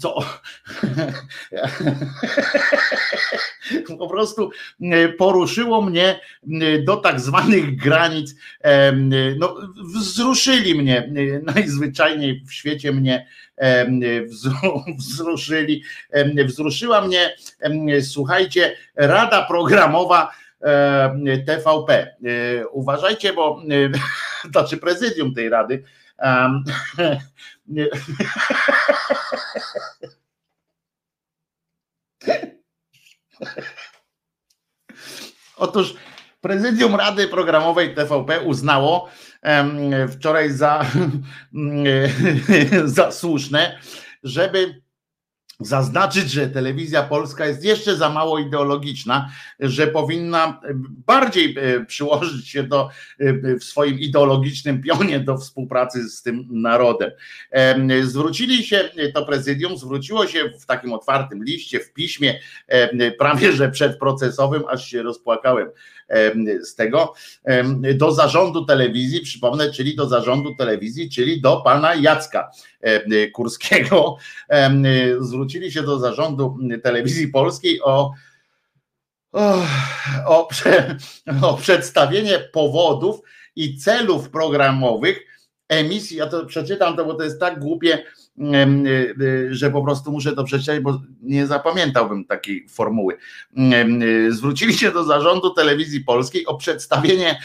co 0.00 0.18
po 3.98 4.08
prostu 4.08 4.50
e, 4.80 5.08
poruszyło 5.08 5.82
mnie 5.82 6.20
e, 6.60 6.78
do 6.78 6.96
tak 6.96 7.20
zwanych 7.20 7.76
granic, 7.76 8.34
e, 8.60 8.92
no, 9.38 9.56
wzruszyli 9.94 10.74
mnie, 10.74 11.10
najzwyczajniej 11.54 12.42
w 12.46 12.52
świecie 12.52 12.92
mnie 12.92 13.26
wzruszyli, 14.98 15.82
wzruszyła 16.46 17.00
mnie, 17.00 17.34
słuchajcie, 18.02 18.76
Rada 18.94 19.46
Programowa 19.46 20.32
TVP. 21.46 22.16
Uważajcie, 22.70 23.32
bo 23.32 23.62
znaczy 24.52 24.76
prezydium 24.76 25.34
tej 25.34 25.48
rady 25.48 25.84
nie. 27.68 27.88
Otóż 35.56 35.94
prezydium 36.40 36.94
Rady 36.94 37.28
Programowej 37.28 37.94
TVP 37.94 38.40
uznało 38.40 39.08
wczoraj 40.12 40.50
za, 40.50 40.86
za 42.84 43.12
słuszne, 43.12 43.78
żeby 44.22 44.82
zaznaczyć, 45.60 46.30
że 46.30 46.48
telewizja 46.48 47.02
polska 47.02 47.46
jest 47.46 47.64
jeszcze 47.64 47.96
za 47.96 48.08
mało 48.08 48.38
ideologiczna, 48.38 49.30
że 49.60 49.86
powinna 49.86 50.60
bardziej 51.06 51.56
e, 51.58 51.84
przyłożyć 51.84 52.48
się 52.48 52.62
do, 52.62 52.90
e, 53.18 53.56
w 53.58 53.64
swoim 53.64 53.98
ideologicznym 53.98 54.82
pionie 54.82 55.20
do 55.20 55.38
współpracy 55.38 56.08
z 56.08 56.22
tym 56.22 56.46
narodem. 56.50 57.10
Zwrócili 58.02 58.64
się, 58.64 58.90
to 59.14 59.26
prezydium 59.26 59.76
zwróciło 59.76 60.26
się 60.26 60.50
w 60.60 60.66
takim 60.66 60.92
otwartym 60.92 61.44
liście, 61.44 61.80
w 61.80 61.92
piśmie, 61.92 62.40
prawie 63.18 63.52
że 63.52 63.70
przedprocesowym, 63.70 64.62
aż 64.68 64.88
się 64.88 65.02
rozpłakałem 65.02 65.68
z 66.62 66.74
tego, 66.74 67.14
do 67.94 68.12
zarządu 68.12 68.64
telewizji, 68.64 69.20
przypomnę, 69.20 69.72
czyli 69.72 69.96
do 69.96 70.08
zarządu 70.08 70.54
telewizji, 70.54 71.10
czyli 71.10 71.40
do 71.40 71.56
pana 71.56 71.94
Jacka 71.94 72.50
Kurskiego. 73.32 74.16
Zwrócili 75.20 75.72
się 75.72 75.82
do 75.82 75.98
zarządu 75.98 76.58
telewizji 76.82 77.28
polskiej 77.28 77.82
o 77.82 78.12
o, 79.32 79.64
o, 80.26 80.48
o 81.42 81.54
przedstawienie 81.54 82.38
powodów 82.38 83.20
i 83.56 83.78
celów 83.78 84.30
programowych 84.30 85.20
emisji. 85.68 86.16
Ja 86.16 86.26
to 86.26 86.46
przeczytam 86.46 86.96
to, 86.96 87.04
bo 87.04 87.14
to 87.14 87.22
jest 87.22 87.40
tak 87.40 87.60
głupie, 87.60 88.04
że 89.50 89.70
po 89.70 89.82
prostu 89.82 90.12
muszę 90.12 90.32
to 90.32 90.44
przeczytać, 90.44 90.80
bo 90.80 91.00
nie 91.22 91.46
zapamiętałbym 91.46 92.24
takiej 92.24 92.68
formuły. 92.68 93.16
Y, 94.02 94.34
zwrócili 94.34 94.74
się 94.74 94.92
do 94.92 95.04
zarządu 95.04 95.50
telewizji 95.50 96.00
polskiej 96.00 96.46
o 96.46 96.56
przedstawienie 96.56 97.40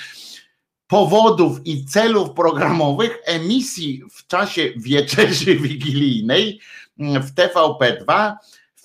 powodów 0.88 1.66
i 1.66 1.86
celów 1.86 2.32
programowych 2.32 3.18
emisji 3.26 4.04
w 4.12 4.28
czasie 4.28 4.70
wieczerzy 4.78 5.56
wigilijnej 5.68 6.60
w 6.98 7.36
TVP2 7.36 8.34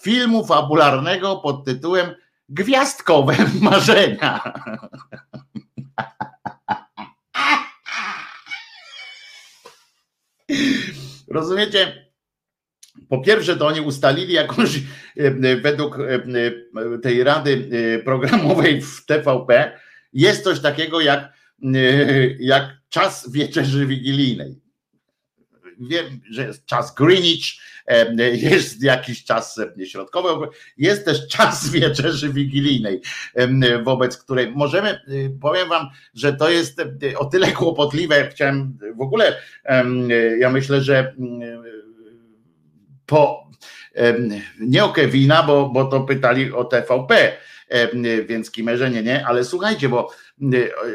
filmu 0.00 0.46
fabularnego 0.46 1.36
pod 1.36 1.64
tytułem 1.64 2.14
Gwiazdkowe 2.48 3.36
marzenia. 3.60 4.52
Rozumiecie? 11.30 12.08
Po 13.08 13.20
pierwsze, 13.20 13.56
to 13.56 13.66
oni 13.66 13.80
ustalili 13.80 14.32
jakąś 14.32 14.76
e, 14.76 14.82
e, 15.16 15.56
według 15.56 15.98
e, 15.98 16.98
tej 17.02 17.24
rady 17.24 17.70
programowej 18.04 18.82
w 18.82 19.06
TVP 19.06 19.80
jest 20.12 20.44
coś 20.44 20.60
takiego 20.60 21.00
jak, 21.00 21.32
jak 22.38 22.76
czas 22.88 23.32
wieczerzy 23.32 23.86
wigilijnej 23.86 24.67
wiem, 25.80 26.20
że 26.30 26.46
jest 26.46 26.66
czas 26.66 26.94
Greenwich, 26.94 27.44
jest 28.32 28.82
jakiś 28.82 29.24
czas 29.24 29.60
środkowy, 29.84 30.48
jest 30.78 31.04
też 31.04 31.28
czas 31.28 31.70
wieczerzy 31.70 32.32
wigilijnej, 32.32 33.00
wobec 33.84 34.16
której 34.16 34.52
możemy, 34.52 35.00
powiem 35.40 35.68
wam, 35.68 35.86
że 36.14 36.32
to 36.32 36.50
jest 36.50 36.82
o 37.16 37.24
tyle 37.24 37.52
kłopotliwe, 37.52 38.28
chciałem 38.30 38.78
w 38.96 39.00
ogóle, 39.00 39.36
ja 40.38 40.50
myślę, 40.50 40.82
że 40.82 41.14
po 43.06 43.48
nie 44.60 44.84
o 44.84 44.88
Kevina, 44.88 45.42
bo, 45.42 45.68
bo 45.68 45.84
to 45.84 46.00
pytali 46.00 46.52
o 46.52 46.64
TVP, 46.64 47.32
więc 48.26 48.50
kimerzenie 48.50 49.02
nie, 49.02 49.26
ale 49.26 49.44
słuchajcie, 49.44 49.88
bo 49.88 50.10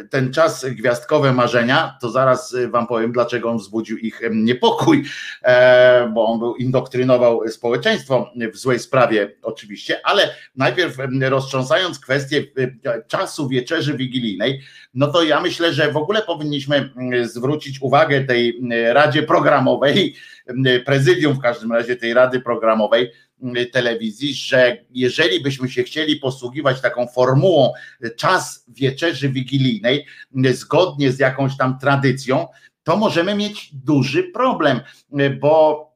ten 0.10 0.34
czas 0.34 0.66
gwiazdkowe 0.66 1.34
marzenia, 1.34 1.98
to 2.02 2.10
zaraz 2.10 2.56
wam 2.70 2.88
powiem, 2.88 3.12
dlaczego 3.12 3.50
on 3.50 3.58
wzbudził 3.58 3.98
ich 3.98 4.22
niepokój, 4.32 5.04
e, 5.44 6.12
bo 6.14 6.26
on 6.26 6.40
był 6.40 6.56
indoktrynował 6.56 7.48
społeczeństwo 7.48 8.32
w 8.54 8.58
złej 8.58 8.80
sprawie 8.80 9.36
oczywiście, 9.42 10.02
ale 10.04 10.36
najpierw 10.56 10.98
roztrząsając 11.22 12.00
kwestię 12.00 12.44
czasu 13.08 13.48
wieczerzy 13.48 13.98
wigilijnej, 13.98 14.62
no 14.94 15.08
to 15.08 15.24
ja 15.24 15.42
myślę, 15.42 15.74
że 15.74 15.92
w 15.92 15.98
ogóle 15.98 16.22
powinniśmy 16.22 16.90
zwrócić 17.24 17.82
uwagę 17.82 18.24
tej 18.24 18.62
Radzie 18.94 19.24
Programowej, 19.24 20.16
prezydium 20.86 21.34
w 21.34 21.42
każdym 21.42 21.72
razie 21.72 21.96
tej 21.96 22.14
Rady 22.14 22.40
Programowej, 22.40 23.12
telewizji, 23.72 24.34
że 24.34 24.78
jeżeli 24.92 25.40
byśmy 25.40 25.70
się 25.70 25.84
chcieli 25.84 26.16
posługiwać 26.16 26.82
taką 26.82 27.08
formułą 27.08 27.74
czas 28.18 28.66
wieczerzy 28.68 29.30
wigilijnej, 29.30 30.06
zgodnie 30.52 31.12
z 31.12 31.20
jakąś 31.20 31.58
tam 31.58 31.80
tradycją, 31.80 32.48
to 32.84 32.98
możemy 32.98 33.36
mieć 33.36 33.70
duży 33.76 34.24
problem, 34.24 34.82
bo 35.40 35.94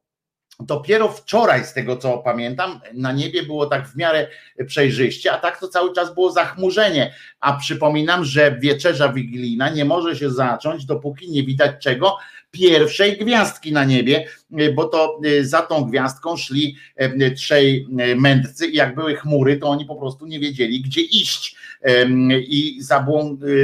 Dopiero 0.60 1.10
wczoraj, 1.10 1.66
z 1.66 1.74
tego 1.74 1.98
co 1.98 2.18
pamiętam, 2.18 2.80
na 2.94 3.12
niebie 3.12 3.44
było 3.44 3.66
tak 3.66 3.88
w 3.88 3.96
miarę 3.96 4.28
przejrzyście, 4.68 5.32
a 5.32 5.38
tak 5.38 5.60
to 5.60 5.68
cały 5.68 5.94
czas 5.94 6.14
było 6.14 6.32
zachmurzenie. 6.32 7.14
A 7.40 7.54
przypominam, 7.54 8.26
że 8.26 8.58
wieczerza 8.60 9.14
wigilijna 9.14 9.70
nie 9.70 9.86
może 9.86 10.16
się 10.16 10.32
zacząć, 10.32 10.86
dopóki 10.86 11.32
nie 11.32 11.44
widać 11.44 11.84
czego? 11.84 12.18
Pierwszej 12.58 13.18
gwiazdki 13.18 13.72
na 13.72 13.84
niebie, 13.84 14.28
bo 14.76 14.86
to 14.86 15.20
e, 15.26 15.44
za 15.44 15.62
tą 15.62 15.84
gwiazdką 15.84 16.38
szli 16.38 16.76
e, 16.96 17.32
trzej 17.32 17.88
e, 18.00 18.16
mędrcy 18.16 18.68
i 18.68 18.76
jak 18.76 18.96
były 18.96 19.16
chmury, 19.16 19.58
to 19.58 19.70
oni 19.70 19.86
po 19.86 19.96
prostu 19.96 20.26
nie 20.26 20.40
wiedzieli, 20.40 20.82
gdzie 20.82 21.02
iść. 21.02 21.56
I 22.48 22.80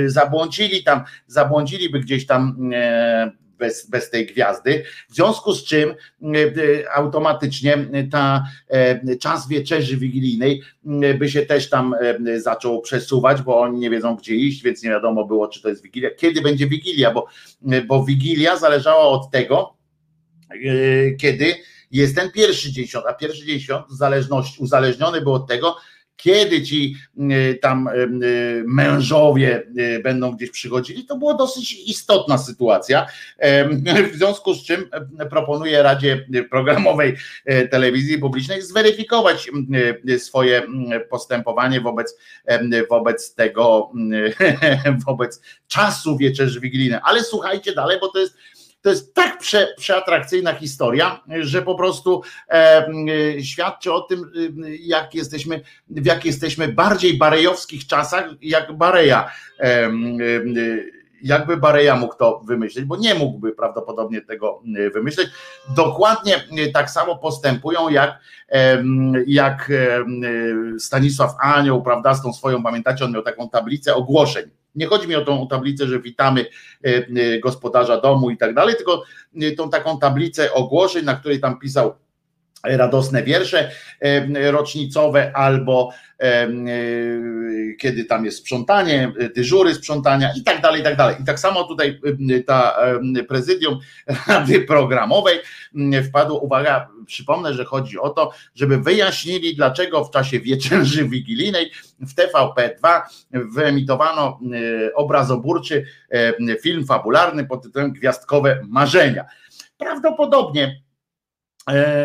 zabłądzili 0.06 0.84
tam, 0.84 1.03
zabłądziliby 1.28 1.99
gdzieś 1.99 2.26
tam 2.26 2.70
bez, 3.57 3.89
bez 3.89 4.09
tej 4.09 4.25
gwiazdy, 4.25 4.84
w 5.09 5.15
związku 5.15 5.53
z 5.53 5.63
czym 5.63 5.89
e, 5.89 5.95
e, 6.25 6.91
automatycznie 6.93 7.77
ta 8.11 8.43
e, 8.67 9.17
czas 9.17 9.47
wieczerzy 9.47 9.97
wigilijnej 9.97 10.61
by 11.19 11.30
się 11.30 11.45
też 11.45 11.69
tam 11.69 11.95
zaczął 12.38 12.81
przesuwać, 12.81 13.41
bo 13.41 13.59
oni 13.59 13.80
nie 13.80 13.89
wiedzą 13.89 14.15
gdzie 14.15 14.35
iść, 14.35 14.63
więc 14.63 14.84
nie 14.84 14.89
wiadomo 14.89 15.25
było 15.25 15.47
czy 15.47 15.61
to 15.61 15.69
jest 15.69 15.84
wigilia, 15.84 16.09
kiedy 16.11 16.41
będzie 16.41 16.67
wigilia, 16.67 17.11
bo, 17.11 17.27
bo 17.88 18.03
wigilia 18.03 18.57
zależała 18.57 19.03
od 19.03 19.31
tego, 19.31 19.77
kiedy 21.19 21.55
jest 21.91 22.15
ten 22.15 22.31
pierwszy 22.31 22.71
dzień 22.71 22.88
świąt, 22.88 23.05
a 23.07 23.13
pierwszy 23.13 23.45
dzień 23.45 23.59
świąt 23.59 23.85
zależność, 23.89 24.59
uzależniony 24.59 25.21
był 25.21 25.34
od 25.34 25.47
tego, 25.47 25.75
kiedy 26.15 26.61
ci 26.64 26.95
y, 27.18 27.60
tam 27.61 27.88
y, 27.88 28.26
y, 28.26 28.64
mężowie 28.68 29.64
będą 30.03 30.31
gdzieś 30.31 30.49
przychodzili, 30.49 31.06
to 31.06 31.18
była 31.18 31.34
dosyć 31.34 31.73
istotna 31.73 32.38
sytuacja. 32.38 33.06
W 34.14 34.15
związku 34.15 34.53
z 34.53 34.64
czym 34.64 34.90
proponuję 35.30 35.84
Radzie 35.84 36.26
Programowej 36.49 37.15
Telewizji 37.72 38.18
Publicznej 38.18 38.61
zweryfikować 38.61 39.49
swoje 40.18 40.61
postępowanie 41.10 41.81
wobec, 41.81 42.18
wobec 42.90 43.35
tego, 43.35 43.91
wobec 45.07 45.41
czasu 45.68 46.18
wieczerzy 46.18 46.60
wigilijnej. 46.60 46.99
Ale 47.03 47.23
słuchajcie 47.23 47.73
dalej, 47.73 47.98
bo 48.02 48.07
to 48.07 48.19
jest 48.19 48.38
to 48.84 48.89
jest 48.89 49.14
tak 49.14 49.39
prze, 49.39 49.68
przeatrakcyjna 49.77 50.53
historia, 50.53 51.23
że 51.39 51.61
po 51.61 51.76
prostu 51.76 52.22
e, 52.49 52.85
świadczy 53.43 53.93
o 53.93 54.01
tym, 54.01 54.31
jak 54.80 55.15
jesteśmy, 55.15 55.61
w 55.89 56.05
jak 56.05 56.26
jesteśmy 56.26 56.68
bardziej 56.68 57.18
barejowskich 57.18 57.88
czasach, 57.88 58.26
jak 58.41 58.77
Bareja. 58.77 59.31
E, 59.60 59.91
jakby 61.22 61.57
Bareja 61.57 61.95
mógł 61.95 62.15
to 62.15 62.41
wymyślić, 62.45 62.85
bo 62.85 62.97
nie 62.97 63.15
mógłby 63.15 63.51
prawdopodobnie 63.51 64.22
tego 64.22 64.61
wymyśleć. 64.93 65.30
Dokładnie 65.76 66.43
tak 66.73 66.89
samo 66.89 67.18
postępują 67.18 67.89
jak, 67.89 68.19
jak 69.27 69.72
Stanisław 70.80 71.31
Anioł, 71.39 71.84
prawda, 71.84 72.14
z 72.14 72.23
tą 72.23 72.34
swoją, 72.34 72.64
pamiętacie, 72.64 73.05
on 73.05 73.11
miał 73.11 73.22
taką 73.22 73.49
tablicę 73.49 73.95
ogłoszeń 73.95 74.62
nie 74.75 74.85
chodzi 74.87 75.07
mi 75.07 75.15
o 75.15 75.25
tą 75.25 75.47
tablicę, 75.47 75.87
że 75.87 75.99
witamy 75.99 76.41
e, 76.41 76.87
e, 76.87 77.39
gospodarza 77.39 78.01
domu 78.01 78.29
i 78.29 78.37
tak 78.37 78.53
dalej, 78.53 78.75
tylko 78.75 79.03
e, 79.41 79.51
tą 79.51 79.69
taką 79.69 79.99
tablicę 79.99 80.53
ogłoszeń, 80.53 81.05
na 81.05 81.15
której 81.15 81.39
tam 81.39 81.59
pisał 81.59 81.93
radosne 82.64 83.23
wiersze 83.23 83.72
rocznicowe 84.52 85.31
albo 85.35 85.90
kiedy 87.80 88.06
tam 88.06 88.26
jest 88.26 88.38
sprzątanie, 88.38 89.14
dyżury 89.35 89.73
sprzątania 89.73 90.31
i 90.38 90.44
tak 90.44 90.61
dalej, 90.61 90.81
i 90.81 90.84
tak 90.84 90.95
dalej. 90.95 91.15
I 91.22 91.26
tak 91.26 91.40
samo 91.40 91.64
tutaj 91.64 91.99
ta 92.48 92.77
prezydium 93.27 93.80
Rady 94.27 94.61
Programowej 94.61 95.40
wpadło, 96.10 96.40
uwaga, 96.40 96.90
przypomnę, 97.06 97.53
że 97.53 97.65
chodzi 97.65 97.99
o 97.99 98.10
to, 98.10 98.31
żeby 98.56 98.77
wyjaśnili, 98.77 99.56
dlaczego 99.56 100.06
w 100.06 100.11
czasie 100.11 100.40
wieczerzy 100.40 101.10
wigilijnej 101.10 101.72
w 101.99 102.15
TVP2 102.15 103.02
wyemitowano 103.31 104.40
obrazoburczy 104.95 105.85
film 106.61 106.85
fabularny 106.85 107.45
pod 107.45 107.64
tytułem 107.64 107.94
Gwiazdkowe 107.94 108.61
Marzenia. 108.68 109.26
Prawdopodobnie 109.77 110.65
E, 110.68 110.93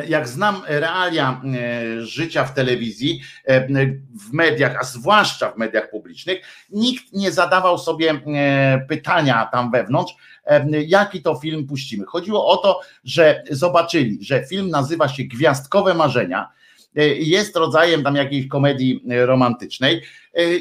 jak 0.08 0.28
znam 0.28 0.62
realia 0.66 1.42
e, 1.44 2.06
życia 2.06 2.44
w 2.44 2.54
telewizji, 2.54 3.20
e, 3.44 3.68
w 4.28 4.32
mediach, 4.32 4.76
a 4.80 4.84
zwłaszcza 4.84 5.50
w 5.50 5.56
mediach 5.56 5.90
publicznych, 5.90 6.40
nikt 6.70 7.12
nie 7.12 7.32
zadawał 7.32 7.78
sobie 7.78 8.20
pytania 8.88 9.48
tam 9.52 9.70
wewnątrz, 9.70 10.14
jaki 10.86 11.22
to 11.22 11.34
film 11.34 11.66
puścimy. 11.66 12.04
Chodziło 12.06 12.46
o 12.46 12.56
to, 12.56 12.80
że 13.04 13.42
zobaczyli, 13.50 14.18
że 14.20 14.44
film 14.46 14.70
nazywa 14.70 15.08
się 15.08 15.24
Gwiazdkowe 15.24 15.94
Marzenia, 15.94 16.48
jest 17.18 17.56
rodzajem 17.56 18.02
tam 18.02 18.16
jakiejś 18.16 18.48
komedii 18.48 19.04
romantycznej 19.06 20.02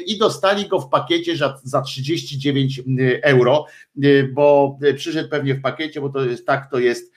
i 0.06 0.18
dostali 0.18 0.68
go 0.68 0.80
w 0.80 0.88
pakiecie 0.88 1.36
za 1.62 1.82
39 1.82 2.82
euro, 3.22 3.66
bo 4.32 4.78
przyszedł 4.96 5.28
pewnie 5.28 5.54
w 5.54 5.60
pakiecie, 5.60 6.00
bo 6.00 6.08
to 6.08 6.24
jest 6.24 6.46
tak, 6.46 6.70
to 6.70 6.78
jest 6.78 7.12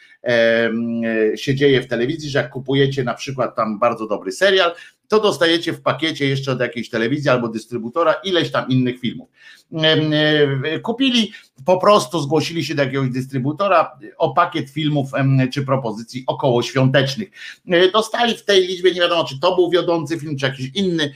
się 1.35 1.55
dzieje 1.55 1.81
w 1.81 1.87
telewizji, 1.87 2.29
że 2.29 2.39
jak 2.39 2.49
kupujecie 2.49 3.03
na 3.03 3.13
przykład 3.13 3.55
tam 3.55 3.79
bardzo 3.79 4.07
dobry 4.07 4.31
serial, 4.31 4.75
to 5.11 5.19
dostajecie 5.19 5.73
w 5.73 5.81
pakiecie 5.81 6.27
jeszcze 6.27 6.51
od 6.51 6.59
jakiejś 6.59 6.89
telewizji 6.89 7.29
albo 7.29 7.47
dystrybutora 7.47 8.13
ileś 8.13 8.51
tam 8.51 8.69
innych 8.69 8.99
filmów. 8.99 9.29
E, 9.73 10.79
kupili, 10.79 11.31
po 11.65 11.77
prostu 11.77 12.19
zgłosili 12.19 12.65
się 12.65 12.75
do 12.75 12.83
jakiegoś 12.83 13.09
dystrybutora 13.09 13.99
o 14.17 14.33
pakiet 14.33 14.69
filmów 14.69 15.11
czy 15.53 15.65
propozycji 15.65 16.23
około 16.27 16.63
świątecznych. 16.63 17.29
E, 17.67 17.91
dostali 17.91 18.37
w 18.37 18.45
tej 18.45 18.67
liczbie, 18.67 18.91
nie 18.91 19.01
wiadomo 19.01 19.23
czy 19.23 19.39
to 19.39 19.55
był 19.55 19.69
wiodący 19.69 20.19
film, 20.19 20.37
czy 20.37 20.45
jakiś 20.45 20.71
inny, 20.75 21.13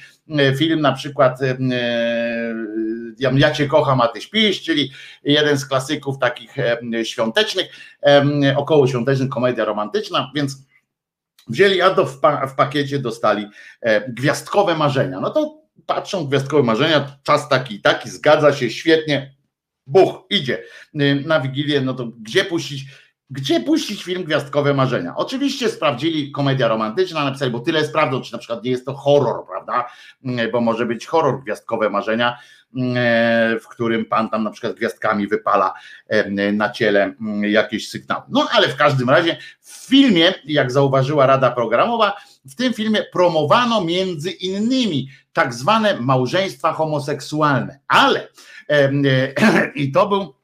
film 0.57 0.81
na 0.81 0.91
przykład 0.91 1.39
ja 3.37 3.51
Cię 3.51 3.67
kocham, 3.67 4.01
a 4.01 4.07
Ty 4.07 4.21
śpisz, 4.21 4.61
czyli 4.61 4.91
jeden 5.23 5.57
z 5.57 5.65
klasyków 5.65 6.17
takich 6.19 6.55
świątecznych, 7.03 7.67
około 8.55 8.87
świątecznych, 8.87 9.29
komedia 9.29 9.65
romantyczna, 9.65 10.31
więc 10.35 10.64
wzięli, 11.47 11.81
a 11.81 11.93
do, 11.93 12.05
w, 12.05 12.19
pa, 12.19 12.47
w 12.47 12.55
pakiecie 12.55 12.99
dostali 12.99 13.47
gwiazdkowe 14.07 14.75
marzenia. 14.75 15.19
No 15.19 15.29
to 15.29 15.61
patrzą 15.85 16.25
gwiazdkowe 16.27 16.63
marzenia, 16.63 17.17
czas 17.23 17.49
taki 17.49 17.81
taki, 17.81 18.09
zgadza 18.09 18.53
się, 18.53 18.69
świetnie, 18.69 19.35
buch, 19.87 20.25
idzie 20.29 20.63
na 21.25 21.39
Wigilię, 21.39 21.81
no 21.81 21.93
to 21.93 22.07
gdzie 22.21 22.45
puścić? 22.45 22.85
Gdzie 23.29 23.59
puścić 23.59 24.03
film 24.03 24.23
Gwiazdkowe 24.23 24.73
Marzenia? 24.73 25.15
Oczywiście 25.15 25.69
sprawdzili 25.69 26.31
komedia 26.31 26.67
romantyczna, 26.67 27.23
napisali, 27.23 27.51
bo 27.51 27.59
tyle 27.59 27.85
sprawdzą, 27.85 28.21
czy 28.21 28.33
na 28.33 28.39
przykład 28.39 28.63
nie 28.63 28.71
jest 28.71 28.85
to 28.85 28.93
horror, 28.93 29.45
prawda? 29.47 29.89
Bo 30.51 30.61
może 30.61 30.85
być 30.85 31.05
horror 31.05 31.43
Gwiazdkowe 31.43 31.89
Marzenia, 31.89 32.37
w 33.61 33.67
którym 33.67 34.05
pan 34.05 34.29
tam 34.29 34.43
na 34.43 34.51
przykład 34.51 34.73
gwiazdkami 34.73 35.27
wypala 35.27 35.73
na 36.53 36.69
ciele 36.69 37.13
jakieś 37.41 37.89
sygnały. 37.89 38.23
No 38.29 38.47
ale 38.51 38.67
w 38.67 38.75
każdym 38.75 39.09
razie 39.09 39.37
w 39.61 39.87
filmie, 39.87 40.33
jak 40.45 40.71
zauważyła 40.71 41.25
Rada 41.25 41.51
Programowa, 41.51 42.17
w 42.45 42.55
tym 42.55 42.73
filmie 42.73 43.03
promowano 43.13 43.83
między 43.83 44.31
innymi 44.31 45.09
tak 45.33 45.53
zwane 45.53 46.01
małżeństwa 46.01 46.73
homoseksualne, 46.73 47.79
ale 47.87 48.27
i 49.75 49.91
to 49.91 50.07
był 50.07 50.35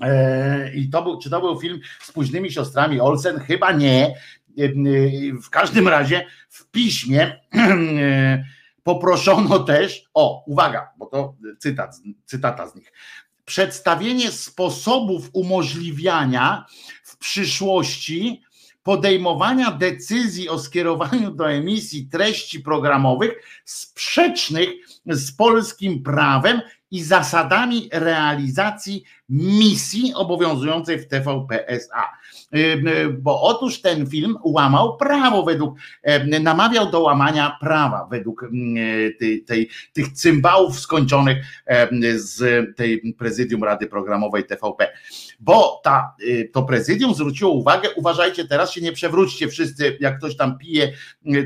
e, 0.00 0.74
i 0.74 0.90
to 0.90 1.02
był, 1.02 1.18
czy 1.18 1.30
to 1.30 1.40
był 1.40 1.60
film 1.60 1.80
z 2.00 2.12
późnymi 2.12 2.52
siostrami 2.52 3.00
Olsen? 3.00 3.40
Chyba 3.40 3.72
nie. 3.72 4.14
W 5.42 5.50
każdym 5.50 5.88
razie 5.88 6.26
w 6.48 6.70
piśmie 6.70 7.40
poproszono 8.84 9.58
też, 9.58 10.04
o, 10.14 10.44
uwaga, 10.46 10.90
bo 10.98 11.06
to 11.06 11.36
cytat, 11.58 11.96
cytata 12.24 12.68
z 12.68 12.74
nich. 12.74 12.92
Przedstawienie 13.44 14.30
sposobów 14.30 15.30
umożliwiania 15.32 16.66
w 17.04 17.16
przyszłości 17.16 18.42
podejmowania 18.82 19.70
decyzji 19.70 20.48
o 20.48 20.58
skierowaniu 20.58 21.30
do 21.30 21.52
emisji 21.52 22.08
treści 22.08 22.60
programowych 22.60 23.62
sprzecznych 23.64 24.68
z 25.06 25.32
polskim 25.32 26.02
prawem 26.02 26.60
i 26.90 27.02
zasadami 27.02 27.88
realizacji 27.92 29.04
misji 29.28 30.14
obowiązującej 30.14 30.98
w 30.98 31.08
TVP 31.08 31.68
SA. 31.68 32.12
Bo 33.18 33.42
otóż 33.42 33.80
ten 33.80 34.06
film 34.06 34.36
łamał 34.44 34.96
prawo 34.96 35.42
według, 35.42 35.78
namawiał 36.40 36.90
do 36.90 37.00
łamania 37.00 37.56
prawa 37.60 38.08
według 38.10 38.50
tej, 39.18 39.44
tej, 39.44 39.70
tych 39.92 40.12
cymbałów 40.12 40.80
skończonych 40.80 41.38
z 42.16 42.66
tej 42.76 43.14
prezydium 43.18 43.64
Rady 43.64 43.86
Programowej 43.86 44.44
TVP. 44.44 44.88
Bo 45.40 45.80
ta, 45.84 46.14
y, 46.20 46.50
to 46.52 46.62
prezydium 46.62 47.14
zwróciło 47.14 47.50
uwagę, 47.50 47.88
uważajcie 47.96 48.48
teraz 48.48 48.72
się 48.72 48.80
nie 48.80 48.92
przewróćcie 48.92 49.48
wszyscy, 49.48 49.96
jak 50.00 50.18
ktoś 50.18 50.36
tam 50.36 50.58
pije 50.58 50.92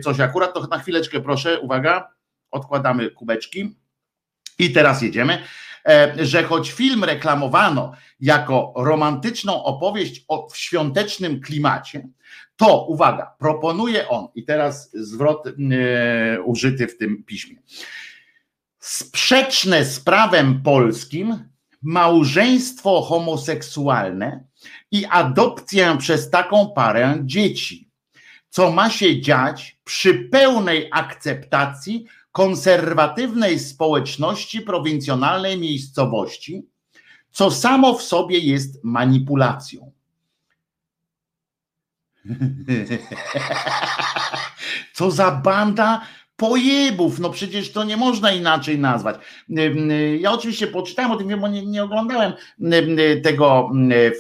coś 0.02 0.20
akurat, 0.20 0.54
to 0.54 0.66
na 0.66 0.78
chwileczkę 0.78 1.20
proszę, 1.20 1.60
uwaga, 1.60 2.08
odkładamy 2.50 3.10
kubeczki 3.10 3.76
i 4.58 4.72
teraz 4.72 5.02
jedziemy, 5.02 5.38
że 6.22 6.42
choć 6.42 6.72
film 6.72 7.04
reklamowano 7.04 7.92
jako 8.20 8.72
romantyczną 8.76 9.64
opowieść 9.64 10.24
o, 10.28 10.48
w 10.48 10.56
świątecznym 10.56 11.40
klimacie, 11.40 12.08
to 12.56 12.86
uwaga, 12.86 13.34
proponuje 13.38 14.08
on, 14.08 14.28
i 14.34 14.44
teraz 14.44 14.90
zwrot 14.92 15.46
e, 15.46 15.52
użyty 16.42 16.86
w 16.86 16.98
tym 16.98 17.24
piśmie, 17.24 17.56
sprzeczne 18.78 19.84
z 19.84 20.00
prawem 20.00 20.62
polskim 20.62 21.48
małżeństwo 21.82 23.02
homoseksualne 23.02 24.44
i 24.90 25.06
adopcję 25.10 25.96
przez 25.98 26.30
taką 26.30 26.72
parę 26.74 27.18
dzieci, 27.24 27.90
co 28.50 28.70
ma 28.70 28.90
się 28.90 29.20
dziać 29.20 29.78
przy 29.84 30.14
pełnej 30.14 30.88
akceptacji 30.92 32.06
konserwatywnej 32.38 33.58
społeczności 33.58 34.60
prowincjonalnej 34.60 35.58
miejscowości, 35.58 36.66
co 37.30 37.50
samo 37.50 37.94
w 37.94 38.02
sobie 38.02 38.38
jest 38.38 38.84
manipulacją. 38.84 39.92
Co 44.94 45.10
za 45.10 45.30
banda 45.30 46.00
pojebów, 46.38 47.18
no 47.18 47.30
przecież 47.30 47.72
to 47.72 47.84
nie 47.84 47.96
można 47.96 48.32
inaczej 48.32 48.78
nazwać. 48.78 49.16
Ja 50.18 50.32
oczywiście 50.32 50.66
poczytałem 50.66 51.10
o 51.10 51.16
tym, 51.16 51.40
bo 51.40 51.48
nie, 51.48 51.66
nie 51.66 51.84
oglądałem 51.84 52.32
tego 53.22 53.70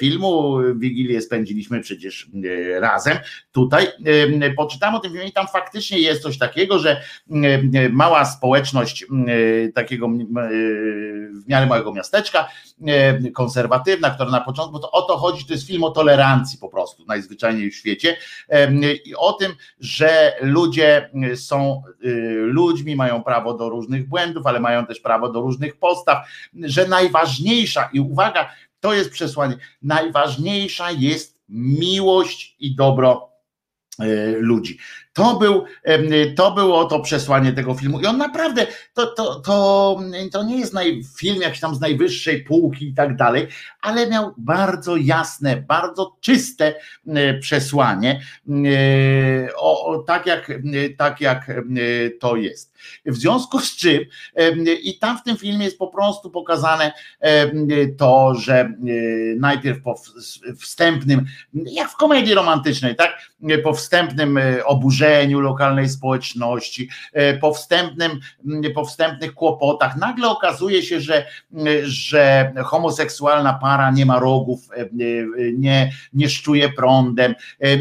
filmu, 0.00 0.58
Wigilię 0.76 1.20
spędziliśmy 1.20 1.80
przecież 1.80 2.30
razem 2.80 3.18
tutaj, 3.52 3.86
poczytałem 4.56 4.94
o 4.94 4.98
tym 4.98 5.12
filmie 5.12 5.28
i 5.28 5.32
tam 5.32 5.46
faktycznie 5.46 5.98
jest 5.98 6.22
coś 6.22 6.38
takiego, 6.38 6.78
że 6.78 7.00
mała 7.90 8.24
społeczność 8.24 9.06
takiego 9.74 10.08
w 10.08 11.48
miarę 11.48 11.66
małego 11.66 11.92
miasteczka, 11.92 12.48
konserwatywna, 13.34 14.10
która 14.10 14.30
na 14.30 14.40
początku, 14.40 14.72
bo 14.72 14.78
to 14.78 14.90
o 14.90 15.02
to 15.02 15.16
chodzi, 15.16 15.46
to 15.46 15.52
jest 15.52 15.66
film 15.66 15.84
o 15.84 15.90
tolerancji 15.90 16.58
po 16.58 16.68
prostu, 16.68 17.04
najzwyczajniej 17.08 17.70
w 17.70 17.76
świecie. 17.76 18.16
I 19.04 19.16
o 19.16 19.32
tym, 19.32 19.52
że 19.80 20.34
ludzie 20.42 21.10
są 21.34 21.82
Y, 22.07 22.07
ludźmi, 22.40 22.96
mają 22.96 23.22
prawo 23.22 23.54
do 23.54 23.68
różnych 23.68 24.08
błędów, 24.08 24.46
ale 24.46 24.60
mają 24.60 24.86
też 24.86 25.00
prawo 25.00 25.32
do 25.32 25.40
różnych 25.40 25.76
postaw, 25.76 26.28
że 26.54 26.88
najważniejsza, 26.88 27.90
i 27.92 28.00
uwaga, 28.00 28.50
to 28.80 28.94
jest 28.94 29.10
przesłanie, 29.10 29.56
najważniejsza 29.82 30.90
jest 30.90 31.38
miłość 31.48 32.56
i 32.60 32.74
dobro 32.74 33.32
y, 34.02 34.36
ludzi. 34.40 34.78
To, 35.18 35.36
był, 35.36 35.64
to 36.36 36.50
było 36.50 36.84
to 36.84 37.00
przesłanie 37.00 37.52
tego 37.52 37.74
filmu. 37.74 38.00
I 38.00 38.06
on 38.06 38.18
naprawdę, 38.18 38.66
to, 38.94 39.06
to, 39.06 39.40
to, 39.40 40.00
to 40.32 40.42
nie 40.42 40.58
jest 40.58 40.74
naj, 40.74 41.02
film 41.18 41.42
jakiś 41.42 41.60
tam 41.60 41.74
z 41.74 41.80
najwyższej 41.80 42.44
półki 42.44 42.88
i 42.88 42.94
tak 42.94 43.16
dalej, 43.16 43.46
ale 43.80 44.06
miał 44.06 44.34
bardzo 44.36 44.96
jasne, 44.96 45.56
bardzo 45.56 46.16
czyste 46.20 46.74
przesłanie, 47.40 48.20
o, 49.56 49.86
o, 49.86 49.98
tak, 49.98 50.26
jak, 50.26 50.52
tak 50.98 51.20
jak 51.20 51.50
to 52.20 52.36
jest. 52.36 52.78
W 53.06 53.16
związku 53.16 53.60
z 53.60 53.76
czym, 53.76 54.00
i 54.82 54.98
tam 54.98 55.18
w 55.18 55.22
tym 55.22 55.36
filmie 55.36 55.64
jest 55.64 55.78
po 55.78 55.88
prostu 55.88 56.30
pokazane 56.30 56.92
to, 57.98 58.34
że 58.34 58.72
najpierw 59.36 59.82
po 59.82 59.94
wstępnym, 60.58 61.26
jak 61.54 61.90
w 61.90 61.96
komedii 61.96 62.34
romantycznej, 62.34 62.96
tak, 62.96 63.18
po 63.64 63.74
wstępnym 63.74 64.38
oburzeniu, 64.64 65.07
lokalnej 65.40 65.88
społeczności, 65.88 66.88
e, 67.12 67.38
po, 67.38 67.54
wstępnym, 67.54 68.20
po 68.74 68.84
wstępnych 68.84 69.34
kłopotach. 69.34 69.96
Nagle 69.96 70.28
okazuje 70.28 70.82
się, 70.82 71.00
że, 71.00 71.26
że 71.82 72.52
homoseksualna 72.64 73.54
para 73.54 73.90
nie 73.90 74.06
ma 74.06 74.18
rogów, 74.18 74.68
e, 74.70 74.80
e, 74.80 74.88
nie, 75.52 75.92
nie 76.12 76.28
szczuje 76.28 76.68
prądem, 76.68 77.34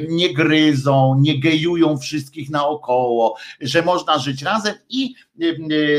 nie 0.09 0.33
gryzą, 0.33 1.19
nie 1.19 1.39
gejują 1.39 1.97
wszystkich 1.97 2.49
naokoło, 2.49 3.35
że 3.61 3.81
można 3.81 4.19
żyć 4.19 4.43
razem 4.43 4.73
i 4.89 5.15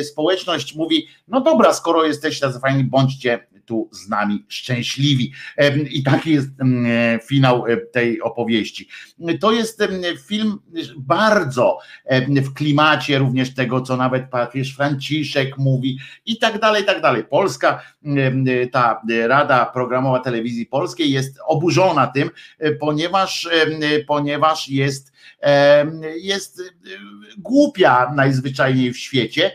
społeczność 0.05 0.75
mówi, 0.75 1.09
no 1.29 1.41
dobra, 1.41 1.73
skoro 1.73 2.05
jesteście 2.05 2.47
tacy 2.47 2.61
fajni, 2.61 2.85
bądźcie 2.85 3.48
tu 3.69 3.89
z 3.93 4.09
nami 4.09 4.45
szczęśliwi. 4.49 5.32
I 5.90 6.03
taki 6.03 6.31
jest 6.31 6.49
finał 7.28 7.66
e, 7.66 7.77
tej 7.77 8.23
opowieści. 8.23 8.89
To 9.40 9.53
jest 9.53 9.82
film 10.27 10.59
bardzo 10.99 11.78
w 12.27 12.55
klimacie 12.55 13.19
również 13.19 13.55
tego, 13.55 13.81
co 13.81 13.97
nawet 13.97 14.31
papież 14.31 14.74
Franciszek 14.77 15.59
mówi 15.59 15.99
i 16.27 16.39
tak 16.39 16.61
dalej, 16.61 16.82
i 16.82 16.86
tak 16.86 17.03
dalej. 17.03 17.24
Polska, 17.24 17.82
ta 18.73 19.03
Rada 19.27 19.66
Programowa 19.66 20.20
Telewizji 20.20 20.66
Polskiej 20.66 21.12
jest 21.12 21.39
oburzona 21.47 22.07
tym, 22.07 22.31
e, 22.59 22.73
ponieważ, 22.73 23.49
ponieważ 24.07 24.69
jest 24.69 25.18
jest 26.17 26.61
y, 26.61 26.65
głupia 27.39 28.13
najzwyczajniej 28.15 28.93
w 28.93 28.99
świecie 28.99 29.53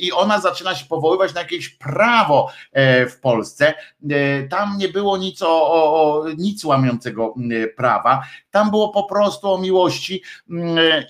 i 0.00 0.12
ona 0.12 0.40
zaczyna 0.40 0.74
się 0.74 0.86
powoływać 0.86 1.34
na 1.34 1.40
jakieś 1.40 1.68
prawo 1.68 2.50
e, 2.72 3.06
w 3.06 3.20
Polsce. 3.20 3.74
E, 4.10 4.42
tam 4.48 4.78
nie 4.78 4.88
było 4.88 5.18
nic, 5.18 5.42
o, 5.42 5.72
o, 5.72 6.24
nic 6.38 6.64
łamiącego 6.64 7.34
prawa, 7.76 8.22
tam 8.50 8.70
było 8.70 8.88
po 8.88 9.04
prostu 9.04 9.52
o 9.52 9.58
miłości 9.58 10.22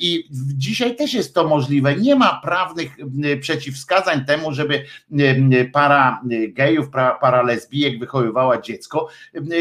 i 0.01 0.29
dzisiaj 0.55 0.97
też 0.97 1.15
jest 1.15 1.35
to 1.35 1.49
możliwe. 1.49 1.97
Nie 1.97 2.17
ma 2.17 2.41
prawnych 2.43 2.97
przeciwwskazań 3.41 4.25
temu, 4.25 4.53
żeby 4.53 4.85
para 5.73 6.23
gejów, 6.49 6.91
para 7.21 7.43
lesbijek 7.43 7.99
wychowywała 7.99 8.61
dziecko. 8.61 9.09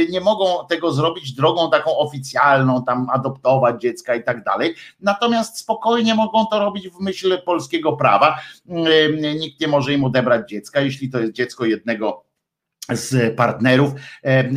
Nie 0.09 0.21
mogą 0.21 0.67
tego 0.69 0.91
zrobić 0.91 1.33
drogą 1.33 1.69
taką 1.71 1.97
oficjalną, 1.97 2.83
tam 2.83 3.07
adoptować 3.13 3.81
dziecka 3.81 4.15
i 4.15 4.23
tak 4.23 4.43
dalej. 4.43 4.75
Natomiast 4.99 5.57
spokojnie 5.57 6.15
mogą 6.15 6.45
to 6.45 6.59
robić 6.59 6.89
w 6.89 6.99
myśl 6.99 7.41
polskiego 7.45 7.93
prawa. 7.93 8.39
Nikt 9.39 9.59
nie 9.61 9.67
może 9.67 9.93
im 9.93 10.03
odebrać 10.03 10.49
dziecka, 10.49 10.81
jeśli 10.81 11.09
to 11.09 11.19
jest 11.19 11.33
dziecko 11.33 11.65
jednego 11.65 12.28
z 12.91 13.35
partnerów 13.35 13.91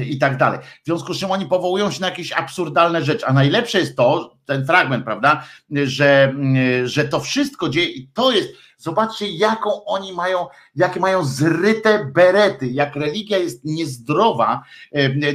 i 0.06 0.18
tak 0.18 0.36
dalej. 0.36 0.58
W 0.82 0.86
związku 0.86 1.14
z 1.14 1.18
czym 1.18 1.30
oni 1.30 1.46
powołują 1.46 1.90
się 1.90 2.00
na 2.00 2.08
jakieś 2.08 2.32
absurdalne 2.32 3.04
rzeczy, 3.04 3.26
a 3.26 3.32
najlepsze 3.32 3.78
jest 3.78 3.96
to, 3.96 4.36
ten 4.46 4.66
fragment, 4.66 5.04
prawda, 5.04 5.44
że, 5.70 6.34
że 6.84 7.04
to 7.04 7.20
wszystko 7.20 7.68
dzieje 7.68 7.86
i 7.86 8.08
to 8.14 8.32
jest 8.32 8.48
Zobaczcie, 8.82 9.28
jaką 9.28 9.84
oni 9.84 10.12
mają, 10.12 10.46
jakie 10.76 11.00
mają 11.00 11.24
zryte 11.24 12.04
berety, 12.04 12.66
jak 12.66 12.96
religia 12.96 13.38
jest 13.38 13.64
niezdrowa 13.64 14.62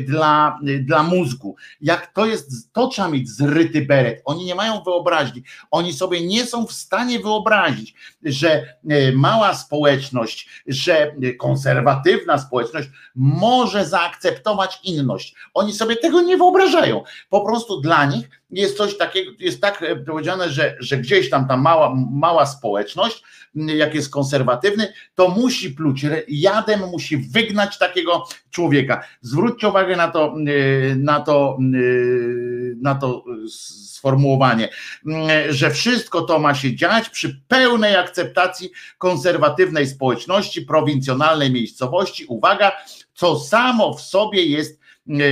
dla, 0.05 0.59
dla 0.79 1.03
mózgu. 1.03 1.55
Jak 1.81 2.13
to 2.13 2.25
jest, 2.25 2.73
to 2.73 2.87
trzeba 2.87 3.07
mieć 3.07 3.29
zryty 3.29 3.85
beret. 3.85 4.21
Oni 4.25 4.45
nie 4.45 4.55
mają 4.55 4.83
wyobraźni. 4.83 5.43
Oni 5.71 5.93
sobie 5.93 6.27
nie 6.27 6.45
są 6.45 6.65
w 6.65 6.73
stanie 6.73 7.19
wyobrazić, 7.19 7.93
że 8.23 8.75
e, 8.89 9.11
mała 9.11 9.53
społeczność, 9.53 10.63
że 10.67 11.15
konserwatywna 11.39 12.37
społeczność 12.37 12.89
może 13.15 13.85
zaakceptować 13.85 14.79
inność. 14.83 15.35
Oni 15.53 15.73
sobie 15.73 15.95
tego 15.95 16.21
nie 16.21 16.37
wyobrażają. 16.37 17.03
Po 17.29 17.41
prostu 17.41 17.81
dla 17.81 18.05
nich 18.05 18.29
jest 18.49 18.77
coś 18.77 18.97
takiego, 18.97 19.31
jest 19.39 19.61
tak 19.61 19.81
e, 19.81 19.95
powiedziane, 19.95 20.49
że, 20.49 20.75
że 20.79 20.97
gdzieś 20.97 21.29
tam 21.29 21.47
ta 21.47 21.57
mała, 21.57 21.93
mała 22.11 22.45
społeczność, 22.45 23.23
jak 23.65 23.95
jest 23.95 24.09
konserwatywny, 24.09 24.93
to 25.15 25.29
musi 25.29 25.71
pluć 25.71 26.05
jadem, 26.27 26.79
musi 26.79 27.17
wygnać 27.17 27.77
takiego 27.77 28.23
człowieka. 28.51 29.03
Zwróćcie 29.21 29.67
uwagę 29.67 29.95
na 29.95 30.07
to, 30.07 30.35
e, 30.47 30.95
na 30.95 31.19
to, 31.19 31.57
e, 31.59 31.77
na 32.81 32.95
to 32.95 33.23
sformułowanie, 33.49 34.69
że 35.49 35.71
wszystko 35.71 36.21
to 36.21 36.39
ma 36.39 36.55
się 36.55 36.75
dziać 36.75 37.09
przy 37.09 37.41
pełnej 37.47 37.95
akceptacji 37.95 38.69
konserwatywnej 38.97 39.87
społeczności, 39.87 40.61
prowincjonalnej 40.61 41.51
miejscowości. 41.51 42.25
Uwaga, 42.25 42.71
co 43.13 43.39
samo 43.39 43.93
w 43.93 44.01
sobie 44.01 44.45
jest 44.45 44.79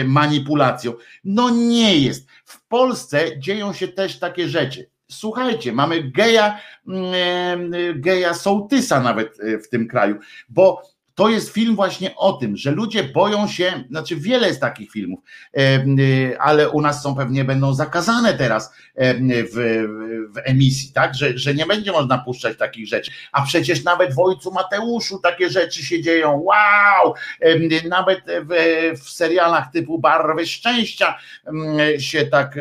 manipulacją. 0.06 0.93
No 1.23 1.49
nie 1.49 1.97
jest. 1.97 2.27
W 2.45 2.68
Polsce 2.68 3.39
dzieją 3.39 3.73
się 3.73 3.88
też 3.88 4.19
takie 4.19 4.49
rzeczy. 4.49 4.94
Słuchajcie, 5.11 5.73
mamy 5.73 6.03
geja, 6.03 6.60
mm, 6.88 7.72
geja 8.02 8.34
sołtysa 8.34 8.99
nawet 8.99 9.40
e, 9.40 9.60
w 9.60 9.69
tym 9.69 9.88
kraju, 9.88 10.19
bo 10.49 10.82
to 11.15 11.30
jest 11.30 11.49
film 11.49 11.76
właśnie 11.76 12.15
o 12.15 12.34
tym, 12.34 12.57
że 12.57 12.72
ludzie 12.72 13.03
boją 13.03 13.48
się, 13.48 13.84
znaczy 13.90 14.15
wiele 14.15 14.48
jest 14.48 14.61
takich 14.61 14.91
filmów, 14.91 15.19
y, 15.57 16.38
ale 16.40 16.69
u 16.69 16.82
nas 16.82 17.03
są 17.03 17.15
pewnie 17.15 17.44
będą 17.44 17.73
zakazane 17.73 18.34
teraz 18.34 18.73
w, 18.98 19.86
w 20.34 20.38
emisji, 20.44 20.94
tak? 20.94 21.15
Że, 21.15 21.38
że 21.38 21.53
nie 21.53 21.65
będzie 21.65 21.91
można 21.91 22.18
puszczać 22.18 22.57
takich 22.57 22.88
rzeczy. 22.88 23.11
A 23.32 23.41
przecież 23.41 23.84
nawet 23.84 24.15
w 24.15 24.19
Ojcu 24.19 24.52
Mateuszu 24.52 25.19
takie 25.19 25.49
rzeczy 25.49 25.84
się 25.84 26.02
dzieją. 26.02 26.41
Wow! 26.41 27.14
Nawet 27.90 28.19
w, 28.26 28.99
w 28.99 29.10
serialach 29.10 29.72
typu 29.72 29.99
Barwy 29.99 30.45
Szczęścia 30.45 31.18
się 31.99 32.26
tak 32.26 32.60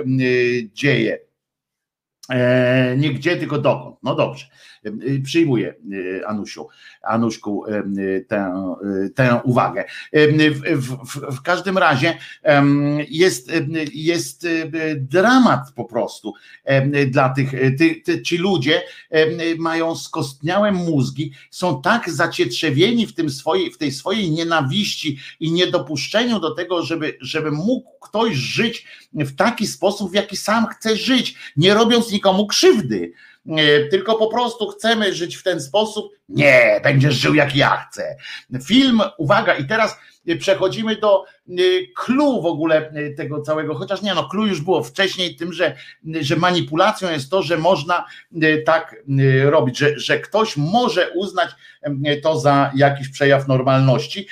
dzieje. 0.73 1.19
E, 2.31 2.95
nie 2.97 3.11
gdzie, 3.11 3.37
tylko 3.37 3.59
dokąd. 3.59 3.97
No 4.03 4.15
dobrze. 4.15 4.47
Y, 4.86 5.23
przyjmuję 5.24 5.74
y, 5.93 6.27
Anusiu, 6.27 6.66
Anuszku 7.02 7.65
y, 7.66 8.24
tę, 8.28 8.74
tę 9.15 9.40
uwagę. 9.44 9.85
W, 10.12 10.77
w, 10.77 11.36
w 11.36 11.43
każdym 11.43 11.78
razie 11.78 12.19
jest, 13.09 13.52
jest 13.94 14.47
dramat 14.97 15.73
po 15.74 15.85
prostu 15.85 16.32
dla 17.06 17.28
tych, 17.28 17.52
ty, 18.05 18.23
ci 18.23 18.39
ludzie 18.39 18.82
mają 19.59 19.97
skostniałe 19.97 20.73
mózgi, 20.73 21.32
są 21.51 21.82
tak 21.82 22.11
zacietrzewieni 22.11 23.06
w, 23.06 23.15
tym 23.15 23.31
swojej, 23.31 23.70
w 23.70 23.78
tej 23.78 23.93
swojej 23.93 24.31
nienawiści 24.31 25.19
i 25.40 25.52
niedopuszczeniu 25.52 26.40
do 26.40 26.55
tego, 26.55 26.82
żeby, 26.82 27.19
żeby 27.20 27.51
mógł 27.51 27.98
ktoś 28.01 28.35
żyć 28.35 28.86
w 29.12 29.36
taki 29.36 29.66
sposób, 29.66 30.11
w 30.11 30.15
jaki 30.15 30.36
sam 30.36 30.66
chce 30.66 30.97
żyć, 30.97 31.35
nie 31.56 31.74
robiąc 31.74 32.12
nikomu 32.12 32.47
krzywdy 32.47 33.12
tylko 33.91 34.15
po 34.15 34.27
prostu 34.27 34.69
chcemy 34.69 35.15
żyć 35.15 35.37
w 35.37 35.43
ten 35.43 35.61
sposób. 35.61 36.12
Nie, 36.29 36.81
będziesz 36.83 37.15
żył 37.15 37.35
jak 37.35 37.57
ja 37.57 37.77
chcę. 37.77 38.16
Film, 38.65 39.01
uwaga, 39.19 39.55
i 39.55 39.66
teraz 39.66 39.97
przechodzimy 40.39 40.97
do 40.97 41.25
clue 41.97 42.43
w 42.43 42.47
ogóle 42.47 42.93
tego 43.16 43.41
całego, 43.41 43.75
chociaż 43.75 44.03
nie, 44.03 44.15
no 44.15 44.29
clue 44.29 44.47
już 44.47 44.61
było 44.61 44.83
wcześniej 44.83 45.37
tym, 45.37 45.53
że, 45.53 45.77
że 46.21 46.37
manipulacją 46.37 47.11
jest 47.11 47.31
to, 47.31 47.43
że 47.43 47.59
można 47.59 48.05
tak 48.66 48.97
robić, 49.45 49.79
że, 49.79 49.99
że 49.99 50.21
ktoś 50.21 50.57
może 50.57 51.11
uznać 51.11 51.51
to 52.23 52.41
za 52.41 52.73
jakiś 52.75 53.09
przejaw 53.09 53.49
normalności, 53.49 54.27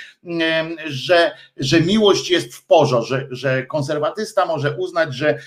że, 0.86 1.36
że 1.56 1.80
miłość 1.80 2.30
jest 2.30 2.54
w 2.54 2.66
porządku, 2.66 2.92
że, 3.06 3.26
że 3.30 3.66
konserwatysta 3.66 4.46
może 4.46 4.76
uznać, 4.76 5.14
że 5.14 5.38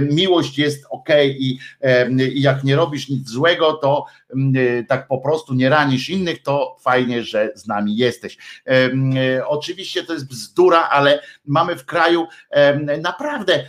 miłość 0.00 0.58
jest 0.58 0.84
ok 0.90 1.08
i, 1.24 1.58
i 2.34 2.42
jak 2.42 2.64
nie 2.64 2.76
robisz 2.76 3.08
nic 3.08 3.28
złego, 3.28 3.72
to 3.72 4.04
tak 4.88 5.08
po 5.08 5.18
prostu 5.18 5.54
nie 5.54 5.68
ranisz 5.68 6.10
innych, 6.10 6.42
to 6.42 6.76
fajnie, 6.80 7.22
że 7.22 7.50
z 7.54 7.66
nami 7.66 7.96
jesteś. 7.96 8.36
Oczywiście 9.46 10.04
to 10.04 10.12
jest 10.12 10.28
bzdura, 10.28 10.88
ale 10.88 11.07
mamy 11.46 11.76
w 11.76 11.84
kraju 11.84 12.26
naprawdę 13.02 13.64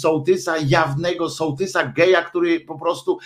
sołtysa, 0.00 0.54
jawnego 0.66 1.30
sołtysa 1.30 1.92
geja, 1.96 2.22
który 2.22 2.60
po 2.60 2.78
prostu 2.78 3.18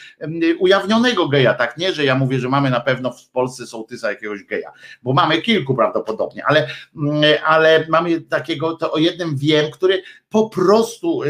ujawnionego 0.58 1.28
geja, 1.28 1.54
tak? 1.54 1.76
Nie, 1.78 1.92
że 1.92 2.04
ja 2.04 2.14
mówię, 2.14 2.38
że 2.38 2.48
mamy 2.48 2.70
na 2.70 2.80
pewno 2.80 3.10
w 3.12 3.28
Polsce 3.30 3.66
sołtysa 3.66 4.10
jakiegoś 4.10 4.44
geja, 4.44 4.72
bo 5.02 5.12
mamy 5.12 5.42
kilku 5.42 5.74
prawdopodobnie, 5.74 6.44
ale, 6.46 6.68
ale 7.44 7.86
mamy 7.88 8.20
takiego, 8.20 8.76
to 8.76 8.92
o 8.92 8.98
jednym 8.98 9.36
wiem, 9.36 9.70
który 9.70 10.02
po 10.34 10.48
prostu 10.48 11.20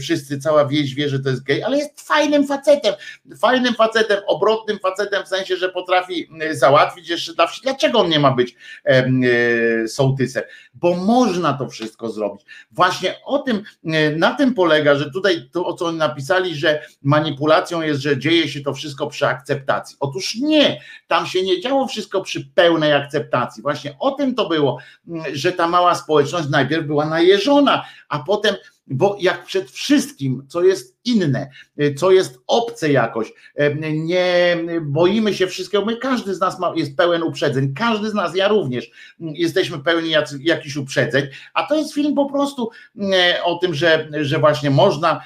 wszyscy, 0.00 0.38
cała 0.38 0.66
wieś 0.66 0.94
wie, 0.94 1.08
że 1.08 1.20
to 1.20 1.28
jest 1.28 1.42
gej, 1.42 1.62
ale 1.62 1.78
jest 1.78 2.00
fajnym 2.00 2.46
facetem, 2.46 2.94
fajnym 3.40 3.74
facetem, 3.74 4.18
obrotnym 4.26 4.78
facetem 4.78 5.24
w 5.24 5.28
sensie, 5.28 5.56
że 5.56 5.68
potrafi 5.68 6.30
załatwić 6.50 7.08
jeszcze 7.08 7.34
dla 7.34 7.48
Dlaczego 7.62 7.98
on 7.98 8.08
nie 8.08 8.20
ma 8.20 8.30
być 8.30 8.54
e, 8.84 9.08
sołtysem? 9.88 10.42
Bo 10.74 10.94
można 10.94 11.52
to 11.52 11.68
wszystko 11.68 12.10
zrobić. 12.10 12.46
Właśnie 12.70 13.14
o 13.24 13.38
tym, 13.38 13.62
na 14.16 14.34
tym 14.34 14.54
polega, 14.54 14.94
że 14.94 15.10
tutaj 15.10 15.48
to, 15.52 15.66
o 15.66 15.74
co 15.74 15.86
oni 15.86 15.98
napisali, 15.98 16.54
że 16.54 16.82
manipulacją 17.02 17.82
jest, 17.82 18.00
że 18.00 18.18
dzieje 18.18 18.48
się 18.48 18.60
to 18.60 18.74
wszystko 18.74 19.06
przy 19.06 19.26
akceptacji. 19.26 19.96
Otóż 20.00 20.34
nie, 20.34 20.80
tam 21.06 21.26
się 21.26 21.42
nie 21.42 21.60
działo 21.60 21.86
wszystko 21.86 22.22
przy 22.22 22.46
pełnej 22.54 22.92
akceptacji. 22.92 23.62
Właśnie 23.62 23.96
o 23.98 24.10
tym 24.10 24.34
to 24.34 24.48
było, 24.48 24.78
że 25.32 25.52
ta 25.52 25.68
mała 25.68 25.94
społeczność 25.94 26.48
najpierw 26.48 26.86
była 26.86 27.06
najeżona, 27.06 27.84
a 28.08 28.18
potem 28.18 28.47
bo 28.90 29.16
jak 29.20 29.44
przed 29.44 29.70
wszystkim, 29.70 30.42
co 30.48 30.62
jest 30.62 30.98
inne, 31.04 31.50
co 31.96 32.10
jest 32.10 32.38
obce 32.46 32.92
jakoś, 32.92 33.32
nie 33.92 34.56
boimy 34.82 35.34
się 35.34 35.46
wszystkiego, 35.46 35.84
my 35.84 35.96
każdy 35.96 36.34
z 36.34 36.40
nas 36.40 36.58
ma, 36.58 36.72
jest 36.76 36.96
pełen 36.96 37.22
uprzedzeń, 37.22 37.74
każdy 37.74 38.10
z 38.10 38.14
nas, 38.14 38.36
ja 38.36 38.48
również, 38.48 38.90
jesteśmy 39.20 39.78
pełni 39.78 40.10
jakichś 40.40 40.76
uprzedzeń, 40.76 41.26
a 41.54 41.66
to 41.66 41.76
jest 41.76 41.94
film 41.94 42.14
po 42.14 42.30
prostu 42.30 42.70
o 43.44 43.54
tym, 43.54 43.74
że, 43.74 44.08
że 44.20 44.38
właśnie 44.38 44.70
można, 44.70 45.20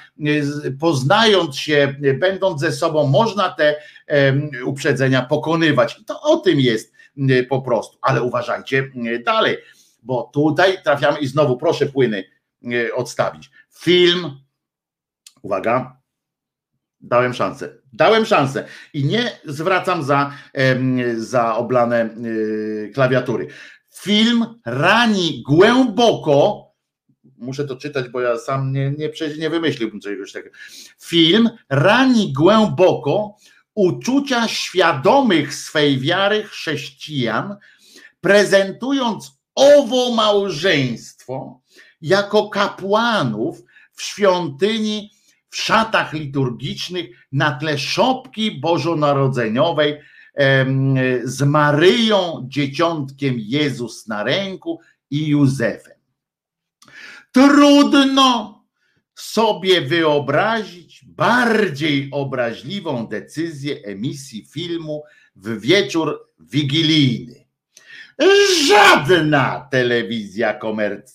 poznając 0.79 1.57
się, 1.57 1.95
będąc 2.19 2.61
ze 2.61 2.71
sobą, 2.71 3.07
można 3.07 3.49
te 3.49 3.75
uprzedzenia 4.65 5.21
pokonywać. 5.21 5.99
I 5.99 6.05
to 6.05 6.21
o 6.21 6.37
tym 6.37 6.59
jest 6.59 6.93
po 7.49 7.61
prostu, 7.61 7.97
ale 8.01 8.21
uważajcie 8.21 8.91
dalej, 9.25 9.57
bo 10.03 10.29
tutaj 10.33 10.83
trafiamy 10.83 11.19
i 11.19 11.27
znowu 11.27 11.57
proszę 11.57 11.85
płyny 11.85 12.32
odstawić. 12.95 13.51
Film, 13.73 14.31
uwaga, 15.41 16.01
dałem 17.01 17.33
szansę. 17.33 17.77
Dałem 17.93 18.25
szansę 18.25 18.67
i 18.93 19.05
nie 19.05 19.39
zwracam 19.45 20.03
za, 20.03 20.33
za 21.17 21.55
oblane 21.55 22.09
y, 22.25 22.91
klawiatury. 22.93 23.47
Film 23.95 24.45
rani 24.65 25.43
głęboko. 25.47 26.63
Muszę 27.37 27.65
to 27.65 27.75
czytać, 27.75 28.09
bo 28.09 28.21
ja 28.21 28.37
sam 28.37 28.71
nie, 28.73 28.91
nie, 28.91 29.09
nie 29.39 29.49
wymyśliłbym 29.49 29.99
czegoś 29.99 30.31
takiego. 30.31 30.55
Film 31.01 31.49
rani 31.69 32.33
głęboko 32.33 33.35
uczucia 33.75 34.47
świadomych 34.47 35.53
swej 35.53 35.99
wiary 35.99 36.43
chrześcijan, 36.43 37.55
prezentując 38.21 39.31
owo 39.55 40.15
małżeństwo 40.15 41.62
jako 42.03 42.49
kapłanów 42.49 43.63
w 43.93 44.01
świątyni 44.01 45.11
w 45.49 45.57
szatach 45.57 46.13
liturgicznych 46.13 47.27
na 47.31 47.51
tle 47.51 47.77
szopki 47.77 48.59
bożonarodzeniowej 48.59 49.99
z 51.23 51.41
Maryją, 51.41 52.45
dzieciątkiem 52.47 53.35
Jezus 53.39 54.07
na 54.07 54.23
ręku 54.23 54.79
i 55.09 55.27
Józefem. 55.27 55.97
Trudno 57.31 58.63
sobie 59.15 59.81
wyobrazić 59.81 61.05
bardziej 61.05 62.09
obraźliwą 62.11 63.07
decyzję 63.07 63.75
emisji 63.83 64.45
filmu 64.51 65.03
w 65.35 65.59
wieczór 65.61 66.29
wigilijny. 66.39 67.42
Żadna 68.67 69.67
telewizja 69.71 70.59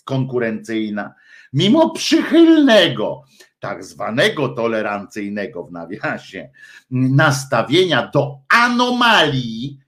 konkurencyjna, 0.05 1.15
mimo 1.53 1.91
przychylnego, 1.91 3.25
tak 3.61 3.85
zwanego 3.85 4.49
tolerancyjnego 4.49 5.65
w 5.65 5.73
nawiasie, 5.73 6.51
nastawienia 6.91 8.11
do 8.15 8.39
anomalii 8.49 9.81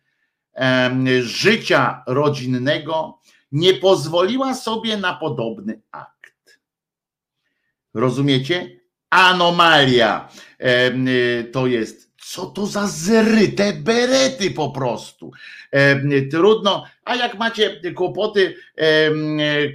życia 1.23 2.03
rodzinnego, 2.07 3.20
nie 3.53 3.74
pozwoliła 3.74 4.55
sobie 4.55 4.97
na 4.97 5.15
podobny 5.15 5.81
akt. 5.91 6.61
Rozumiecie? 7.95 8.81
Anomalia 9.11 10.28
to 11.53 11.66
jest 11.66 12.11
co 12.31 12.47
to 12.47 12.66
za 12.66 12.87
zryte 12.87 13.73
berety 13.73 14.51
po 14.51 14.70
prostu. 14.70 15.32
Trudno, 16.31 16.85
a 17.05 17.17
jak 17.17 17.39
macie 17.39 17.81
kłopoty, 17.95 18.55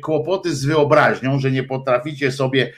kłopoty 0.03 0.55
z 0.55 0.65
wyobraźnią, 0.65 1.39
że 1.39 1.51
nie 1.51 1.63
potraficie 1.63 2.31
sobie, 2.31 2.73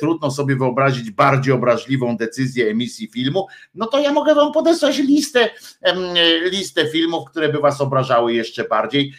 trudno 0.00 0.30
sobie 0.30 0.56
wyobrazić 0.56 1.10
bardziej 1.10 1.54
obraźliwą 1.54 2.16
decyzję 2.16 2.70
emisji 2.70 3.08
filmu, 3.08 3.46
no 3.74 3.86
to 3.86 3.98
ja 3.98 4.12
mogę 4.12 4.34
wam 4.34 4.52
podesłać 4.52 4.98
listę, 4.98 5.50
listę 6.50 6.90
filmów, 6.90 7.30
które 7.30 7.48
by 7.48 7.58
was 7.58 7.80
obrażały 7.80 8.34
jeszcze 8.34 8.64
bardziej. 8.64 9.12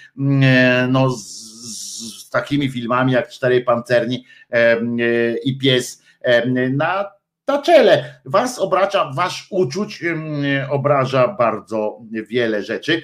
No, 0.89 1.09
z, 1.09 1.47
z 2.25 2.29
takimi 2.29 2.69
filmami 2.69 3.13
jak 3.13 3.29
Cztery 3.29 3.61
Pancerni 3.61 4.25
i 5.43 5.57
Pies 5.57 6.03
na 6.71 7.16
na 7.47 7.61
czele. 7.61 8.21
Was 8.25 8.59
obraża, 8.59 9.11
wasz 9.15 9.47
uczuć 9.49 10.03
obraża 10.69 11.27
bardzo 11.27 11.99
wiele 12.11 12.63
rzeczy, 12.63 13.01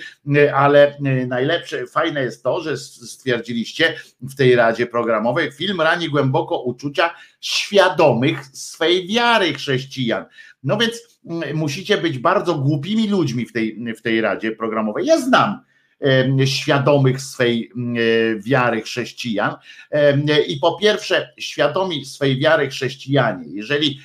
ale 0.53 0.97
najlepsze, 1.27 1.87
fajne 1.87 2.23
jest 2.23 2.43
to, 2.43 2.61
że 2.61 2.77
stwierdziliście 2.77 3.93
w 4.21 4.35
tej 4.35 4.55
Radzie 4.55 4.87
Programowej, 4.87 5.51
film 5.51 5.81
rani 5.81 6.09
głęboko 6.09 6.61
uczucia 6.61 7.13
świadomych 7.41 8.45
swej 8.45 9.07
wiary 9.07 9.53
chrześcijan. 9.53 10.25
No 10.63 10.77
więc 10.77 11.21
musicie 11.53 11.97
być 11.97 12.19
bardzo 12.19 12.55
głupimi 12.55 13.07
ludźmi 13.09 13.45
w 13.45 13.53
tej, 13.53 13.95
w 13.97 14.01
tej 14.01 14.21
Radzie 14.21 14.51
Programowej. 14.51 15.05
Ja 15.05 15.19
znam 15.21 15.59
świadomych 16.45 17.21
swej 17.21 17.71
e, 17.71 18.39
wiary 18.39 18.81
chrześcijan. 18.81 19.55
I 20.47 20.57
po 20.57 20.77
pierwsze, 20.77 21.33
świadomi 21.37 22.05
swej 22.05 22.39
wiary 22.39 22.69
chrześcijanie, 22.69 23.45
jeżeli 23.47 23.99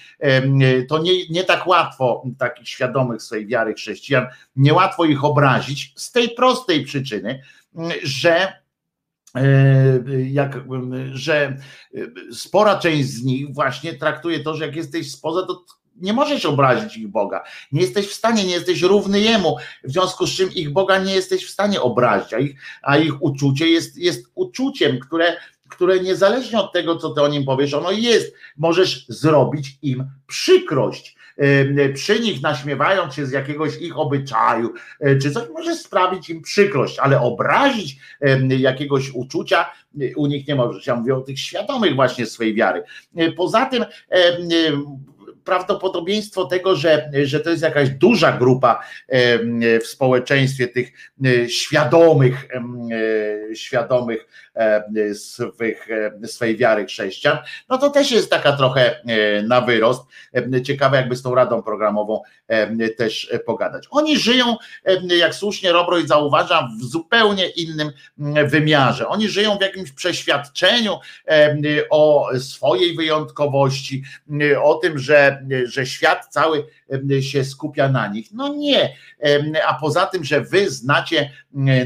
to 0.88 0.98
nie, 0.98 1.28
nie 1.28 1.44
tak 1.44 1.66
łatwo 1.66 2.22
takich 2.38 2.68
świadomych 2.68 3.22
swej 3.22 3.46
wiary 3.46 3.74
chrześcijan, 3.74 4.26
niełatwo 4.56 5.04
ich 5.04 5.24
obrazić 5.24 5.92
z 5.96 6.12
tej 6.12 6.30
prostej 6.30 6.84
przyczyny, 6.84 7.42
że 8.02 8.52
e, 9.34 10.00
jak, 10.30 10.60
że 11.12 11.56
spora 12.32 12.78
część 12.78 13.08
z 13.08 13.24
nich 13.24 13.54
właśnie 13.54 13.94
traktuje 13.94 14.40
to, 14.40 14.54
że 14.54 14.66
jak 14.66 14.76
jesteś 14.76 15.12
spoza, 15.12 15.46
to 15.46 15.64
nie 16.00 16.12
możesz 16.12 16.44
obrazić 16.44 16.96
ich 16.96 17.08
Boga. 17.08 17.44
Nie 17.72 17.80
jesteś 17.80 18.06
w 18.06 18.14
stanie, 18.14 18.44
nie 18.44 18.54
jesteś 18.54 18.82
równy 18.82 19.20
Jemu, 19.20 19.56
w 19.84 19.90
związku 19.92 20.26
z 20.26 20.36
czym 20.36 20.52
ich 20.52 20.70
Boga 20.70 20.98
nie 20.98 21.14
jesteś 21.14 21.46
w 21.46 21.50
stanie 21.50 21.80
obrazić, 21.80 22.34
a 22.34 22.38
ich, 22.38 22.60
a 22.82 22.96
ich 22.96 23.22
uczucie 23.22 23.68
jest, 23.68 23.96
jest 23.96 24.30
uczuciem, 24.34 24.98
które, 24.98 25.36
które 25.68 26.00
niezależnie 26.00 26.58
od 26.58 26.72
tego, 26.72 26.96
co 26.96 27.10
ty 27.10 27.22
o 27.22 27.28
nim 27.28 27.44
powiesz, 27.44 27.74
ono 27.74 27.90
jest. 27.90 28.34
Możesz 28.56 29.06
zrobić 29.08 29.78
im 29.82 30.10
przykrość. 30.26 31.18
Przy 31.94 32.20
nich 32.20 32.42
naśmiewając 32.42 33.14
się 33.14 33.26
z 33.26 33.32
jakiegoś 33.32 33.76
ich 33.76 33.98
obyczaju, 33.98 34.72
e, 35.00 35.16
czy 35.16 35.30
coś 35.30 35.48
może 35.54 35.76
sprawić 35.76 36.30
im 36.30 36.42
przykrość, 36.42 36.98
ale 36.98 37.20
obrazić 37.20 37.96
jakiegoś 38.48 39.10
uczucia 39.10 39.70
u 40.16 40.26
nich 40.26 40.48
nie 40.48 40.54
możesz. 40.54 40.86
Ja 40.86 40.94
mówię 40.94 41.14
o 41.14 41.20
tych 41.20 41.40
świadomych 41.40 41.94
właśnie 41.94 42.26
swojej 42.26 42.54
wiary. 42.54 42.82
E, 43.16 43.32
poza 43.32 43.66
tym 43.66 43.84
prawdopodobieństwo 45.48 46.44
tego, 46.44 46.76
że, 46.76 47.10
że 47.24 47.40
to 47.40 47.50
jest 47.50 47.62
jakaś 47.62 47.90
duża 47.90 48.32
grupa 48.32 48.84
w 49.82 49.86
społeczeństwie 49.86 50.68
tych 50.68 50.92
e, 51.24 51.48
świadomych, 51.48 52.48
e, 52.54 53.56
świadomych 53.56 54.26
E, 54.58 55.14
swych, 55.14 55.88
swej 56.26 56.56
wiary 56.56 56.86
chrześcijan, 56.86 57.38
no 57.68 57.78
to 57.78 57.90
też 57.90 58.10
jest 58.10 58.30
taka 58.30 58.52
trochę 58.52 59.02
na 59.44 59.60
wyrost. 59.60 60.02
Ciekawe, 60.64 60.96
jakby 60.96 61.16
z 61.16 61.22
tą 61.22 61.34
radą 61.34 61.62
programową 61.62 62.22
też 62.96 63.32
pogadać. 63.46 63.86
Oni 63.90 64.18
żyją, 64.18 64.56
jak 65.18 65.34
słusznie 65.34 65.72
Robroj 65.72 66.06
zauważa, 66.06 66.68
w 66.80 66.84
zupełnie 66.84 67.48
innym 67.48 67.92
wymiarze. 68.46 69.08
Oni 69.08 69.28
żyją 69.28 69.58
w 69.58 69.60
jakimś 69.60 69.92
przeświadczeniu 69.92 70.98
o 71.90 72.28
swojej 72.38 72.96
wyjątkowości, 72.96 74.02
o 74.62 74.74
tym, 74.74 74.98
że, 74.98 75.37
że 75.64 75.86
świat 75.86 76.26
cały 76.30 76.66
się 77.20 77.44
skupia 77.44 77.88
na 77.88 78.08
nich. 78.08 78.28
No 78.32 78.54
nie, 78.54 78.94
a 79.66 79.74
poza 79.74 80.06
tym, 80.06 80.24
że 80.24 80.40
wy 80.40 80.70
znacie 80.70 81.30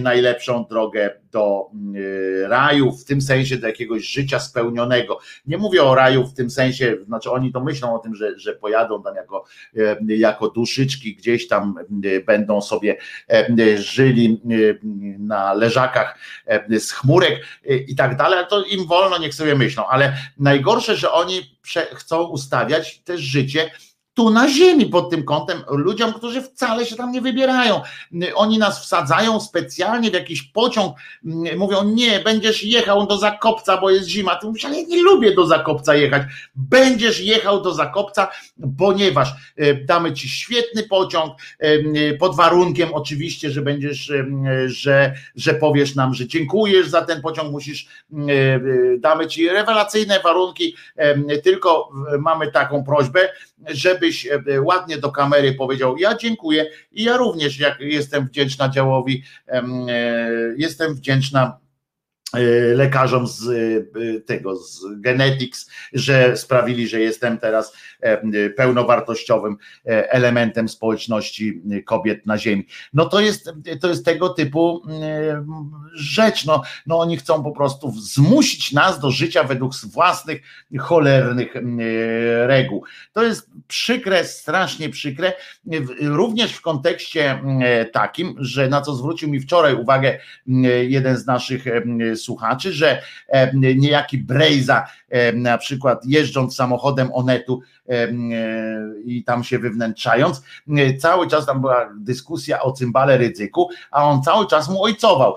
najlepszą 0.01 0.65
drogę 0.65 1.22
do 1.33 1.71
raju, 2.47 2.93
w 2.93 3.05
tym 3.05 3.21
sensie 3.21 3.57
do 3.57 3.67
jakiegoś 3.67 4.09
życia 4.09 4.41
spełnionego. 4.41 5.19
Nie 5.47 5.59
mówię 5.59 5.83
o 5.83 5.95
raju 5.95 6.27
w 6.27 6.35
tym 6.35 6.51
sensie, 6.51 6.97
znaczy 7.07 7.31
oni 7.31 7.53
to 7.53 7.61
myślą 7.61 7.95
o 7.95 7.99
tym, 7.99 8.15
że, 8.15 8.39
że 8.39 8.55
pojadą 8.55 9.03
tam 9.03 9.17
jako, 9.17 9.45
jako 10.07 10.51
duszyczki, 10.51 11.17
gdzieś 11.17 11.49
tam 11.49 11.75
będą 12.27 12.61
sobie 12.61 12.97
żyli 13.77 14.41
na 15.19 15.55
leżakach 15.55 16.19
z 16.71 16.93
chmurek 16.93 17.47
i 17.89 17.97
tak 17.97 18.17
dalej, 18.17 18.39
ale 18.39 18.47
to 18.47 18.65
im 18.65 18.87
wolno, 18.87 19.19
niech 19.19 19.35
sobie 19.35 19.55
myślą, 19.55 19.87
ale 19.87 20.17
najgorsze, 20.39 20.97
że 20.97 21.13
oni 21.13 21.57
chcą 21.95 22.23
ustawiać 22.23 22.99
też 22.99 23.21
życie 23.21 23.71
tu 24.15 24.31
na 24.31 24.49
ziemi 24.49 24.87
pod 24.87 25.11
tym 25.11 25.25
kątem 25.25 25.63
ludziom, 25.69 26.13
którzy 26.13 26.43
wcale 26.43 26.87
się 26.87 26.97
tam 26.97 27.13
nie 27.13 27.21
wybierają. 27.21 27.81
Oni 28.35 28.59
nas 28.59 28.83
wsadzają 28.83 29.41
specjalnie 29.41 30.11
w 30.11 30.15
jakiś 30.15 30.43
pociąg, 30.43 30.97
mówią 31.57 31.85
nie, 31.85 32.21
będziesz 32.21 32.65
jechał 32.65 33.07
do 33.07 33.19
Zakopca, 33.19 33.81
bo 33.81 33.91
jest 33.91 34.09
zima. 34.09 34.37
Ty 34.37 34.47
mówisz, 34.47 34.65
ale 34.65 34.81
ja 34.81 34.87
nie 34.89 35.03
lubię 35.03 35.35
do 35.35 35.47
Zakopca 35.47 35.95
jechać. 35.95 36.23
Będziesz 36.55 37.21
jechał 37.21 37.63
do 37.63 37.75
Zakopca, 37.75 38.29
ponieważ 38.79 39.35
e, 39.57 39.75
damy 39.75 40.13
ci 40.13 40.29
świetny 40.29 40.83
pociąg, 40.83 41.35
e, 41.59 42.15
pod 42.15 42.37
warunkiem 42.37 42.89
oczywiście, 42.95 43.51
że 43.51 43.63
będziesz, 43.63 44.11
e, 44.11 44.25
że, 44.67 45.15
że 45.37 45.55
powiesz 45.55 45.95
nam, 45.95 46.15
że 46.15 46.27
dziękujesz 46.27 46.89
za 46.89 47.03
ten 47.03 47.23
pociąg, 47.23 47.53
musisz, 47.53 47.87
damy 48.99 49.27
ci 49.27 49.49
rewelacyjne 49.49 50.21
warunki, 50.21 50.77
tylko 51.43 51.91
mamy 52.19 52.53
taką 52.53 52.85
prośbę, 52.85 53.29
żebyś 53.69 54.02
e, 54.07 54.53
e, 54.55 54.61
ładnie 54.61 54.99
do 54.99 55.13
kamery 55.13 55.55
powiedział: 55.55 55.97
Ja 55.97 56.17
dziękuję 56.17 56.71
i 56.93 57.03
ja 57.03 57.17
również 57.17 57.59
jak 57.59 57.81
jestem 57.81 58.27
wdzięczna 58.27 58.69
działowi, 58.69 59.23
e, 59.49 59.63
jestem 60.57 60.95
wdzięczna 60.95 61.62
lekarzom 62.75 63.27
z 63.27 63.49
e, 63.49 64.21
tego, 64.21 64.57
z 64.57 64.85
Genetics, 65.01 65.71
że 65.93 66.37
sprawili, 66.37 66.89
że 66.89 67.01
jestem 67.01 67.39
teraz 67.39 67.77
e, 68.01 68.51
pełnowartościowym 68.51 69.57
elementem 69.85 70.69
społeczności 70.69 71.63
kobiet 71.85 72.27
na 72.27 72.39
ziemi. 72.39 72.67
No 72.93 73.05
to 73.05 73.21
jest, 73.21 73.53
to 73.81 73.89
jest 73.89 74.05
tego 74.05 74.29
typu 74.29 74.83
rzecz. 75.95 76.45
No, 76.45 76.63
no 76.87 76.99
oni 76.99 77.17
chcą 77.17 77.43
po 77.43 77.53
prostu 77.53 77.93
zmusić 78.01 78.73
nas 78.73 79.01
do 79.01 79.11
życia 79.11 79.45
według 79.45 79.73
własnych 79.85 80.43
cholernych 80.79 81.55
reguł. 82.47 82.85
To 83.13 83.23
jest 83.23 83.51
przykre, 83.69 84.25
strasznie 84.25 84.89
przykre, 84.89 85.33
również 86.01 86.53
w 86.53 86.61
kontekście 86.61 87.43
takim, 87.93 88.35
że 88.39 88.69
na 88.69 88.81
co 88.81 88.95
zwrócił 88.95 89.29
mi 89.29 89.41
wczoraj 89.41 89.75
uwagę 89.75 90.19
jeden 90.89 91.17
z 91.17 91.27
naszych 91.27 91.65
słuchaczy, 92.25 92.73
że 92.73 93.03
e, 93.29 93.53
niejaki 93.55 94.19
Brejza 94.19 94.87
e, 95.09 95.33
na 95.33 95.59
przykład 95.59 96.07
jeżdżąc 96.07 96.57
samochodem 96.57 97.11
Onetu 97.13 97.61
e, 97.89 98.09
i 99.05 99.25
tam 99.25 99.45
się 99.45 99.59
wywnętrzając, 99.59 100.43
cały 100.99 101.29
czas 101.29 101.47
tam 101.47 101.61
była 101.61 101.91
dyskusja 101.97 102.63
o 102.63 102.73
cymbale 102.73 103.19
ryzyku, 103.19 103.69
a 103.91 104.05
on 104.05 104.23
cały 104.23 104.47
czas 104.47 104.69
mu 104.69 104.83
ojcował. 104.83 105.37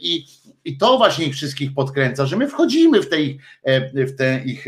I 0.00 0.26
I 0.68 0.76
to 0.76 0.98
właśnie 0.98 1.26
ich 1.26 1.34
wszystkich 1.34 1.74
podkręca, 1.74 2.26
że 2.26 2.36
my 2.36 2.48
wchodzimy 2.48 3.02
w 3.02 3.08
te 3.08 3.20
ich, 3.20 3.42
w 3.94 4.16
te 4.16 4.40
ich 4.44 4.66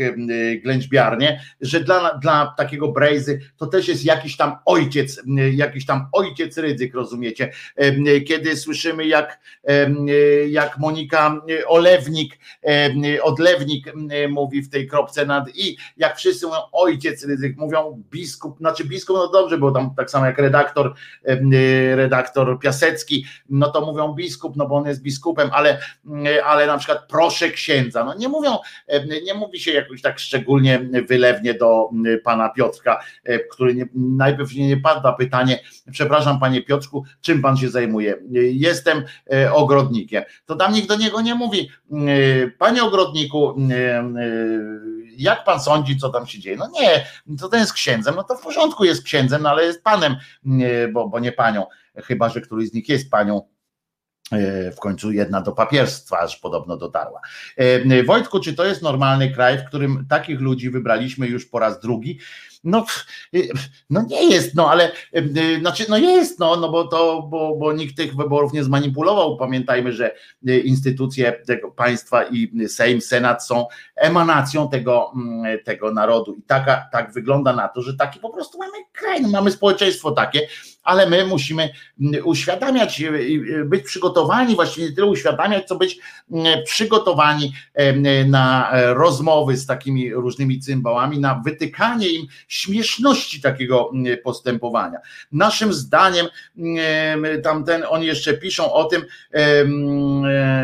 ględźbiarnie, 0.63 1.41
że 1.61 1.79
dla, 1.79 2.17
dla 2.17 2.53
takiego 2.57 2.87
Brejzy 2.87 3.39
to 3.57 3.67
też 3.67 3.87
jest 3.87 4.05
jakiś 4.05 4.37
tam 4.37 4.55
ojciec, 4.65 5.21
jakiś 5.53 5.85
tam 5.85 6.07
ojciec 6.11 6.57
ryzyk, 6.57 6.93
rozumiecie? 6.93 7.51
Kiedy 8.27 8.57
słyszymy 8.57 9.07
jak, 9.07 9.39
jak 10.49 10.77
Monika 10.77 11.41
Olewnik, 11.67 12.39
Odlewnik 13.21 13.93
mówi 14.29 14.61
w 14.61 14.69
tej 14.69 14.87
kropce 14.87 15.25
nad 15.25 15.55
i, 15.55 15.77
jak 15.97 16.17
wszyscy 16.17 16.45
mówią 16.45 16.59
ojciec 16.71 17.25
ryzyk, 17.25 17.57
mówią 17.57 18.03
biskup, 18.11 18.57
znaczy 18.57 18.83
biskup, 18.83 19.15
no 19.15 19.27
dobrze, 19.27 19.57
bo 19.57 19.71
tam 19.71 19.95
tak 19.95 20.11
samo 20.11 20.25
jak 20.25 20.37
redaktor, 20.37 20.93
redaktor 21.95 22.59
Piasecki, 22.59 23.25
no 23.49 23.71
to 23.71 23.85
mówią 23.85 24.13
biskup, 24.13 24.55
no 24.55 24.67
bo 24.67 24.75
on 24.75 24.87
jest 24.87 25.01
biskupem, 25.01 25.49
ale, 25.53 25.79
ale 26.45 26.67
na 26.67 26.77
przykład 26.77 27.07
proszę 27.09 27.49
księdza, 27.49 28.03
no 28.03 28.13
nie 28.13 28.27
mówią, 28.29 28.57
nie 29.23 29.33
mówi 29.33 29.59
się 29.59 29.71
jakoś 29.71 30.01
tak 30.01 30.19
szczególnie 30.19 30.79
wylewnie 31.07 31.53
do 31.53 31.89
pana 32.23 32.49
Piotrka, 32.49 33.03
który 33.51 33.75
nie, 33.75 33.85
najpierw 33.95 34.55
nie 34.55 34.77
pada 34.77 35.13
pytanie, 35.13 35.59
przepraszam 35.91 36.39
panie 36.39 36.61
Piotrku, 36.61 37.05
czym 37.21 37.41
pan 37.41 37.57
się 37.57 37.69
zajmuje? 37.69 38.15
Jestem 38.51 39.03
ogrodnikiem. 39.53 40.23
To 40.45 40.55
tam 40.55 40.73
nikt 40.73 40.87
do 40.87 40.95
niego 40.95 41.21
nie 41.21 41.35
mówi, 41.35 41.69
panie 42.57 42.83
ogrodniku, 42.83 43.55
jak 45.17 45.43
pan 45.43 45.59
sądzi, 45.59 45.97
co 45.97 46.09
tam 46.09 46.27
się 46.27 46.39
dzieje? 46.39 46.57
No 46.57 46.69
nie, 46.81 47.05
to 47.37 47.49
ten 47.49 47.59
jest 47.59 47.73
księdzem, 47.73 48.15
no 48.15 48.23
to 48.23 48.35
w 48.35 48.41
porządku 48.41 48.85
jest 48.85 49.03
księdzem, 49.03 49.41
no 49.41 49.49
ale 49.49 49.63
jest 49.63 49.83
panem, 49.83 50.15
bo, 50.93 51.07
bo 51.09 51.19
nie 51.19 51.31
panią, 51.31 51.65
chyba 51.95 52.29
że 52.29 52.41
któryś 52.41 52.69
z 52.69 52.73
nich 52.73 52.89
jest 52.89 53.11
panią 53.11 53.37
e, 53.37 53.60
w 54.75 54.79
końcu 54.79 55.11
jedna 55.11 55.41
do 55.41 55.51
papierstwa 55.51 56.19
aż 56.19 56.37
podobno 56.37 56.77
dotarła. 56.77 57.21
E, 57.57 58.03
Wojtku, 58.03 58.39
czy 58.39 58.53
to 58.53 58.65
jest 58.65 58.81
normalny 58.81 59.31
kraj, 59.31 59.57
w 59.57 59.65
którym 59.65 60.05
takich 60.09 60.39
ludzi 60.39 60.69
wybraliśmy 60.69 61.27
już 61.27 61.45
po 61.45 61.59
raz 61.59 61.79
drugi? 61.79 62.19
No, 62.63 62.85
y, 63.35 63.49
no 63.89 64.01
nie 64.09 64.29
jest, 64.29 64.55
no 64.55 64.71
ale 64.71 64.91
y, 65.15 65.59
znaczy, 65.59 65.85
no 65.89 65.97
jest, 65.97 66.39
no, 66.39 66.55
no 66.55 66.69
bo 66.69 66.87
to, 66.87 67.21
bo, 67.21 67.55
bo 67.55 67.73
nikt 67.73 67.97
tych 67.97 68.15
wyborów 68.15 68.53
nie 68.53 68.63
zmanipulował. 68.63 69.37
Pamiętajmy, 69.37 69.93
że 69.93 70.15
y, 70.49 70.59
instytucje 70.59 71.31
tego 71.47 71.71
państwa 71.71 72.23
i 72.23 72.67
Sejm, 72.67 73.01
Senat 73.01 73.45
są 73.45 73.65
emanacją 73.95 74.69
tego, 74.69 75.11
mm, 75.15 75.59
tego 75.63 75.93
narodu. 75.93 76.33
I 76.33 76.41
taka, 76.41 76.87
tak 76.91 77.13
wygląda 77.13 77.53
na 77.53 77.67
to, 77.67 77.81
że 77.81 77.93
taki 77.93 78.19
po 78.19 78.29
prostu 78.29 78.57
mamy 78.57 78.77
kraj, 78.91 79.21
no 79.21 79.29
mamy 79.29 79.51
społeczeństwo 79.51 80.11
takie, 80.11 80.47
ale 80.83 81.09
my 81.09 81.25
musimy 81.25 81.69
mm, 82.01 82.27
uświadamiać, 82.27 83.03
być 83.65 83.83
przygotowani, 83.83 84.55
właściwie 84.55 84.89
nie 84.89 84.95
tyle 84.95 85.07
uświadamiać, 85.07 85.67
co 85.67 85.75
być 85.75 85.99
mm, 86.31 86.63
przygotowani 86.63 87.53
na 88.25 88.71
rozmowy 88.93 89.57
z 89.57 89.65
takimi 89.65 90.13
różnymi 90.13 90.59
cymbałami, 90.59 91.19
na 91.19 91.41
wytykanie 91.45 92.09
im 92.09 92.27
śmieszności 92.51 93.41
takiego 93.41 93.91
postępowania. 94.23 94.97
Naszym 95.31 95.73
zdaniem, 95.73 96.27
tamten, 97.43 97.83
oni 97.89 98.05
jeszcze 98.05 98.33
piszą 98.33 98.73
o 98.73 98.83
tym, 98.83 99.05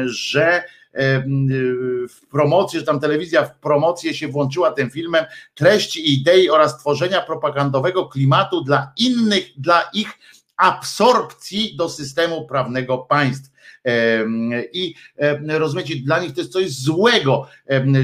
że 0.06 0.64
w 2.10 2.28
promocji, 2.32 2.80
że 2.80 2.86
tam 2.86 3.00
telewizja 3.00 3.46
w 3.46 3.56
promocję 3.56 4.14
się 4.14 4.28
włączyła 4.28 4.72
tym 4.72 4.90
filmem 4.90 5.26
treści 5.56 6.14
idei 6.14 6.50
oraz 6.50 6.78
tworzenia 6.78 7.22
propagandowego 7.22 8.06
klimatu 8.06 8.64
dla 8.64 8.92
innych, 8.98 9.46
dla 9.58 9.90
ich 9.94 10.10
absorpcji 10.58 11.76
do 11.76 11.90
systemu 11.90 12.48
prawnego 12.48 12.98
państw. 12.98 13.57
I 14.74 14.94
rozumiecie, 15.48 15.96
dla 15.96 16.20
nich 16.20 16.34
to 16.34 16.42
jest 16.42 16.54
coś 16.54 16.72
złego, 16.72 17.48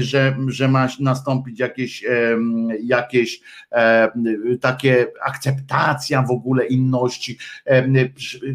że, 0.00 0.36
że 0.48 0.68
ma 0.68 0.88
nastąpić 1.00 1.58
jakieś, 1.58 2.04
jakieś 2.82 3.40
takie 4.60 5.06
akceptacja 5.24 6.22
w 6.22 6.30
ogóle 6.30 6.66
inności, 6.66 7.38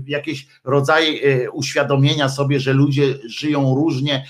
jakieś 0.07 0.47
rodzaje 0.63 1.21
e, 1.21 1.51
uświadomienia 1.51 2.29
sobie, 2.29 2.59
że 2.59 2.73
ludzie 2.73 3.15
żyją 3.25 3.75
różnie, 3.75 4.25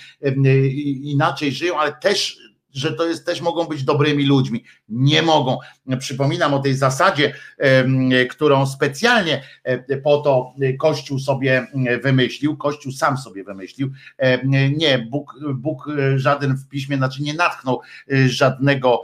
inaczej 1.04 1.52
żyją, 1.52 1.80
ale 1.80 1.94
też 1.94 2.49
że 2.74 2.94
to 2.94 3.08
jest, 3.08 3.26
też 3.26 3.41
mogą 3.41 3.66
być 3.66 3.84
dobrymi 3.84 4.26
ludźmi. 4.26 4.64
Nie 4.90 5.22
mogą. 5.22 5.58
Przypominam 6.00 6.54
o 6.54 6.60
tej 6.60 6.74
zasadzie, 6.74 7.34
którą 8.30 8.66
specjalnie 8.68 9.44
e, 9.64 9.98
po 9.98 10.18
to 10.18 10.54
Kościół 10.80 11.20
sobie 11.20 11.68
wymyślił, 12.04 12.58
Kościół 12.58 12.91
sam 12.91 13.18
sobie 13.18 13.44
wymyślił. 13.44 13.91
Nie, 14.78 15.00
Bóg, 15.00 15.36
Bóg 15.54 15.88
żaden 16.16 16.56
w 16.56 16.68
piśmie, 16.68 16.98
znaczy 16.98 17.24
nie 17.24 17.34
natchnął 17.34 17.82
e, 18.12 18.30
żadnego 18.30 19.02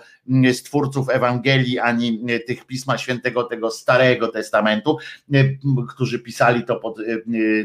z 0.53 0.63
twórców 0.63 1.09
Ewangelii, 1.09 1.79
ani 1.79 2.25
tych 2.47 2.65
Pisma 2.65 2.97
Świętego, 2.97 3.43
tego 3.43 3.71
Starego 3.71 4.27
Testamentu, 4.27 4.97
e, 5.33 5.43
którzy 5.89 6.19
pisali 6.19 6.63
to 6.63 6.75
pod 6.75 6.97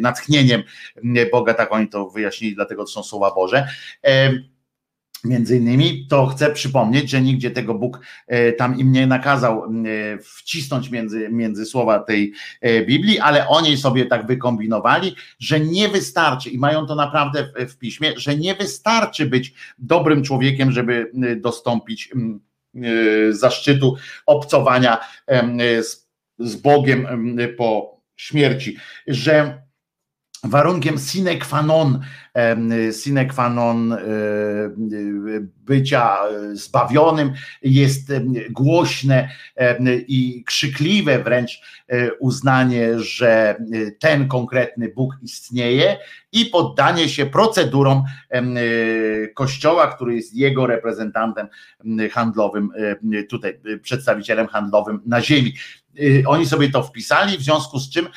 natchnieniem 0.00 0.62
Boga, 1.32 1.54
tak 1.54 1.72
oni 1.72 1.88
to 1.88 2.10
wyjaśnili, 2.10 2.54
dlatego 2.54 2.84
to 2.84 2.90
są 2.90 3.02
słowa 3.02 3.34
Boże 3.34 3.68
Między 5.24 5.56
innymi 5.56 6.06
to 6.06 6.26
chcę 6.26 6.50
przypomnieć, 6.50 7.10
że 7.10 7.22
nigdzie 7.22 7.50
tego 7.50 7.74
Bóg 7.74 8.00
e, 8.26 8.52
tam 8.52 8.78
im 8.78 8.92
nie 8.92 9.06
nakazał 9.06 9.64
e, 9.64 9.68
wcisnąć 10.18 10.90
między, 10.90 11.28
między 11.30 11.66
słowa 11.66 11.98
tej 11.98 12.32
e, 12.60 12.84
Biblii, 12.84 13.18
ale 13.18 13.48
oni 13.48 13.76
sobie 13.76 14.06
tak 14.06 14.26
wykombinowali, 14.26 15.16
że 15.38 15.60
nie 15.60 15.88
wystarczy 15.88 16.50
i 16.50 16.58
mają 16.58 16.86
to 16.86 16.94
naprawdę 16.94 17.52
w, 17.68 17.76
piśmie, 17.76 18.12
że 18.16 18.36
nie 18.36 18.54
wystarczy 18.54 19.26
być 19.26 19.54
dobrym 19.78 20.22
człowiekiem, 20.22 20.72
żeby 20.72 21.10
dostąpić 21.36 22.10
zaszczytu 23.30 23.96
obcowania 24.26 24.98
z, 25.82 26.08
z 26.38 26.56
Bogiem 26.56 27.06
po 27.56 28.00
śmierci, 28.16 28.76
że 29.06 29.62
warunkiem 30.44 30.98
sine 30.98 31.38
qua 31.38 31.62
non, 31.62 32.00
sine 32.92 33.26
qua 33.26 33.48
non 33.48 33.96
bycia 35.66 36.18
zbawionym 36.52 37.32
jest 37.62 38.12
głośne 38.50 39.28
i 40.08 40.44
krzykliwe 40.46 41.22
wręcz 41.22 41.62
e, 41.88 42.14
uznanie, 42.14 42.98
że 42.98 43.56
ten 43.98 44.28
konkretny 44.28 44.88
Bóg 44.88 45.14
istnieje 45.22 45.96
i 46.32 46.46
poddanie 46.46 47.08
się 47.08 47.26
procedurom 47.26 48.04
Kościoła, 49.34 49.86
który 49.86 50.14
jest 50.14 50.34
jego 50.34 50.66
reprezentantem 50.66 51.46
handlowym, 52.12 52.70
tutaj 53.28 53.60
przedstawicielem 53.82 54.46
handlowym 54.46 55.00
na 55.06 55.20
ziemi. 55.20 55.54
Y, 55.98 56.22
oni 56.26 56.46
sobie 56.46 56.70
to 56.70 56.82
wpisali, 56.82 57.38
w 57.38 57.42
związku 57.42 57.78
z 57.78 57.90
czym 57.90 58.08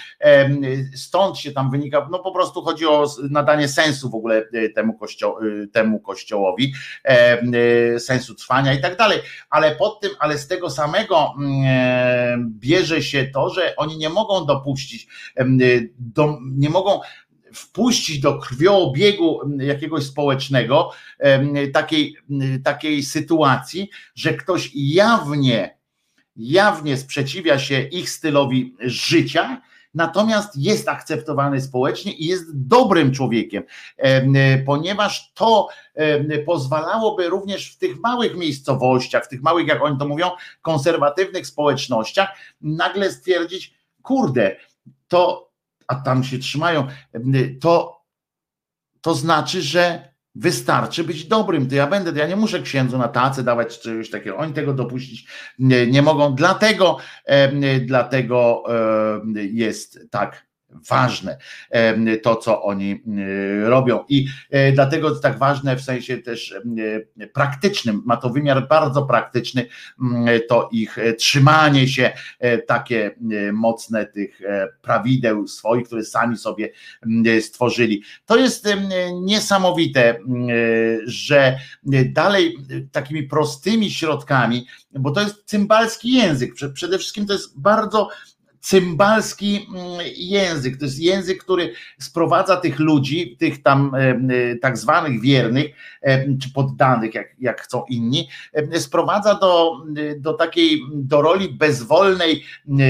stąd 0.95 1.37
się 1.37 1.51
tam 1.51 1.71
wynika, 1.71 2.07
no 2.11 2.19
po 2.19 2.31
prostu 2.31 2.61
chodzi 2.61 2.85
o 2.85 3.07
nadanie 3.29 3.67
sensu 3.67 4.09
w 4.09 4.15
ogóle 4.15 4.43
y, 4.53 4.69
temu, 4.75 4.93
kościo, 4.93 5.45
y, 5.45 5.67
temu 5.67 5.99
kościołowi, 5.99 6.73
sensu 7.99 8.35
trwania 8.35 8.73
i 8.73 8.81
tak 8.81 8.97
dalej, 8.97 9.19
ale 9.49 9.75
pod 9.75 10.01
tym, 10.01 10.11
ale 10.19 10.37
z 10.37 10.47
tego 10.47 10.69
samego 10.69 11.33
mm, 11.37 12.53
bierze 12.59 13.01
się 13.01 13.25
to, 13.33 13.49
że 13.49 13.75
oni 13.75 13.97
nie 13.97 14.09
mogą 14.09 14.45
dopuścić, 14.45 15.07
do, 15.99 16.37
nie 16.41 16.69
mogą 16.69 16.99
wpuścić 17.53 18.19
do 18.19 18.39
krwioobiegu 18.39 19.39
jakiegoś 19.59 20.03
społecznego 20.03 20.91
takiej, 21.73 22.15
takiej 22.63 23.03
sytuacji, 23.03 23.89
że 24.15 24.33
ktoś 24.33 24.71
jawnie 24.73 25.82
jawnie 26.35 26.97
sprzeciwia 26.97 27.59
się 27.59 27.81
ich 27.81 28.09
stylowi 28.09 28.75
życia, 28.79 29.61
natomiast 29.93 30.57
jest 30.57 30.89
akceptowany 30.89 31.61
społecznie 31.61 32.13
i 32.13 32.25
jest 32.25 32.67
dobrym 32.67 33.11
człowiekiem, 33.11 33.63
ponieważ 34.65 35.31
to 35.33 35.67
pozwalałoby 36.45 37.29
również 37.29 37.73
w 37.73 37.77
tych 37.77 37.99
małych 37.99 38.37
miejscowościach, 38.37 39.25
w 39.25 39.27
tych 39.27 39.41
małych, 39.41 39.67
jak 39.67 39.83
oni 39.83 39.97
to 39.97 40.07
mówią, 40.07 40.31
konserwatywnych 40.61 41.47
społecznościach, 41.47 42.29
nagle 42.61 43.11
stwierdzić, 43.11 43.73
kurde, 44.01 44.55
to, 45.07 45.51
a 45.87 45.95
tam 45.95 46.23
się 46.23 46.37
trzymają, 46.37 46.87
to, 47.61 48.01
to 49.01 49.15
znaczy, 49.15 49.61
że 49.61 50.12
Wystarczy 50.35 51.03
być 51.03 51.25
dobrym, 51.25 51.69
to 51.69 51.75
ja 51.75 51.87
będę, 51.87 52.19
ja 52.19 52.27
nie 52.27 52.35
muszę 52.35 52.61
księdzu 52.61 52.97
na 52.97 53.07
tacy 53.07 53.43
dawać 53.43 53.79
czegoś 53.79 54.09
takiego. 54.09 54.37
Oni 54.37 54.53
tego 54.53 54.73
dopuścić 54.73 55.27
nie, 55.59 55.87
nie 55.87 56.01
mogą, 56.01 56.35
dlatego, 56.35 56.97
e, 57.25 57.79
dlatego 57.79 58.63
e, 59.35 59.43
jest 59.43 59.99
tak 60.11 60.45
ważne 60.89 61.37
to, 62.23 62.35
co 62.35 62.63
oni 62.63 63.03
robią. 63.63 64.03
I 64.09 64.27
dlatego 64.73 65.09
jest 65.09 65.23
tak 65.23 65.37
ważne 65.37 65.75
w 65.75 65.81
sensie 65.81 66.17
też 66.17 66.55
praktycznym, 67.33 68.01
ma 68.05 68.17
to 68.17 68.29
wymiar 68.29 68.67
bardzo 68.67 69.05
praktyczny, 69.05 69.65
to 70.49 70.69
ich 70.71 70.97
trzymanie 71.17 71.87
się, 71.87 72.11
takie 72.67 73.15
mocne 73.53 74.05
tych 74.05 74.41
prawideł 74.81 75.47
swoich, 75.47 75.85
które 75.85 76.03
sami 76.03 76.37
sobie 76.37 76.69
stworzyli. 77.41 78.03
To 78.25 78.37
jest 78.37 78.67
niesamowite, 79.21 80.19
że 81.05 81.57
dalej 82.05 82.57
takimi 82.91 83.23
prostymi 83.23 83.91
środkami, 83.91 84.67
bo 84.91 85.11
to 85.11 85.21
jest 85.21 85.43
cymbalski 85.45 86.11
język, 86.11 86.53
przede 86.73 86.97
wszystkim 86.97 87.25
to 87.25 87.33
jest 87.33 87.59
bardzo 87.59 88.09
cymbalski 88.63 89.67
mm, 89.69 89.99
język. 90.15 90.77
To 90.77 90.85
jest 90.85 90.99
język, 90.99 91.43
który 91.43 91.73
sprowadza 91.99 92.57
tych 92.57 92.79
ludzi, 92.79 93.37
tych 93.37 93.63
tam 93.63 93.95
e, 93.95 93.99
e, 93.99 94.55
tak 94.55 94.77
zwanych 94.77 95.21
wiernych, 95.21 95.65
e, 96.01 96.37
czy 96.37 96.53
poddanych, 96.53 97.13
jak, 97.13 97.27
jak 97.39 97.61
chcą 97.61 97.83
inni, 97.89 98.29
sprowadza 98.79 99.35
do, 99.35 99.81
do 100.17 100.33
takiej, 100.33 100.81
do 100.93 101.21
roli 101.21 101.49
bezwolnej 101.49 102.43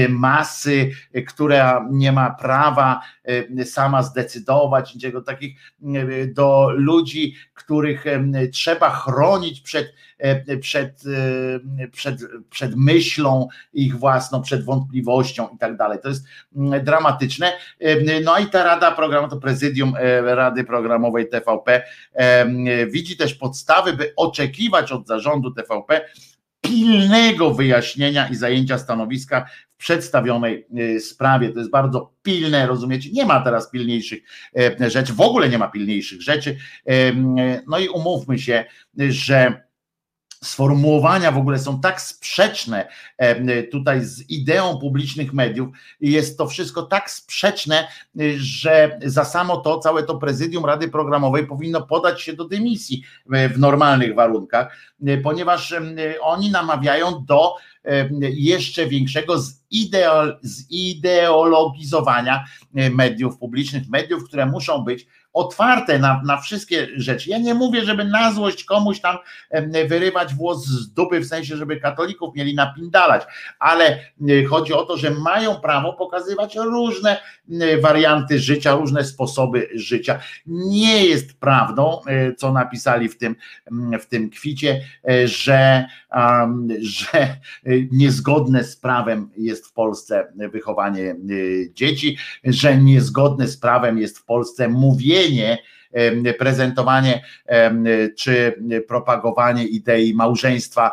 masy, 0.08 0.90
która 1.26 1.88
nie 1.90 2.12
ma 2.12 2.30
prawa 2.30 3.00
sama 3.64 4.02
zdecydować, 4.02 4.94
niczego 4.94 5.22
takich, 5.22 5.74
do 6.34 6.70
ludzi, 6.74 7.34
których 7.54 8.04
trzeba 8.52 8.90
chronić 8.90 9.60
przed 9.60 9.94
przed, 10.60 11.02
przed, 11.92 12.20
przed 12.50 12.76
myślą 12.76 13.48
ich 13.72 13.98
własną, 13.98 14.42
przed 14.42 14.64
wątpliwością 14.64 15.48
i 15.48 15.58
tak 15.64 15.76
dalej. 15.76 15.98
To 16.02 16.08
jest 16.08 16.24
mm, 16.56 16.84
dramatyczne. 16.84 17.52
E, 17.80 18.20
no 18.20 18.38
i 18.38 18.46
ta 18.46 18.64
Rada 18.64 18.92
Programu, 18.92 19.28
to 19.28 19.36
prezydium 19.36 19.94
Rady 20.24 20.64
Programowej 20.64 21.28
TVP 21.28 21.82
widzi 22.90 23.16
też 23.16 23.34
podstawy, 23.34 23.92
by 23.92 24.12
oczekiwać 24.16 24.92
od 24.92 25.06
zarządu 25.06 25.50
TVP 25.50 26.00
pilnego 26.60 27.54
wyjaśnienia 27.54 28.28
i 28.28 28.34
zajęcia 28.34 28.78
stanowiska 28.78 29.46
w 29.68 29.76
przedstawionej 29.76 30.66
sprawie. 31.00 31.48
To 31.48 31.58
jest 31.58 31.70
bardzo 31.70 32.12
pilne, 32.22 32.66
rozumiecie? 32.66 33.10
Nie 33.12 33.26
ma 33.26 33.40
teraz 33.40 33.70
pilniejszych 33.70 34.22
rzeczy, 34.88 35.12
w 35.12 35.20
ogóle 35.20 35.48
nie 35.48 35.58
ma 35.58 35.68
pilniejszych 35.68 36.22
rzeczy. 36.22 36.56
No 37.66 37.78
i 37.78 37.88
umówmy 37.88 38.38
się, 38.38 38.64
że 38.98 39.63
sformułowania 40.44 41.32
w 41.32 41.38
ogóle 41.38 41.58
są 41.58 41.80
tak 41.80 42.00
sprzeczne 42.00 42.88
tutaj 43.72 44.04
z 44.04 44.30
ideą 44.30 44.78
publicznych 44.78 45.32
mediów 45.32 45.68
jest 46.00 46.38
to 46.38 46.46
wszystko 46.46 46.82
tak 46.82 47.10
sprzeczne, 47.10 47.88
że 48.36 48.98
za 49.04 49.24
samo 49.24 49.56
to 49.56 49.78
całe 49.78 50.02
to 50.02 50.18
prezydium 50.18 50.64
Rady 50.64 50.88
Programowej 50.88 51.46
powinno 51.46 51.86
podać 51.86 52.22
się 52.22 52.32
do 52.32 52.44
dymisji 52.44 53.02
w 53.26 53.58
normalnych 53.58 54.14
warunkach, 54.14 54.76
ponieważ 55.22 55.74
oni 56.20 56.50
namawiają 56.50 57.24
do 57.24 57.54
jeszcze 58.20 58.86
większego 58.86 59.34
zideologizowania 60.44 62.44
mediów 62.72 63.38
publicznych, 63.38 63.88
mediów, 63.88 64.24
które 64.24 64.46
muszą 64.46 64.84
być 64.84 65.06
otwarte 65.34 65.98
na, 65.98 66.22
na 66.24 66.36
wszystkie 66.36 66.88
rzeczy. 66.96 67.30
Ja 67.30 67.38
nie 67.38 67.54
mówię, 67.54 67.84
żeby 67.84 68.04
na 68.04 68.32
złość 68.32 68.64
komuś 68.64 69.00
tam 69.00 69.16
wyrywać 69.88 70.34
włos 70.34 70.66
z 70.66 70.92
dupy, 70.92 71.20
w 71.20 71.26
sensie, 71.26 71.56
żeby 71.56 71.80
katolików 71.80 72.34
mieli 72.34 72.54
napindalać, 72.54 73.22
ale 73.58 73.98
chodzi 74.48 74.72
o 74.72 74.84
to, 74.84 74.96
że 74.96 75.10
mają 75.10 75.54
prawo 75.54 75.92
pokazywać 75.92 76.56
różne 76.56 77.20
warianty 77.82 78.38
życia, 78.38 78.74
różne 78.74 79.04
sposoby 79.04 79.68
życia. 79.74 80.18
Nie 80.46 81.06
jest 81.06 81.40
prawdą, 81.40 82.00
e, 82.06 82.34
co 82.34 82.52
napisali 82.52 83.08
w 83.08 83.18
tym, 83.18 83.36
w 84.00 84.06
tym 84.06 84.30
kwicie, 84.30 84.80
że, 85.24 85.86
że 86.80 87.36
niezgodne 87.92 88.64
z 88.64 88.76
prawem 88.76 89.30
jest 89.36 89.66
w 89.66 89.72
Polsce 89.72 90.32
wychowanie 90.52 91.16
dzieci, 91.72 92.16
że 92.44 92.76
niezgodne 92.76 93.48
z 93.48 93.56
prawem 93.56 93.98
jest 93.98 94.18
w 94.18 94.24
Polsce 94.24 94.68
mówienie 94.68 95.23
mówienie, 95.24 95.58
prezentowanie 96.38 97.24
czy 98.16 98.62
propagowanie 98.88 99.64
idei 99.64 100.14
małżeństwa 100.14 100.92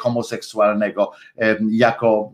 homoseksualnego 0.00 1.12
jako, 1.70 2.32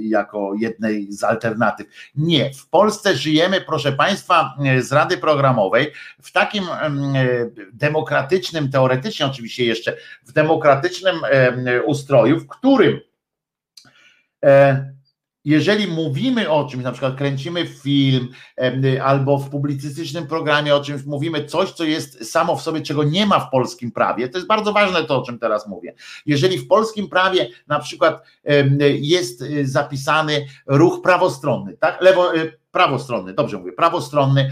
jako 0.00 0.52
jednej 0.58 1.12
z 1.12 1.24
alternatyw. 1.24 1.86
Nie, 2.14 2.54
w 2.54 2.68
Polsce 2.68 3.16
żyjemy, 3.16 3.60
proszę 3.60 3.92
Państwa, 3.92 4.54
z 4.80 4.92
Rady 4.92 5.18
Programowej 5.18 5.92
w 6.22 6.32
takim 6.32 6.64
demokratycznym, 7.72 8.70
teoretycznie 8.70 9.26
oczywiście 9.26 9.64
jeszcze, 9.64 9.96
w 10.22 10.32
demokratycznym 10.32 11.16
ustroju, 11.84 12.40
w 12.40 12.48
którym 12.48 13.00
e, 14.44 14.95
jeżeli 15.46 15.86
mówimy 15.86 16.50
o 16.50 16.64
czymś, 16.64 16.84
na 16.84 16.92
przykład 16.92 17.14
kręcimy 17.14 17.66
film 17.66 18.28
albo 19.04 19.38
w 19.38 19.50
publicystycznym 19.50 20.26
programie 20.26 20.74
o 20.74 20.80
czymś 20.80 21.04
mówimy 21.04 21.44
coś, 21.44 21.72
co 21.72 21.84
jest 21.84 22.30
samo 22.32 22.56
w 22.56 22.62
sobie, 22.62 22.80
czego 22.80 23.04
nie 23.04 23.26
ma 23.26 23.40
w 23.40 23.50
polskim 23.50 23.92
prawie, 23.92 24.28
to 24.28 24.38
jest 24.38 24.48
bardzo 24.48 24.72
ważne 24.72 25.04
to, 25.04 25.18
o 25.18 25.22
czym 25.22 25.38
teraz 25.38 25.68
mówię. 25.68 25.94
Jeżeli 26.26 26.58
w 26.58 26.68
polskim 26.68 27.08
prawie 27.08 27.48
na 27.66 27.78
przykład 27.78 28.22
jest 29.00 29.42
y, 29.42 29.68
zapisany 29.68 30.46
ruch 30.66 31.02
prawostronny, 31.02 31.76
tak? 31.76 32.00
Lewo, 32.00 32.36
y, 32.36 32.58
prawostronny, 32.72 33.34
dobrze 33.34 33.58
mówię, 33.58 33.72
prawostronny 33.72 34.50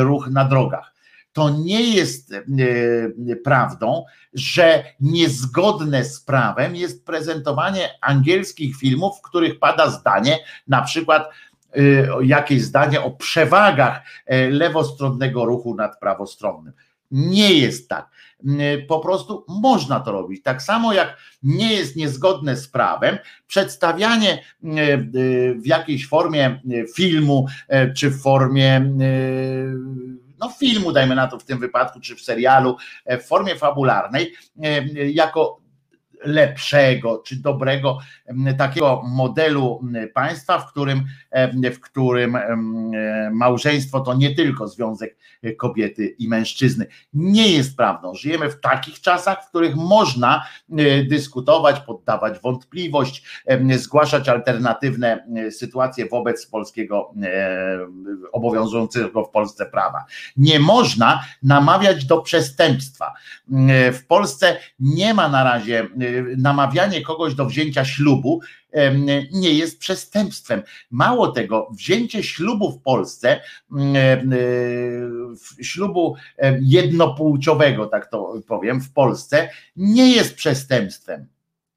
ruch 0.00 0.28
na 0.30 0.44
drogach 0.44 0.93
to 1.34 1.50
nie 1.50 1.82
jest 1.82 2.32
e, 2.32 3.36
prawdą, 3.36 4.04
że 4.34 4.84
niezgodne 5.00 6.04
z 6.04 6.20
prawem 6.20 6.76
jest 6.76 7.06
prezentowanie 7.06 7.90
angielskich 8.00 8.76
filmów, 8.76 9.18
w 9.18 9.22
których 9.22 9.58
pada 9.58 9.90
zdanie, 9.90 10.38
na 10.68 10.82
przykład 10.82 11.30
e, 11.72 11.80
jakieś 12.22 12.62
zdanie 12.62 13.02
o 13.02 13.10
przewagach 13.10 14.02
e, 14.26 14.50
lewostronnego 14.50 15.44
ruchu 15.44 15.74
nad 15.74 16.00
prawostronnym. 16.00 16.72
Nie 17.10 17.54
jest 17.54 17.88
tak. 17.88 18.10
Po 18.88 19.00
prostu 19.00 19.44
można 19.48 20.00
to 20.00 20.12
robić. 20.12 20.42
Tak 20.42 20.62
samo 20.62 20.92
jak 20.92 21.16
nie 21.42 21.72
jest 21.72 21.96
niezgodne 21.96 22.56
z 22.56 22.68
prawem 22.68 23.18
przedstawianie 23.46 24.44
w 25.56 25.66
jakiejś 25.66 26.08
formie 26.08 26.60
filmu 26.96 27.46
czy 27.96 28.10
w 28.10 28.22
formie 28.22 28.90
no 30.40 30.50
filmu, 30.50 30.92
dajmy 30.92 31.14
na 31.14 31.26
to 31.26 31.38
w 31.38 31.44
tym 31.44 31.58
wypadku, 31.58 32.00
czy 32.00 32.16
w 32.16 32.20
serialu, 32.20 32.76
e, 33.04 33.18
w 33.18 33.26
formie 33.26 33.56
fabularnej, 33.56 34.34
e, 34.62 34.84
jako 35.10 35.63
lepszego 36.24 37.22
czy 37.26 37.36
dobrego 37.36 37.98
takiego 38.58 39.02
modelu 39.06 39.80
państwa, 40.14 40.58
w 40.58 40.70
którym, 40.70 41.04
w 41.72 41.80
którym 41.80 42.38
małżeństwo 43.32 44.00
to 44.00 44.14
nie 44.14 44.34
tylko 44.34 44.68
związek 44.68 45.16
kobiety 45.58 46.06
i 46.06 46.28
mężczyzny. 46.28 46.86
Nie 47.14 47.52
jest 47.52 47.76
prawdą. 47.76 48.14
Żyjemy 48.14 48.50
w 48.50 48.60
takich 48.60 49.00
czasach, 49.00 49.44
w 49.44 49.48
których 49.48 49.76
można 49.76 50.46
e, 50.70 51.04
dyskutować, 51.04 51.80
poddawać 51.80 52.38
wątpliwość, 52.38 53.44
zgłaszać 53.76 54.28
alternatywne 54.28 55.26
sytuacje 55.50 56.08
wobec 56.08 56.46
polskiego 56.46 57.14
e, 57.22 57.78
obowiązującego 58.32 59.24
w 59.24 59.30
Polsce 59.30 59.66
prawa. 59.66 60.04
Nie 60.36 60.60
można 60.60 61.24
namawiać 61.42 62.04
do 62.04 62.20
przestępstwa. 62.20 63.12
W 63.92 64.06
Polsce 64.08 64.56
nie 64.80 65.14
ma 65.14 65.28
na 65.28 65.44
razie 65.44 65.88
namawianie 66.36 67.02
kogoś 67.02 67.34
do 67.34 67.46
wzięcia 67.46 67.84
ślubu 67.84 68.40
nie 69.32 69.52
jest 69.52 69.78
przestępstwem. 69.78 70.62
Mało 70.90 71.32
tego, 71.32 71.68
wzięcie 71.72 72.22
ślubu 72.22 72.72
w 72.72 72.82
Polsce, 72.82 73.40
ślubu 75.62 76.16
jednopłciowego, 76.60 77.86
tak 77.86 78.10
to 78.10 78.34
powiem, 78.46 78.80
w 78.80 78.92
Polsce, 78.92 79.50
nie 79.76 80.12
jest 80.12 80.34
przestępstwem. 80.34 81.26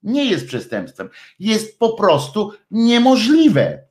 Nie 0.03 0.25
jest 0.25 0.47
przestępstwem. 0.47 1.09
Jest 1.39 1.79
po 1.79 1.93
prostu 1.93 2.53
niemożliwe 2.71 3.87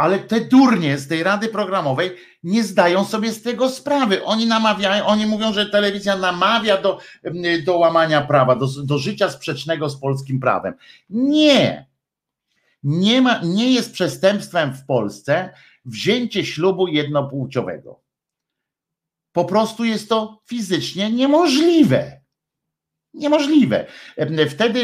ale 0.00 0.18
te 0.18 0.40
durnie 0.40 0.98
z 0.98 1.08
tej 1.08 1.22
rady 1.22 1.48
programowej 1.48 2.16
nie 2.42 2.64
zdają 2.64 3.04
sobie 3.04 3.32
z 3.32 3.42
tego 3.42 3.68
sprawy. 3.68 4.24
Oni 4.24 4.46
namawiają, 4.46 5.06
oni 5.06 5.26
mówią, 5.26 5.52
że 5.52 5.66
telewizja 5.66 6.16
namawia 6.16 6.82
do, 6.82 6.98
do 7.66 7.78
łamania 7.78 8.20
prawa, 8.20 8.56
do, 8.56 8.66
do 8.84 8.98
życia 8.98 9.30
sprzecznego 9.30 9.88
z 9.88 10.00
polskim 10.00 10.40
prawem. 10.40 10.74
Nie. 11.10 11.86
Nie, 12.82 13.22
ma, 13.22 13.40
nie 13.42 13.72
jest 13.72 13.92
przestępstwem 13.92 14.72
w 14.72 14.86
Polsce 14.86 15.54
wzięcie 15.84 16.44
ślubu 16.44 16.88
jednopłciowego. 16.88 18.00
Po 19.32 19.44
prostu 19.44 19.84
jest 19.84 20.08
to 20.08 20.42
fizycznie 20.46 21.12
niemożliwe. 21.12 22.19
Niemożliwe. 23.14 23.86
Wtedy 24.50 24.80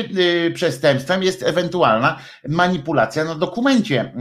y, 0.46 0.50
przestępstwem 0.54 1.22
jest 1.22 1.42
ewentualna 1.42 2.18
manipulacja 2.48 3.24
na 3.24 3.34
dokumencie 3.34 4.12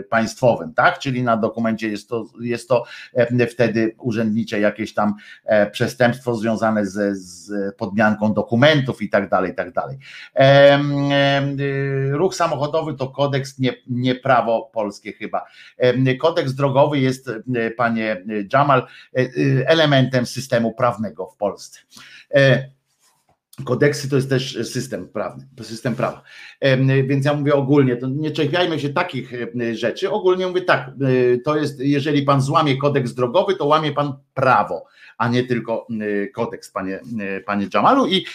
y, 0.00 0.02
państwowym, 0.02 0.74
tak? 0.74 0.98
Czyli 0.98 1.22
na 1.22 1.36
dokumencie 1.36 1.88
jest 1.88 2.08
to, 2.08 2.24
jest 2.40 2.68
to 2.68 2.84
wtedy 3.50 3.94
urzędnicze 3.98 4.60
jakieś 4.60 4.94
tam 4.94 5.14
e, 5.44 5.70
przestępstwo 5.70 6.34
związane 6.34 6.86
z, 6.86 7.18
z 7.18 7.74
podmianką 7.76 8.34
dokumentów 8.34 9.02
i 9.02 9.08
tak 9.08 9.28
dalej, 9.28 9.52
i 9.52 9.54
tak 9.54 9.72
dalej. 9.72 9.98
Ruch 12.10 12.34
samochodowy 12.34 12.94
to 12.94 13.08
kodeks, 13.08 13.58
nie, 13.58 13.74
nie 13.86 14.14
prawo 14.14 14.70
polskie 14.72 15.12
chyba. 15.12 15.46
Kodeks 16.20 16.54
drogowy 16.54 16.98
jest, 16.98 17.30
panie 17.76 18.24
Jamal, 18.52 18.86
elementem 19.66 20.26
systemu 20.26 20.72
prawnego 20.72 21.26
w 21.26 21.36
Polsce. 21.36 21.80
Kodeksy 23.64 24.10
to 24.10 24.16
jest 24.16 24.28
też 24.28 24.58
system 24.72 25.08
prawny, 25.08 25.48
system 25.62 25.94
prawa. 25.94 26.22
Więc 27.06 27.26
ja 27.26 27.34
mówię 27.34 27.54
ogólnie, 27.54 27.96
to 27.96 28.08
nie 28.08 28.30
czepiajmy 28.30 28.80
się 28.80 28.88
takich 28.88 29.32
rzeczy. 29.72 30.10
Ogólnie 30.10 30.46
mówię 30.46 30.62
tak, 30.62 30.90
to 31.44 31.56
jest, 31.56 31.80
jeżeli 31.80 32.22
pan 32.22 32.40
złamie 32.40 32.76
kodeks 32.76 33.14
drogowy, 33.14 33.56
to 33.56 33.66
łamie 33.66 33.92
pan 33.92 34.12
prawo, 34.34 34.84
a 35.18 35.28
nie 35.28 35.44
tylko 35.44 35.86
kodeks, 36.34 36.70
panie, 36.70 37.00
panie 37.46 37.68
Jamalu. 37.74 38.06
I 38.06 38.26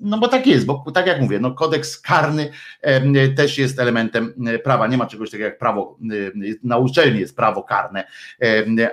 no 0.00 0.18
bo 0.18 0.28
tak 0.28 0.46
jest, 0.46 0.66
bo 0.66 0.84
tak 0.94 1.06
jak 1.06 1.20
mówię, 1.20 1.38
no 1.38 1.50
kodeks 1.50 2.00
karny 2.00 2.50
też 3.36 3.58
jest 3.58 3.78
elementem 3.78 4.34
prawa. 4.64 4.86
Nie 4.86 4.96
ma 4.96 5.06
czegoś 5.06 5.30
takiego 5.30 5.44
jak 5.44 5.58
prawo, 5.58 5.98
na 6.64 6.76
uczelni 6.76 7.20
jest 7.20 7.36
prawo 7.36 7.62
karne, 7.62 8.04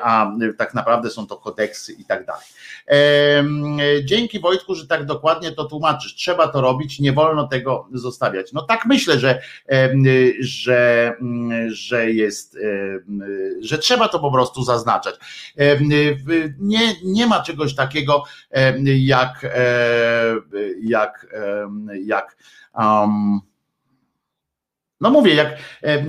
a 0.01 0.31
tak 0.57 0.73
naprawdę 0.73 1.09
są 1.09 1.27
to 1.27 1.37
kodeksy 1.37 1.93
i 1.93 2.05
tak 2.05 2.25
dalej. 2.25 2.43
Dzięki 4.05 4.39
Wojtku, 4.39 4.75
że 4.75 4.87
tak 4.87 5.05
dokładnie 5.05 5.51
to 5.51 5.65
tłumaczysz. 5.65 6.15
Trzeba 6.15 6.47
to 6.47 6.61
robić, 6.61 6.99
nie 6.99 7.13
wolno 7.13 7.47
tego 7.47 7.87
zostawiać. 7.93 8.53
No 8.53 8.61
tak 8.61 8.85
myślę, 8.85 9.19
że, 9.19 9.41
że, 10.39 11.13
że 11.67 12.11
jest, 12.11 12.57
że 13.61 13.77
trzeba 13.77 14.07
to 14.07 14.19
po 14.19 14.31
prostu 14.31 14.63
zaznaczać. 14.63 15.15
Nie, 16.59 16.93
nie 17.03 17.27
ma 17.27 17.43
czegoś 17.43 17.75
takiego 17.75 18.23
jak, 18.85 19.45
jak, 20.93 21.25
jak 21.93 22.35
um, 22.77 23.41
no 25.03 25.09
mówię, 25.09 25.35
jak, 25.35 25.57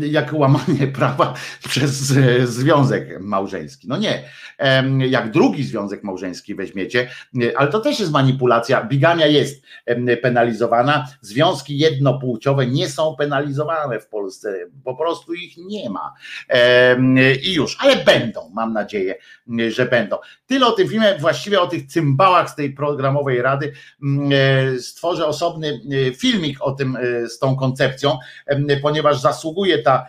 jak 0.00 0.32
łamanie 0.32 0.86
prawa 0.98 1.34
przez 1.68 2.16
e, 2.16 2.46
związek 2.46 3.20
małżeński. 3.20 3.88
No 3.88 3.96
nie, 3.96 4.24
jak 4.98 5.30
drugi 5.30 5.64
związek 5.64 6.02
małżeński 6.02 6.54
weźmiecie, 6.54 7.10
e, 7.42 7.58
ale 7.58 7.70
to 7.70 7.80
też 7.80 8.00
jest 8.00 8.12
manipulacja. 8.12 8.84
Bigamia 8.84 9.26
jest 9.26 9.64
penalizowana, 10.22 11.06
związki 11.20 11.78
jednopłciowe 11.78 12.66
nie 12.66 12.88
są 12.88 13.16
penalizowane 13.16 14.00
w 14.00 14.06
Polsce, 14.06 14.54
po 14.84 14.96
prostu 14.96 15.34
ich 15.34 15.56
nie 15.56 15.90
ma. 15.90 16.14
I 17.42 17.54
już, 17.54 17.76
ale 17.80 17.96
będą, 17.96 18.50
mam 18.54 18.72
nadzieję, 18.72 19.14
że 19.68 19.86
będą. 19.86 20.16
Tyle 20.46 20.66
o 20.66 20.72
tym 20.72 20.88
filmie, 20.88 21.18
właściwie 21.20 21.60
o 21.60 21.66
tych 21.66 21.86
cymbałach 21.86 22.50
z 22.50 22.54
tej 22.54 22.70
programowej 22.72 23.42
rady. 23.42 23.72
E, 24.32 24.78
stworzę 24.78 25.26
osobny 25.26 25.80
filmik 26.18 26.58
o 26.60 26.72
tym, 26.72 26.98
z 27.28 27.38
tą 27.38 27.56
koncepcją 27.56 28.18
ponieważ 28.84 29.20
zasługuje 29.20 29.78
ta, 29.78 30.06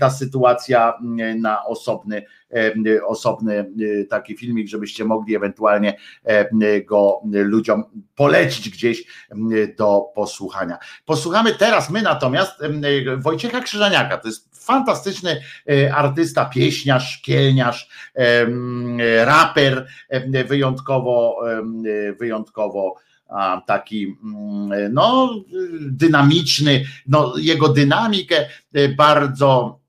ta 0.00 0.10
sytuacja 0.10 0.94
na 1.36 1.64
osobny, 1.64 2.22
osobny 3.06 3.70
taki 4.10 4.36
filmik, 4.36 4.68
żebyście 4.68 5.04
mogli 5.04 5.36
ewentualnie 5.36 5.96
go 6.84 7.20
ludziom 7.32 7.84
polecić 8.14 8.70
gdzieś 8.70 9.04
do 9.78 10.04
posłuchania. 10.14 10.78
Posłuchamy 11.04 11.54
teraz 11.54 11.90
my 11.90 12.02
natomiast 12.02 12.52
Wojciecha 13.18 13.60
Krzyżaniaka, 13.60 14.18
to 14.18 14.28
jest 14.28 14.66
fantastyczny 14.66 15.40
artysta, 15.94 16.44
pieśniarz, 16.44 17.22
kielniarz, 17.22 17.88
raper, 19.24 19.86
wyjątkowo, 20.46 21.40
wyjątkowo 22.18 22.94
taki 23.66 24.16
mm, 24.24 24.94
no, 24.94 25.34
dynamiczny, 25.80 26.84
no, 27.06 27.34
jego 27.36 27.68
dynamikę 27.68 28.48
e, 28.72 28.88
bardzo 28.88 29.80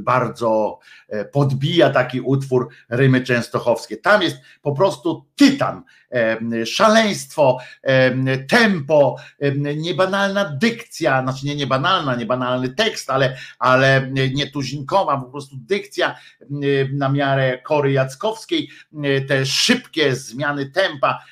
bardzo 0.00 0.78
e, 1.08 1.24
podbija 1.24 1.90
taki 1.90 2.20
utwór 2.20 2.68
Rymy 2.88 3.20
Częstochowskie. 3.20 3.96
Tam 3.96 4.22
jest 4.22 4.36
po 4.62 4.72
prostu 4.72 5.26
tytan 5.36 5.82
szaleństwo, 6.66 7.58
tempo, 8.48 9.16
niebanalna 9.76 10.44
dykcja, 10.44 11.22
znaczy 11.22 11.46
nie 11.46 11.56
niebanalna, 11.56 12.14
niebanalny 12.14 12.68
tekst, 12.68 13.10
ale, 13.10 13.36
ale 13.58 14.10
nietuzinkowa, 14.34 15.16
po 15.16 15.30
prostu 15.30 15.56
dykcja 15.56 16.16
na 16.92 17.08
miarę 17.08 17.58
Kory 17.58 17.92
Jackowskiej, 17.92 18.68
te 19.28 19.46
szybkie 19.46 20.16
zmiany 20.16 20.70
tempa, 20.70 21.22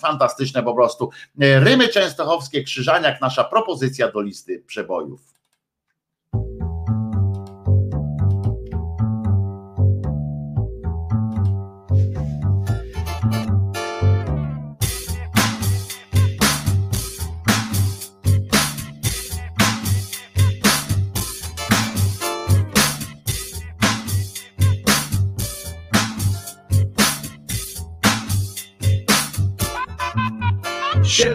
fantastyczne 0.00 0.62
po 0.62 0.74
prostu. 0.74 1.10
Rymy 1.38 1.88
Częstochowskie, 1.88 2.64
Krzyżaniak, 2.64 3.20
nasza 3.20 3.44
propozycja 3.44 4.12
do 4.12 4.20
listy 4.20 4.62
przebojów. 4.66 5.33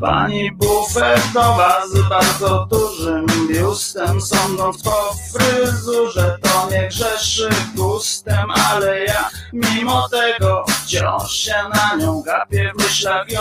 Pani 0.00 0.52
bufetowa 0.52 1.86
z 1.86 2.08
bardzo 2.08 2.66
dużym 2.70 3.26
biustem. 3.48 4.20
Sądząc 4.20 4.82
po 4.82 5.14
fryzurze 5.32 6.38
to 6.42 6.68
nie 6.70 6.88
grzeszy 6.88 7.48
gustem 7.76 8.50
Ale 8.50 9.04
ja 9.04 9.28
mimo 9.52 10.08
tego 10.08 10.64
wciąż 10.68 11.32
się 11.32 11.54
na 11.74 11.96
nią 11.96 12.22
gapię. 12.22 12.72
W 12.74 12.82
myślach 12.82 13.30
ją 13.30 13.40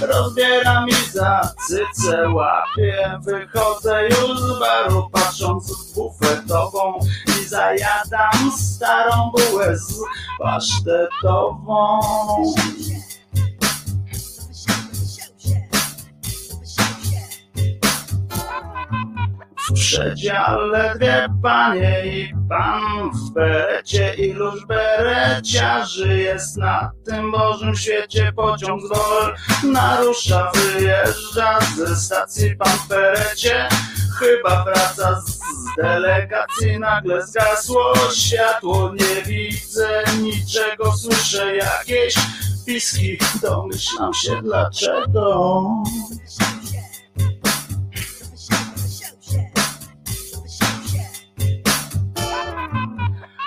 rozbieram 0.00 0.88
i 0.88 1.10
za 1.12 1.52
cyce 1.68 2.30
łapię. 2.30 3.18
Wychodzę 3.20 4.08
już 4.08 4.40
z 4.40 4.58
baru 4.58 5.10
patrząc 5.12 5.72
w 5.72 5.94
bufetową 5.94 6.98
I 7.40 7.44
zajadam 7.44 8.52
starą 8.58 9.30
bułę 9.30 9.76
z 9.76 10.00
pasztetową 10.38 12.00
w 19.80 19.82
przedziale 19.82 20.94
dwie 20.96 21.28
panie 21.42 22.02
i 22.04 22.34
pan 22.48 23.10
w 23.10 23.32
berecie 23.32 24.14
iluż 24.14 24.66
bereciarzy 24.66 26.18
jest 26.18 26.56
na 26.56 26.90
tym 27.04 27.32
Bożym 27.32 27.76
świecie 27.76 28.32
pociąg 28.36 28.82
z 28.82 28.88
dol 28.88 29.34
narusza, 29.72 30.52
wyjeżdża 30.54 31.58
ze 31.76 31.96
stacji 31.96 32.56
pan 32.56 32.78
w 32.78 32.88
berecie 32.88 33.68
chyba 34.18 34.64
wraca 34.64 35.20
z 35.20 35.38
delegacji 35.76 36.78
nagle 36.78 37.26
zgasło. 37.26 37.92
Światło 38.14 38.92
nie 38.94 39.22
widzę 39.22 40.02
niczego 40.20 40.92
słyszę 40.92 41.56
jakieś 41.56 42.14
piski. 42.66 43.18
Domyślam 43.42 44.14
się 44.14 44.42
dlaczego 44.42 45.64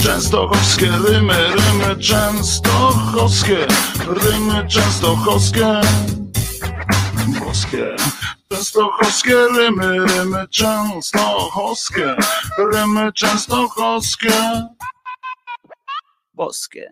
Częstochowskie 0.00 0.90
rymy, 1.08 1.34
rymy 1.34 1.96
częstochowskie, 2.02 3.66
rymy 4.06 4.68
częstochowskie, 4.68 5.80
boskie. 7.40 7.96
Częstochowskie 8.52 9.34
rymy, 9.56 10.06
rymy 10.06 10.48
częstochowskie, 10.48 12.16
rymy 12.58 13.12
częstochowskie, 13.12 14.62
boskie. 16.34 16.90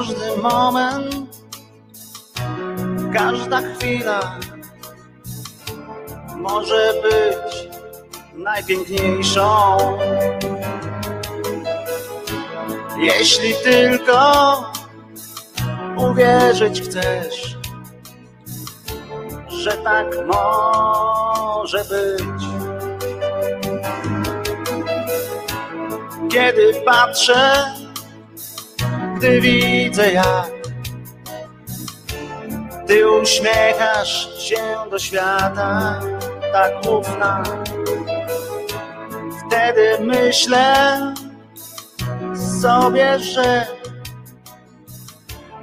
Każdy 0.00 0.36
moment, 0.36 1.14
każda 3.14 3.60
chwila 3.60 4.38
może 6.36 6.92
być 7.02 7.68
najpiękniejszą. 8.34 9.76
Jeśli 12.98 13.54
tylko 13.64 14.54
uwierzyć 15.96 16.82
chcesz, 16.82 17.56
że 19.48 19.72
tak 19.72 20.06
może 20.26 21.84
być. 21.84 22.44
Kiedy 26.32 26.74
patrzę 26.84 27.64
gdy 29.20 29.40
widzę 29.40 30.12
jak 30.12 30.50
ty 32.86 33.10
uśmiechasz 33.10 34.42
się 34.42 34.90
do 34.90 34.98
świata 34.98 36.00
tak 36.52 36.72
ufna. 36.90 37.42
Wtedy 39.46 39.98
myślę 40.00 40.96
sobie, 42.62 43.18
że 43.18 43.66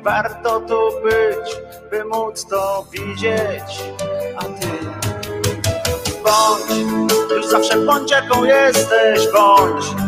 warto 0.04 0.60
tu 0.60 0.80
być, 1.04 1.56
by 1.92 2.06
móc 2.06 2.46
to 2.46 2.86
widzieć, 2.92 3.84
a 4.38 4.44
ty 4.44 4.68
bądź, 6.24 6.92
już 7.32 7.48
zawsze 7.48 7.78
bądź 7.78 8.12
jaką 8.12 8.44
jesteś, 8.44 9.20
bądź 9.34 10.07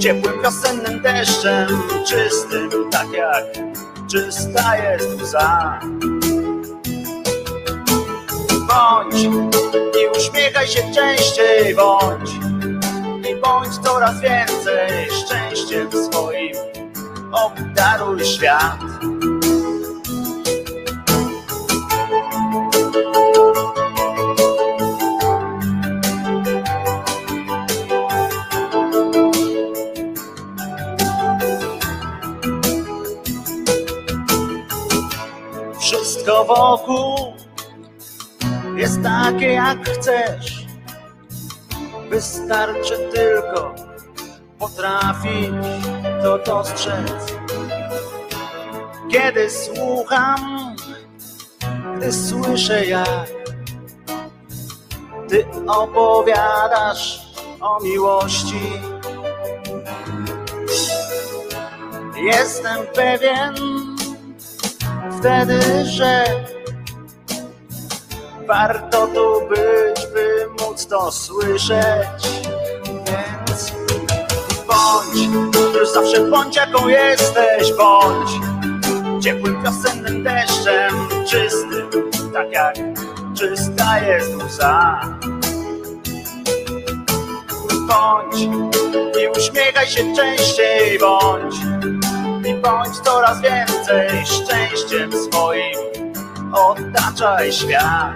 ciepłym 0.00 0.42
wiosennym 0.42 1.02
deszczem, 1.02 1.68
czystym, 2.06 2.90
tak 2.90 3.12
jak 3.12 3.44
czysta 4.10 4.76
jest 4.76 5.22
łza. 5.22 5.80
Bądź 8.68 9.22
i 10.02 10.18
uśmiechaj 10.18 10.68
się 10.68 10.82
częściej, 10.94 11.74
bądź 11.74 12.30
i 13.30 13.36
bądź 13.36 13.78
coraz 13.84 14.20
więcej 14.20 15.08
szczęściem 15.10 15.88
swoim 15.92 16.56
obdaruj 17.32 18.24
świat. 18.24 18.78
Wszystko 36.30 36.54
wokół 36.54 37.32
jest 38.76 39.02
takie 39.02 39.46
jak 39.46 39.88
chcesz. 39.88 40.66
Wystarczy 42.10 43.10
tylko 43.14 43.74
potrafić 44.58 45.50
to 46.22 46.38
dostrzec. 46.38 47.36
Kiedy 49.10 49.50
słucham, 49.50 50.76
gdy 51.96 52.12
słyszę 52.12 52.86
jak 52.86 53.30
ty 55.28 55.46
opowiadasz 55.66 57.20
o 57.60 57.80
miłości. 57.82 58.72
Jestem 62.16 62.86
pewien, 62.94 63.54
wtedy, 65.20 65.84
że 65.84 66.24
warto 68.46 69.06
tu 69.06 69.48
być, 69.48 70.06
by 70.14 70.46
móc 70.60 70.86
to 70.86 71.12
słyszeć. 71.12 72.24
Więc 73.06 73.72
bądź, 74.66 75.34
już 75.74 75.88
zawsze 75.88 76.20
bądź 76.20 76.56
jaką 76.56 76.88
jesteś, 76.88 77.72
bądź 77.72 78.30
ciepłym 79.24 79.62
wiosennym 79.62 80.24
deszczem, 80.24 81.08
czystym, 81.28 81.90
tak 82.32 82.52
jak 82.52 82.76
czysta 83.34 84.00
jest 84.00 84.30
łza. 84.44 85.00
Bądź 87.88 88.40
i 89.22 89.38
uśmiechaj 89.38 89.86
się 89.86 90.14
częściej, 90.16 90.98
bądź 90.98 91.54
i 92.46 92.54
bądź 92.54 92.98
coraz 93.04 93.40
więcej 93.40 94.26
szczęściem 94.26 95.12
swoim. 95.12 95.76
Otaczaj 96.52 97.52
świat. 97.52 98.14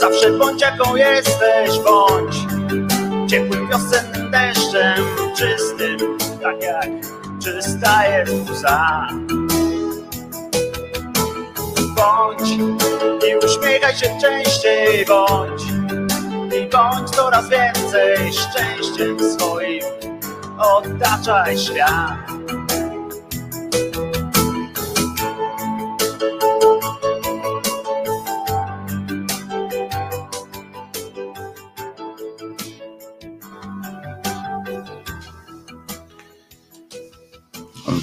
Zawsze 0.00 0.30
bądź 0.30 0.62
jaką 0.62 0.96
jesteś, 0.96 1.78
bądź. 1.84 2.36
Ciepłym 3.30 3.68
wiosennym 3.68 4.30
deszczem, 4.30 5.04
czystym, 5.36 6.18
tak 6.42 6.62
jak 6.62 6.88
czysta 7.44 8.06
jest 8.08 8.50
łza. 8.50 9.08
Bądź 11.96 12.50
i 13.28 13.46
uśmiechaj 13.46 13.96
się 13.96 14.18
częściej, 14.20 15.04
bądź 15.04 15.62
i 16.56 16.68
bądź 16.68 17.10
coraz 17.10 17.48
więcej 17.48 18.32
szczęściem 18.32 19.32
swoim 19.32 19.82
otaczaj 20.58 21.58
świat. 21.58 22.38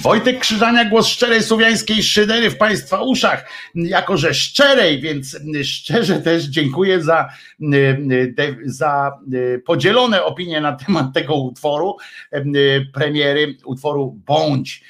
Wojtek 0.06 0.38
Krzyżania, 0.38 0.84
głos 0.84 1.06
szczerej 1.06 1.42
słowiańskiej 1.42 2.02
szydery 2.02 2.50
w 2.50 2.56
Państwa 2.56 3.02
uszach, 3.02 3.50
jako 3.74 4.16
że 4.16 4.34
szczerej, 4.34 5.00
więc 5.00 5.38
szczerze 5.64 6.20
też 6.20 6.44
dziękuję 6.44 7.02
za, 7.02 7.28
za 8.64 9.12
podzielone 9.64 10.24
opinie 10.24 10.60
na 10.60 10.72
temat 10.72 11.06
tego 11.14 11.34
utworu, 11.34 11.96
premiery 12.94 13.56
utworu 13.64 14.20
Bądź, 14.26 14.82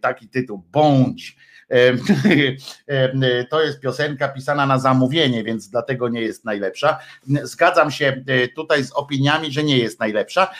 taki 0.00 0.28
tytuł 0.28 0.62
Bądź 0.72 1.36
to 3.50 3.62
jest 3.62 3.80
piosenka 3.80 4.28
pisana 4.28 4.66
na 4.66 4.78
zamówienie, 4.78 5.44
więc 5.44 5.68
dlatego 5.68 6.08
nie 6.08 6.20
jest 6.20 6.44
najlepsza. 6.44 6.98
Zgadzam 7.42 7.90
się 7.90 8.06
e, 8.26 8.48
tutaj 8.48 8.84
z 8.84 8.92
opiniami, 8.92 9.52
że 9.52 9.64
nie 9.64 9.78
jest 9.78 10.00
najlepsza, 10.00 10.50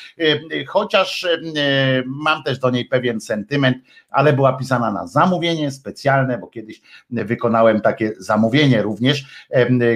chociaż 0.67 1.27
mam 2.07 2.43
też 2.43 2.59
do 2.59 2.71
niej 2.71 2.85
pewien 2.85 3.21
sentyment, 3.21 3.79
ale 4.11 4.33
była 4.33 4.53
pisana 4.53 4.93
na 4.93 5.07
zamówienie 5.07 5.71
specjalne, 5.71 6.39
bo 6.39 6.47
kiedyś 6.47 6.81
wykonałem 7.11 7.81
takie 7.81 8.13
zamówienie 8.19 8.83
również. 8.83 9.47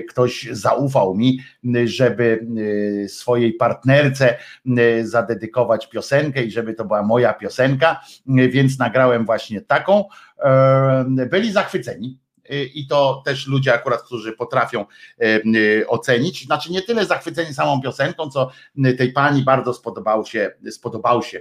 Ktoś 0.09 0.49
zaufał 0.51 1.15
mi, 1.15 1.39
żeby 1.85 2.47
e, 3.05 3.09
swojej 3.09 3.53
partnerce 3.53 4.37
zadedykować 5.03 5.89
piosenkę 5.89 6.43
i 6.43 6.51
żeby 6.51 6.75
to 6.75 6.85
była 6.85 7.03
moja 7.03 7.35
piosenka, 7.35 8.01
więc 8.27 8.79
nagrałem 8.79 9.25
właśnie 9.27 9.61
taką 9.61 10.05
byli 11.31 11.53
zachwyceni. 11.53 12.22
Y, 12.51 12.65
I 12.75 12.87
to 12.87 13.23
też 13.25 13.47
ludzie 13.47 13.75
akurat, 13.75 14.03
którzy 14.03 14.33
potrafią 14.33 14.87
y, 15.23 15.85
ocenić. 15.89 16.45
Znaczy 16.45 16.73
nie 16.73 16.83
tyle 16.83 17.07
zachwyceni 17.07 17.55
samą 17.55 17.83
piosenką, 17.83 18.31
co 18.31 18.51
tej 18.99 19.13
pani 19.13 19.43
bardzo 19.43 19.75
spodobał 19.75 20.27
się, 20.27 20.51
spodobał 20.71 21.23
się 21.23 21.41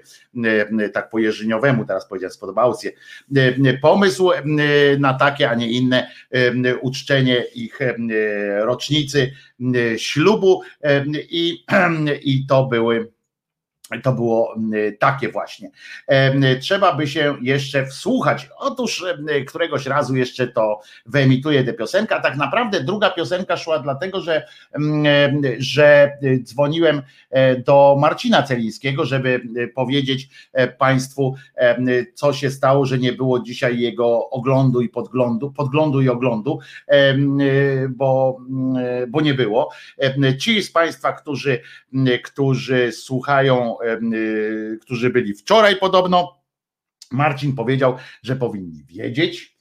tak 0.94 1.10
po 1.10 1.20
Jerzyniowemu, 1.20 1.86
teraz 1.86 2.08
powiedziałem, 2.08 2.34
spodobał 2.34 2.74
się 2.82 2.92
pomysł 3.82 4.32
na 5.00 5.14
takie, 5.14 5.50
a 5.50 5.56
nie 5.56 5.70
inne 5.72 6.12
uczczenie 6.82 7.44
ich 7.56 7.80
rocznicy 8.60 9.34
ślubu 9.98 10.62
i, 11.30 11.66
i 12.24 12.46
to 12.46 12.66
były 12.66 13.12
to 14.04 14.14
było 14.14 14.56
mm, 14.56 14.98
takie 14.98 15.30
właśnie. 15.30 15.70
Trzeba 16.62 16.96
by 16.96 17.08
się 17.08 17.36
jeszcze 17.42 17.86
wsłuchać. 17.86 18.50
Otóż 18.58 19.06
któregoś 19.48 19.86
razu 19.86 20.16
jeszcze 20.16 20.48
to 20.48 20.82
wyemituję 21.06 21.64
tę 21.64 21.74
piosenkę, 21.74 22.16
a 22.16 22.20
tak 22.20 22.38
naprawdę 22.38 22.84
druga 22.84 23.10
piosenka 23.10 23.58
szła 23.58 23.80
dlatego, 23.80 24.22
że, 24.22 24.46
że 25.58 26.18
dzwoniłem 26.44 27.02
e, 27.30 27.56
do 27.56 27.98
Marcina 28.00 28.44
Celińskiego, 28.44 29.06
żeby 29.06 29.42
e, 29.58 29.68
powiedzieć 29.68 30.30
e, 30.54 30.68
Państwu, 30.68 31.36
co 32.14 32.34
się 32.34 32.50
stało, 32.50 32.86
że 32.86 32.98
nie 32.98 33.14
było 33.14 33.40
dzisiaj 33.40 33.80
jego 33.80 34.30
oglądu 34.30 34.82
i 34.82 34.90
podglądu, 34.90 35.52
podglądu 35.52 36.02
i 36.02 36.10
oglądu, 36.10 36.60
bo, 37.90 38.38
bo 39.08 39.22
nie 39.22 39.34
było. 39.34 39.70
Ci 40.40 40.64
z 40.64 40.72
Państwa, 40.72 41.14
którzy, 41.14 41.62
którzy 42.24 42.92
słuchają 42.92 43.76
Y, 43.81 43.81
którzy 44.82 45.10
byli 45.10 45.34
wczoraj 45.34 45.76
podobno. 45.76 46.42
Marcin 47.12 47.56
powiedział, 47.56 47.96
że 48.24 48.36
powinni 48.36 48.84
wiedzieć, 48.84 49.58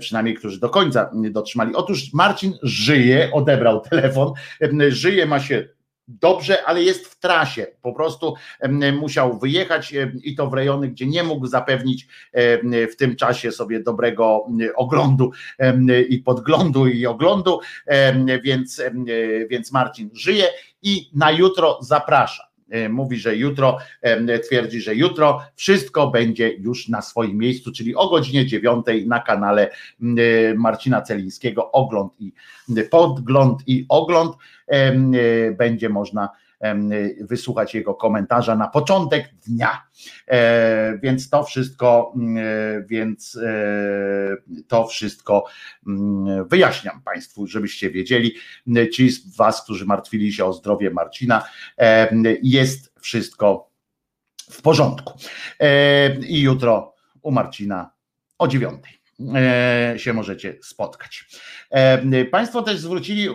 przynajmniej 0.00 0.34
którzy 0.34 0.60
do 0.60 0.68
końca 0.68 1.10
dotrzymali. 1.14 1.74
Otóż 1.74 2.12
Marcin 2.12 2.52
żyje, 2.62 3.30
odebrał 3.32 3.80
telefon, 3.90 4.32
żyje, 4.88 5.26
ma 5.26 5.40
się 5.40 5.68
dobrze, 6.08 6.64
ale 6.64 6.82
jest 6.82 7.06
w 7.06 7.18
trasie. 7.18 7.66
Po 7.82 7.92
prostu 7.92 8.34
musiał 9.00 9.38
wyjechać 9.38 9.94
i 10.22 10.34
to 10.34 10.50
w 10.50 10.54
rejony, 10.54 10.88
gdzie 10.88 11.06
nie 11.06 11.22
mógł 11.22 11.46
zapewnić 11.46 12.06
w 12.92 12.96
tym 12.98 13.16
czasie 13.16 13.52
sobie 13.52 13.80
dobrego 13.80 14.46
oglądu 14.76 15.30
i 16.08 16.18
podglądu 16.18 16.86
i 16.86 17.06
oglądu, 17.06 17.60
więc, 18.42 18.82
więc 19.50 19.72
Marcin 19.72 20.10
żyje 20.12 20.48
i 20.82 21.10
na 21.14 21.30
jutro 21.30 21.78
zaprasza. 21.82 22.47
E, 22.70 22.88
mówi, 22.88 23.16
że 23.16 23.36
jutro, 23.36 23.78
e, 24.02 24.38
twierdzi, 24.38 24.80
że 24.80 24.94
jutro 24.94 25.42
wszystko 25.54 26.10
będzie 26.10 26.52
już 26.52 26.88
na 26.88 27.02
swoim 27.02 27.38
miejscu, 27.38 27.72
czyli 27.72 27.94
o 27.94 28.08
godzinie 28.08 28.46
9 28.46 28.86
na 29.06 29.20
kanale 29.20 29.70
e, 29.70 30.54
Marcina 30.54 31.02
Celińskiego 31.02 31.72
ogląd 31.72 32.12
i 32.20 32.32
podgląd 32.90 33.62
i 33.66 33.86
ogląd 33.88 34.36
będzie 35.58 35.88
można 35.88 36.28
wysłuchać 37.20 37.74
jego 37.74 37.94
komentarza 37.94 38.56
na 38.56 38.68
początek 38.68 39.34
dnia. 39.46 39.82
E, 40.28 40.98
więc 41.02 41.30
to 41.30 41.44
wszystko, 41.44 42.12
mm, 42.16 42.36
e, 42.36 42.86
więc 42.86 43.36
e, 43.36 44.36
to 44.68 44.86
wszystko 44.86 45.44
mm, 45.86 46.48
wyjaśniam 46.48 47.02
Państwu, 47.02 47.46
żebyście 47.46 47.90
wiedzieli. 47.90 48.34
Ci 48.92 49.10
z 49.10 49.36
Was, 49.36 49.64
którzy 49.64 49.86
martwili 49.86 50.32
się 50.32 50.44
o 50.44 50.52
zdrowie 50.52 50.90
Marcina, 50.90 51.44
jest 52.42 52.94
wszystko 53.00 53.70
w 54.50 54.62
porządku. 54.62 55.18
I 56.28 56.40
jutro 56.40 56.94
u 57.22 57.30
Marcina 57.30 57.90
o 58.38 58.48
dziewiątej. 58.48 58.97
E, 59.36 59.94
się 59.96 60.12
możecie 60.12 60.58
spotkać. 60.62 61.28
E, 61.70 62.24
państwo 62.24 62.62
też 62.62 62.78
zwrócili 62.78 63.28
e, 63.28 63.32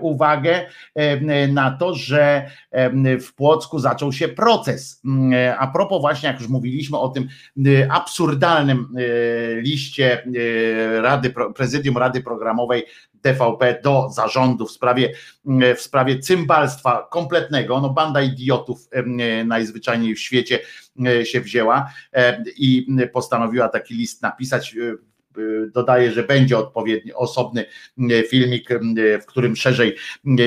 uwagę 0.00 0.66
na 1.48 1.70
to, 1.70 1.94
że 1.94 2.50
w 3.20 3.34
Płocku 3.34 3.78
zaczął 3.78 4.12
się 4.12 4.28
proces. 4.28 5.02
A 5.58 5.66
propos 5.66 6.00
właśnie, 6.00 6.28
jak 6.28 6.40
już 6.40 6.48
mówiliśmy 6.48 6.98
o 6.98 7.08
tym 7.08 7.28
absurdalnym 7.90 8.88
liście 9.56 10.28
Rady, 11.02 11.34
Prezydium 11.54 11.98
Rady 11.98 12.22
Programowej 12.22 12.84
TVP 13.22 13.80
do 13.84 14.10
zarządu 14.10 14.66
w 14.66 14.70
sprawie, 14.70 15.12
w 15.76 15.80
sprawie 15.80 16.18
cymbalstwa 16.18 17.08
kompletnego, 17.10 17.80
no 17.80 17.90
banda 17.90 18.22
idiotów 18.22 18.88
najzwyczajniej 19.44 20.14
w 20.14 20.20
świecie 20.20 20.58
się 21.24 21.40
wzięła 21.40 21.90
i 22.56 22.86
postanowiła 23.12 23.68
taki 23.68 23.94
list 23.94 24.22
napisać 24.22 24.76
dodaję, 25.74 26.12
że 26.12 26.22
będzie 26.22 26.58
odpowiedni 26.58 27.12
osobny 27.12 27.64
filmik, 28.28 28.68
w 29.22 29.26
którym 29.26 29.56
szerzej 29.56 29.96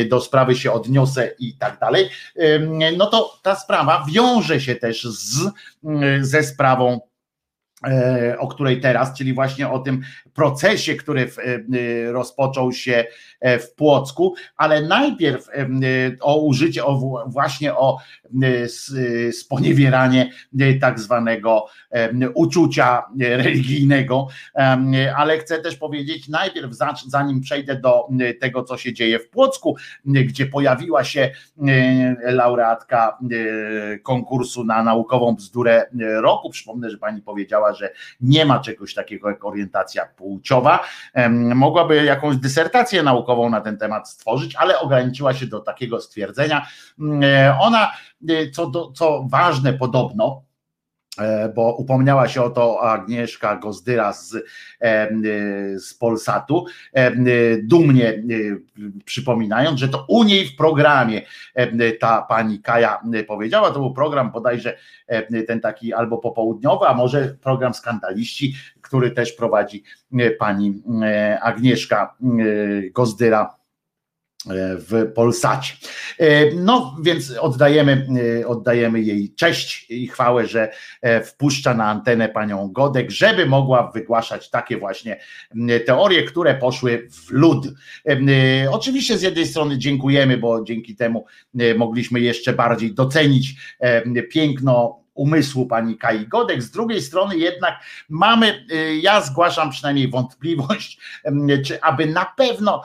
do 0.10 0.22
sprawy 0.22 0.56
się 0.56 0.72
odniosę 0.72 1.32
i 1.40 1.54
tak 1.54 1.80
dalej, 1.80 2.10
no 2.98 3.06
to 3.06 3.40
ta 3.44 3.56
sprawa 3.56 4.06
wiąże 4.12 4.62
się 4.62 4.76
też 4.76 5.04
z, 5.04 5.52
ze 6.22 6.44
sprawą 6.44 7.00
E, 7.00 7.09
o 8.38 8.48
której 8.48 8.82
teraz, 8.82 9.18
czyli 9.18 9.34
właśnie 9.34 9.70
o 9.70 9.80
tym 9.80 10.02
procesie, 10.34 10.96
który 10.96 11.28
w, 11.28 11.40
e, 11.40 12.12
rozpoczął 12.12 12.72
się 12.72 13.06
e, 13.40 13.60
w 13.60 13.74
Płocku, 13.74 14.36
ale 14.58 14.82
najpierw 14.82 15.48
o 16.22 16.40
użycie, 16.40 16.86
o 16.86 17.24
właśnie 17.28 17.76
o 17.76 17.98
sponiewieranie 19.32 20.32
tak 20.82 21.00
zwanego 21.00 21.66
uczucia 22.34 23.04
religijnego, 23.20 24.28
ale 25.16 25.38
chcę 25.38 25.62
też 25.62 25.76
powiedzieć 25.76 26.28
najpierw, 26.28 26.72
zanim 27.08 27.42
przejdę 27.42 27.76
do 27.76 28.08
tego, 28.42 28.64
co 28.64 28.78
się 28.78 28.94
dzieje 28.94 29.20
w 29.20 29.30
Płocku, 29.30 29.78
gdzie 30.06 30.46
pojawiła 30.46 31.04
się 31.04 31.32
laureatka 32.22 33.18
konkursu 34.04 34.64
na 34.64 34.84
naukową 34.84 35.36
bzdurę 35.36 35.86
roku. 36.22 36.50
Przypomnę, 36.50 36.90
że 36.90 36.98
pani 36.98 37.22
powiedziała, 37.22 37.69
że 37.74 37.94
nie 38.22 38.46
ma 38.46 38.60
czegoś 38.60 38.94
takiego 38.94 39.30
jak 39.30 39.46
orientacja 39.46 40.06
płciowa. 40.06 40.80
Mogłaby 41.56 42.04
jakąś 42.04 42.38
dysertację 42.38 43.04
naukową 43.04 43.50
na 43.50 43.62
ten 43.62 43.78
temat 43.78 44.10
stworzyć, 44.10 44.56
ale 44.56 44.80
ograniczyła 44.80 45.34
się 45.34 45.48
do 45.48 45.60
takiego 45.60 46.02
stwierdzenia. 46.02 46.68
E, 47.24 47.58
ona, 47.60 47.92
e, 48.30 48.52
co, 48.52 48.68
do, 48.68 48.92
co 48.92 49.26
ważne, 49.30 49.74
podobno, 49.74 50.49
bo 51.56 51.76
upomniała 51.76 52.28
się 52.28 52.42
o 52.42 52.50
to 52.50 52.82
Agnieszka 52.82 53.56
Gozdyra 53.56 54.14
z, 54.14 54.36
e, 54.82 55.10
z 55.80 55.94
Polsatu, 55.94 56.66
e, 56.94 57.12
dumnie 57.64 58.24
przypominając, 59.06 59.80
że 59.80 59.90
to 59.90 60.06
u 60.08 60.24
niej 60.24 60.48
w 60.48 60.56
programie 60.56 61.22
ta 62.00 62.22
pani 62.22 62.60
Kaja 62.60 63.02
powiedziała, 63.28 63.72
to 63.72 63.80
był 63.80 63.94
program 63.94 64.32
bodajże 64.32 64.78
ten 65.48 65.62
taki 65.62 65.94
albo 65.94 66.18
popołudniowy, 66.18 66.86
a 66.86 66.94
może 66.94 67.36
program 67.42 67.74
skandaliści, 67.74 68.56
który 68.82 69.12
też 69.12 69.34
prowadzi 69.34 69.84
pani 70.40 70.84
Agnieszka 71.42 72.16
Gozdyra 72.94 73.50
E, 73.50 73.59
w 74.58 75.12
Polsacie. 75.16 75.74
E, 76.20 76.52
no 76.56 76.98
więc 77.02 77.38
oddajemy, 77.40 78.08
e, 78.40 78.48
oddajemy 78.48 79.02
jej 79.02 79.34
cześć 79.34 79.86
i 79.90 80.08
chwałę, 80.08 80.48
że 80.48 80.72
wpuszcza 81.26 81.74
na 81.74 81.86
antenę 81.86 82.30
panią 82.30 82.72
Godek, 82.72 83.12
żeby 83.12 83.46
mogła 83.46 83.92
wygłaszać 83.92 84.50
takie 84.50 84.78
właśnie 84.78 85.20
teorie, 85.86 86.24
które 86.24 86.56
poszły 86.56 87.08
w 87.12 87.32
lud. 87.32 87.68
Oczywiście 88.72 89.18
z 89.18 89.22
jednej 89.22 89.48
strony 89.48 89.78
dziękujemy, 89.78 90.38
bo 90.38 90.64
dzięki 90.64 90.96
temu 90.96 91.26
mogliśmy 91.78 92.20
jeszcze 92.20 92.54
bardziej 92.54 92.94
docenić 92.94 93.56
piękno 94.32 95.00
umysłu 95.20 95.66
pani 95.66 95.98
Kai 95.98 96.28
Godek. 96.28 96.64
Z 96.64 96.72
drugiej 96.72 97.02
strony 97.02 97.38
jednak 97.38 97.74
mamy, 98.10 98.66
ja 99.02 99.22
zgłaszam 99.22 99.70
przynajmniej 99.70 100.10
wątpliwość, 100.10 101.00
czy 101.66 101.82
aby 101.82 102.06
na 102.06 102.26
pewno 102.38 102.84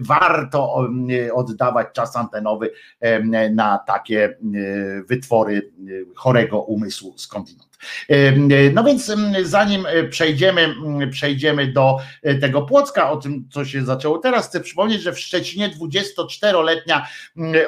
warto 0.00 0.88
oddawać 1.34 1.86
czas 1.92 2.16
antenowy 2.16 2.70
na 3.50 3.78
takie 3.78 4.36
wytwory 5.08 5.72
chorego 6.14 6.60
umysłu 6.62 7.14
skądinąd. 7.16 7.75
No 8.72 8.84
więc 8.84 9.12
zanim 9.42 9.86
przejdziemy, 10.10 10.74
przejdziemy 11.10 11.66
do 11.66 11.96
tego 12.40 12.62
Płocka, 12.62 13.10
o 13.10 13.16
tym 13.16 13.48
co 13.52 13.64
się 13.64 13.84
zaczęło 13.84 14.18
teraz, 14.18 14.48
chcę 14.48 14.60
przypomnieć, 14.60 15.02
że 15.02 15.12
w 15.12 15.20
Szczecinie 15.20 15.70
24-letnia 15.70 17.06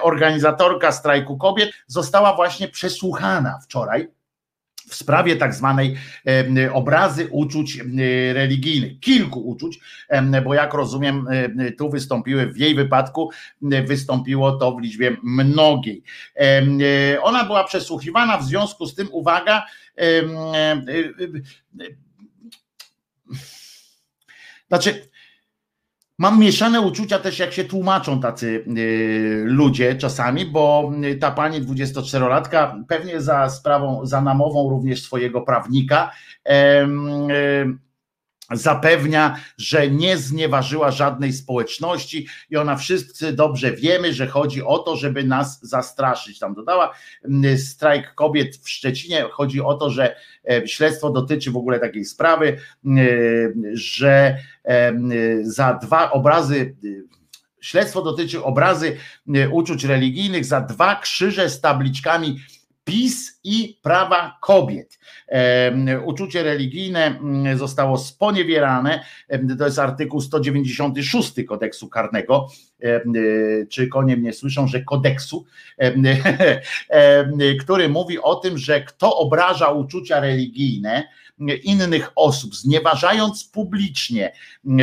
organizatorka 0.01 0.93
strajku 0.93 1.39
kobiet 1.39 1.71
została 1.87 2.37
właśnie 2.37 2.69
przesłuchana 2.69 3.59
wczoraj 3.65 4.18
w 4.89 4.95
sprawie 4.95 5.37
tak 5.37 5.55
zwanej 5.55 5.97
obrazy 6.73 7.29
uczuć 7.31 7.79
religijnych, 8.33 9.01
kilku 9.01 9.41
uczuć, 9.41 9.81
bo 10.45 10.55
jak 10.55 10.75
rozumiem, 10.75 11.27
tu 11.79 11.91
wystąpiły, 11.91 12.47
w 12.47 12.57
jej 12.57 12.75
wypadku 12.75 13.31
wystąpiło 13.63 14.53
to 14.53 14.73
w 14.73 14.81
liczbie 14.81 15.17
mnogiej. 15.23 16.03
Ona 17.23 17.45
była 17.45 17.65
przesłuchiwana, 17.65 18.39
w 18.39 18.45
związku 18.45 18.87
z 18.87 18.95
tym, 18.95 19.09
uwaga, 19.13 19.67
znaczy, 24.69 25.09
Mam 26.21 26.41
mieszane 26.41 26.81
uczucia 26.81 27.19
też, 27.19 27.39
jak 27.39 27.53
się 27.53 27.65
tłumaczą 27.65 28.21
tacy 28.21 28.65
y, 28.79 29.43
ludzie 29.45 29.95
czasami, 29.95 30.47
bo 30.47 30.93
ta 31.21 31.31
pani 31.31 31.63
24-latka 31.63 32.85
pewnie 32.89 33.21
za 33.21 33.51
sprawą, 33.51 34.07
za 34.07 34.21
namową 34.21 34.71
również 34.71 35.03
swojego 35.03 35.41
prawnika. 35.41 36.11
Y, 36.49 37.88
zapewnia, 38.53 39.41
że 39.59 39.91
nie 39.91 40.17
znieważyła 40.17 40.91
żadnej 40.91 41.33
społeczności 41.33 42.27
i 42.51 42.57
ona 42.57 42.77
wszyscy 42.77 43.33
dobrze 43.33 43.73
wiemy, 43.73 44.13
że 44.13 44.27
chodzi 44.27 44.63
o 44.63 44.79
to, 44.79 44.97
żeby 44.97 45.25
nas 45.25 45.61
zastraszyć. 45.63 46.39
Tam 46.39 46.55
dodała 46.55 46.95
strajk 47.57 48.15
kobiet 48.15 48.57
w 48.57 48.71
Szczecinie. 48.71 49.25
Chodzi 49.33 49.61
o 49.61 49.75
to, 49.75 49.91
że 49.91 50.17
e, 50.51 50.69
śledztwo 50.69 51.11
dotyczy 51.11 51.51
w 51.51 51.57
ogóle 51.57 51.81
takiej 51.81 52.05
sprawy, 52.05 52.49
e, 52.49 52.91
że 53.73 54.39
e, 54.65 54.93
za 55.43 55.75
dwa 55.75 56.11
obrazy 56.11 56.77
Śledztwo 57.61 58.03
dotyczy 58.03 58.45
obrazy 58.45 58.97
uczuć 59.53 59.85
religijnych 59.85 60.45
za 60.45 60.61
dwa 60.61 60.97
krzyże 60.97 61.51
z 61.51 61.61
tabliczkami 61.61 62.41
PiS 62.89 63.41
i 63.45 63.79
prawa 63.83 64.39
kobiet. 64.43 64.99
Uczucie 66.05 66.43
religijne 66.43 67.07
mm, 67.07 67.59
zostało 67.59 67.99
sponiewierane, 67.99 69.05
to 69.59 69.65
jest 69.65 69.79
artykuł 69.79 70.21
196 70.21 71.33
kodeksu 71.49 71.89
karnego, 71.89 72.49
czy 73.71 73.89
konie 73.89 74.17
mnie 74.17 74.33
słyszą, 74.33 74.67
że 74.67 74.83
kodeksu, 74.83 75.45
który 77.63 77.89
mówi 77.89 78.19
o 78.19 78.35
tym, 78.35 78.59
że 78.59 78.85
kto 78.85 79.17
obraża 79.17 79.69
uczucia 79.69 80.21
religijne 80.21 81.09
innych 81.63 82.11
osób, 82.17 82.55
znieważając 82.55 83.45
publicznie 83.45 84.33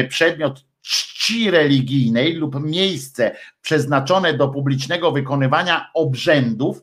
przedmiot 0.10 0.65
czci 0.85 1.51
religijnej 1.51 2.33
lub 2.33 2.61
miejsce 2.61 3.35
przeznaczone 3.61 4.33
do 4.33 4.47
publicznego 4.47 5.11
wykonywania 5.11 5.89
obrzędów 5.93 6.81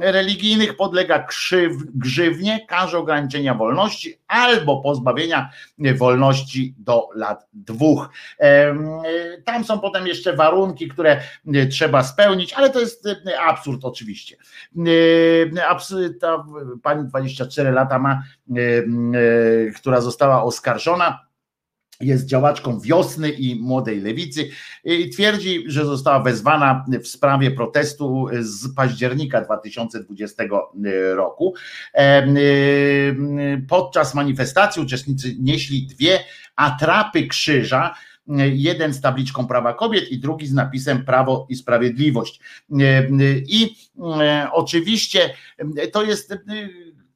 religijnych 0.00 0.76
podlega 0.76 1.22
krzyw, 1.22 1.72
grzywnie, 1.94 2.66
karze 2.66 2.98
ograniczenia 2.98 3.54
wolności 3.54 4.18
albo 4.28 4.80
pozbawienia 4.80 5.50
wolności 5.94 6.74
do 6.78 7.08
lat 7.14 7.46
dwóch. 7.52 8.08
Tam 9.44 9.64
są 9.64 9.78
potem 9.80 10.06
jeszcze 10.06 10.36
warunki, 10.36 10.88
które 10.88 11.20
trzeba 11.70 12.02
spełnić, 12.02 12.52
ale 12.52 12.70
to 12.70 12.80
jest 12.80 13.08
absurd 13.40 13.84
oczywiście. 13.84 14.36
Ta 16.20 16.44
pani 16.82 17.08
24 17.08 17.70
lata 17.70 17.98
ma, 17.98 18.22
która 19.76 20.00
została 20.00 20.42
oskarżona 20.42 21.33
jest 22.00 22.26
działaczką 22.26 22.80
wiosny 22.80 23.30
i 23.30 23.60
młodej 23.60 24.00
lewicy 24.00 24.48
i 24.84 25.10
twierdzi, 25.10 25.64
że 25.66 25.84
została 25.84 26.20
wezwana 26.20 26.84
w 27.02 27.08
sprawie 27.08 27.50
protestu 27.50 28.26
z 28.40 28.74
października 28.74 29.40
2020 29.40 30.44
roku. 31.14 31.54
Podczas 33.68 34.14
manifestacji 34.14 34.82
uczestnicy 34.82 35.36
nieśli 35.38 35.86
dwie 35.86 36.18
atrapy 36.56 37.26
krzyża, 37.26 37.94
jeden 38.52 38.94
z 38.94 39.00
tabliczką 39.00 39.46
prawa 39.46 39.74
kobiet 39.74 40.12
i 40.12 40.18
drugi 40.18 40.46
z 40.46 40.52
napisem 40.52 41.04
prawo 41.04 41.46
i 41.48 41.56
sprawiedliwość. 41.56 42.40
I 43.46 43.76
oczywiście 44.52 45.34
to 45.92 46.02
jest 46.02 46.34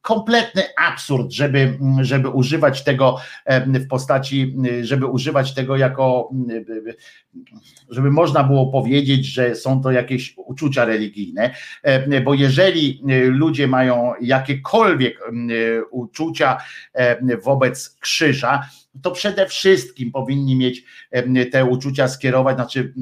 kompletny 0.08 0.62
absurd, 0.76 1.32
żeby, 1.32 1.78
żeby 2.00 2.28
używać 2.28 2.84
tego 2.84 3.16
w 3.66 3.86
postaci, 3.88 4.56
żeby 4.82 5.06
używać 5.06 5.54
tego 5.54 5.76
jako, 5.76 6.30
żeby 7.90 8.10
można 8.10 8.44
było 8.44 8.66
powiedzieć, 8.66 9.26
że 9.26 9.54
są 9.54 9.82
to 9.82 9.92
jakieś 9.92 10.34
uczucia 10.36 10.84
religijne, 10.84 11.54
bo 12.24 12.34
jeżeli 12.34 13.02
ludzie 13.24 13.66
mają 13.66 14.12
jakiekolwiek 14.20 15.20
uczucia 15.90 16.58
wobec 17.44 17.96
krzyża, 18.00 18.68
to 19.02 19.10
przede 19.10 19.46
wszystkim 19.46 20.12
powinni 20.12 20.56
mieć 20.56 20.84
te 21.52 21.64
uczucia 21.64 22.08
skierować, 22.08 22.56
znaczy 22.56 22.94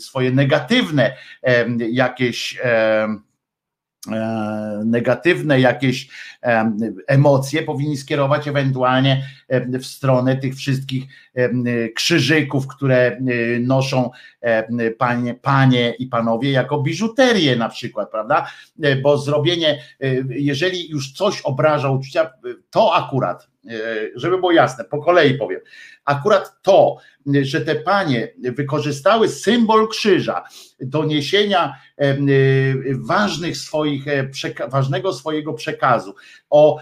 swoje 0.00 0.30
negatywne 0.30 1.16
jakieś 1.90 2.58
E, 2.64 3.28
negatywne 4.84 5.60
jakieś 5.60 6.08
e, 6.42 6.72
emocje 7.06 7.62
powinni 7.62 7.96
skierować 7.96 8.48
ewentualnie 8.48 9.26
w 9.80 9.86
stronę 9.86 10.36
tych 10.36 10.54
wszystkich 10.54 11.04
krzyżyków, 11.94 12.66
które 12.66 13.18
noszą 13.60 14.10
panie, 14.98 15.34
panie 15.34 15.94
i 15.98 16.06
panowie 16.06 16.50
jako 16.50 16.82
biżuterię 16.82 17.56
na 17.56 17.68
przykład, 17.68 18.10
prawda? 18.10 18.46
E, 18.82 18.96
bo 18.96 19.18
zrobienie, 19.18 19.82
jeżeli 20.28 20.90
już 20.90 21.12
coś 21.12 21.40
obraża 21.40 21.90
uczucia, 21.90 22.30
to 22.70 22.94
akurat, 22.94 23.48
żeby 24.14 24.38
było 24.38 24.52
jasne, 24.52 24.84
po 24.84 25.02
kolei 25.02 25.34
powiem, 25.34 25.60
akurat 26.04 26.62
to, 26.62 26.96
że 27.42 27.60
te 27.60 27.74
panie 27.74 28.28
wykorzystały 28.38 29.28
symbol 29.28 29.88
krzyża 29.88 30.44
do 30.80 31.04
niesienia 31.04 31.74
ważnych 32.94 33.56
swoich, 33.56 34.08
e, 34.08 34.28
ważnego 34.68 35.12
swojego 35.12 35.52
przekazu 35.52 36.14
o 36.50 36.78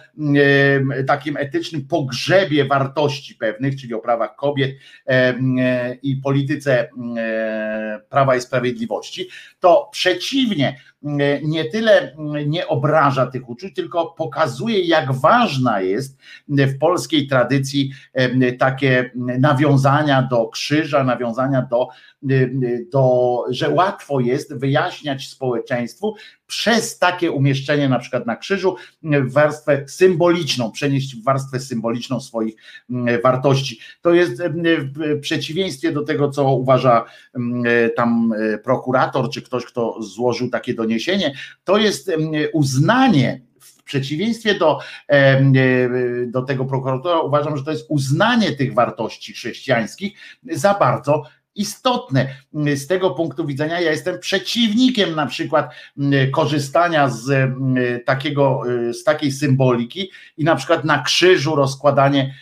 takim 1.06 1.36
etycznym 1.36 1.86
pogrzebie 1.86 2.64
wartości 2.64 3.34
pewnych, 3.34 3.80
czyli 3.80 3.94
o 3.94 3.98
prawach 3.98 4.36
kobiet 4.36 4.76
i 6.02 6.16
polityce 6.16 6.88
prawa 8.08 8.36
i 8.36 8.40
sprawiedliwości, 8.40 9.28
to 9.60 9.88
przeciwnie, 9.92 10.80
nie 11.42 11.64
tyle 11.64 12.16
nie 12.46 12.66
obraża 12.68 13.26
tych 13.26 13.48
uczuć, 13.48 13.74
tylko 13.74 14.06
pokazuje, 14.06 14.80
jak 14.80 15.12
ważna 15.12 15.80
jest 15.80 16.18
w 16.48 16.78
polskiej 16.78 17.26
tradycji 17.26 17.92
takie 18.58 19.10
nawiązania 19.14 20.22
do 20.22 20.48
krzyża, 20.48 21.04
nawiązania 21.04 21.62
do, 21.62 21.88
do 22.92 23.44
że 23.50 23.70
łatwo 23.70 24.20
jest 24.20 24.58
wyjaśniać 24.58 25.28
społeczeństwu 25.28 26.14
przez 26.46 26.98
takie 26.98 27.30
umieszczenie 27.30 27.88
na 27.88 27.98
przykład 27.98 28.26
na 28.26 28.36
krzyżu 28.36 28.76
w 29.02 29.32
warstwę 29.32 29.84
symboliczną, 29.88 30.72
przenieść 30.72 31.16
w 31.16 31.24
warstwę 31.24 31.60
symboliczną 31.60 32.20
swoich 32.20 32.54
wartości. 33.22 33.78
To 34.00 34.14
jest 34.14 34.42
w 34.42 35.20
przeciwieństwie 35.20 35.92
do 35.92 36.02
tego, 36.02 36.30
co 36.30 36.54
uważa 36.54 37.04
tam 37.96 38.34
prokurator, 38.64 39.30
czy 39.30 39.42
ktoś, 39.42 39.64
kto 39.64 40.02
złożył 40.02 40.50
takie 40.50 40.74
doniesienie, 40.74 41.34
to 41.64 41.78
jest 41.78 42.12
uznanie 42.52 43.40
w 43.60 43.82
przeciwieństwie 43.82 44.54
do, 44.54 44.78
do 46.26 46.42
tego 46.42 46.64
prokuratora, 46.64 47.20
uważam, 47.20 47.56
że 47.56 47.64
to 47.64 47.70
jest 47.70 47.86
uznanie 47.88 48.52
tych 48.52 48.74
wartości 48.74 49.32
chrześcijańskich 49.32 50.18
za 50.50 50.74
bardzo 50.74 51.22
istotne. 51.56 52.28
Z 52.74 52.86
tego 52.86 53.10
punktu 53.10 53.46
widzenia 53.46 53.80
ja 53.80 53.90
jestem 53.90 54.18
przeciwnikiem 54.18 55.14
na 55.14 55.26
przykład 55.26 55.74
korzystania 56.32 57.08
z 57.08 57.50
takiego, 58.06 58.62
z 58.92 59.04
takiej 59.04 59.32
symboliki 59.32 60.10
i 60.36 60.44
na 60.44 60.56
przykład 60.56 60.84
na 60.84 61.02
krzyżu 61.02 61.54
rozkładanie 61.54 62.34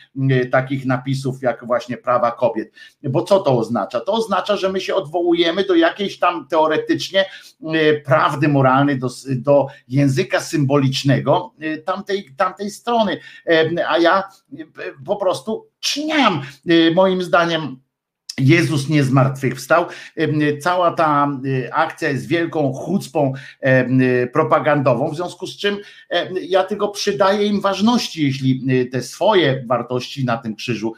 takich 0.52 0.86
napisów 0.86 1.42
jak 1.42 1.66
właśnie 1.66 1.96
prawa 1.96 2.30
kobiet. 2.30 2.72
Bo 3.02 3.22
co 3.22 3.40
to 3.40 3.58
oznacza? 3.58 4.00
To 4.00 4.12
oznacza, 4.12 4.56
że 4.56 4.72
my 4.72 4.80
się 4.80 4.94
odwołujemy 4.94 5.64
do 5.64 5.74
jakiejś 5.74 6.18
tam 6.18 6.48
teoretycznie 6.48 7.24
prawdy 8.04 8.48
moralnej, 8.48 8.98
do, 8.98 9.08
do 9.36 9.66
języka 9.88 10.40
symbolicznego 10.40 11.54
tamtej, 11.84 12.34
tamtej 12.36 12.70
strony. 12.70 13.20
A 13.88 13.98
ja 13.98 14.22
po 15.04 15.16
prostu 15.16 15.68
czniam. 15.80 16.42
Moim 16.94 17.22
zdaniem 17.22 17.83
Jezus 18.38 18.88
nie 18.88 19.04
zmartwychwstał. 19.04 19.86
Cała 20.60 20.92
ta 20.92 21.28
akcja 21.72 22.08
jest 22.08 22.26
wielką 22.26 22.72
chucpą 22.72 23.32
propagandową, 24.32 25.10
w 25.10 25.16
związku 25.16 25.46
z 25.46 25.56
czym 25.56 25.78
ja 26.40 26.64
tylko 26.64 26.88
przydaję 26.88 27.46
im 27.46 27.60
ważności, 27.60 28.24
jeśli 28.24 28.88
te 28.92 29.02
swoje 29.02 29.64
wartości 29.66 30.24
na 30.24 30.36
tym 30.36 30.56
krzyżu 30.56 30.94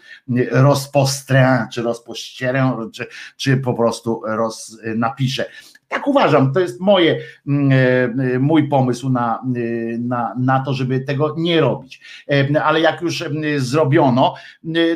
rozpostrę, 0.51 1.67
czy 1.73 1.83
rozpościerę, 1.83 2.89
czy, 2.95 3.07
czy 3.37 3.57
po 3.57 3.75
prostu 3.75 4.23
roz, 4.25 4.79
napiszę. 4.97 5.45
Tak 5.89 6.09
uważam, 6.09 6.53
to 6.53 6.61
jest 6.61 6.81
moje, 6.81 7.21
mm, 7.47 8.21
e, 8.21 8.39
mój 8.39 8.69
pomysł 8.69 9.09
na, 9.09 9.43
e, 9.57 9.99
na, 9.99 10.35
na 10.39 10.61
to, 10.61 10.75
żeby 10.75 11.01
tego 11.01 11.35
nie 11.39 11.61
robić. 11.61 12.01
E, 12.31 12.63
ale 12.63 12.81
jak 12.81 13.03
już 13.03 13.25
zrobiono, 13.57 14.35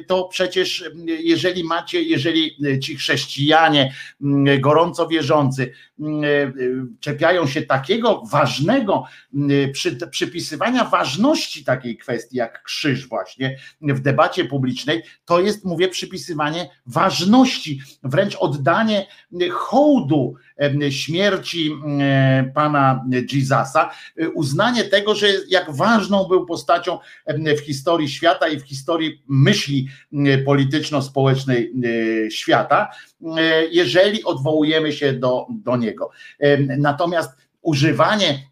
to 0.07 0.25
przecież 0.25 0.91
jeżeli 1.07 1.65
macie, 1.65 2.03
jeżeli 2.03 2.57
ci 2.83 2.97
chrześcijanie 2.97 3.93
gorąco 4.61 5.09
wierzący 5.09 5.73
czepiają 7.01 7.47
się 7.47 7.63
takiego 7.63 8.23
ważnego, 8.31 9.05
przy, 9.73 9.97
przypisywania 10.11 10.85
ważności 10.85 11.65
takiej 11.65 11.97
kwestii 11.97 12.37
jak 12.37 12.63
krzyż 12.63 13.09
właśnie 13.09 13.57
w 13.81 14.01
debacie 14.01 14.45
publicznej, 14.45 15.03
to 15.25 15.41
jest, 15.41 15.65
mówię, 15.65 15.89
przypisywanie 15.89 16.71
ważności, 16.87 17.81
wręcz 18.03 18.37
oddanie 18.37 19.07
hołdu 19.51 20.35
śmierci 20.91 21.77
pana 22.55 23.05
Jezusa, 23.33 23.91
uznanie 24.35 24.85
tego, 24.85 25.15
że 25.15 25.27
jak 25.49 25.71
ważną 25.77 26.25
był 26.25 26.47
postacią 26.47 26.99
w 27.57 27.61
historii 27.61 28.09
świata 28.09 28.49
i 28.49 28.61
w 28.61 28.63
historii 28.63 29.23
myśli 29.29 29.89
polityczno-społecznej 30.45 31.73
świata, 32.31 32.91
jeżeli 33.71 34.25
odwołujemy 34.25 34.93
się 34.93 35.13
do, 35.13 35.47
do 35.51 35.77
niego. 35.77 36.11
Natomiast 36.79 37.31
używanie 37.63 38.50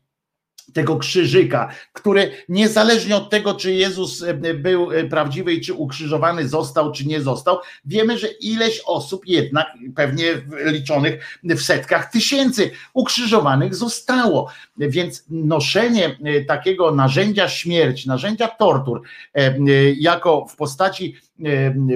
tego 0.72 0.96
krzyżyka, 0.96 1.68
który 1.92 2.30
niezależnie 2.48 3.16
od 3.16 3.30
tego, 3.30 3.54
czy 3.54 3.72
Jezus 3.72 4.22
e, 4.22 4.34
był 4.54 4.92
e, 4.92 5.04
prawdziwy 5.04 5.52
i 5.52 5.60
czy 5.60 5.74
ukrzyżowany 5.74 6.48
został, 6.48 6.92
czy 6.92 7.06
nie 7.06 7.20
został, 7.20 7.58
wiemy, 7.84 8.18
że 8.18 8.28
ileś 8.28 8.80
osób 8.86 9.26
jednak, 9.26 9.66
pewnie 9.96 10.24
liczonych 10.64 11.38
w 11.44 11.60
setkach 11.60 12.12
tysięcy 12.12 12.70
ukrzyżowanych 12.94 13.74
zostało. 13.74 14.50
Więc 14.78 15.24
noszenie 15.30 16.18
e, 16.24 16.44
takiego 16.44 16.90
narzędzia 16.90 17.48
śmierci, 17.48 18.08
narzędzia 18.08 18.48
tortur, 18.48 19.02
jako 19.98 20.46
w 20.46 20.56
postaci 20.56 21.16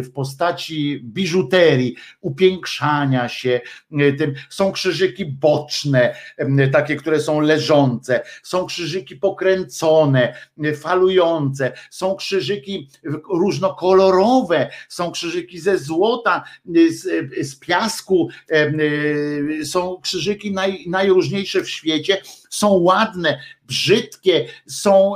w 0.02 0.10
postaci 0.12 1.00
biżuterii, 1.04 1.96
upiększania 2.20 3.28
się 3.28 3.60
tym. 4.18 4.34
Są 4.50 4.72
krzyżyki 4.72 5.26
boczne, 5.26 6.14
takie, 6.72 6.96
które 6.96 7.20
są 7.20 7.40
leżące, 7.40 8.22
są 8.42 8.66
krzyżyki 8.66 9.16
pokręcone, 9.16 10.34
falujące, 10.76 11.72
są 11.90 12.14
krzyżyki 12.14 12.88
różnokolorowe, 13.30 14.70
są 14.88 15.10
krzyżyki 15.10 15.60
ze 15.60 15.78
złota, 15.78 16.44
z, 16.90 17.02
z 17.48 17.56
piasku, 17.56 18.28
są 19.64 20.00
krzyżyki 20.02 20.52
naj, 20.52 20.84
najróżniejsze 20.88 21.62
w 21.62 21.70
świecie, 21.70 22.22
są 22.50 22.68
ładne, 22.68 23.40
brzydkie, 23.66 24.46
są 24.66 25.14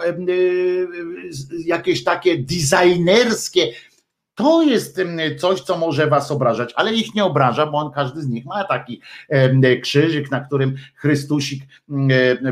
jakieś 1.64 2.04
takie 2.04 2.38
designerskie, 2.38 3.72
to 4.36 4.62
jest 4.62 5.00
coś, 5.38 5.60
co 5.60 5.78
może 5.78 6.06
was 6.06 6.30
obrażać, 6.30 6.72
ale 6.76 6.94
ich 6.94 7.14
nie 7.14 7.24
obraża, 7.24 7.66
bo 7.66 7.78
on 7.78 7.92
każdy 7.92 8.22
z 8.22 8.28
nich 8.28 8.44
ma 8.44 8.64
taki 8.64 9.00
krzyżyk, 9.82 10.30
na 10.30 10.40
którym 10.40 10.76
Chrystusik 10.94 11.62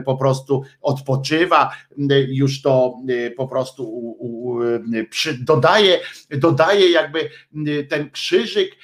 po 0.04 0.16
prostu 0.16 0.62
odpoczywa, 0.80 1.70
już 2.28 2.62
to 2.62 2.96
po 3.36 3.48
prostu 3.48 4.14
dodaje, 5.40 6.00
dodaje 6.30 6.90
jakby 6.90 7.30
ten 7.88 8.10
krzyżyk 8.10 8.76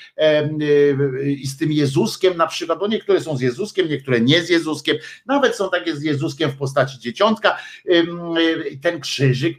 i 1.26 1.46
z 1.46 1.56
tym 1.56 1.72
Jezuskiem 1.72 2.36
na 2.36 2.46
przykład, 2.46 2.78
bo 2.78 2.88
niektóre 2.88 3.20
są 3.20 3.36
z 3.36 3.40
Jezuskiem, 3.40 3.88
niektóre 3.88 4.20
nie 4.20 4.42
z 4.42 4.48
Jezuskiem, 4.48 4.96
nawet 5.26 5.56
są 5.56 5.70
takie 5.70 5.96
z 5.96 6.02
Jezuskiem 6.02 6.50
w 6.50 6.56
postaci 6.56 6.98
dzieciątka, 6.98 7.58
ten 8.82 9.00
krzyżyk, 9.00 9.58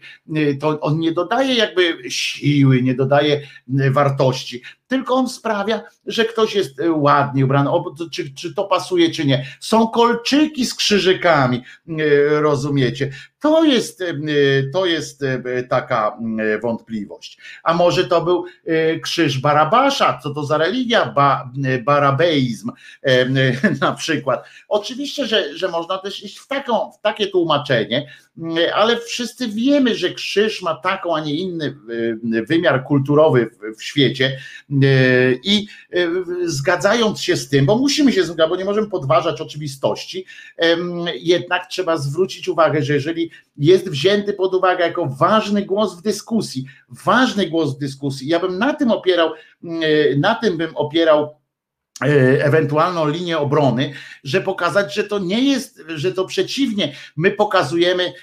to 0.60 0.80
on 0.80 1.00
nie 1.00 1.12
dodaje 1.12 1.56
jakby 1.56 1.98
siły, 2.10 2.82
nie 2.82 2.96
dodaje 2.96 3.31
daje 3.68 3.92
wartości 3.92 4.62
tylko 4.92 5.16
on 5.16 5.30
sprawia, 5.30 5.82
że 6.06 6.26
ktoś 6.26 6.56
jest 6.56 6.80
e, 6.80 6.92
ładnie 6.92 7.46
ubrany, 7.46 7.70
czy, 8.12 8.34
czy 8.34 8.54
to 8.54 8.64
pasuje, 8.64 9.12
czy 9.12 9.26
nie. 9.26 9.46
Są 9.60 9.88
kolczyki 9.88 10.66
z 10.66 10.76
krzyżykami, 10.76 11.64
e, 11.90 12.42
rozumiecie? 12.42 13.12
To 13.40 13.64
jest, 13.64 14.02
e, 14.02 14.14
to 14.74 14.86
jest 14.86 15.24
taka 15.70 16.18
wątpliwość. 16.62 17.38
A 17.64 17.74
może 17.74 18.06
to 18.08 18.22
był 18.22 18.46
krzyż 19.02 19.40
Barabasza? 19.40 20.20
Co 20.24 20.34
to 20.34 20.44
za 20.44 20.58
religia? 20.58 21.06
Ba, 21.06 21.52
barabeizm 21.84 22.72
na 23.82 23.92
przykład. 23.92 24.46
Oczywiście, 24.68 25.26
że, 25.26 25.58
że 25.58 25.68
można 25.68 25.98
też 25.98 26.24
iść 26.24 26.38
w, 26.38 26.48
taką, 26.48 26.92
w 26.92 27.02
takie 27.02 27.28
tłumaczenie, 27.28 28.08
ale 28.74 28.98
wszyscy 28.98 29.48
wiemy, 29.48 29.96
że 29.96 30.10
krzyż 30.10 30.62
ma 30.62 30.76
taką, 30.76 31.16
a 31.16 31.20
nie 31.20 31.36
inny 31.36 31.78
wymiar 32.48 32.84
kulturowy 32.84 33.50
w 33.78 33.84
świecie, 33.84 34.38
E, 34.72 34.81
I 35.44 35.68
e, 35.94 36.08
zgadzając 36.46 37.22
się 37.22 37.36
z 37.36 37.50
tym, 37.50 37.66
bo 37.66 37.78
musimy 37.78 38.12
się 38.12 38.24
zgadzać, 38.24 38.50
bo 38.50 38.56
nie 38.56 38.66
możemy 38.66 38.88
podważać 38.88 39.42
oczywistości, 39.42 40.26
jednak 41.16 41.68
trzeba 41.68 41.98
zwrócić 41.98 42.48
uwagę, 42.48 42.84
że 42.84 42.94
jeżeli 42.94 43.32
jest 43.58 43.90
wzięty 43.90 44.34
pod 44.34 44.56
uwagę 44.56 44.88
jako 44.88 45.06
ważny 45.06 45.66
głos 45.66 46.00
w 46.00 46.02
dyskusji, 46.02 46.66
ważny 46.90 47.48
głos 47.48 47.76
w 47.76 47.80
dyskusji, 47.80 48.28
ja 48.28 48.40
bym 48.40 48.58
na 48.58 48.74
tym 48.74 48.92
opierał, 48.92 49.30
e, 49.30 50.16
na 50.18 50.36
tym 50.36 50.58
bym 50.58 50.76
opierał 50.76 51.30
E, 51.30 51.41
ewentualną 52.40 53.08
linię 53.08 53.38
obrony, 53.38 53.94
że 54.24 54.42
pokazać, 54.42 54.96
że 54.96 55.04
to 55.04 55.20
nie 55.20 55.42
jest, 55.42 55.82
że 55.88 56.12
to 56.12 56.26
przeciwnie, 56.26 56.94
my 57.16 57.32
pokazujemy, 57.32 58.14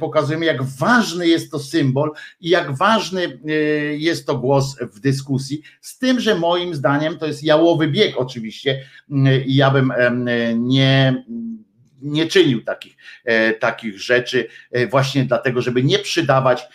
pokazujemy 0.00 0.44
jak 0.44 0.62
ważny 0.62 1.28
jest 1.28 1.50
to 1.50 1.58
symbol 1.58 2.12
i 2.40 2.48
jak 2.48 2.76
ważny 2.76 3.40
e, 3.48 3.52
jest 3.96 4.26
to 4.26 4.38
głos 4.38 4.76
w 4.80 5.00
dyskusji, 5.00 5.62
z 5.80 5.98
tym, 5.98 6.20
że 6.20 6.34
moim 6.34 6.74
zdaniem 6.74 7.18
to 7.18 7.26
jest 7.26 7.44
jałowy 7.44 7.88
bieg 7.88 8.14
oczywiście 8.16 8.84
i 9.46 9.56
ja 9.56 9.70
bym 9.70 9.92
nie 10.56 11.24
nie 12.02 12.26
czynił 12.26 12.64
takich, 12.64 12.96
e, 13.24 13.52
takich 13.52 14.00
rzeczy, 14.00 14.48
właśnie 14.90 15.24
dlatego, 15.24 15.62
żeby 15.62 15.82
nie 15.82 15.98
przydawać 15.98 16.68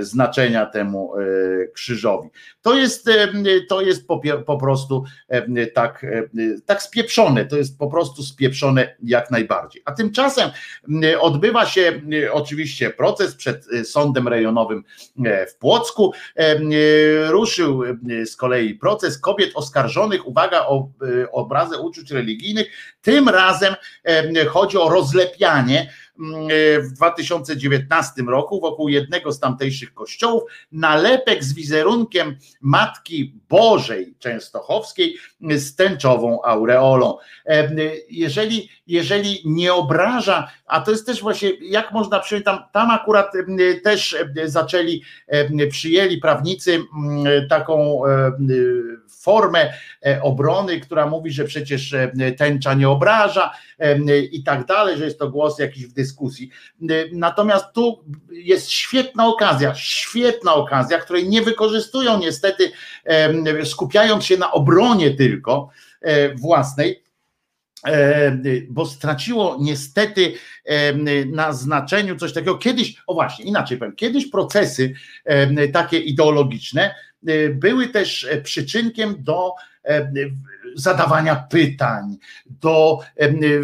znaczenia 0.00 0.66
temu 0.66 1.12
krzyżowi. 1.74 2.28
To 2.62 2.74
jest, 2.74 3.08
to 3.68 3.80
jest 3.80 4.06
po, 4.06 4.20
po 4.46 4.56
prostu 4.56 5.04
tak, 5.74 6.06
tak 6.66 6.82
spieprzone, 6.82 7.44
to 7.44 7.56
jest 7.56 7.78
po 7.78 7.88
prostu 7.88 8.22
spieprzone 8.22 8.96
jak 9.02 9.30
najbardziej. 9.30 9.82
A 9.84 9.92
tymczasem 9.92 10.50
odbywa 11.20 11.66
się 11.66 12.00
oczywiście 12.32 12.90
proces 12.90 13.34
przed 13.34 13.66
e, 13.72 13.84
sądem 13.84 14.28
rejonowym 14.28 14.84
e, 15.24 15.46
w 15.46 15.56
Płocku. 15.56 16.12
Ruszył 17.28 17.82
z 18.24 18.36
kolei 18.36 18.74
proces 18.74 19.18
kobiet 19.18 19.50
oskarżonych, 19.54 20.26
uwaga, 20.26 20.66
o 20.66 20.88
obrazę 21.32 21.78
uczuć 21.78 22.10
religijnych. 22.10 22.66
Tym 23.02 23.28
razem 23.28 23.74
chodzi 24.48 24.78
o 24.78 24.88
rozlepianie 24.88 25.90
w 26.82 26.92
2019 26.92 28.22
roku 28.28 28.60
wokół 28.60 28.88
jednego 28.88 29.32
z 29.32 29.40
tamtejszych 29.40 29.94
kościołów 29.94 30.42
nalepek 30.72 31.44
z 31.44 31.54
wizerunkiem 31.54 32.36
Matki 32.60 33.34
Bożej 33.48 34.14
Częstochowskiej 34.18 35.16
z 35.40 35.76
tęczową 35.76 36.42
aureolą. 36.44 37.18
Jeżeli, 38.10 38.68
jeżeli 38.86 39.42
nie 39.44 39.74
obraża, 39.74 40.50
a 40.66 40.80
to 40.80 40.90
jest 40.90 41.06
też 41.06 41.20
właśnie, 41.20 41.50
jak 41.60 41.92
można 41.92 42.20
przyjąć, 42.20 42.44
tam, 42.44 42.58
tam 42.72 42.90
akurat 42.90 43.32
też 43.84 44.16
zaczęli, 44.44 45.02
przyjęli 45.70 46.18
prawnicy 46.18 46.82
taką 47.48 48.00
formę 49.26 49.72
e, 50.06 50.22
obrony, 50.22 50.80
która 50.80 51.06
mówi, 51.06 51.30
że 51.30 51.44
przecież 51.44 51.92
e, 51.92 52.32
tęcza 52.32 52.74
nie 52.74 52.88
obraża 52.88 53.52
e, 53.78 54.18
i 54.18 54.42
tak 54.42 54.66
dalej, 54.66 54.98
że 54.98 55.04
jest 55.04 55.18
to 55.18 55.30
głos 55.30 55.58
jakiś 55.58 55.86
w 55.86 55.92
dyskusji. 55.92 56.50
Natomiast 57.12 57.64
tu 57.74 58.04
jest 58.30 58.70
świetna 58.70 59.26
okazja, 59.26 59.74
świetna 59.74 60.54
okazja, 60.54 60.98
której 60.98 61.28
nie 61.28 61.42
wykorzystują 61.42 62.18
niestety, 62.18 62.72
skupiając 63.64 64.24
się 64.24 64.36
na 64.36 64.52
obronie 64.52 65.10
tylko 65.10 65.68
własnej, 66.34 67.02
bo 68.68 68.86
straciło 68.86 69.56
niestety 69.60 70.32
na 71.26 71.52
znaczeniu 71.52 72.16
coś 72.16 72.32
takiego. 72.32 72.58
Kiedyś, 72.58 73.02
o 73.06 73.14
właśnie, 73.14 73.44
inaczej 73.44 73.78
powiem, 73.78 73.96
kiedyś 73.96 74.30
procesy 74.30 74.94
takie 75.72 75.98
ideologiczne 75.98 76.94
były 77.50 77.88
też 77.88 78.28
przyczynkiem 78.42 79.14
do 79.18 79.52
zadawania 80.76 81.36
pytań, 81.36 82.16
do 82.48 82.98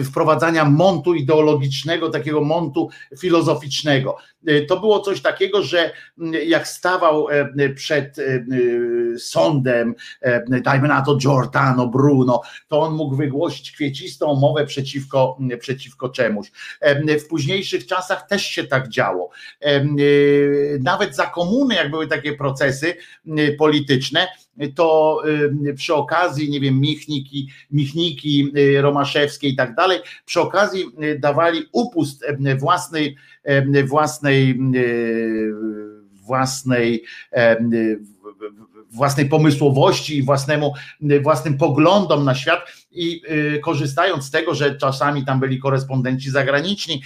wprowadzania 0.04 0.64
montu 0.64 1.14
ideologicznego, 1.14 2.08
takiego 2.10 2.40
montu 2.40 2.88
filozoficznego. 3.18 4.16
E, 4.46 4.60
to 4.60 4.80
było 4.80 5.00
coś 5.00 5.22
takiego, 5.22 5.62
że 5.62 5.92
jak 6.46 6.68
stawał 6.68 7.26
przed 7.74 8.16
sądem, 9.18 9.94
dajmy 10.64 10.88
na 10.88 11.02
to 11.02 11.16
Giordano 11.16 11.86
Bruno, 11.86 12.40
to 12.68 12.80
on 12.80 12.94
mógł 12.94 13.16
wygłosić 13.16 13.72
kwiecistą 13.72 14.34
mowę 14.34 14.66
przeciwko, 14.66 15.38
przeciwko 15.60 16.08
czemuś. 16.08 16.52
W 17.20 17.26
późniejszych 17.28 17.86
czasach 17.86 18.26
też 18.28 18.46
się 18.46 18.64
tak 18.64 18.88
działo. 18.88 19.30
Nawet 20.80 21.16
za 21.16 21.26
komuny, 21.26 21.74
jak 21.74 21.90
były 21.90 22.06
takie 22.06 22.32
procesy 22.32 22.96
polityczne, 23.58 24.28
to 24.74 25.18
przy 25.76 25.94
okazji, 25.94 26.50
nie 26.50 26.60
wiem, 26.60 26.80
Michniki, 27.02 27.48
Michniki 27.70 28.52
y, 28.56 28.82
Romaszewskie 28.82 29.48
i 29.48 29.56
tak 29.56 29.74
dalej, 29.74 29.98
przy 30.24 30.40
okazji 30.40 30.84
y, 31.02 31.18
dawali 31.18 31.62
upust 31.72 32.24
własnej, 32.58 33.16
własnej, 33.84 34.50
y, 34.74 35.54
własnej 36.26 37.04
własnej 38.92 39.28
pomysłowości 39.28 40.16
i 40.16 40.22
własnemu, 40.22 40.72
własnym 41.22 41.58
poglądom 41.58 42.24
na 42.24 42.34
świat 42.34 42.60
i 42.92 43.22
korzystając 43.62 44.24
z 44.24 44.30
tego, 44.30 44.54
że 44.54 44.76
czasami 44.76 45.24
tam 45.24 45.40
byli 45.40 45.58
korespondenci 45.58 46.30
zagraniczni, 46.30 47.02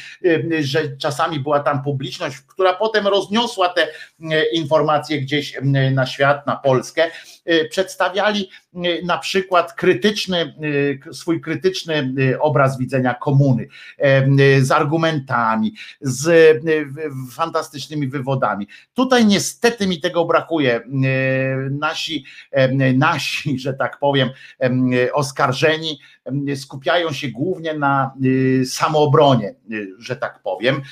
że 0.61 0.97
czasami 0.97 1.41
była 1.41 1.61
tam 1.61 1.83
publiczność, 1.83 2.37
która 2.41 2.75
potem 2.75 3.07
rozniosła 3.07 3.69
te 3.69 3.89
informacje 4.53 5.21
gdzieś 5.21 5.59
na 5.93 6.07
świat, 6.07 6.47
na 6.47 6.57
Polskę, 6.57 7.11
Y, 7.51 7.69
przedstawiali 7.69 8.51
y, 8.75 9.03
na 9.05 9.19
przykład 9.19 9.73
krytyczny, 9.73 10.55
y, 11.09 11.15
swój 11.15 11.41
krytyczny 11.41 12.15
obraz 12.41 12.79
widzenia 12.79 13.15
komuny 13.15 13.69
z 14.61 14.71
argumentami, 14.71 15.75
z 16.01 16.57
fantastycznymi 17.33 18.09
wywodami. 18.09 18.69
Tutaj 18.95 19.27
niestety 19.27 19.87
mi 19.87 20.01
tego 20.01 20.25
brakuje. 20.25 20.81
Nasi, 21.71 22.25
nasi, 22.95 23.59
że 23.59 23.75
tak 23.75 23.99
powiem, 23.99 24.31
oskarżeni 25.13 25.76
przestrzeni 25.77 26.01
skupiają 26.57 27.13
się 27.13 27.29
głównie 27.29 27.75
na 27.75 28.15
samoobronie, 28.65 29.55
że 29.99 30.17
tak 30.17 30.43
powiem, 30.43 30.83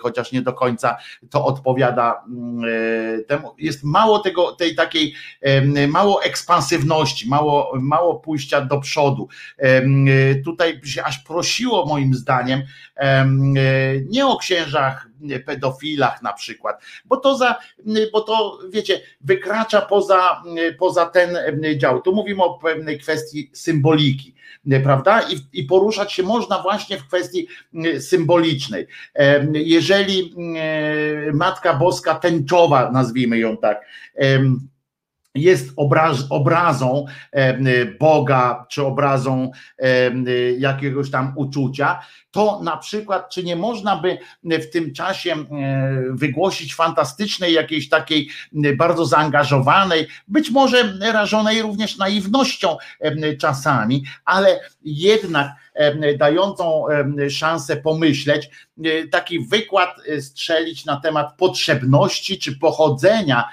chociaż 0.00 0.32
nie 0.32 0.42
do 0.42 0.52
końca 0.52 0.96
to 1.30 1.44
odpowiada 1.44 2.24
temu. 3.26 3.54
Jest 3.58 3.84
mało 3.84 4.18
tego, 4.18 4.52
tej 4.52 4.74
takiej 4.74 5.14
mało 5.88 6.22
ekspansywności, 6.22 7.28
mało, 7.28 7.72
mało 7.80 8.14
pójścia 8.14 8.60
do 8.60 8.80
przodu. 8.80 9.28
Tutaj 10.44 10.80
się 10.84 11.04
aż 11.04 11.18
prosiło 11.18 11.86
moim 11.86 12.14
zdaniem 12.14 12.62
nie 14.08 14.26
o 14.26 14.36
księżach 14.36 15.08
pedofilach 15.46 16.22
na 16.22 16.32
przykład, 16.32 16.82
bo 17.04 17.16
to 17.16 17.36
za, 17.36 17.58
bo 18.12 18.20
to 18.20 18.58
wiecie, 18.70 19.00
wykracza 19.20 19.80
poza, 19.80 20.42
poza 20.78 21.06
ten 21.06 21.38
dział. 21.76 22.02
Tu 22.02 22.12
mówimy 22.12 22.42
o 22.42 22.58
pewnej 22.58 22.98
kwestii 22.98 23.50
symboliki, 23.52 24.34
prawda? 24.82 25.22
I, 25.22 25.60
I 25.60 25.64
poruszać 25.64 26.12
się 26.12 26.22
można 26.22 26.62
właśnie 26.62 26.98
w 26.98 27.06
kwestii 27.06 27.46
symbolicznej. 27.98 28.86
Jeżeli 29.52 30.34
Matka 31.32 31.74
Boska 31.74 32.14
tęczowa, 32.14 32.90
nazwijmy 32.90 33.38
ją 33.38 33.56
tak, 33.56 33.86
jest 35.34 35.72
obraz, 35.76 36.16
obrazą 36.30 37.06
Boga, 38.00 38.66
czy 38.70 38.82
obrazą 38.82 39.50
jakiegoś 40.58 41.10
tam 41.10 41.32
uczucia, 41.36 42.00
to 42.30 42.60
na 42.62 42.76
przykład, 42.76 43.30
czy 43.30 43.44
nie 43.44 43.56
można 43.56 43.96
by 43.96 44.18
w 44.44 44.70
tym 44.70 44.94
czasie 44.94 45.34
wygłosić 46.10 46.74
fantastycznej, 46.74 47.52
jakiejś 47.52 47.88
takiej 47.88 48.28
bardzo 48.76 49.06
zaangażowanej, 49.06 50.06
być 50.28 50.50
może 50.50 50.98
rażonej 51.12 51.62
również 51.62 51.98
naiwnością 51.98 52.76
czasami, 53.40 54.04
ale 54.24 54.60
jednak 54.84 55.48
dającą 56.18 56.84
szansę 57.30 57.76
pomyśleć, 57.76 58.50
taki 59.10 59.40
wykład 59.40 59.90
strzelić 60.20 60.84
na 60.84 61.00
temat 61.00 61.36
potrzebności 61.36 62.38
czy 62.38 62.58
pochodzenia 62.58 63.48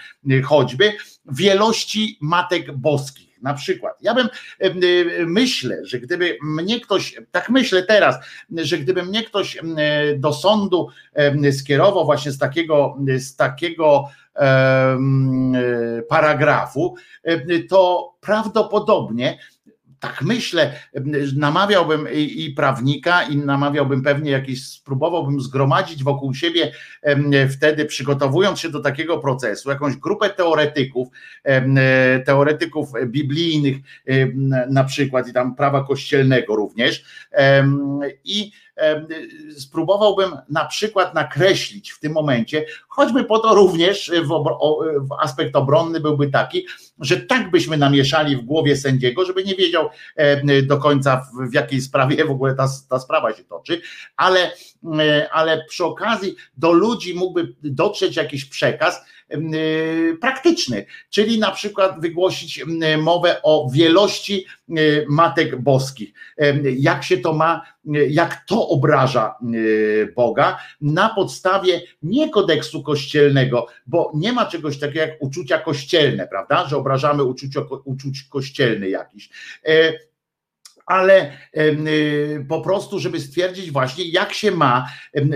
choćby 0.46 0.94
wielości 1.26 2.18
matek 2.22 2.78
boskich. 2.78 3.32
Na 3.42 3.54
przykład, 3.54 3.98
ja 4.02 4.14
bym 4.14 4.30
myślę, 5.26 5.78
że 5.84 6.00
gdyby 6.00 6.38
mnie 6.44 6.80
ktoś, 6.80 7.16
tak 7.32 7.50
myślę 7.50 7.84
teraz, 7.84 8.16
że 8.58 8.78
gdyby 8.78 9.04
mnie 9.04 9.24
ktoś 9.24 9.58
do 10.18 10.34
sądu 10.34 10.88
skierował 11.52 12.06
właśnie 12.06 12.32
z 12.32 12.38
takiego, 12.38 12.98
z 13.18 13.36
takiego 13.36 14.04
paragrafu, 16.10 16.96
to 17.70 18.12
prawdopodobnie 18.20 19.40
tak 20.02 20.22
myślę, 20.22 20.74
namawiałbym 21.36 22.08
i, 22.14 22.46
i, 22.46 22.52
prawnika, 22.52 23.24
i 23.24 23.38
namawiałbym 23.38 24.04
pewnie 24.04 24.32
jakieś, 24.32 24.68
spróbowałbym 24.68 25.42
zgromadzić 25.42 26.04
wokół 26.04 26.34
siebie 26.34 26.72
wtedy, 27.52 27.86
przygotowując 27.86 28.60
się 28.60 28.70
do 28.70 28.80
takiego 28.80 29.18
procesu, 29.18 29.70
jakąś 29.70 29.96
grupę 29.96 30.30
teoretyków, 30.30 31.08
teoretyków 32.26 32.90
biblijnych 33.06 33.78
na 34.70 34.84
przykład 34.84 35.28
i 35.28 35.34
tam 35.34 35.56
prawa 35.56 35.84
kościelnego 35.84 36.56
również 36.56 37.06
i 38.24 38.52
spróbowałbym 39.58 40.32
na 40.50 40.66
przykład 40.66 41.14
nakreślić 41.14 41.92
w 41.92 42.00
tym 42.00 42.12
momencie, 42.12 42.66
choćby 42.88 43.24
po 43.24 43.40
to 43.40 43.56
również 43.56 44.12
w 45.00 45.14
aspekt 45.20 45.56
obronny 45.56 46.00
byłby 46.00 46.28
taki, 46.28 46.66
że 47.02 47.18
tak 47.18 47.52
byśmy 47.52 47.78
namieszali 47.78 48.38
w 48.38 48.42
głowie 48.42 48.76
sędziego, 48.76 49.26
żeby 49.26 49.44
nie 49.44 49.56
wiedział 49.56 49.90
do 50.64 50.78
końca 50.78 51.26
w, 51.50 51.54
jakiej 51.54 51.82
sprawie 51.82 52.26
w 52.26 52.32
ogóle 52.32 52.56
ta, 52.56 52.68
ta 52.90 53.00
sprawa 53.00 53.34
się 53.34 53.44
toczy, 53.44 53.82
ale, 54.18 54.52
ale 55.32 55.66
przy 55.70 55.86
okazji 55.86 56.36
do 56.58 56.72
ludzi 56.72 57.16
mógłby 57.16 57.54
dotrzeć 57.64 58.16
jakiś 58.16 58.46
przekaz, 58.46 59.02
Y, 59.34 60.18
praktyczny, 60.22 60.86
czyli 61.10 61.40
na 61.40 61.52
przykład 61.52 62.02
wygłosić 62.02 62.66
mowę 62.98 63.42
o 63.44 63.70
wielości 63.74 64.46
matek 65.10 65.62
boskich. 65.62 66.14
Jak 66.78 67.04
się 67.04 67.18
to 67.18 67.34
ma, 67.34 67.62
jak 68.10 68.44
to 68.48 68.68
obraża 68.68 69.36
Boga 70.16 70.60
na 70.82 71.10
podstawie 71.10 71.82
nie 72.04 72.30
kodeksu 72.30 72.84
kościelnego, 72.84 73.68
bo 73.88 74.12
nie 74.16 74.34
ma 74.34 74.46
czegoś 74.46 74.80
takiego 74.80 75.00
jak 75.00 75.22
uczucia 75.22 75.58
kościelne, 75.58 76.28
prawda, 76.28 76.68
że 76.68 76.78
obrażamy 76.92 77.24
uczucia, 77.24 77.62
uczuć 77.86 78.24
kościelny 78.24 78.90
jakiś. 78.90 79.30
E, 79.66 79.94
ale 80.86 81.32
y, 81.58 82.46
po 82.50 82.62
prostu, 82.62 83.00
żeby 83.00 83.20
stwierdzić 83.20 83.72
właśnie, 83.72 84.06
jak 84.06 84.34
się 84.34 84.52
ma 84.52 84.88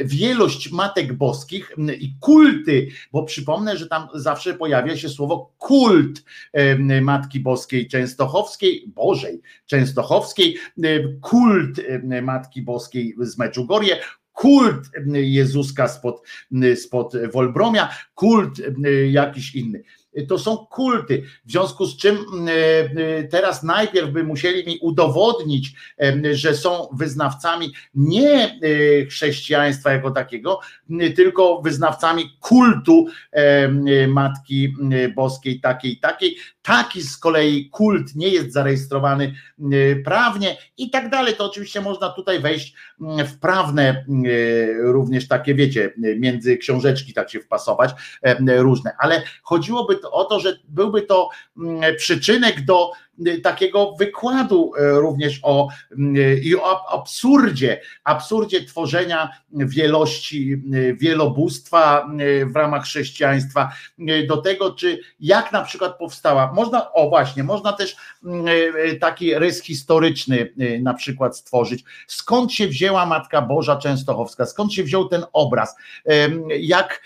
wielość 0.06 0.72
matek 0.72 1.14
boskich 1.14 1.72
i 2.00 2.14
kulty, 2.20 2.88
bo 3.12 3.24
przypomnę, 3.24 3.78
że 3.78 3.88
tam 3.88 4.08
zawsze 4.14 4.54
pojawia 4.54 4.98
się 4.98 5.10
słowo 5.10 5.54
kult 5.58 6.24
Matki 7.02 7.40
Boskiej 7.40 7.88
Częstochowskiej, 7.88 8.84
Bożej 8.88 9.42
Częstochowskiej, 9.66 10.58
kult 11.22 11.82
Matki 12.22 12.62
Boskiej 12.62 13.16
z 13.20 13.38
Meczugorie, 13.38 13.98
kult 14.34 14.90
Jezuska 15.14 15.88
spod, 15.88 16.22
spod 16.76 17.14
Wolbromia, 17.34 17.90
kult 18.16 18.62
jakiś 19.12 19.56
inny 19.56 19.84
to 20.28 20.40
są 20.40 20.58
kulty. 20.58 21.24
W 21.46 21.52
związku 21.52 21.86
z 21.86 21.98
czym 21.98 22.18
teraz 23.32 23.64
najpierw 23.64 24.10
by 24.10 24.24
musieli 24.24 24.66
mi 24.66 24.80
udowodnić, 24.82 25.74
że 26.32 26.56
są 26.56 26.88
wyznawcami 26.94 27.74
nie 27.96 28.60
chrześcijaństwa 29.10 29.92
jako 29.92 30.12
takiego, 30.12 30.60
tylko 31.16 31.62
wyznawcami 31.62 32.24
kultu 32.40 33.06
Matki 34.08 34.74
Boskiej 35.16 35.60
takiej, 35.60 35.98
takiej. 35.98 36.38
Taki 36.66 37.02
z 37.02 37.18
kolei 37.18 37.70
kult 37.70 38.16
nie 38.16 38.30
jest 38.30 38.54
zarejestrowany 38.54 39.36
prawnie 40.06 40.58
i 40.78 40.90
tak 40.90 41.10
dalej. 41.10 41.36
To 41.36 41.46
oczywiście 41.46 41.82
można 41.82 42.10
tutaj 42.10 42.40
wejść 42.40 42.74
w 43.00 43.40
prawne 43.40 44.06
również 44.80 45.28
takie, 45.28 45.56
wiecie, 45.56 45.94
między 45.98 46.58
książeczki 46.58 47.14
tak 47.14 47.30
się 47.30 47.40
wpasować 47.40 47.92
różne, 48.58 48.92
ale 49.00 49.24
chodziłoby 49.44 50.02
o 50.12 50.26
to, 50.26 50.40
że 50.40 50.60
byłby 50.68 51.02
to 51.02 51.30
przyczynek 51.98 52.66
do 52.66 52.92
takiego 53.44 53.96
wykładu 54.00 54.72
e, 54.76 54.92
również 54.92 55.40
o, 55.44 55.68
i 56.44 56.56
o 56.56 56.90
absurdzie, 56.90 57.82
absurdzie 58.04 58.66
tworzenia 58.66 59.30
wielości, 59.52 60.62
wielobóstwa 61.00 62.08
w 62.46 62.56
ramach 62.56 62.84
chrześcijaństwa, 62.84 63.72
do 64.28 64.38
tego, 64.38 64.72
czy 64.72 65.00
jak 65.20 65.52
na 65.52 65.62
przykład 65.62 65.98
powstała, 65.98 66.54
można, 66.54 66.94
o 66.94 67.10
właśnie, 67.10 67.44
można 67.44 67.74
też 67.74 67.96
e, 68.86 68.96
taki 68.96 69.36
rys 69.36 69.62
historyczny 69.62 70.54
e, 70.60 70.80
na 70.80 70.94
przykład 70.94 71.38
stworzyć, 71.38 71.84
skąd 72.08 72.54
się 72.54 72.68
wzięła 72.68 73.06
Matka 73.06 73.42
Boża 73.42 73.76
Częstochowska, 73.76 74.46
skąd 74.46 74.74
się 74.74 74.84
wziął 74.84 75.08
ten 75.08 75.24
obraz, 75.34 75.76
jak 76.60 77.02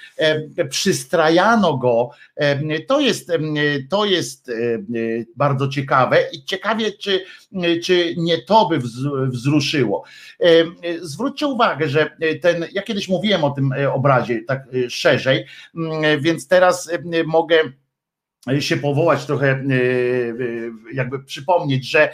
przystrajano 0.69 1.77
go, 1.77 2.09
to 2.87 2.99
jest, 2.99 3.31
to 3.89 4.05
jest 4.05 4.51
bardzo 5.35 5.67
ciekawe, 5.67 5.98
ciekawe 5.99 6.29
i 6.31 6.43
ciekawie, 6.43 6.91
czy, 6.91 7.25
czy 7.83 8.15
nie 8.17 8.41
to 8.41 8.69
by 8.69 8.79
wzruszyło. 9.29 10.03
Zwróćcie 11.01 11.47
uwagę, 11.47 11.89
że 11.89 12.17
ten, 12.41 12.65
ja 12.71 12.81
kiedyś 12.81 13.09
mówiłem 13.09 13.43
o 13.43 13.49
tym 13.51 13.73
e, 13.73 13.93
obrazie 13.93 14.41
tak 14.47 14.63
e, 14.85 14.89
szerzej, 14.89 15.45
więc 16.19 16.47
teraz 16.47 16.91
mogę 17.25 17.59
się 18.59 18.77
powołać 18.77 19.25
trochę, 19.25 19.63
jakby 20.93 21.23
przypomnieć, 21.23 21.89
że 21.89 22.13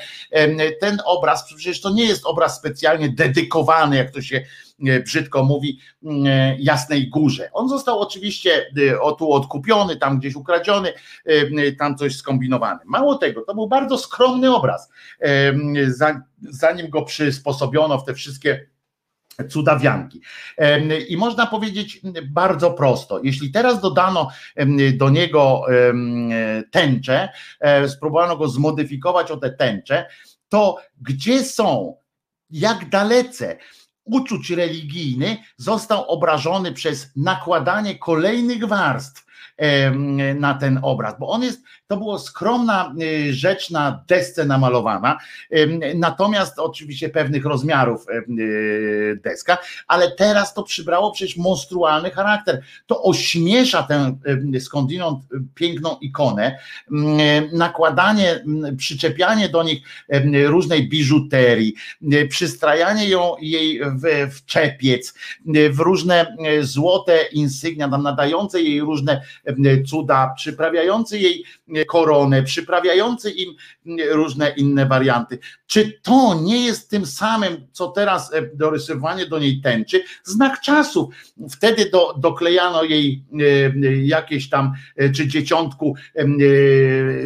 ten 0.82 0.98
obraz, 1.06 1.44
przecież 1.44 1.82
to 1.82 1.90
nie 1.90 2.06
jest 2.06 2.26
obraz 2.26 2.58
specjalnie 2.58 3.10
dedykowany, 3.10 3.98
jak 3.98 4.12
to 4.12 4.22
się 4.22 4.46
E, 4.84 5.00
brzydko 5.00 5.44
mówi, 5.44 5.80
e, 6.06 6.56
Jasnej 6.60 7.10
Górze. 7.10 7.50
On 7.54 7.70
został 7.70 8.00
oczywiście 8.00 8.66
e, 8.92 9.02
o 9.02 9.12
tu 9.12 9.32
odkupiony, 9.32 9.98
tam 9.98 10.20
gdzieś 10.20 10.36
ukradziony, 10.36 10.94
tam 11.80 11.98
coś 11.98 12.18
skombinowany. 12.18 12.80
Mało 12.86 13.16
tego, 13.16 13.42
to 13.42 13.56
był 13.56 13.68
bardzo 13.68 13.98
skromny 13.98 14.56
obraz. 14.56 14.90
Zanim 16.42 16.90
go 16.90 17.02
przysposobiono 17.02 17.98
w 17.98 18.06
te 18.06 18.14
wszystkie 18.14 18.68
cudawianki. 19.50 20.22
I 21.10 21.18
można 21.18 21.48
powiedzieć 21.48 22.02
bardzo 22.30 22.72
prosto, 22.72 23.20
jeśli 23.24 23.52
teraz 23.52 23.82
dodano 23.82 24.30
do 24.94 25.10
niego 25.10 25.62
tęczę, 26.72 27.30
spróbowano 27.88 28.38
go 28.38 28.48
zmodyfikować 28.48 29.32
o 29.32 29.38
te 29.38 29.50
tęcze, 29.50 30.06
to 30.50 30.78
gdzie 31.02 31.44
są, 31.44 31.96
jak 32.50 32.90
dalece? 32.90 33.58
Uczuć 34.04 34.50
religijny 34.50 35.38
został 35.58 36.10
obrażony 36.10 36.72
przez 36.72 37.12
nakładanie 37.16 38.00
kolejnych 38.00 38.68
warstw 38.68 39.25
na 40.36 40.54
ten 40.54 40.80
obraz, 40.82 41.16
bo 41.20 41.30
on 41.30 41.44
jest 41.44 41.62
to 41.88 41.98
była 41.98 42.20
skromna 42.20 42.94
y, 43.02 43.34
rzecz 43.34 43.70
na 43.70 44.04
desce 44.08 44.46
namalowana, 44.46 45.18
natomiast 45.96 46.60
oczywiście 46.60 47.10
pewnych 47.10 47.46
rozmiarów 47.46 48.06
y, 48.10 49.20
deska, 49.24 49.58
ale 49.88 50.12
teraz 50.12 50.54
to 50.54 50.64
przybrało 50.64 51.12
przecież 51.12 51.38
monstrualny 51.38 52.12
charakter. 52.12 52.62
To 52.86 53.04
ośmiesza 53.04 53.84
tę 53.84 54.18
skądinąd 54.60 55.24
piękną 55.56 55.98
ikonę, 56.02 56.60
nakładanie, 57.54 58.44
przyczepianie 58.78 59.50
do 59.50 59.64
nich 59.64 59.84
różnej 60.46 60.90
biżuterii, 60.90 61.76
przystrajanie 62.30 63.10
ją 63.10 63.36
jej 63.42 63.80
w, 63.80 64.32
w 64.36 64.46
czepiec, 64.46 65.14
w 65.70 65.80
różne 65.80 66.36
złote 66.62 67.24
insygnia, 67.32 67.90
tam 67.90 68.04
nadające 68.04 68.62
jej 68.62 68.82
różne 68.82 69.22
cuda, 69.88 70.34
przyprawiające 70.38 71.18
jej 71.18 71.44
koronę, 71.88 72.44
przyprawiający 72.44 73.32
im 73.32 73.56
różne 74.12 74.50
inne 74.50 74.86
warianty. 74.86 75.40
Czy 75.68 76.00
to 76.02 76.40
nie 76.44 76.66
jest 76.66 76.90
tym 76.90 77.06
samym, 77.06 77.68
co 77.72 77.88
teraz 77.88 78.34
e, 78.34 78.42
dorysowanie 78.54 79.26
do 79.26 79.40
niej 79.40 79.62
tęczy? 79.62 80.04
Znak 80.24 80.62
czasów. 80.62 81.16
Wtedy 81.50 81.90
do, 81.90 82.14
doklejano 82.14 82.84
jej 82.84 83.24
e, 83.34 83.96
jakieś 83.96 84.50
tam, 84.50 84.74
e, 84.96 85.10
czy 85.10 85.28
dzieciątku 85.28 85.96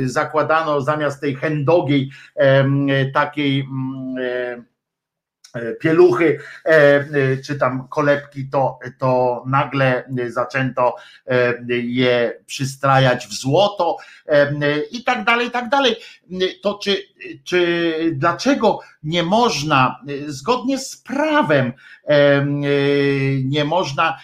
zakładano 0.04 0.82
zamiast 0.82 1.22
tej 1.22 1.36
hendogiej 1.36 2.10
takiej 3.14 3.66
E, 4.20 4.64
pieluchy 5.80 6.40
e, 6.66 6.70
e, 6.70 7.06
czy 7.46 7.56
tam 7.56 7.88
kolebki, 7.88 8.50
to, 8.50 8.80
to 8.98 9.44
nagle 9.48 10.04
zaczęto 10.28 10.96
je 11.84 12.40
przystrajać 12.46 13.28
w 13.28 13.34
złoto 13.34 13.98
i 14.92 15.04
tak 15.04 15.26
dalej, 15.26 15.48
i 15.48 15.52
tak 15.52 15.70
dalej. 15.70 15.96
To 16.62 16.80
czy, 16.84 17.04
czy 17.44 17.94
dlaczego 18.14 18.80
nie 19.04 19.24
można, 19.24 20.00
zgodnie 20.28 20.78
z 20.78 20.98
prawem, 20.98 21.74
nie 23.44 23.66
można 23.66 24.20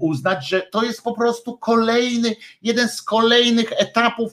uznać, 0.00 0.48
że 0.48 0.60
to 0.60 0.82
jest 0.82 1.02
po 1.02 1.12
prostu 1.12 1.58
kolejny, 1.58 2.36
jeden 2.62 2.88
z 2.88 3.02
kolejnych 3.02 3.72
etapów 3.72 4.32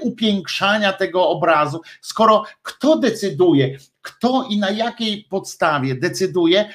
upiększania 0.00 0.92
tego 0.92 1.28
obrazu, 1.28 1.80
skoro 2.00 2.44
kto 2.62 2.98
decyduje, 2.98 3.78
kto 4.08 4.46
i 4.50 4.58
na 4.58 4.70
jakiej 4.70 5.26
podstawie 5.30 5.94
decyduje, 5.94 6.68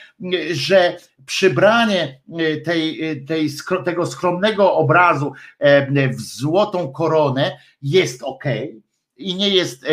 że 0.51 0.97
przybranie 1.25 2.21
tej, 2.65 2.99
tej, 3.25 3.49
tego 3.85 4.05
skromnego 4.05 4.73
obrazu 4.73 5.31
w 6.17 6.21
złotą 6.21 6.91
koronę 6.91 7.57
jest 7.81 8.23
ok 8.23 8.43
i 9.17 9.35
nie 9.35 9.49
jest 9.49 9.85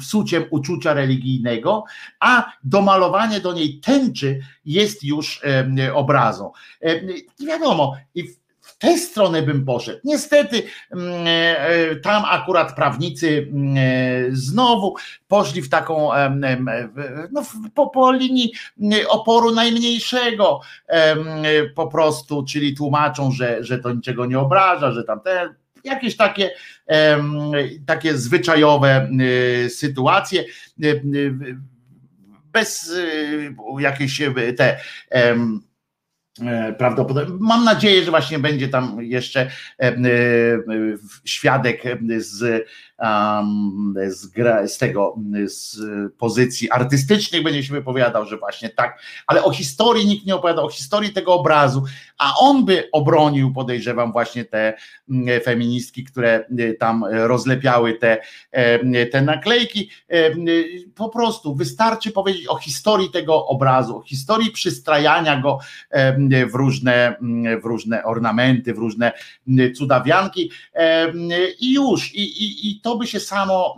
psuciem 0.00 0.44
uczucia 0.50 0.94
religijnego, 0.94 1.84
a 2.20 2.52
domalowanie 2.64 3.40
do 3.40 3.52
niej 3.52 3.80
tęczy 3.80 4.40
jest 4.64 5.04
już 5.04 5.42
obrazą. 5.94 6.52
Wiadomo, 7.46 7.96
i 8.14 8.24
w 8.76 8.78
tę 8.78 8.98
stronę 8.98 9.42
bym 9.42 9.64
poszedł. 9.64 10.00
Niestety 10.04 10.62
mm, 10.92 11.26
e, 11.26 11.96
tam 11.96 12.22
akurat 12.26 12.74
prawnicy 12.74 13.48
mm, 13.52 13.76
e, 13.76 14.36
znowu 14.36 14.94
poszli 15.28 15.62
w 15.62 15.68
taką 15.68 16.10
no, 17.32 17.42
po, 17.74 17.86
po 17.90 18.12
linii 18.12 18.52
mm, 18.80 19.00
oporu 19.08 19.54
najmniejszego 19.54 20.60
po 21.74 21.86
prostu, 21.86 22.44
czyli 22.44 22.76
tłumaczą, 22.76 23.32
że, 23.32 23.64
że 23.64 23.78
to 23.78 23.92
niczego 23.92 24.26
nie 24.26 24.38
obraża, 24.38 24.92
że 24.92 25.04
tam 25.04 25.20
te 25.20 25.54
jakieś 25.84 26.16
takie, 26.16 26.50
takie 27.86 28.16
zwyczajowe 28.16 29.08
sytuacje 29.68 30.44
bez 32.52 32.94
jakiejś 33.78 34.22
te 34.56 34.78
E, 35.10 35.36
prawdopodobnie. 36.78 37.36
Mam 37.40 37.64
nadzieję, 37.64 38.04
że 38.04 38.10
właśnie 38.10 38.38
będzie 38.38 38.68
tam 38.68 39.02
jeszcze 39.02 39.40
e, 39.40 39.82
e, 39.82 39.96
świadek 41.24 41.82
z, 42.18 42.66
z, 44.08 44.32
z 44.72 44.78
tego, 44.78 45.16
z 45.46 45.78
pozycji 46.18 46.70
artystycznych 46.70 47.42
będzie 47.42 47.62
się 47.64 47.72
wypowiadał, 47.72 48.26
że 48.26 48.38
właśnie 48.38 48.70
tak, 48.70 49.00
ale 49.26 49.44
o 49.44 49.50
historii 49.50 50.06
nikt 50.06 50.26
nie 50.26 50.34
opowiada, 50.34 50.62
o 50.62 50.68
historii 50.68 51.12
tego 51.12 51.34
obrazu, 51.34 51.84
a 52.18 52.34
on 52.40 52.64
by 52.64 52.88
obronił, 52.92 53.52
podejrzewam, 53.52 54.12
właśnie 54.12 54.44
te 54.44 54.74
feministki, 55.44 56.04
które 56.04 56.44
tam 56.78 57.04
rozlepiały 57.10 57.94
te, 57.94 58.22
te 59.12 59.22
naklejki. 59.22 59.90
Po 60.94 61.08
prostu 61.08 61.54
wystarczy 61.54 62.10
powiedzieć 62.10 62.48
o 62.48 62.56
historii 62.56 63.10
tego 63.10 63.46
obrazu, 63.46 63.96
o 63.98 64.02
historii 64.02 64.50
przystrajania 64.50 65.40
go 65.40 65.58
w 66.50 66.54
różne, 66.54 67.16
w 67.62 67.64
różne 67.64 68.04
ornamenty, 68.04 68.74
w 68.74 68.78
różne 68.78 69.12
cudawianki 69.76 70.50
i 71.60 71.74
już, 71.74 72.14
i, 72.14 72.22
i, 72.44 72.70
i 72.70 72.80
to 72.86 72.96
by 72.96 73.06
się 73.06 73.20
samo, 73.20 73.76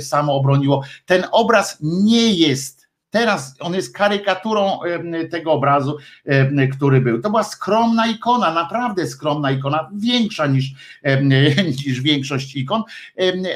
samo 0.00 0.34
obroniło. 0.34 0.82
Ten 1.06 1.24
obraz 1.32 1.78
nie 1.80 2.34
jest 2.34 2.89
Teraz 3.10 3.56
on 3.60 3.74
jest 3.74 3.94
karykaturą 3.94 4.78
tego 5.30 5.52
obrazu, 5.52 5.96
który 6.72 7.00
był. 7.00 7.20
To 7.20 7.30
była 7.30 7.44
skromna 7.44 8.06
ikona, 8.06 8.54
naprawdę 8.54 9.06
skromna 9.06 9.50
ikona, 9.50 9.90
większa 9.96 10.46
niż, 10.46 10.72
niż 11.86 12.00
większość 12.00 12.56
ikon, 12.56 12.82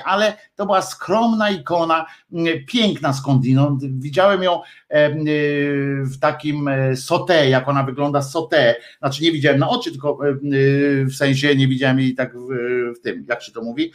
ale 0.04 0.36
to 0.56 0.66
była 0.66 0.82
skromna 0.82 1.50
ikona, 1.50 2.06
piękna 2.66 3.12
skądinąd. 3.12 3.84
Widziałem 3.84 4.42
ją 4.42 4.60
w 6.02 6.18
takim 6.20 6.70
sote, 6.94 7.48
jak 7.48 7.68
ona 7.68 7.82
wygląda 7.82 8.22
sote. 8.22 8.76
Znaczy 8.98 9.22
nie 9.22 9.32
widziałem 9.32 9.58
na 9.58 9.68
oczy, 9.68 9.90
tylko 9.90 10.18
w 11.04 11.14
sensie 11.14 11.56
nie 11.56 11.68
widziałem 11.68 12.00
jej 12.00 12.14
tak 12.14 12.38
w, 12.38 12.48
w 12.98 13.00
tym, 13.00 13.26
jak 13.28 13.42
się 13.42 13.52
to 13.52 13.62
mówi, 13.62 13.92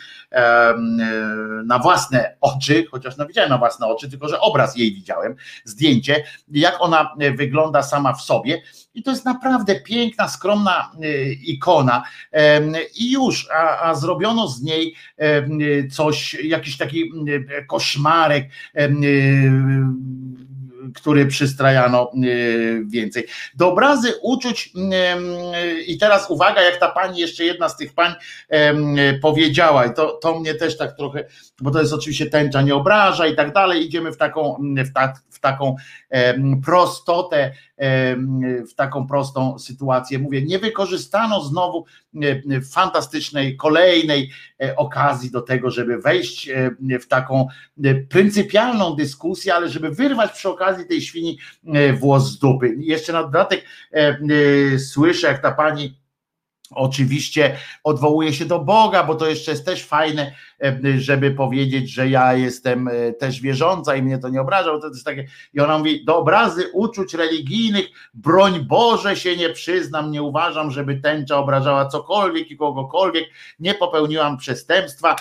na 1.66 1.80
własne 1.80 2.36
oczy, 2.42 2.86
chociaż 2.92 3.18
no 3.18 3.28
widziałem 3.28 3.50
na 3.50 3.58
własne 3.58 3.88
oczy, 3.88 4.10
tylko 4.10 4.28
że 4.28 4.40
obraz 4.40 4.78
jej 4.78 4.94
widziałem, 4.94 5.36
zdjęcie, 5.66 6.24
jak 6.52 6.76
ona 6.80 7.16
wygląda 7.36 7.84
sama 7.84 8.14
w 8.14 8.22
sobie. 8.22 8.62
I 8.94 9.04
to 9.04 9.12
jest 9.12 9.26
naprawdę 9.26 9.80
piękna, 9.80 10.28
skromna 10.28 10.92
ikona. 11.44 12.04
I 12.96 13.12
już, 13.12 13.48
a, 13.52 13.80
a 13.80 13.96
zrobiono 13.96 14.48
z 14.48 14.62
niej 14.62 14.96
coś, 15.92 16.34
jakiś 16.34 16.78
taki 16.78 17.12
koszmarek 17.68 18.50
który 21.00 21.26
przystrajano 21.26 22.12
e, 22.12 22.18
więcej. 22.86 23.28
Do 23.56 23.72
obrazy 23.72 24.14
uczuć 24.22 24.74
i 25.88 25.98
teraz 25.98 26.30
uwaga, 26.30 26.62
jak 26.62 26.78
ta 26.78 26.90
pani, 26.90 27.20
jeszcze 27.20 27.44
jedna 27.44 27.70
z 27.70 27.78
tych 27.78 27.94
pań 27.94 28.14
powiedziała 29.22 29.86
i 29.86 29.94
to, 29.94 30.12
to 30.12 30.40
mnie 30.40 30.56
też 30.56 30.78
tak 30.78 30.98
trochę, 30.98 31.26
bo 31.62 31.72
to 31.72 31.80
jest 31.80 31.94
oczywiście 31.94 32.26
tęcza 32.26 32.62
nie 32.62 32.76
obraża 32.76 33.28
i 33.28 33.36
tak 33.36 33.54
dalej, 33.54 33.86
idziemy 33.86 34.12
w 34.12 34.18
taką, 34.18 34.58
w, 34.86 34.94
ta, 34.94 35.14
w 35.30 35.40
taką 35.40 35.76
prostotę, 36.66 37.52
w 38.70 38.74
taką 38.76 39.08
prostą 39.08 39.60
sytuację. 39.60 40.20
Mówię, 40.20 40.42
nie 40.42 40.60
wykorzystano 40.60 41.42
znowu 41.42 41.86
fantastycznej, 42.72 43.58
kolejnej 43.58 44.32
e, 44.62 44.76
okazji 44.76 45.32
do 45.32 45.42
tego, 45.42 45.72
żeby 45.72 45.98
wejść 45.98 46.50
w 47.02 47.08
taką 47.08 47.48
pryncypialną 48.10 48.96
dyskusję, 48.96 49.56
ale 49.56 49.70
żeby 49.70 49.90
wyrwać 49.90 50.32
przy 50.32 50.50
okazji 50.50 50.88
tej 50.90 51.02
świni 51.02 51.38
włos 52.00 52.32
z 52.32 52.40
dupy. 52.40 52.76
Jeszcze 52.78 53.14
na 53.14 53.24
dodatek 53.24 53.66
słyszę, 54.78 55.28
jak 55.28 55.42
ta 55.42 55.52
pani 55.52 56.00
Oczywiście 56.72 57.58
odwołuje 57.84 58.34
się 58.34 58.46
do 58.46 58.60
Boga, 58.60 59.04
bo 59.04 59.16
to 59.16 59.30
jeszcze 59.30 59.52
jest 59.52 59.66
też 59.66 59.86
fajne, 59.86 60.32
e, 60.64 60.80
żeby 60.98 61.32
powiedzieć, 61.32 61.92
że 61.92 62.10
ja 62.10 62.34
jestem 62.34 62.88
e, 62.88 63.14
też 63.14 63.42
wierząca 63.42 63.96
i 63.96 64.02
mnie 64.02 64.18
to 64.18 64.30
nie 64.30 64.42
obraża. 64.42 64.72
Bo 64.72 64.80
to 64.80 64.88
jest 64.88 65.06
takie, 65.06 65.28
I 65.54 65.60
ona 65.60 65.78
mówi: 65.78 66.06
Do 66.06 66.18
obrazy 66.18 66.70
uczuć 66.74 67.14
religijnych, 67.14 67.86
broń 68.14 68.66
Boże 68.68 69.16
się 69.16 69.38
nie 69.38 69.50
przyznam, 69.50 70.12
nie 70.12 70.24
uważam, 70.24 70.72
żeby 70.72 70.96
tęcza 70.96 71.38
obrażała 71.38 71.86
cokolwiek 71.86 72.52
i 72.52 72.58
kogokolwiek, 72.58 73.26
nie 73.60 73.74
popełniłam 73.74 74.38
przestępstwa. 74.38 75.16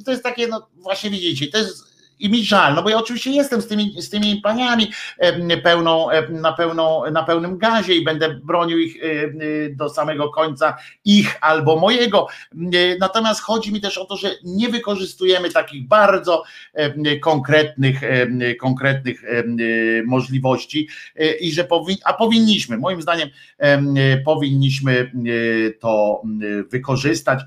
I 0.00 0.04
to 0.04 0.10
jest 0.10 0.22
takie, 0.22 0.46
no 0.46 0.68
właśnie 0.76 1.10
widzicie, 1.10 1.46
to 1.48 1.58
jest 1.58 1.91
i 2.22 2.30
mi 2.30 2.44
żal, 2.44 2.74
no 2.74 2.82
bo 2.82 2.90
ja 2.90 2.96
oczywiście 2.96 3.30
jestem 3.30 3.62
z 3.62 3.66
tymi, 3.66 4.02
z 4.02 4.10
tymi 4.10 4.40
paniami 4.40 4.90
pełną, 5.62 6.06
na, 6.30 6.52
pełną, 6.52 7.10
na 7.10 7.22
pełnym 7.22 7.58
gazie 7.58 7.94
i 7.94 8.04
będę 8.04 8.34
bronił 8.34 8.78
ich 8.78 8.96
do 9.70 9.88
samego 9.88 10.30
końca, 10.30 10.76
ich 11.04 11.38
albo 11.40 11.76
mojego. 11.76 12.26
Natomiast 13.00 13.40
chodzi 13.40 13.72
mi 13.72 13.80
też 13.80 13.98
o 13.98 14.04
to, 14.04 14.16
że 14.16 14.30
nie 14.44 14.68
wykorzystujemy 14.68 15.50
takich 15.50 15.88
bardzo 15.88 16.42
konkretnych, 17.20 18.00
konkretnych 18.60 19.22
możliwości 20.06 20.88
i 21.40 21.52
że 21.52 21.68
a 22.04 22.12
powinniśmy, 22.12 22.78
moim 22.78 23.02
zdaniem 23.02 23.28
powinniśmy 24.24 25.12
to 25.80 26.22
wykorzystać, 26.70 27.40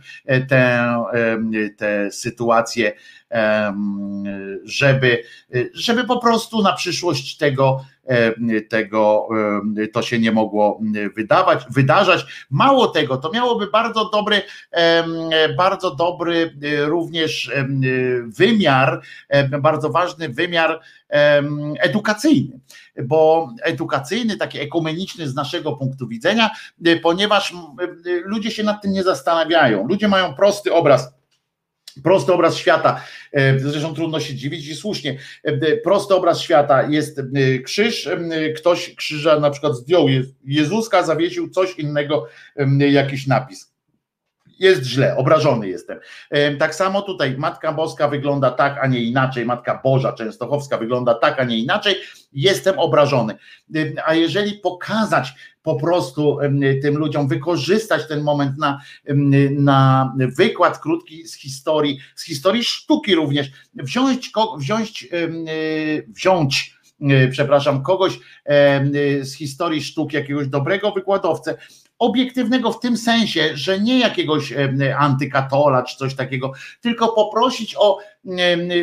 tę, 0.49 0.95
tę 1.77 2.11
sytuację 2.11 2.93
żeby, 4.64 5.23
żeby 5.73 6.03
po 6.03 6.19
prostu 6.19 6.61
na 6.61 6.73
przyszłość 6.73 7.38
tego, 7.38 7.85
tego 8.69 9.27
to 9.93 10.02
się 10.02 10.19
nie 10.19 10.31
mogło 10.31 10.80
wydawać, 11.15 11.64
wydarzać. 11.69 12.26
Mało 12.49 12.88
tego, 12.88 13.18
to 13.18 13.31
miałoby 13.31 13.68
bardzo 13.68 14.10
dobry, 14.10 14.41
bardzo 15.57 15.95
dobry 15.95 16.53
również 16.85 17.52
wymiar, 18.26 19.02
bardzo 19.61 19.89
ważny 19.89 20.30
wymiar 20.30 20.81
edukacyjny, 21.80 22.60
bo 23.03 23.49
edukacyjny, 23.61 24.38
taki 24.38 24.60
ekumeniczny 24.60 25.27
z 25.27 25.35
naszego 25.35 25.73
punktu 25.73 26.07
widzenia, 26.07 26.49
ponieważ 27.03 27.53
ludzie 28.23 28.52
się 28.52 28.64
nad 28.64 28.81
tym 28.81 28.91
nie 28.91 29.03
zastanawiają. 29.03 29.88
Ludzie 29.88 30.07
mają 30.07 30.34
prosty 30.34 30.73
obraz 30.73 31.15
Prosty 32.03 32.34
obraz 32.34 32.55
świata, 32.57 33.01
e, 33.31 33.59
zresztą 33.59 33.95
trudno 33.95 34.19
się 34.19 34.35
dziwić 34.35 34.67
i 34.67 34.76
słusznie. 34.76 35.17
E, 35.43 35.77
prosty 35.77 36.15
obraz 36.15 36.41
świata 36.41 36.88
jest 36.89 37.19
e, 37.19 37.23
krzyż, 37.59 38.09
ktoś 38.55 38.95
krzyża 38.95 39.39
na 39.39 39.49
przykład 39.49 39.76
zdjął 39.76 40.05
Jezuska, 40.45 41.03
zawiesił 41.03 41.49
coś 41.49 41.76
innego, 41.80 42.27
jakiś 42.80 43.27
napis 43.27 43.74
jest 44.60 44.84
źle, 44.84 45.18
obrażony 45.18 45.68
jestem. 45.68 45.99
Tak 46.60 46.76
samo 46.76 47.02
tutaj 47.02 47.38
Matka 47.38 47.73
Boska 47.73 48.07
wygląda 48.07 48.52
tak, 48.52 48.77
a 48.82 48.88
nie 48.88 48.99
inaczej, 49.03 49.45
Matka 49.45 49.82
Boża 49.84 50.14
Częstochowska 50.14 50.77
wygląda 50.77 51.14
tak, 51.14 51.40
a 51.40 51.44
nie 51.44 51.57
inaczej, 51.57 51.95
jestem 52.34 52.80
obrażony. 52.80 53.36
A 54.06 54.14
jeżeli 54.14 54.53
pokazać 54.53 55.34
po 55.64 55.76
prostu 55.76 56.38
tym 56.82 56.98
ludziom, 56.98 57.27
wykorzystać 57.27 58.07
ten 58.07 58.22
moment 58.22 58.57
na, 58.57 58.82
na 59.52 60.14
wykład 60.38 60.80
krótki 60.80 61.27
z 61.27 61.36
historii, 61.36 61.99
z 62.15 62.26
historii 62.26 62.64
sztuki 62.64 63.15
również, 63.15 63.48
wziąć, 63.76 64.32
wziąć, 64.57 65.07
wziąć 66.07 66.76
przepraszam, 67.32 67.84
kogoś 67.84 68.19
z 69.22 69.34
historii 69.34 69.84
sztuki, 69.84 70.15
jakiegoś 70.15 70.48
dobrego 70.48 70.91
wykładowcę, 70.91 71.57
obiektywnego 71.99 72.72
w 72.72 72.80
tym 72.80 72.97
sensie, 72.97 73.49
że 73.53 73.80
nie 73.80 73.99
jakiegoś 73.99 74.53
antykatola 74.97 75.84
czy 75.84 75.97
coś 75.97 76.15
takiego, 76.15 76.51
tylko 76.81 77.07
poprosić 77.07 77.76
o 77.80 77.97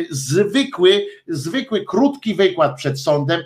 zwykły, 0.09 1.05
zwykły, 1.27 1.85
krótki 1.85 2.35
wykład 2.35 2.75
przed 2.75 2.99
sądem, 2.99 3.41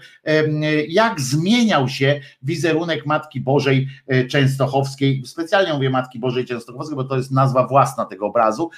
jak 0.87 1.21
zmieniał 1.21 1.89
się 1.89 2.19
wizerunek 2.41 3.05
Matki 3.05 3.41
Bożej 3.41 3.87
e, 4.07 4.27
Częstochowskiej. 4.27 5.23
Specjalnie 5.25 5.73
mówię 5.73 5.89
Matki 5.89 6.19
Bożej 6.19 6.45
Częstochowskiej, 6.45 6.95
bo 6.95 7.03
to 7.03 7.17
jest 7.17 7.31
nazwa 7.31 7.67
własna 7.67 8.05
tego 8.05 8.25
obrazu, 8.25 8.69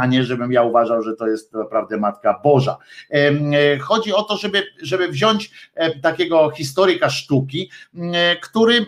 a 0.00 0.06
nie 0.06 0.24
żebym 0.24 0.52
ja 0.52 0.62
uważał, 0.62 1.02
że 1.02 1.14
to 1.14 1.26
jest 1.26 1.52
naprawdę 1.52 1.96
Matka 1.96 2.40
Boża. 2.44 2.76
Chodzi 3.80 4.12
o 4.12 4.22
to, 4.22 4.36
żeby, 4.36 4.62
żeby 4.82 5.08
wziąć 5.08 5.50
takiego 6.02 6.50
historyka 6.50 7.10
sztuki, 7.10 7.70
który 8.42 8.86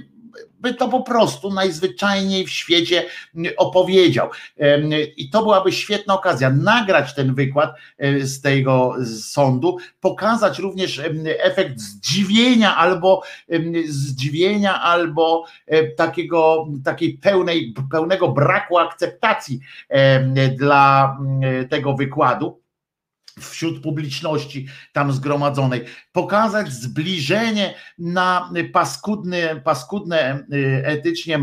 by 0.64 0.74
to 0.74 0.88
po 0.88 1.02
prostu 1.02 1.50
najzwyczajniej 1.50 2.46
w 2.46 2.50
świecie 2.50 3.04
opowiedział. 3.56 4.28
I 5.16 5.30
to 5.30 5.42
byłaby 5.42 5.72
świetna 5.72 6.14
okazja 6.14 6.50
nagrać 6.50 7.14
ten 7.14 7.34
wykład 7.34 7.74
e, 7.98 8.20
z 8.20 8.40
tego 8.40 8.94
sądu, 9.22 9.76
pokazać 10.00 10.58
również 10.58 11.00
efekt 11.38 11.78
zdziwienia 11.78 12.76
albo 12.76 13.22
zdziwienia 13.86 14.82
albo 14.82 15.44
e, 15.66 15.84
takiego 15.84 16.66
takiej 16.84 17.18
pełnej, 17.18 17.74
pełnego 17.90 18.28
braku 18.28 18.78
akceptacji 18.78 19.60
dla 20.58 21.18
tego 21.70 21.94
wykładu 21.94 22.63
wśród 23.40 23.82
publiczności 23.82 24.66
tam 24.92 25.12
zgromadzonej, 25.12 25.84
pokazać 26.12 26.72
zbliżenie 26.72 27.74
na 27.98 28.50
paskudne, 28.72 29.60
paskudne 29.64 30.46
etycznie 30.84 31.36
y, 31.36 31.40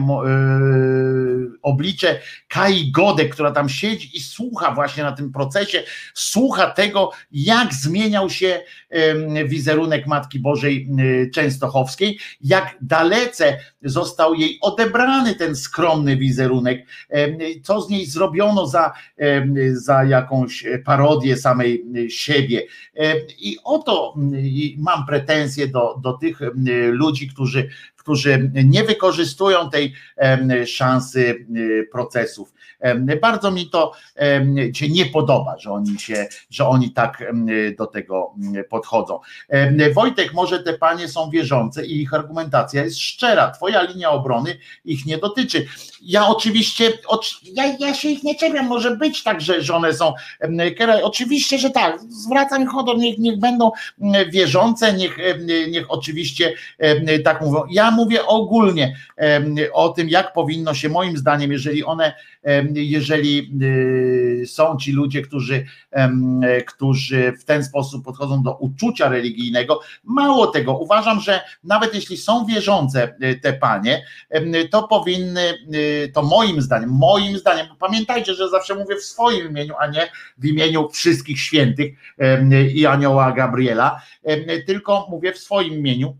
oblicze 1.62 2.20
Kai 2.48 2.92
Gode, 2.92 3.26
która 3.26 3.52
tam 3.52 3.70
siedzi 3.70 4.18
i 4.18 4.20
słucha 4.20 4.72
właśnie 4.72 5.04
na 5.04 5.12
tym 5.12 5.32
procesie, 5.32 5.84
słucha 6.14 6.70
tego, 6.70 7.12
jak 7.32 7.74
zmieniał 7.74 8.30
się 8.30 8.62
wizerunek 9.46 10.08
Matki 10.08 10.40
Bożej 10.40 10.88
y, 11.00 11.30
Częstochowskiej, 11.34 12.20
jak 12.42 12.78
dalece 12.82 13.58
został 13.84 14.34
jej 14.34 14.58
odebrany 14.62 15.36
ten 15.36 15.56
skromny 15.56 16.18
wizerunek, 16.18 16.86
co 17.64 17.82
z 17.82 17.90
niej 17.90 18.06
zrobiono 18.06 18.68
za, 18.68 18.94
za 19.74 20.04
jakąś 20.04 20.64
parodię 20.86 21.38
samej 21.38 21.81
siebie. 22.10 22.68
I 23.40 23.58
oto 23.64 24.16
mam 24.78 25.06
pretensje 25.06 25.68
do, 25.68 26.00
do 26.04 26.14
tych 26.14 26.40
ludzi, 26.92 27.28
którzy 27.28 27.70
którzy 27.98 28.52
nie 28.66 28.84
wykorzystują 28.84 29.70
tej 29.70 29.94
szansy 30.66 31.48
procesów. 31.92 32.54
Bardzo 33.22 33.52
mi 33.52 33.70
to 33.70 33.92
się 34.74 34.90
nie 34.90 35.06
podoba, 35.06 35.58
że 35.58 35.72
oni 35.72 36.00
się, 36.00 36.28
że 36.50 36.68
oni 36.68 36.92
tak 36.92 37.34
do 37.78 37.88
tego 37.88 38.36
podchodzą. 38.70 39.20
Wojtek, 39.94 40.34
może 40.34 40.64
te 40.64 40.74
panie 40.74 41.08
są 41.08 41.30
wierzące 41.30 41.86
i 41.86 42.02
ich 42.02 42.14
argumentacja 42.14 42.84
jest 42.84 43.00
szczera. 43.00 43.52
Twoja 43.52 43.82
linia 43.82 44.10
obrony 44.10 44.58
ich 44.86 45.06
nie 45.06 45.18
dotyczy. 45.18 45.66
Ja 46.02 46.28
oczywiście, 46.28 46.94
ja, 47.44 47.76
ja 47.80 47.94
się 47.94 48.10
ich 48.10 48.24
nie 48.24 48.36
czepiam, 48.36 48.68
może 48.68 48.96
być 48.96 49.24
tak, 49.24 49.42
że, 49.42 49.74
one 49.74 49.94
są 49.94 50.14
oczywiście, 51.04 51.58
że 51.58 51.70
tak, 51.70 52.00
zwracam 52.02 52.68
honor, 52.68 52.98
niech, 52.98 53.18
niech 53.18 53.40
będą 53.40 53.72
wierzące, 54.32 54.94
niech, 54.94 55.18
niech 55.70 55.92
oczywiście 55.92 56.54
tak 57.24 57.42
mówią. 57.42 57.64
Ja 57.72 57.92
mówię 57.92 58.26
ogólnie 58.26 58.96
o 59.74 59.90
tym, 59.90 60.10
jak 60.10 60.34
powinno 60.34 60.74
się 60.74 60.90
moim 60.90 61.18
zdaniem, 61.18 61.52
jeżeli 61.52 61.84
one 61.84 62.14
jeżeli 62.74 63.52
y, 64.44 64.48
są 64.48 64.78
ci 64.78 64.92
ludzie, 64.92 65.22
którzy, 65.22 65.66
którzy 66.68 67.34
w 67.40 67.44
ten 67.44 67.64
sposób 67.64 68.06
podchodzą 68.06 68.44
do 68.44 68.56
uczucia 68.56 69.10
religijnego. 69.10 69.80
Mało 70.04 70.48
tego, 70.48 70.78
uważam, 70.78 71.20
że 71.20 71.42
nawet 71.64 71.96
jeśli 71.96 72.18
są 72.18 72.46
wierzące 72.46 73.16
y, 73.24 73.40
te 73.40 73.54
panie, 73.54 74.06
to 74.72 74.88
powinny, 74.88 75.54
y, 75.74 75.91
to 76.14 76.24
moim 76.24 76.62
zdaniem, 76.62 76.90
moim 76.90 77.38
zdaniem, 77.38 77.68
pamiętajcie, 77.80 78.34
że 78.34 78.50
zawsze 78.50 78.76
mówię 78.76 78.96
w 78.96 79.04
swoim 79.04 79.50
imieniu, 79.50 79.74
a 79.80 79.88
nie 79.88 80.12
w 80.38 80.46
imieniu 80.46 80.90
wszystkich 80.90 81.40
świętych 81.40 81.94
i 82.74 82.86
anioła 82.86 83.32
Gabriela, 83.32 84.02
tylko 84.68 85.08
mówię 85.10 85.34
w 85.34 85.38
swoim 85.38 85.74
imieniu 85.74 86.18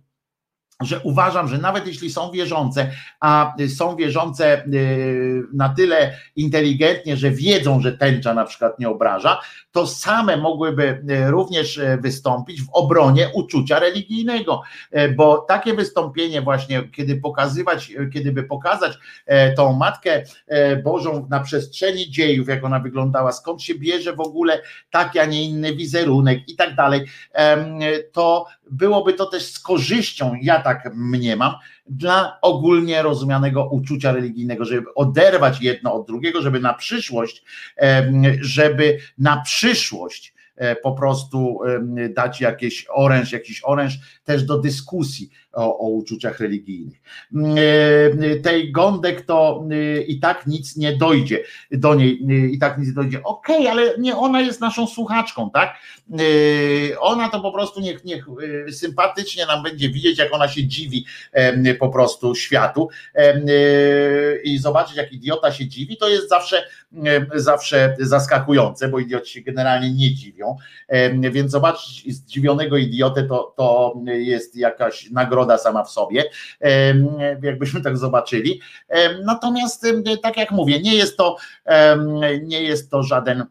że 0.82 1.00
uważam, 1.00 1.48
że 1.48 1.58
nawet 1.58 1.88
jeśli 1.88 2.12
są 2.12 2.32
wierzące, 2.32 2.92
a 3.20 3.54
są 3.76 3.96
wierzące 3.96 4.66
y, 4.66 5.44
na 5.54 5.70
tyle 5.70 6.18
inteligentnie, 6.36 7.18
że 7.18 7.32
wiedzą, 7.32 7.82
że 7.82 7.98
tęcza 7.98 8.34
na 8.34 8.46
przykład 8.46 8.80
nie 8.80 8.90
obraża, 8.90 9.40
to 9.72 9.88
same 9.88 10.38
mogłyby 10.38 11.04
y, 11.10 11.32
również 11.32 11.78
y, 11.78 11.98
wystąpić 12.02 12.62
w 12.62 12.70
obronie 12.74 13.30
uczucia 13.34 13.80
religijnego, 13.80 14.62
bo 15.16 15.38
takie 15.38 15.74
wystąpienie 15.74 16.42
właśnie, 16.42 16.84
kiedy 16.92 17.16
pokazywać, 17.16 17.92
kiedy 18.14 18.32
by 18.32 18.44
pokazać 18.44 18.98
tą 19.58 19.74
Matkę 19.74 20.24
Bożą 20.84 21.28
na 21.30 21.40
przestrzeni 21.40 22.10
dziejów, 22.10 22.48
jak 22.48 22.64
ona 22.64 22.80
wyglądała, 22.80 23.32
skąd 23.32 23.64
się 23.64 23.76
bierze 23.76 24.14
w 24.16 24.20
ogóle 24.20 24.62
taki, 24.92 25.20
a 25.20 25.26
nie 25.26 25.44
inny 25.44 25.76
wizerunek 25.76 26.50
i 26.50 26.56
tak 26.56 26.76
dalej, 26.76 27.06
to 28.12 28.46
byłoby 28.72 29.14
to 29.14 29.26
też 29.26 29.46
z 29.46 29.60
korzyścią, 29.60 30.36
ja 30.42 30.62
tak 30.62 30.71
mniemam, 30.94 31.54
dla 31.86 32.38
ogólnie 32.42 33.02
rozumianego 33.02 33.70
uczucia 33.70 34.12
religijnego, 34.12 34.66
żeby 34.66 34.94
oderwać 34.96 35.62
jedno 35.62 35.94
od 35.94 36.08
drugiego, 36.08 36.42
żeby 36.42 36.60
na 36.60 36.74
przyszłość, 36.74 37.44
żeby 38.42 38.98
na 39.18 39.42
przyszłość 39.42 40.34
e, 40.56 40.76
po 40.76 40.92
prostu 40.92 41.60
dać 42.10 42.42
jakieś 42.42 42.86
oręż, 42.94 43.32
jakiś 43.32 43.62
oręż 43.64 44.00
też 44.24 44.44
do 44.44 44.60
dyskusji 44.60 45.30
o, 45.54 45.80
o 45.80 45.90
uczuciach 45.90 46.40
religijnych. 46.40 47.02
Mm, 47.34 47.56
e, 47.58 48.36
tej 48.36 48.72
Gądek 48.72 49.22
to 49.26 49.64
e, 49.72 50.02
i 50.02 50.20
tak 50.20 50.48
nic 50.48 50.78
nie 50.78 50.98
dojdzie 50.98 51.44
do 51.72 51.96
niej, 51.96 52.26
e, 52.30 52.34
i 52.48 52.60
tak 52.60 52.78
nic 52.78 52.88
nie 52.88 52.94
dojdzie. 52.94 53.24
Okej, 53.24 53.58
okay, 53.58 53.72
ale 53.72 53.98
nie 53.98 54.18
ona 54.18 54.42
jest 54.42 54.62
naszą 54.62 54.88
słuchaczką, 54.88 55.50
tak? 55.52 55.76
Ona 57.00 57.30
to 57.30 57.42
po 57.42 57.52
prostu 57.52 57.82
niech, 57.82 58.04
niech 58.06 58.26
sympatycznie 58.72 59.46
nam 59.46 59.64
będzie 59.64 59.90
widzieć, 59.90 60.20
jak 60.20 60.34
ona 60.34 60.48
się 60.48 60.68
dziwi 60.68 61.06
po 61.80 61.90
prostu 61.90 62.36
światu 62.36 62.90
i 64.44 64.58
zobaczyć, 64.58 64.98
jak 64.98 65.14
idiota 65.14 65.52
się 65.52 65.68
dziwi, 65.68 65.98
to 65.98 66.10
jest 66.10 66.30
zawsze, 66.30 66.64
zawsze 67.36 67.96
zaskakujące, 68.00 68.88
bo 68.88 69.00
idioci 69.00 69.34
się 69.34 69.42
generalnie 69.42 69.92
nie 69.92 70.14
dziwią, 70.14 70.56
więc 71.32 71.52
zobaczyć 71.52 72.16
zdziwionego 72.16 72.78
idiotę 72.78 73.24
to, 73.24 73.54
to 73.58 73.96
jest 74.06 74.56
jakaś 74.56 75.12
nagroda 75.12 75.41
nagroda 75.42 75.58
sama 75.58 75.84
w 75.84 75.92
sobie, 75.92 76.24
jakbyśmy 77.44 77.82
tak 77.82 77.98
zobaczyli. 77.98 78.62
Natomiast, 79.24 79.88
tak 80.24 80.38
jak 80.38 80.52
mówię, 80.52 80.82
nie 80.82 80.96
jest 80.96 81.18
to, 81.18 81.36
nie 82.42 82.64
jest 82.64 82.92
to 82.92 83.04
żaden 83.04 83.46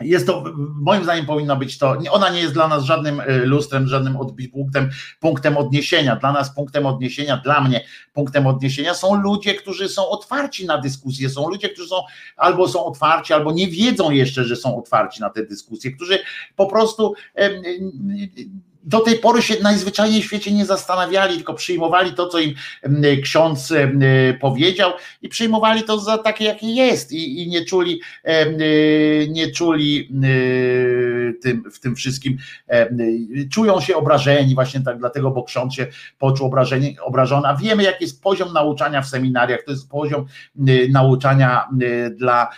jest 0.00 0.26
to, 0.26 0.44
moim 0.80 1.04
zdaniem 1.04 1.26
powinno 1.26 1.56
być 1.56 1.78
to, 1.78 1.96
ona 2.10 2.30
nie 2.30 2.40
jest 2.40 2.54
dla 2.54 2.68
nas 2.68 2.84
żadnym 2.84 3.20
e, 3.20 3.36
lustrem, 3.36 3.88
żadnym 3.88 4.18
punktem, 4.52 4.90
punktem 5.20 5.56
odniesienia. 5.56 6.16
Dla 6.16 6.32
nas 6.32 6.54
punktem 6.54 6.86
odniesienia, 6.86 7.36
dla 7.36 7.60
mnie 7.60 7.84
punktem 8.12 8.46
odniesienia 8.46 8.94
są 8.94 9.22
ludzie, 9.22 9.54
którzy 9.54 9.88
są 9.88 10.08
otwarci 10.08 10.66
na 10.66 10.78
dyskusję, 10.78 11.30
są 11.30 11.48
ludzie, 11.48 11.68
którzy 11.68 11.88
są 11.88 11.96
albo 12.36 12.68
są 12.68 12.84
otwarci, 12.84 13.32
albo 13.32 13.52
nie 13.52 13.68
wiedzą 13.68 14.10
jeszcze, 14.10 14.44
że 14.44 14.56
są 14.56 14.78
otwarci 14.78 15.20
na 15.20 15.30
te 15.30 15.46
dyskusje, 15.46 15.92
którzy 15.92 16.18
po 16.56 16.66
prostu 16.66 17.14
do 18.84 19.00
tej 19.00 19.18
pory 19.18 19.42
się 19.42 19.54
najzwyczajniej 19.62 20.22
w 20.22 20.24
świecie 20.24 20.52
nie 20.52 20.66
zastanawiali, 20.66 21.36
tylko 21.36 21.54
przyjmowali 21.54 22.12
to, 22.12 22.28
co 22.28 22.38
im 22.38 22.54
ksiądz 23.22 23.72
powiedział 24.40 24.92
i 25.22 25.28
przyjmowali 25.28 25.82
to 25.82 25.98
za 25.98 26.18
takie, 26.18 26.44
jakie 26.44 26.66
jest 26.66 27.12
i, 27.12 27.42
i 27.42 27.48
nie 27.48 27.64
czuli, 27.64 28.00
y, 28.28 29.28
nie 29.30 29.50
czuli 29.50 30.08
y, 30.24 31.34
tym, 31.42 31.70
w 31.72 31.80
tym 31.80 31.96
wszystkim, 31.96 32.38
czują 33.52 33.80
się 33.80 33.96
obrażeni 33.96 34.54
właśnie 34.54 34.80
tak 34.80 34.98
dlatego, 34.98 35.30
bo 35.30 35.44
ksiądz 35.44 35.74
się 35.74 35.86
poczuł 36.18 36.46
obrażeni, 36.46 36.96
obrażony, 37.00 37.48
a 37.48 37.56
wiemy 37.56 37.82
jaki 37.82 38.04
jest 38.04 38.22
poziom 38.22 38.52
nauczania 38.52 39.02
w 39.02 39.08
seminariach, 39.08 39.62
to 39.62 39.70
jest 39.70 39.90
poziom 39.90 40.26
nauczania 40.90 41.68
dla 42.16 42.50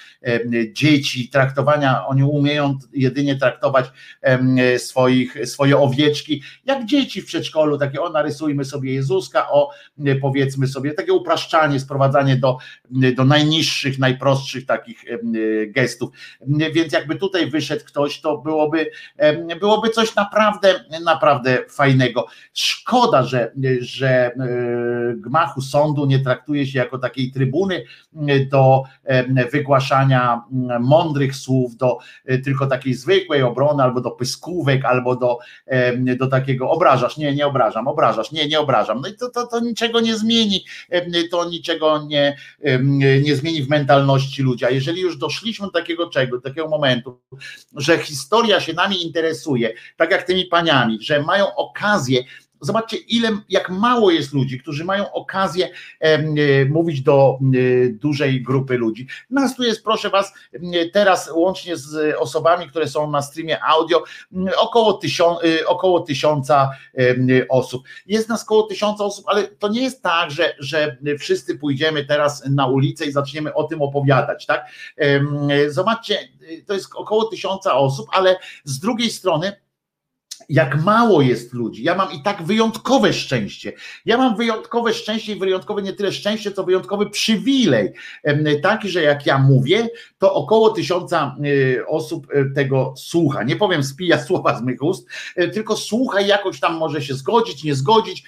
dzieci, 0.73 1.28
traktowania, 1.28 2.07
oni 2.07 2.23
umieją 2.23 2.78
jedynie 2.92 3.36
traktować 3.36 3.86
swoich, 4.78 5.36
swoje 5.49 5.78
owieczki 5.78 6.11
jak 6.65 6.84
dzieci 6.84 7.23
w 7.23 7.26
przedszkolu, 7.26 7.78
takie 7.78 8.02
o 8.02 8.10
narysujmy 8.10 8.65
sobie 8.65 8.94
Jezuska, 8.94 9.50
o 9.50 9.70
powiedzmy 10.20 10.66
sobie, 10.66 10.94
takie 10.94 11.12
upraszczanie, 11.12 11.81
sprowadzanie 11.81 12.36
do, 12.36 12.58
do 13.16 13.24
najniższych, 13.24 13.99
najprostszych 13.99 14.66
takich 14.66 15.05
gestów. 15.66 16.10
Więc 16.73 16.92
jakby 16.92 17.16
tutaj 17.16 17.50
wyszedł 17.50 17.84
ktoś, 17.84 18.20
to 18.20 18.39
byłoby, 18.39 18.91
byłoby 19.60 19.91
coś 19.91 20.15
naprawdę, 20.15 20.84
naprawdę 21.05 21.58
fajnego. 21.68 22.26
Szkoda, 22.52 23.23
że, 23.23 23.52
że 23.81 24.31
gmachu 25.16 25.60
sądu 25.60 26.07
nie 26.07 26.18
traktuje 26.18 26.66
się 26.66 26.78
jako 26.78 26.99
takiej 26.99 27.32
trybuny 27.32 27.84
do 28.50 28.82
wygłaszania 29.52 30.42
mądrych 30.81 31.36
słów, 31.36 31.76
do 31.76 31.99
tylko 32.44 32.66
takiej 32.66 32.94
zwykłej 32.94 33.42
obrony, 33.42 33.82
albo 33.82 34.00
do 34.00 34.10
pyskówek, 34.10 34.84
albo 34.84 35.16
do 35.16 35.39
do 36.19 36.27
takiego 36.27 36.71
obrażasz, 36.71 37.17
nie, 37.17 37.35
nie 37.35 37.47
obrażam, 37.47 37.89
obrażasz, 37.89 38.33
nie, 38.33 38.49
nie 38.49 38.61
obrażam. 38.61 39.01
No 39.01 39.09
i 39.09 39.17
to, 39.17 39.31
to, 39.31 39.47
to 39.47 39.61
niczego 39.61 40.01
nie 40.01 40.17
zmieni, 40.17 40.65
to 41.31 41.51
niczego 41.51 42.03
nie, 42.07 42.37
nie 43.25 43.37
zmieni 43.37 43.63
w 43.63 43.69
mentalności 43.69 44.43
ludzi. 44.43 44.65
A 44.65 44.71
jeżeli 44.71 45.01
już 45.01 45.19
doszliśmy 45.19 45.67
do 45.67 45.73
takiego 45.73 46.11
czego, 46.11 46.37
do 46.37 46.43
takiego 46.43 46.69
momentu, 46.69 47.21
że 47.77 47.99
historia 47.99 48.61
się 48.61 48.73
nami 48.73 49.05
interesuje, 49.05 49.75
tak 49.97 50.11
jak 50.11 50.23
tymi 50.23 50.45
paniami, 50.45 50.99
że 51.01 51.23
mają 51.23 51.55
okazję 51.55 52.25
Zobaczcie, 52.62 52.97
ile, 52.97 53.39
jak 53.49 53.70
mało 53.70 54.10
jest 54.10 54.32
ludzi, 54.32 54.60
którzy 54.60 54.84
mają 54.84 55.12
okazję 55.12 55.68
e, 56.00 56.65
mówić 56.65 57.00
do 57.00 57.39
e, 57.41 57.89
dużej 57.89 58.42
grupy 58.42 58.78
ludzi. 58.78 59.07
Nas 59.31 59.57
tu 59.57 59.62
jest, 59.62 59.84
proszę 59.84 60.10
Was, 60.10 60.32
teraz 60.92 61.31
łącznie 61.34 61.76
z 61.76 62.16
osobami, 62.18 62.68
które 62.68 62.89
są 62.89 63.10
na 63.10 63.23
streamie 63.23 63.65
audio, 63.65 64.05
około, 64.58 64.92
tysiąc, 64.92 65.39
e, 65.44 65.66
około 65.66 66.00
tysiąca 66.00 66.70
osób. 67.49 67.82
Jest 68.07 68.28
nas 68.28 68.42
około 68.42 68.62
tysiąca 68.62 69.05
osób, 69.05 69.24
ale 69.28 69.42
to 69.42 69.68
nie 69.68 69.82
jest 69.82 70.02
tak, 70.02 70.31
że, 70.31 70.55
że 70.58 70.97
wszyscy 71.18 71.58
pójdziemy 71.58 72.05
teraz 72.05 72.44
na 72.50 72.66
ulicę 72.66 73.07
i 73.07 73.12
zaczniemy 73.12 73.55
o 73.55 73.65
tym 73.65 73.82
opowiadać. 73.82 74.47
Tak? 74.47 74.66
Zobaczcie, 75.68 76.18
to 76.66 76.74
jest 76.74 76.94
około 76.94 77.24
tysiąca 77.24 77.74
osób, 77.74 78.07
ale 78.12 78.36
z 78.65 78.78
drugiej 78.78 79.10
strony, 79.10 79.52
jak 80.49 80.83
mało 80.83 81.23
jest 81.23 81.53
ludzi. 81.53 81.83
Ja 81.83 81.95
mam 81.95 82.12
i 82.12 82.23
tak 82.23 82.43
wyjątkowe 82.43 83.12
szczęście. 83.12 83.73
Ja 84.05 84.19
mam 84.19 84.37
wyjątkowe 84.37 84.95
szczęście 84.95 85.33
i 85.33 85.39
wyjątkowe 85.39 85.83
nie 85.83 85.93
tyle 85.93 86.12
szczęście, 86.12 86.53
co 86.53 86.65
wyjątkowy 86.65 87.11
przywilej. 87.11 87.93
Taki, 88.62 88.89
że 88.89 89.03
jak 89.03 89.27
ja 89.27 89.39
mówię, 89.39 89.89
to 90.19 90.35
około 90.35 90.71
tysiąca 90.71 91.37
y, 91.45 91.87
osób 91.87 92.27
y, 92.35 92.55
tego 92.55 92.95
słucha. 92.97 93.43
Nie 93.43 93.57
powiem 93.57 93.85
spija 93.85 94.19
słowa 94.27 94.59
z 94.59 94.62
mych 94.62 94.83
ust, 94.83 95.09
y, 95.39 95.49
tylko 95.49 95.77
słucha 95.77 96.21
i 96.21 96.27
jakoś 96.27 96.61
tam 96.61 96.77
może 96.77 97.03
się 97.03 97.15
zgodzić, 97.15 97.65
nie 97.65 97.75
zgodzić, 97.75 98.25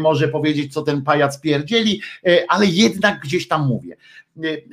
może 0.00 0.28
powiedzieć, 0.28 0.72
co 0.72 0.82
ten 0.82 1.02
pajac 1.02 1.40
pierdzieli, 1.40 2.00
ale 2.48 2.66
jednak 2.66 3.20
gdzieś 3.20 3.48
tam 3.48 3.66
mówię. 3.66 3.96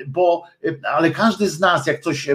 Bo 0.08 0.44
ale 0.84 1.11
każdy 1.11 1.50
z 1.50 1.60
nas, 1.60 1.88
jak 1.88 2.02
coś, 2.02 2.30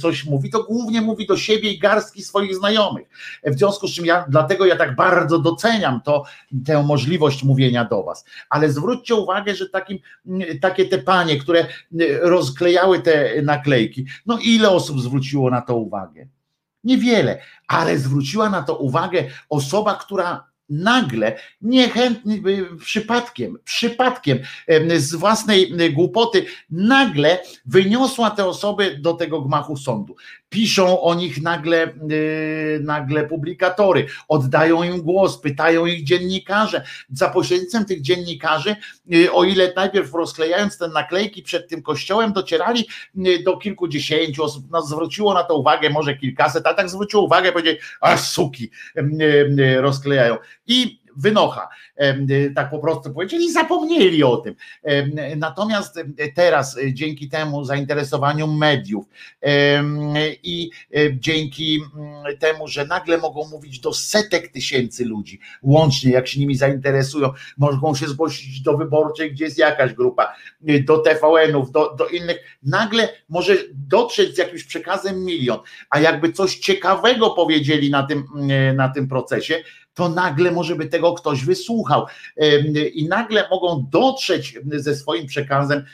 coś 0.00 0.24
mówi, 0.24 0.50
to 0.50 0.62
głównie 0.62 1.00
mówi 1.00 1.26
do 1.26 1.36
siebie 1.36 1.72
i 1.72 1.78
garstki 1.78 2.22
swoich 2.22 2.56
znajomych. 2.56 3.08
W 3.44 3.58
związku 3.58 3.88
z 3.88 3.94
czym 3.94 4.06
ja, 4.06 4.24
dlatego 4.28 4.66
ja 4.66 4.76
tak 4.76 4.96
bardzo 4.96 5.38
doceniam 5.38 6.00
to, 6.00 6.24
tę 6.66 6.82
możliwość 6.82 7.42
mówienia 7.42 7.84
do 7.84 8.02
was. 8.02 8.24
Ale 8.48 8.72
zwróćcie 8.72 9.14
uwagę, 9.14 9.54
że 9.54 9.68
takim, 9.68 9.98
takie 10.60 10.84
te 10.84 10.98
panie, 10.98 11.38
które 11.38 11.66
rozklejały 12.20 13.00
te 13.00 13.42
naklejki, 13.42 14.06
no 14.26 14.38
ile 14.44 14.70
osób 14.70 15.00
zwróciło 15.00 15.50
na 15.50 15.60
to 15.60 15.76
uwagę? 15.76 16.26
Niewiele, 16.84 17.38
ale 17.68 17.98
zwróciła 17.98 18.50
na 18.50 18.62
to 18.62 18.76
uwagę 18.76 19.24
osoba, 19.48 19.94
która 19.94 20.51
nagle, 20.72 21.38
niechętnie, 21.62 22.34
y, 22.34 22.76
przypadkiem, 22.76 23.58
przypadkiem 23.64 24.38
z 24.96 25.14
własnej 25.14 25.80
y, 25.80 25.90
głupoty, 25.90 26.46
nagle 26.70 27.38
wyniosła 27.66 28.30
te 28.30 28.46
osoby 28.46 28.98
do 28.98 29.14
tego 29.14 29.42
gmachu 29.42 29.76
sądu. 29.76 30.16
Piszą 30.52 31.00
o 31.00 31.14
nich 31.14 31.42
nagle, 31.42 31.94
y, 32.10 32.80
nagle 32.82 33.26
publikatory, 33.26 34.06
oddają 34.28 34.82
im 34.82 35.02
głos, 35.02 35.40
pytają 35.40 35.86
ich 35.86 36.04
dziennikarze. 36.04 36.84
Za 37.12 37.28
pośrednictwem 37.28 37.84
tych 37.84 38.00
dziennikarzy, 38.00 38.76
o 39.32 39.44
ile 39.44 39.72
najpierw 39.76 40.14
rozklejając 40.14 40.78
te 40.78 40.88
naklejki 40.88 41.42
przed 41.42 41.68
tym 41.68 41.82
kościołem, 41.82 42.32
docierali 42.32 42.88
do 43.44 43.56
kilkudziesięciu 43.56 44.44
osób, 44.44 44.64
no, 44.70 44.82
zwróciło 44.82 45.34
na 45.34 45.44
to 45.44 45.56
uwagę, 45.56 45.90
może 45.90 46.16
kilkaset, 46.16 46.66
a 46.66 46.74
tak 46.74 46.88
zwróciło 46.88 47.22
uwagę, 47.22 47.52
powiedzieli, 47.52 47.78
a 48.00 48.16
suki 48.16 48.70
rozklejają. 49.80 50.36
I 50.66 51.01
wynocha, 51.16 51.68
tak 52.54 52.70
po 52.70 52.78
prostu 52.78 53.14
powiedzieli, 53.14 53.52
zapomnieli 53.52 54.24
o 54.24 54.36
tym. 54.36 54.54
Natomiast 55.36 56.00
teraz 56.34 56.78
e, 56.78 56.94
dzięki 56.94 57.28
temu 57.28 57.64
zainteresowaniu 57.64 58.46
mediów 58.46 59.04
i 60.42 60.70
e, 60.94 61.18
dzięki 61.18 61.80
temu, 62.38 62.68
że 62.68 62.86
nagle 62.86 63.18
mogą 63.18 63.48
mówić 63.48 63.80
do 63.80 63.92
setek 63.92 64.48
tysięcy 64.48 65.04
ludzi, 65.04 65.40
łącznie 65.62 66.12
jak 66.12 66.28
się 66.28 66.40
nimi 66.40 66.54
zainteresują, 66.54 67.32
mogą 67.58 67.94
się 67.94 68.08
zgłosić 68.08 68.60
do 68.60 68.76
wyborczej, 68.76 69.32
gdzie 69.32 69.44
jest 69.44 69.58
jakaś 69.58 69.92
grupa, 69.92 70.34
e, 70.68 70.80
do 70.80 70.98
TVN-ów, 70.98 71.70
do, 71.70 71.94
do 71.94 72.08
innych, 72.08 72.58
nagle 72.62 73.08
może 73.28 73.56
dotrzeć 73.74 74.34
z 74.34 74.38
jakimś 74.38 74.64
przekazem 74.64 75.24
milion, 75.24 75.58
a 75.90 76.00
jakby 76.00 76.32
coś 76.32 76.56
ciekawego 76.56 77.30
powiedzieli 77.30 77.90
na 77.90 78.02
tym, 78.02 78.24
na 78.74 78.88
tym 78.88 79.08
procesie, 79.08 79.62
to 79.94 80.08
nagle 80.08 80.50
może 80.52 80.76
by 80.76 80.86
tego 80.86 81.12
ktoś 81.12 81.44
wysłuchał. 81.44 82.06
I 82.94 83.08
nagle 83.08 83.48
mogą 83.50 83.86
dotrzeć 83.90 84.58
ze 84.72 84.96
swoim 84.96 85.26
przekazem 85.26 85.84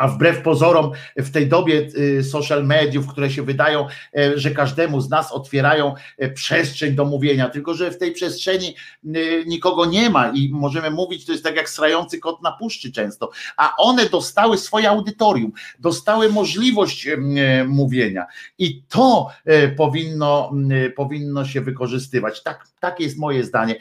a 0.00 0.08
wbrew 0.08 0.42
pozorom 0.42 0.90
w 1.16 1.30
tej 1.30 1.48
dobie 1.48 1.88
y, 1.98 2.24
social 2.24 2.66
mediów, 2.66 3.06
które 3.06 3.30
się 3.30 3.42
wydają, 3.42 3.86
e, 4.16 4.38
że 4.38 4.50
każdemu 4.50 5.00
z 5.00 5.10
nas 5.10 5.32
otwierają 5.32 5.94
e, 6.18 6.30
przestrzeń 6.30 6.94
do 6.94 7.04
mówienia, 7.04 7.48
tylko 7.48 7.74
że 7.74 7.90
w 7.90 7.98
tej 7.98 8.12
przestrzeni 8.12 8.74
y, 9.16 9.44
nikogo 9.46 9.86
nie 9.86 10.10
ma 10.10 10.32
i 10.34 10.48
możemy 10.52 10.90
mówić, 10.90 11.26
to 11.26 11.32
jest 11.32 11.44
tak 11.44 11.56
jak 11.56 11.70
srający 11.70 12.18
kot 12.18 12.42
na 12.42 12.52
puszczy 12.52 12.92
często, 12.92 13.30
a 13.56 13.76
one 13.76 14.06
dostały 14.06 14.58
swoje 14.58 14.90
audytorium, 14.90 15.52
dostały 15.78 16.32
możliwość 16.32 17.06
e, 17.06 17.16
mówienia 17.68 18.26
i 18.58 18.82
to 18.88 19.28
powinno, 19.76 20.52
powinno 20.96 21.44
się 21.44 21.60
wykorzystywać. 21.60 22.42
Tak, 22.42 22.66
takie 22.80 23.04
jest 23.04 23.18
moje 23.18 23.44
zdanie. 23.44 23.76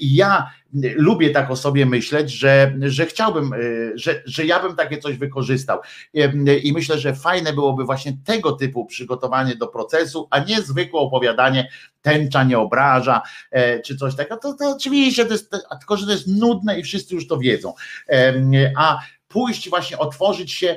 I 0.00 0.14
ja 0.14 0.50
lubię 0.96 1.30
tak 1.30 1.50
o 1.50 1.56
sobie 1.56 1.86
myśleć, 1.86 2.30
że, 2.30 2.74
że 2.80 3.06
chciałbym, 3.06 3.50
że, 3.94 4.22
że 4.24 4.44
ja 4.44 4.60
bym 4.60 4.76
takie 4.76 4.98
coś 4.98 5.16
wykorzystał. 5.16 5.78
I 6.62 6.72
myślę, 6.72 6.98
że 6.98 7.14
fajne 7.14 7.52
byłoby 7.52 7.84
właśnie 7.84 8.16
tego 8.24 8.52
typu 8.52 8.86
przygotowanie 8.86 9.56
do 9.56 9.66
procesu, 9.68 10.28
a 10.30 10.38
nie 10.38 10.62
zwykłe 10.62 11.00
opowiadanie 11.00 11.68
tęcza 12.02 12.44
nie 12.44 12.58
obraża, 12.58 13.22
e, 13.50 13.80
czy 13.80 13.96
coś 13.96 14.16
takiego. 14.16 14.36
To, 14.36 14.54
to 14.54 14.70
oczywiście 14.70 15.26
to 15.26 15.32
jest, 15.32 15.50
tylko 15.78 15.96
że 15.96 16.06
to 16.06 16.12
jest 16.12 16.26
nudne 16.26 16.80
i 16.80 16.82
wszyscy 16.82 17.14
już 17.14 17.28
to 17.28 17.38
wiedzą. 17.38 17.72
A 18.76 18.98
pójść 19.36 19.68
właśnie, 19.68 19.98
otworzyć 19.98 20.52
się 20.52 20.76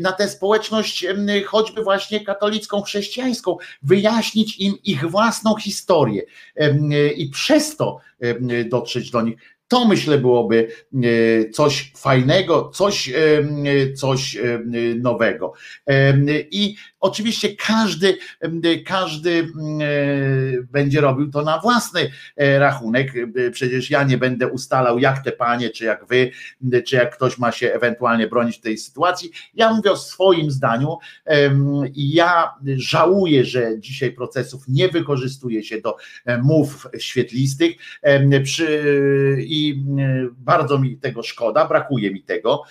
na 0.00 0.12
tę 0.12 0.28
społeczność, 0.28 1.06
choćby 1.46 1.82
właśnie 1.82 2.24
katolicką, 2.24 2.82
chrześcijańską, 2.82 3.56
wyjaśnić 3.82 4.58
im 4.58 4.74
ich 4.84 5.10
własną 5.10 5.56
historię 5.56 6.22
i 7.16 7.30
przez 7.30 7.76
to 7.76 8.00
dotrzeć 8.64 9.10
do 9.10 9.22
nich. 9.22 9.36
To 9.68 9.88
myślę 9.88 10.18
byłoby 10.18 10.68
e, 10.94 11.50
coś 11.50 11.92
fajnego, 11.96 12.70
coś, 12.74 13.08
e, 13.08 13.92
coś 13.92 14.36
e, 14.36 14.60
nowego. 14.96 15.52
I 16.50 16.76
oczywiście 17.00 17.56
każdy, 17.56 18.18
każdy 18.86 19.48
będzie 20.70 21.00
robił 21.00 21.30
to 21.30 21.42
na 21.42 21.60
własny 21.60 22.10
rachunek. 22.36 23.12
Przecież 23.52 23.90
ja 23.90 24.02
nie 24.02 24.18
będę 24.18 24.48
ustalał, 24.48 24.98
jak 24.98 25.24
te 25.24 25.32
panie, 25.32 25.70
czy 25.70 25.84
jak 25.84 26.06
wy, 26.06 26.30
czy 26.86 26.96
jak 26.96 27.16
ktoś 27.16 27.38
ma 27.38 27.52
się 27.52 27.72
ewentualnie 27.72 28.26
bronić 28.26 28.56
w 28.56 28.60
tej 28.60 28.78
sytuacji. 28.78 29.30
Ja 29.54 29.74
mówię 29.74 29.92
o 29.92 29.96
swoim 29.96 30.50
zdaniu 30.50 30.96
ja 31.96 32.54
żałuję, 32.76 33.44
że 33.44 33.80
dzisiaj 33.80 34.12
procesów 34.12 34.64
nie 34.68 34.88
wykorzystuje 34.88 35.62
się 35.62 35.80
do 35.80 35.96
mów 36.42 36.88
świetlistych. 36.98 37.76
Przy, 38.44 39.46
i 39.56 39.84
e, 39.98 40.28
bardzo 40.38 40.78
mi 40.78 40.96
tego 40.96 41.22
szkoda, 41.22 41.68
brakuje 41.68 42.10
mi 42.10 42.22
tego. 42.22 42.62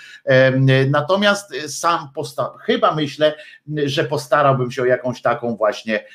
Natomiast 0.89 1.53
sam 1.67 2.09
posta- 2.15 2.57
chyba 2.59 2.95
myślę, 2.95 3.35
że 3.85 4.03
postarałbym 4.03 4.71
się 4.71 4.81
o 4.81 4.85
jakąś 4.85 5.21
taką 5.21 5.55
właśnie 5.55 6.05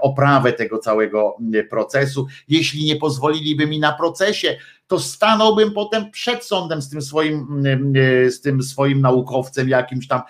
oprawę 0.00 0.52
tego 0.52 0.78
całego 0.78 1.36
procesu. 1.70 2.26
Jeśli 2.48 2.84
nie 2.84 2.96
pozwoliliby 2.96 3.66
mi 3.66 3.80
na 3.80 3.92
procesie, 3.92 4.56
to 4.86 4.98
stanąłbym 4.98 5.72
potem 5.72 6.10
przed 6.10 6.44
sądem 6.44 6.82
z 6.82 6.90
tym 6.90 7.02
swoim, 7.02 7.62
z 8.28 8.40
tym 8.40 8.62
swoim 8.62 9.00
naukowcem 9.00 9.68
jakimś 9.68 10.08
tam, 10.08 10.20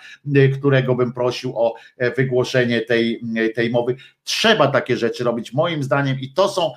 którego 0.57 0.95
bym 0.95 1.13
prosił 1.13 1.53
o 1.59 1.75
e, 1.97 2.11
wygłoszenie 2.11 2.81
tej, 2.81 3.21
tej 3.55 3.69
mowy. 3.69 3.95
Trzeba 4.27 4.67
takie 4.67 4.97
rzeczy 4.97 5.23
robić, 5.23 5.53
moim 5.53 5.83
zdaniem, 5.83 6.19
i 6.19 6.33
to 6.33 6.49
są, 6.49 6.73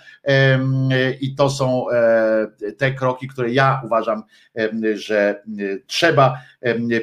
i 1.20 1.34
to 1.34 1.50
są 1.50 1.90
e, 1.90 2.72
te 2.78 2.92
kroki, 2.92 3.28
które 3.28 3.50
ja 3.50 3.82
uważam, 3.84 4.22
że 4.94 5.18
e, 5.18 5.42
trzeba 5.86 6.38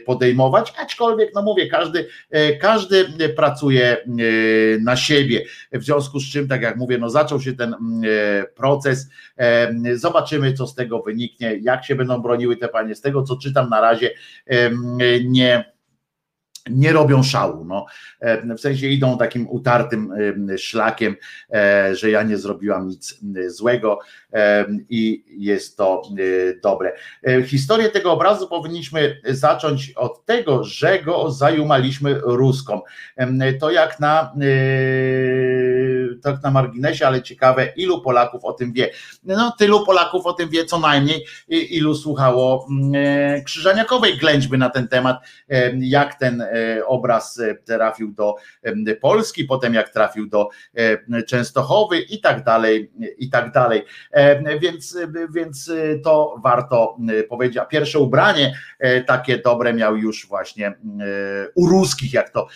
podejmować, 0.05 0.73
aczkolwiek, 0.81 1.31
no 1.35 1.41
mówię, 1.41 1.67
każdy, 1.67 2.07
każdy 2.61 3.29
pracuje 3.35 3.97
na 4.81 4.95
siebie. 4.95 5.43
W 5.71 5.83
związku 5.83 6.19
z 6.19 6.31
czym, 6.31 6.47
tak 6.47 6.61
jak 6.61 6.77
mówię, 6.77 6.97
no 6.97 7.09
zaczął 7.09 7.41
się 7.41 7.53
ten 7.53 7.75
proces. 8.55 9.09
Zobaczymy, 9.93 10.53
co 10.53 10.67
z 10.67 10.75
tego 10.75 11.01
wyniknie, 11.01 11.57
jak 11.61 11.85
się 11.85 11.95
będą 11.95 12.21
broniły 12.21 12.57
te 12.57 12.67
panie. 12.67 12.95
Z 12.95 13.01
tego, 13.01 13.23
co 13.23 13.37
czytam 13.37 13.69
na 13.69 13.81
razie, 13.81 14.11
nie 15.25 15.76
nie 16.69 16.93
robią 16.93 17.23
szału. 17.23 17.65
No. 17.65 17.85
W 18.57 18.59
sensie 18.59 18.87
idą 18.87 19.17
takim 19.17 19.49
utartym 19.49 20.13
szlakiem, 20.57 21.15
e, 21.53 21.95
że 21.95 22.09
ja 22.09 22.23
nie 22.23 22.37
zrobiłam 22.37 22.87
nic 22.87 23.19
złego 23.47 23.99
i 24.89 25.23
jest 25.27 25.77
to 25.77 26.01
e, 26.11 26.59
dobre. 26.63 26.93
E, 27.27 27.43
historię 27.43 27.89
tego 27.89 28.11
obrazu 28.11 28.47
powinniśmy 28.47 29.21
zacząć 29.25 29.91
od 29.91 30.25
tego, 30.25 30.63
że 30.63 31.03
go 31.03 31.31
zajumaliśmy 31.31 32.19
ruską. 32.23 32.81
To 33.59 33.71
jak 33.71 33.99
na 33.99 34.33
tak 36.21 36.43
na 36.43 36.51
marginesie, 36.51 37.07
ale 37.07 37.21
ciekawe, 37.21 37.67
ilu 37.75 38.01
Polaków 38.01 38.45
o 38.45 38.53
tym 38.53 38.73
wie. 38.73 38.89
No, 39.23 39.53
tylu 39.59 39.85
Polaków 39.85 40.25
o 40.25 40.33
tym 40.33 40.49
wie 40.49 40.65
co 40.65 40.79
najmniej, 40.79 41.25
ilu 41.47 41.95
słuchało 41.95 42.67
mm, 42.69 43.43
Krzyżaniakowej 43.43 44.17
ględźby 44.17 44.57
na 44.57 44.69
ten 44.69 44.87
temat, 44.87 45.17
jak 45.79 46.19
ten 46.19 46.43
obraz 46.85 47.41
trafił 47.65 48.11
do 48.11 48.35
Polski, 49.01 49.43
potem 49.43 49.73
jak 49.73 49.89
trafił 49.89 50.27
do 50.27 50.49
Częstochowy 51.27 51.99
i 51.99 52.21
tak 52.21 52.43
dalej, 52.43 52.91
i 53.17 53.29
tak 53.29 53.51
dalej. 53.51 53.85
Więc, 54.61 54.97
więc 55.29 55.71
to 56.03 56.35
warto 56.43 56.97
powiedzieć. 57.29 57.57
A 57.57 57.65
pierwsze 57.65 57.99
ubranie 57.99 58.57
e, 58.79 59.03
takie 59.03 59.37
dobre 59.37 59.73
miał 59.73 59.97
już 59.97 60.27
właśnie 60.27 60.73
u 61.55 61.67
ruskich, 61.67 62.13
jak 62.13 62.29
to 62.29 62.47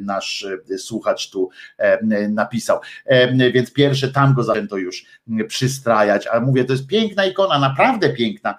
nasz 0.00 0.46
słuchacz 0.78 1.30
tu 1.30 1.50
napisał. 2.28 2.80
Więc 3.54 3.72
pierwsze 3.72 4.08
tam 4.08 4.34
go 4.34 4.42
zaczęto 4.42 4.76
już 4.76 5.04
przystrajać, 5.48 6.26
ale 6.26 6.40
mówię, 6.40 6.64
to 6.64 6.72
jest 6.72 6.86
piękna 6.86 7.24
ikona, 7.24 7.58
naprawdę 7.58 8.10
piękna 8.10 8.54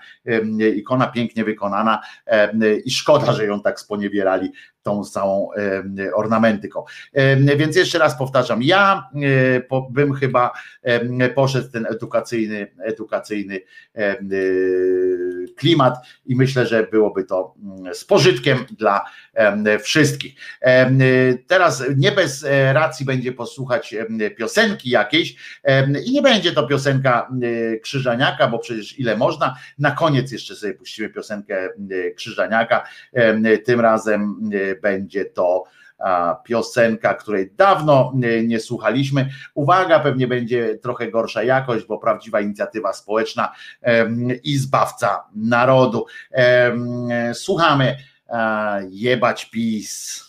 ikona, 0.76 1.08
pięknie 1.08 1.44
wykonana 1.44 2.02
i 2.86 2.92
szkoda, 2.92 3.34
że 3.34 3.46
ją 3.46 3.62
tak 3.62 3.80
sponiewierali 3.80 4.52
tą 4.90 5.04
całą 5.04 5.50
ornamentyką. 6.14 6.84
Więc 7.58 7.76
jeszcze 7.76 8.00
raz 8.00 8.18
powtarzam, 8.18 8.64
ja 8.64 9.10
e, 9.16 9.82
bym 9.92 10.14
chyba 10.14 10.52
poszedł 11.36 11.72
ten 11.72 11.86
edukacyjny, 11.86 12.68
edukacyjny 12.84 13.60
klimat 15.58 15.96
i 16.26 16.36
myślę, 16.36 16.68
że 16.68 16.88
byłoby 16.92 17.24
to 17.24 17.54
mm, 17.64 17.96
z 17.96 18.06
pożytkiem 18.06 18.58
dla 18.78 19.06
wszystkich. 19.82 20.36
Teraz 21.48 21.84
nie 21.98 22.12
bez 22.12 22.46
racji 22.74 23.06
będzie 23.06 23.32
posłuchać 23.32 23.96
piosenki 24.38 24.90
jakiejś 24.90 25.36
i 26.06 26.12
nie 26.12 26.22
będzie 26.22 26.52
to 26.52 26.68
piosenka 26.68 27.30
Krzyżaniaka, 27.82 28.48
bo 28.48 28.60
przecież 28.60 29.00
ile 29.00 29.18
można. 29.18 29.56
Na 29.80 29.92
koniec 29.92 30.32
jeszcze 30.32 30.56
sobie 30.56 30.74
puścimy 30.74 31.10
piosenkę 31.10 31.70
Krzyżaniaka. 32.16 32.88
Tym 33.66 33.80
razem 33.80 34.50
będzie 34.82 35.26
to 35.26 35.64
piosenka, 36.44 37.14
której 37.14 37.52
dawno 37.52 38.14
nie 38.44 38.60
słuchaliśmy. 38.60 39.30
Uwaga, 39.54 40.00
pewnie 40.00 40.28
będzie 40.28 40.78
trochę 40.78 41.12
gorsza 41.12 41.44
jakość, 41.44 41.86
bo 41.86 41.98
prawdziwa 41.98 42.42
inicjatywa 42.42 42.94
społeczna 42.94 43.52
i 44.44 44.58
zbawca 44.58 45.24
narodu. 45.36 46.06
Słuchamy 47.34 47.98
jebać 48.90 49.46
PiS. 49.46 50.29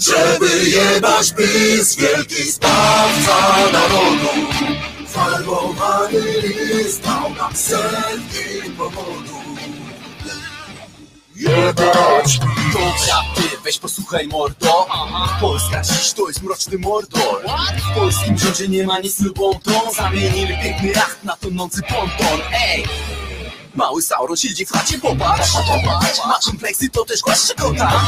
żeby 0.00 0.68
jebać 0.68 1.32
PiS, 1.32 1.96
wielki 1.96 2.42
zbawca 2.42 3.56
narodu. 3.72 4.28
Farbowany 5.06 6.20
list 6.42 7.02
dał 7.02 7.34
nam 7.34 7.56
setki 7.56 8.70
powodów. 8.78 9.40
Jebać 11.36 12.38
Dobra, 12.72 13.22
ty 13.34 13.42
weź 13.64 13.78
posłuchaj 13.78 14.26
mordo. 14.26 14.86
Polska 15.40 15.82
dziś 15.82 16.12
to 16.12 16.28
jest 16.28 16.42
mroczny 16.42 16.78
mordor. 16.78 17.44
W 17.92 17.94
polskim 17.94 18.38
rządzie 18.38 18.68
nie 18.68 18.86
ma 18.86 18.98
nic 18.98 19.20
lubą 19.20 19.60
tą 19.62 19.92
Zamienili 19.92 20.58
piękny 20.62 20.88
jacht 20.88 21.24
na 21.24 21.36
tonący 21.36 21.82
ponton. 21.82 22.40
Ej! 22.52 22.84
Mały 23.74 24.02
Sauron 24.02 24.36
siedzi 24.36 24.66
w 24.66 24.70
chacie, 24.70 24.98
popatrz. 24.98 25.54
Ma 26.26 26.38
kompleksy, 26.46 26.90
to 26.90 27.04
też 27.04 27.20
głaszcze 27.20 27.54
kota 27.54 28.02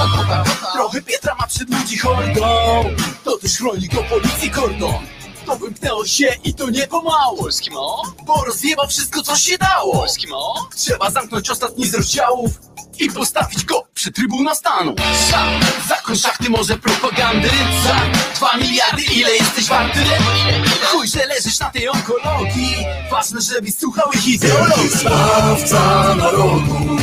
Trochę 0.72 1.02
Pietra 1.02 1.34
ma 1.34 1.46
przed 1.46 1.70
ludzi 1.70 1.98
hordą. 1.98 2.84
To 3.24 3.38
też 3.38 3.56
chroni 3.58 3.88
go 3.88 4.02
policji 4.02 4.50
kordon 4.50 5.21
to 5.46 5.56
wymknęło 5.56 6.06
się 6.06 6.36
i 6.44 6.54
to 6.54 6.70
nie 6.70 6.86
pomału. 6.86 7.36
Polski 7.38 7.70
mo? 7.70 8.02
Bo 8.26 8.44
rozjebał 8.44 8.88
wszystko 8.88 9.22
co 9.22 9.36
się 9.36 9.58
dało. 9.58 9.92
Polski 9.92 10.26
mo? 10.28 10.68
Trzeba 10.76 11.10
zamknąć 11.10 11.50
ostatni 11.50 11.86
z 11.86 11.94
rozdziałów 11.94 12.50
i 12.98 13.10
postawić 13.10 13.64
go 13.64 13.86
przy 13.94 14.12
Trybuna 14.12 14.54
Stanu. 14.54 14.94
Za, 15.30 15.46
zakon 15.88 16.16
szachty 16.16 16.50
może 16.50 16.78
propagandy. 16.78 17.48
Za 17.84 17.96
dwa 18.36 18.56
miliardy 18.56 19.02
ile 19.02 19.30
jesteś 19.30 19.66
warty? 19.66 19.98
Chuj, 20.86 21.08
że 21.08 21.26
leżysz 21.26 21.58
na 21.60 21.70
tej 21.70 21.88
onkologii. 21.88 22.76
Ważne, 23.10 23.40
żebyś 23.40 23.74
słuchał 23.78 24.12
ich 24.12 24.26
ideologii 24.28 24.88
Zbawca 24.88 26.14
narodu, 26.14 26.96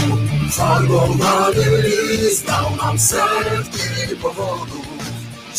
farbowany 0.51 1.81
list 1.81 2.45
dał 2.45 2.75
nam 2.75 2.99
setki 2.99 4.15
powodów, 4.21 4.88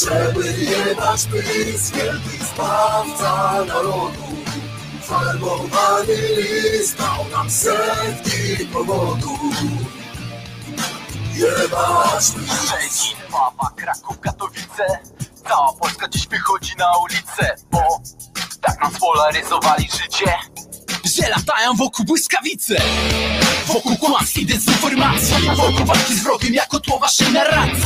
żeby 0.04 0.52
jebać 0.52 1.26
PiS, 1.26 1.90
wielki 1.90 2.44
zbawca 2.54 3.64
narodu. 3.64 4.22
Farbowany 5.02 6.16
list 6.36 6.98
dał 6.98 7.28
nam 7.32 7.50
setki 7.50 8.66
powodów, 8.72 9.40
jebać 11.34 12.24
PiS. 12.30 13.14
Wawa, 13.30 13.70
Kraków, 13.76 14.20
Katowice 14.20 14.98
Cała 15.48 15.72
Polska 15.72 16.08
dziś 16.08 16.26
wychodzi 16.28 16.76
na 16.78 16.86
ulicę 16.98 17.56
Bo 17.70 18.00
tak 18.60 18.82
nam 18.82 18.94
spolaryzowali 18.94 19.88
życie 20.02 20.34
Że 21.16 21.28
latają 21.28 21.74
wokół 21.74 22.04
błyskawice 22.04 22.76
Wokół 23.66 23.96
kłamstw 23.96 24.38
i 24.38 24.46
dezinformacji 24.46 25.34
Wokół 25.56 25.86
walki 25.86 26.14
z 26.14 26.22
wrogiem 26.22 26.54
jako 26.54 26.80
tło 26.80 26.98
waszej 26.98 27.32
narracji. 27.32 27.82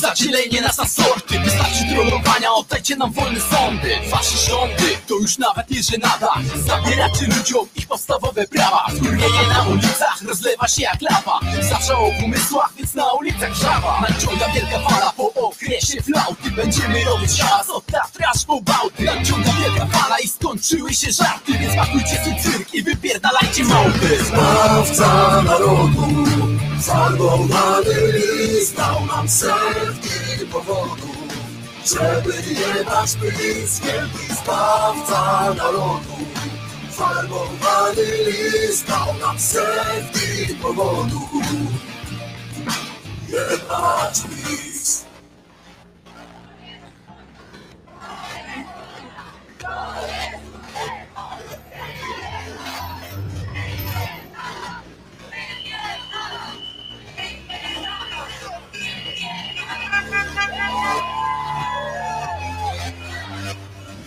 Zadzielenie 0.00 0.60
nas 0.60 0.78
na 0.78 0.88
sorty 0.88 1.38
Wystarczy 1.40 1.84
trollowania, 1.92 2.52
oddajcie 2.52 2.96
nam 2.96 3.12
wolne 3.12 3.40
sądy. 3.40 3.96
Wasze 4.10 4.50
rządy 4.50 4.98
to 5.06 5.14
już 5.14 5.38
nawet 5.38 5.70
nie 5.70 5.82
żenada. 5.82 6.34
Zabieracie 6.66 7.26
ludziom 7.26 7.66
ich 7.76 7.86
podstawowe 7.86 8.46
prawa. 8.46 8.86
Skurwienie 8.96 9.46
na 9.48 9.62
ulicach 9.62 10.22
rozlewa 10.28 10.68
się 10.68 10.82
jak 10.82 11.02
lawa. 11.02 11.40
Zawsze 11.70 11.96
o 11.96 12.10
pomysłach, 12.20 12.72
więc 12.76 12.85
na 12.96 13.12
ulicach 13.12 13.54
żawa 13.54 14.00
Nadciąga 14.00 14.48
wielka 14.54 14.78
fala 14.78 15.12
po 15.16 15.32
okresie 15.34 16.02
flauty 16.02 16.50
Będziemy 16.50 17.04
robić 17.04 17.40
hałas 17.40 17.70
od 17.70 17.86
Tatry 17.86 18.24
aż 18.34 18.44
po 18.44 18.60
Bałty 18.60 19.04
Nadciąga 19.04 19.52
wielka 19.52 19.86
fala 19.86 20.18
i 20.18 20.28
skończyły 20.28 20.94
się 20.94 21.12
żarty 21.12 21.52
Więc 21.58 21.76
pakujcie 21.76 22.20
swój 22.20 22.36
cyrk 22.42 22.74
i 22.74 22.82
wypierdalajcie 22.82 23.64
małpy 23.64 24.24
Zbawca 24.24 25.42
narodu, 25.42 26.06
farbowany 26.80 28.12
list 28.12 28.76
dał 28.76 29.06
nam 29.06 29.28
setki 29.28 30.46
powodów, 30.52 31.16
żeby 31.86 32.34
jebać 32.48 33.10
PiS, 33.14 33.80
wielki 33.80 34.34
zbawca 34.42 35.54
narodu. 35.54 36.16
Farbowany 36.90 38.02
list 38.26 38.88
nam 38.88 39.38
setki 39.38 40.54
powodów. 40.54 41.26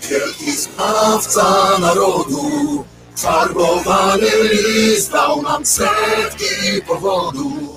Wielki 0.09 0.51
zbawca 0.51 1.77
narodu, 1.79 2.85
farbowany 3.15 4.31
list 4.53 5.11
dał 5.11 5.41
nam 5.41 5.65
setki 5.65 6.81
powodów, 6.87 7.68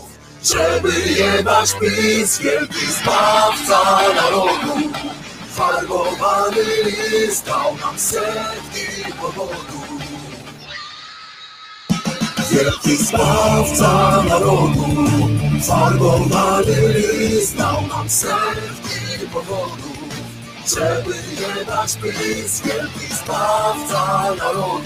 żeby 0.45 0.93
jebać 1.11 1.75
PiS, 1.81 2.39
wielki 2.39 2.87
zbawca 2.87 4.01
narodu. 4.15 4.91
Farbowany 5.51 6.63
list 6.85 7.47
dał 7.47 7.77
nam 7.77 7.99
setki 7.99 9.13
powodów. 9.21 9.89
Wielki 12.51 12.97
zbawca 12.97 14.23
narodu, 14.29 14.85
farbowany 15.67 16.89
list 16.89 17.57
dał 17.57 17.87
nam 17.87 18.09
setki 18.09 19.27
powodów, 19.33 19.99
żeby 20.67 21.15
jebać 21.41 21.95
PiS, 21.97 22.61
wielki 22.61 23.15
zbawca 23.15 24.35
narodu. 24.39 24.83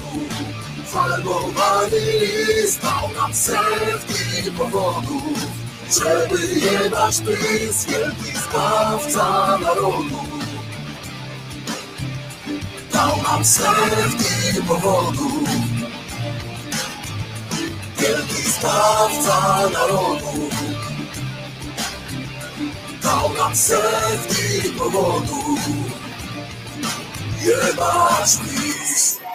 Farbowany 0.87 2.01
list 2.49 2.83
dał 2.83 3.11
nam 3.15 3.35
setki 3.35 4.53
powodów, 4.59 5.39
żeby 5.91 6.47
jebać 6.47 7.17
PiS, 7.21 7.85
wielki 7.85 8.39
zbawca 8.39 9.59
narodu. 9.59 10.21
Dał 12.93 13.23
nam 13.23 13.45
setki 13.45 14.63
powodów, 14.69 15.49
wielki 17.99 18.43
zbawca 18.51 19.69
narodu. 19.73 20.51
Dał 23.03 23.33
nam 23.35 23.57
setki 23.57 24.71
powodów, 24.79 25.61
jebać 27.43 28.37
PiS. 28.37 29.26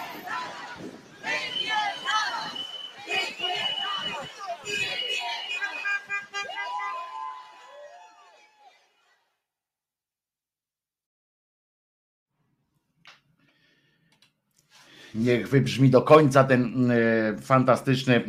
Niech 15.14 15.48
wybrzmi 15.48 15.90
do 15.90 16.02
końca 16.02 16.44
ten 16.44 16.90
e, 16.90 16.94
fantastyczny 17.40 18.24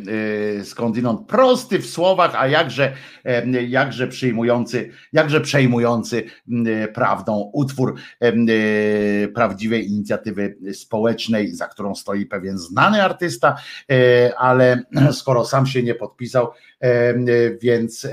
e, 0.60 0.64
skądinąd 0.64 1.26
prosty 1.26 1.78
w 1.78 1.86
słowach, 1.86 2.34
a 2.34 2.46
jakże, 2.46 2.92
e, 3.24 3.62
jakże 3.62 4.08
przyjmujący, 4.08 4.90
jakże 5.12 5.40
przejmujący 5.40 6.24
prawdą 6.94 7.50
utwór 7.52 7.94
prawdziwej 9.34 9.88
inicjatywy 9.88 10.56
społecznej, 10.72 11.54
za 11.54 11.68
którą 11.68 11.94
stoi 11.94 12.26
pewien 12.26 12.58
znany 12.58 13.02
artysta, 13.02 13.56
ale 14.36 14.82
skoro 15.12 15.44
sam 15.44 15.66
się 15.66 15.82
nie 15.82 15.94
podpisał, 15.94 16.50
więc, 17.60 18.08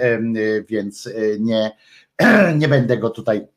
więc 0.70 1.10
nie, 1.40 1.72
nie 2.62 2.68
będę 2.68 2.98
go 2.98 3.10
tutaj 3.10 3.48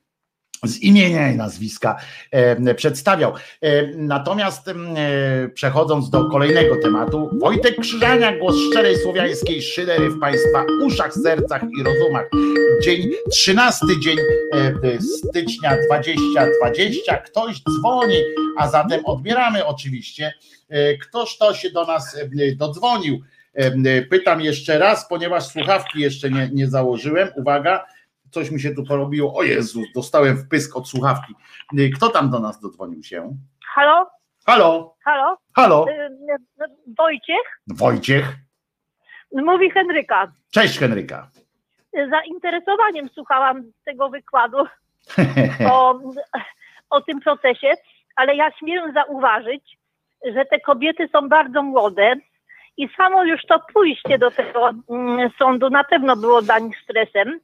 z 0.67 0.83
imienia 0.83 1.33
i 1.33 1.37
nazwiska 1.37 1.97
e, 2.31 2.75
przedstawiał. 2.75 3.33
E, 3.61 3.87
natomiast 3.87 4.69
e, 4.69 4.75
przechodząc 5.55 6.11
do 6.11 6.25
kolejnego 6.25 6.77
tematu, 6.77 7.31
Wojtek 7.41 7.81
Krzyżania, 7.81 8.39
głos 8.39 8.57
szczerej 8.71 8.97
słowiańskiej 8.97 9.63
szydery 9.63 10.11
w 10.11 10.21
Państwa 10.21 10.65
uszach, 10.85 11.15
sercach 11.15 11.63
i 11.81 11.83
rozumach. 11.83 12.31
Dzień, 12.83 13.11
13 13.31 13.87
dzień 14.03 14.17
stycznia 15.01 15.77
2020. 15.89 17.17
Ktoś 17.17 17.63
dzwoni, 17.63 18.17
a 18.59 18.69
zatem 18.69 19.07
odbieramy 19.07 19.67
oczywiście. 19.67 20.35
Ktoś 21.03 21.39
to 21.39 21.55
się 21.55 21.71
do 21.71 21.87
nas 21.87 22.17
dodzwonił. 22.57 23.21
Pytam 24.11 24.41
jeszcze 24.41 24.79
raz, 24.79 25.09
ponieważ 25.09 25.47
słuchawki 25.47 26.01
jeszcze 26.01 26.31
nie, 26.31 26.51
nie 26.53 26.69
założyłem. 26.69 27.29
Uwaga, 27.37 27.85
coś 28.35 28.51
mi 28.51 28.61
się 28.61 28.75
tu 28.75 28.85
porobiło. 28.85 29.35
O 29.39 29.43
Jezu, 29.43 29.83
dostałem 29.95 30.37
wpysk 30.37 30.77
od 30.77 30.89
słuchawki. 30.89 31.35
Kto 31.97 32.09
tam 32.09 32.31
do 32.31 32.41
nas 32.41 32.61
dodzwonił 32.61 33.03
się? 33.03 33.37
Halo? 33.75 34.11
Halo? 34.47 34.97
Halo? 35.05 35.37
Halo? 35.57 35.87
Y, 35.89 35.93
y, 35.93 36.95
Wojciech? 36.99 37.61
Wojciech? 37.69 38.37
Mówi 39.33 39.71
Henryka. 39.71 40.33
Cześć 40.51 40.79
Henryka. 40.79 41.31
Zainteresowaniem 42.11 43.09
słuchałam 43.15 43.63
tego 43.85 44.11
wykładu 44.11 44.57
o, 45.71 46.01
o 46.91 47.01
tym 47.01 47.21
procesie, 47.21 47.75
ale 48.17 48.37
ja 48.37 48.51
śmiem 48.59 48.93
zauważyć, 48.93 49.79
że 50.35 50.45
te 50.45 50.61
kobiety 50.61 51.09
są 51.13 51.29
bardzo 51.29 51.63
młode 51.63 52.15
i 52.77 52.89
samo 52.97 53.25
już 53.25 53.47
to 53.47 53.61
pójście 53.75 54.19
do 54.19 54.31
tego 54.31 54.71
mm, 54.91 55.31
sądu 55.39 55.71
na 55.71 55.85
pewno 55.85 56.17
było 56.17 56.43
dla 56.43 56.59
nich 56.59 56.79
stresem. 56.83 57.41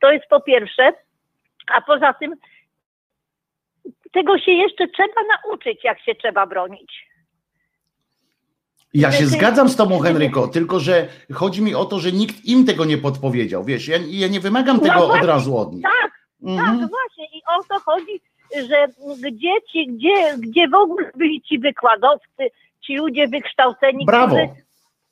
To 0.00 0.12
jest 0.12 0.26
po 0.26 0.40
pierwsze. 0.40 0.92
A 1.74 1.80
poza 1.80 2.12
tym 2.12 2.34
tego 4.12 4.38
się 4.38 4.52
jeszcze 4.52 4.88
trzeba 4.88 5.20
nauczyć, 5.44 5.84
jak 5.84 6.00
się 6.00 6.14
trzeba 6.14 6.46
bronić. 6.46 7.10
Ja 8.94 9.12
się 9.12 9.26
zgadzam 9.26 9.68
z 9.68 9.76
tobą, 9.76 9.98
Henryko, 9.98 10.48
tylko 10.48 10.80
że 10.80 11.08
chodzi 11.32 11.62
mi 11.62 11.74
o 11.74 11.84
to, 11.84 11.98
że 11.98 12.12
nikt 12.12 12.44
im 12.44 12.66
tego 12.66 12.84
nie 12.84 12.98
podpowiedział. 12.98 13.64
Wiesz, 13.64 13.88
ja, 13.88 13.98
ja 14.08 14.28
nie 14.28 14.40
wymagam 14.40 14.76
no 14.76 14.82
tego 14.82 14.94
no 14.94 15.06
właśnie, 15.06 15.22
od 15.22 15.28
razu 15.28 15.56
od 15.56 15.72
nich. 15.72 15.82
Tak, 15.82 16.12
mhm. 16.42 16.80
tak, 16.80 16.90
właśnie. 16.90 17.38
I 17.38 17.42
o 17.58 17.62
to 17.68 17.80
chodzi, 17.84 18.20
że 18.68 18.86
gdzie 19.30 19.52
ci, 19.72 19.86
gdzie, 19.86 20.38
gdzie 20.38 20.68
w 20.68 20.74
ogóle 20.74 21.10
byli 21.16 21.42
ci 21.42 21.58
wykładowcy, 21.58 22.50
ci 22.80 22.96
ludzie 22.96 23.28
wykształceni, 23.28 24.06
Brawo. 24.06 24.26
którzy 24.26 24.48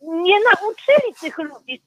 nie 0.00 0.34
nauczyli 0.40 1.14
tych 1.20 1.38
ludzi, 1.38 1.82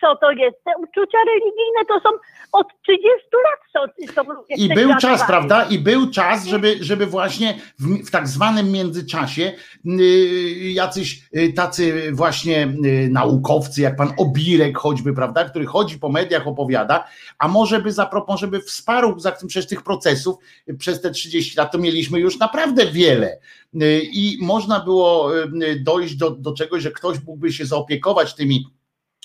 co 0.00 0.16
to 0.16 0.30
jest. 0.30 0.56
Te 0.64 0.70
uczucia 0.78 1.18
religijne 1.26 1.84
to 1.88 2.00
są 2.00 2.08
od 2.52 2.66
30 2.82 3.06
lat 3.32 3.58
są, 3.72 4.12
są 4.14 4.22
I 4.56 4.74
był 4.74 4.96
czas, 4.96 5.26
prawda? 5.26 5.64
I 5.64 5.78
był 5.78 6.10
czas, 6.10 6.46
żeby, 6.46 6.76
żeby 6.80 7.06
właśnie 7.06 7.58
w, 7.78 8.06
w 8.06 8.10
tak 8.10 8.28
zwanym 8.28 8.72
międzyczasie 8.72 9.52
yy, 9.84 10.72
jacyś 10.72 11.22
yy, 11.32 11.52
tacy 11.52 12.12
właśnie 12.12 12.72
yy, 12.82 13.08
naukowcy, 13.08 13.80
jak 13.80 13.96
pan 13.96 14.12
Obirek 14.18 14.78
choćby, 14.78 15.14
prawda, 15.14 15.44
który 15.44 15.66
chodzi 15.66 15.98
po 15.98 16.08
mediach, 16.08 16.46
opowiada, 16.46 17.04
a 17.38 17.48
może 17.48 17.82
by 17.82 17.92
zaproponował, 17.92 18.38
żeby 18.38 18.60
wsparł 18.60 19.18
za 19.18 19.32
tym 19.32 19.48
przez 19.48 19.66
tych 19.66 19.82
procesów 19.82 20.36
y, 20.68 20.74
przez 20.74 21.00
te 21.00 21.10
30 21.10 21.56
lat, 21.56 21.72
to 21.72 21.78
mieliśmy 21.78 22.20
już 22.20 22.38
naprawdę 22.38 22.86
wiele. 22.86 23.38
Y, 23.82 24.02
I 24.12 24.38
można 24.40 24.80
było 24.80 25.38
y, 25.38 25.80
dojść 25.80 26.16
do, 26.16 26.30
do 26.30 26.52
czegoś, 26.52 26.82
że 26.82 26.90
ktoś 26.90 27.18
mógłby 27.26 27.52
się 27.52 27.66
zaopiekować 27.66 28.34
tymi 28.34 28.66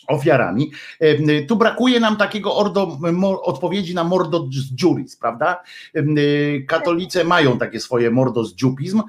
ofiarami. 0.07 0.72
Tu 1.48 1.56
brakuje 1.56 1.99
nam 1.99 2.15
takiego 2.17 2.56
ordo, 2.56 2.98
odpowiedzi 3.43 3.95
na 3.95 4.03
mordo 4.03 4.48
z 4.51 4.82
juris, 4.82 5.17
prawda? 5.17 5.64
Katolicy 6.67 7.23
mają 7.23 7.57
takie 7.57 7.80
swoje 7.80 8.11
mordo 8.11 8.43
z 8.43 8.56
dziupizm, 8.56 9.01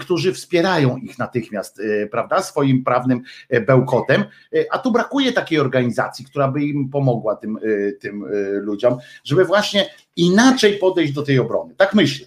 którzy 0.00 0.32
wspierają 0.32 0.96
ich 0.96 1.18
natychmiast, 1.18 1.80
e, 1.80 2.06
prawda, 2.06 2.42
swoim 2.42 2.84
prawnym 2.84 3.22
e, 3.48 3.60
bełkotem, 3.60 4.20
e, 4.20 4.64
a 4.70 4.78
tu 4.78 4.92
brakuje 4.92 5.32
takiej 5.32 5.58
organizacji, 5.58 6.24
która 6.24 6.48
by 6.48 6.64
im 6.64 6.88
pomogła 6.90 7.36
tym, 7.36 7.58
tym 8.00 8.24
ludziom, 8.60 8.98
żeby 9.24 9.44
właśnie 9.44 9.90
inaczej 10.16 10.78
podejść 10.78 11.12
do 11.12 11.22
tej 11.22 11.38
obrony. 11.38 11.74
Tak 11.74 11.94
myślę. 11.94 12.26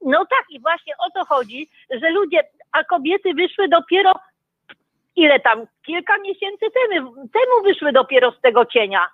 No 0.00 0.18
tak 0.18 0.44
i 0.50 0.60
właśnie 0.60 0.92
o 1.06 1.10
to 1.10 1.24
chodzi, 1.24 1.68
że 2.02 2.10
ludzie, 2.10 2.38
a 2.72 2.84
kobiety 2.84 3.34
wyszły 3.34 3.68
dopiero 3.68 4.12
ile 5.16 5.40
tam, 5.40 5.66
kilka 5.86 6.18
miesięcy 6.18 6.66
temu, 6.70 7.14
temu 7.14 7.62
wyszły 7.64 7.92
dopiero 7.92 8.32
z 8.32 8.40
tego 8.40 8.64
cienia, 8.64 9.06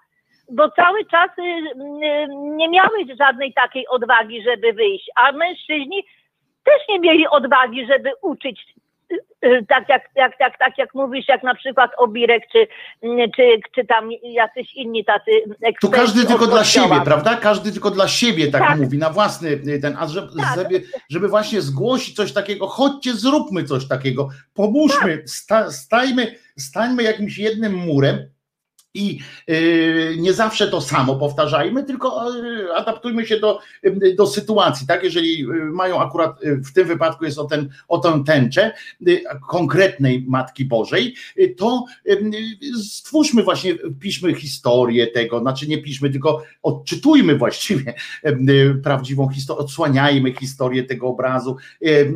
bo 0.50 0.70
cały 0.70 1.04
czas 1.04 1.30
y, 1.38 1.42
y, 1.42 2.26
nie 2.30 2.68
miały 2.68 2.98
żadnej 3.18 3.52
takiej 3.52 3.88
odwagi, 3.88 4.42
żeby 4.42 4.72
wyjść, 4.72 5.10
a 5.14 5.32
mężczyźni 5.32 6.04
też 6.64 6.88
nie 6.88 7.00
mieli 7.00 7.28
odwagi, 7.28 7.86
żeby 7.86 8.12
uczyć 8.22 8.66
tak 9.68 9.88
jak, 9.88 10.02
jak, 10.16 10.38
tak, 10.38 10.58
tak 10.58 10.78
jak 10.78 10.94
mówisz, 10.94 11.28
jak 11.28 11.42
na 11.42 11.54
przykład 11.54 11.90
Obirek, 11.96 12.42
czy, 12.52 12.66
czy, 13.36 13.60
czy 13.74 13.84
tam 13.86 14.08
jacyś 14.22 14.74
inni 14.74 15.04
tacy 15.04 15.30
eksperci. 15.46 15.78
Tu 15.80 15.90
każdy 15.90 16.24
tylko 16.24 16.46
dla 16.46 16.64
siebie, 16.64 17.00
prawda? 17.04 17.36
Każdy 17.36 17.72
tylko 17.72 17.90
dla 17.90 18.08
siebie 18.08 18.50
tak, 18.50 18.62
tak. 18.62 18.78
mówi, 18.78 18.98
na 18.98 19.10
własny 19.10 19.78
ten, 19.82 19.96
a 19.98 20.06
żeby, 20.06 20.28
tak. 20.36 20.54
żeby, 20.54 20.82
żeby, 21.10 21.28
właśnie 21.28 21.60
zgłosić 21.60 22.16
coś 22.16 22.32
takiego, 22.32 22.66
chodźcie, 22.66 23.12
zróbmy 23.12 23.64
coś 23.64 23.88
takiego, 23.88 24.28
pomóżmy, 24.54 25.18
tak. 25.18 25.28
sta, 25.28 25.70
stajmy, 25.70 26.34
stańmy 26.58 27.02
jakimś 27.02 27.38
jednym 27.38 27.74
murem, 27.74 28.28
i 28.94 29.18
y, 29.50 30.16
nie 30.18 30.32
zawsze 30.32 30.68
to 30.68 30.80
samo 30.80 31.16
powtarzajmy, 31.16 31.84
tylko 31.84 32.36
y, 32.36 32.74
adaptujmy 32.74 33.26
się 33.26 33.40
do, 33.40 33.58
y, 33.84 34.14
do 34.14 34.26
sytuacji. 34.26 34.86
Tak, 34.86 35.04
jeżeli 35.04 35.46
mają 35.72 36.00
akurat 36.00 36.40
w 36.42 36.72
tym 36.72 36.88
wypadku 36.88 37.24
jest 37.24 37.38
o, 37.38 37.44
ten, 37.44 37.68
o 37.88 37.98
tę 37.98 38.22
tęczę 38.26 38.72
konkretnej 39.48 40.24
Matki 40.28 40.64
Bożej, 40.64 41.14
to 41.56 41.84
stwórzmy 42.82 43.42
właśnie, 43.42 43.74
piszmy 44.00 44.34
historię 44.34 45.06
tego, 45.06 45.40
znaczy 45.40 45.68
nie 45.68 45.82
piszmy, 45.82 46.10
tylko 46.10 46.42
odczytujmy 46.62 47.38
właściwie 47.38 47.94
prawdziwą 48.82 49.28
historię, 49.28 49.60
odsłaniajmy 49.60 50.32
historię 50.32 50.84
tego 50.84 51.08
obrazu 51.08 51.56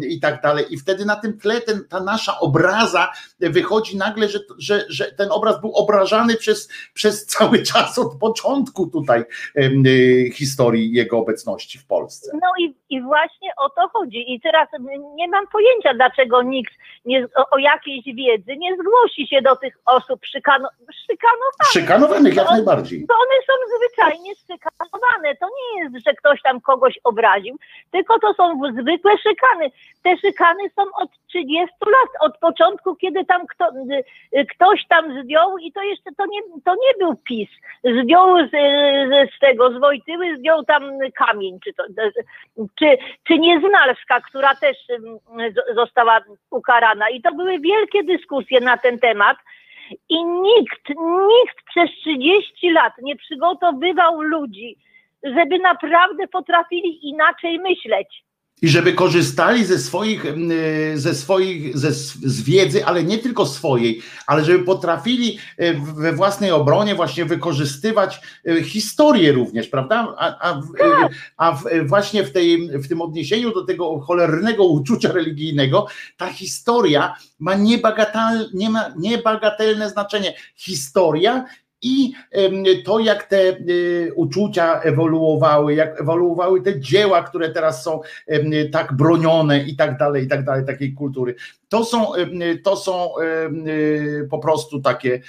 i 0.09 0.21
tak 0.21 0.43
dalej. 0.43 0.65
I 0.71 0.79
wtedy 0.79 1.05
na 1.05 1.17
tym 1.17 1.39
tle 1.39 1.61
ten, 1.61 1.85
ta 1.89 2.01
nasza 2.01 2.41
obraza 2.41 3.09
wychodzi 3.41 3.97
nagle, 3.97 4.29
że, 4.29 4.39
że, 4.59 4.85
że 4.89 5.05
ten 5.05 5.29
obraz 5.31 5.61
był 5.61 5.75
obrażany 5.75 6.37
przez 6.37 6.64
przez, 6.95 7.27
cały 7.27 7.63
czas 7.73 7.99
od 7.99 8.19
początku 8.19 8.87
tutaj 8.87 9.25
y, 9.57 10.31
historii 10.35 10.93
jego 10.93 11.19
obecności 11.19 11.79
w 11.79 11.87
Polsce. 11.87 12.31
No 12.35 12.49
i, 12.61 12.75
i 12.89 13.03
właśnie 13.03 13.51
o 13.57 13.71
to 13.71 13.89
chodzi. 13.93 14.35
I 14.35 14.41
teraz 14.41 14.69
nie 15.15 15.29
mam 15.29 15.47
pojęcia, 15.47 15.95
dlaczego 15.95 16.43
nikt 16.43 16.75
nie, 17.05 17.29
o, 17.37 17.51
o 17.51 17.59
jakiejś 17.59 18.05
wiedzy 18.05 18.57
nie 18.57 18.77
zgłosi 18.77 19.27
się 19.27 19.43
do 19.43 19.57
tych 19.57 19.79
osób 19.87 20.21
szykano, 20.27 20.69
szykanowanych. 21.07 21.73
Szykanowanych 21.73 22.35
jak 22.35 22.51
najbardziej. 22.51 23.07
Bo 23.09 23.15
one 23.15 23.41
są 23.47 23.53
zwyczajnie 23.77 24.35
szykanowane. 24.35 25.37
To 25.37 25.47
nie 25.47 25.83
jest, 25.83 26.07
że 26.07 26.15
ktoś 26.15 26.43
tam 26.43 26.61
kogoś 26.61 26.99
obraził, 27.05 27.57
tylko 27.91 28.19
to 28.19 28.35
są 28.35 28.61
zwykłe 28.81 29.19
szykany. 29.19 29.71
Te 30.03 30.19
szykany 30.19 30.63
są 30.77 30.83
od 30.83 31.11
30 31.35 31.75
lat, 31.87 32.11
od 32.21 32.39
początku, 32.39 32.97
kiedy 32.97 33.25
tam 33.25 33.47
kto, 33.47 33.69
y, 34.37 34.47
ktoś 34.47 34.87
tam 34.89 35.23
zdjął 35.23 35.59
i 35.59 35.73
to 35.73 35.83
jeszcze 35.83 36.11
to 36.17 36.27
nie, 36.27 36.41
to 36.65 36.75
nie 36.75 36.99
był 36.99 37.17
PiS. 37.17 37.49
Zdjął 37.85 38.49
z, 38.49 38.51
z 39.37 39.39
tego, 39.41 39.71
z 39.71 39.81
Wojtyły 39.81 40.37
zdjął 40.37 40.65
tam 40.65 40.83
kamień, 41.15 41.59
czy, 41.65 41.73
to, 41.75 41.83
czy, 42.79 42.99
czy 43.29 43.39
Nieznalska, 43.39 44.21
która 44.21 44.55
też 44.55 44.77
została 45.75 46.21
ukarana. 46.51 47.11
I 47.11 47.23
to 47.23 47.35
były 47.35 47.59
wielkie 47.59 48.05
dyskusje 48.05 48.61
na 48.61 48.77
ten 48.77 48.99
temat. 48.99 49.37
I 50.09 50.25
nikt, 50.25 50.89
nikt 51.29 51.65
przez 51.71 51.91
30 51.91 52.71
lat 52.71 52.93
nie 53.03 53.17
przygotowywał 53.17 54.21
ludzi, 54.21 54.77
żeby 55.23 55.59
naprawdę 55.59 56.29
potrafili 56.29 57.09
inaczej 57.09 57.59
myśleć. 57.59 58.25
I 58.65 58.69
żeby 58.69 58.93
korzystali 58.93 59.65
ze 59.65 59.79
swoich, 59.79 60.25
ze 60.95 61.15
swoich, 61.15 61.79
ze, 61.79 61.93
z 61.93 62.43
wiedzy, 62.43 62.87
ale 62.87 63.05
nie 63.05 63.19
tylko 63.19 63.47
swojej, 63.47 64.03
ale 64.27 64.45
żeby 64.45 64.65
potrafili 64.65 65.39
e, 65.57 65.75
we 65.75 66.13
własnej 66.13 66.51
obronie 66.51 66.95
właśnie 66.95 67.25
wykorzystywać 67.25 68.21
e, 68.47 68.63
historię 68.63 69.33
również, 69.33 69.69
prawda? 69.69 70.15
A, 70.19 70.51
a, 70.51 70.63
tak. 70.79 71.13
a 71.37 71.53
w, 71.53 71.65
właśnie 71.87 72.25
w, 72.25 72.33
tej, 72.33 72.69
w 72.79 72.89
tym 72.89 73.01
odniesieniu 73.01 73.55
do 73.55 73.65
tego 73.65 74.01
cholernego 74.01 74.65
uczucia 74.65 75.13
religijnego, 75.13 75.87
ta 76.17 76.33
historia 76.33 77.15
ma 77.39 77.55
niebagatel, 77.55 78.51
nie 78.55 78.71
ma 78.71 78.85
niebagatelne 78.97 79.91
znaczenie. 79.91 80.35
Historia 80.57 81.45
i 81.85 82.13
to, 82.85 82.99
jak 82.99 83.23
te 83.23 83.57
y, 83.69 84.13
uczucia 84.15 84.81
ewoluowały, 84.81 85.75
jak 85.75 86.01
ewoluowały 86.01 86.63
te 86.63 86.81
dzieła, 86.81 87.23
które 87.23 87.51
teraz 87.51 87.85
są 87.85 88.01
tak 88.73 88.93
bronione 88.93 89.59
i 89.59 89.77
tak 89.77 89.99
dalej, 89.99 90.25
i 90.25 90.29
tak 90.29 90.45
dalej, 90.45 90.67
takiej 90.67 90.93
kultury. 90.93 91.35
To 91.75 91.85
są, 91.85 92.13
to 92.63 92.77
są 92.77 93.19
y, 93.19 94.29
po 94.31 94.39
prostu 94.39 94.81
takie, 94.81 95.21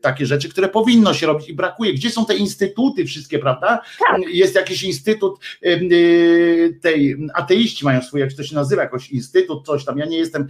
takie 0.00 0.26
rzeczy, 0.26 0.48
które 0.48 0.68
powinno 0.68 1.14
się 1.14 1.26
robić 1.26 1.48
i 1.48 1.54
brakuje. 1.54 1.94
Gdzie 1.94 2.10
są 2.10 2.26
te 2.26 2.36
instytuty 2.36 3.04
wszystkie, 3.04 3.38
prawda? 3.38 3.80
Tak. 4.08 4.20
Jest 4.28 4.54
jakiś 4.54 4.82
instytut 4.82 5.40
y, 5.64 6.78
tej, 6.82 7.16
ateiści 7.34 7.84
mają 7.84 8.02
swój, 8.02 8.20
jak 8.20 8.32
to 8.32 8.42
się 8.42 8.54
nazywa, 8.54 8.82
jakoś 8.82 9.10
instytut, 9.10 9.66
coś 9.66 9.84
tam. 9.84 9.98
Ja 9.98 10.06
nie 10.06 10.18
jestem 10.18 10.48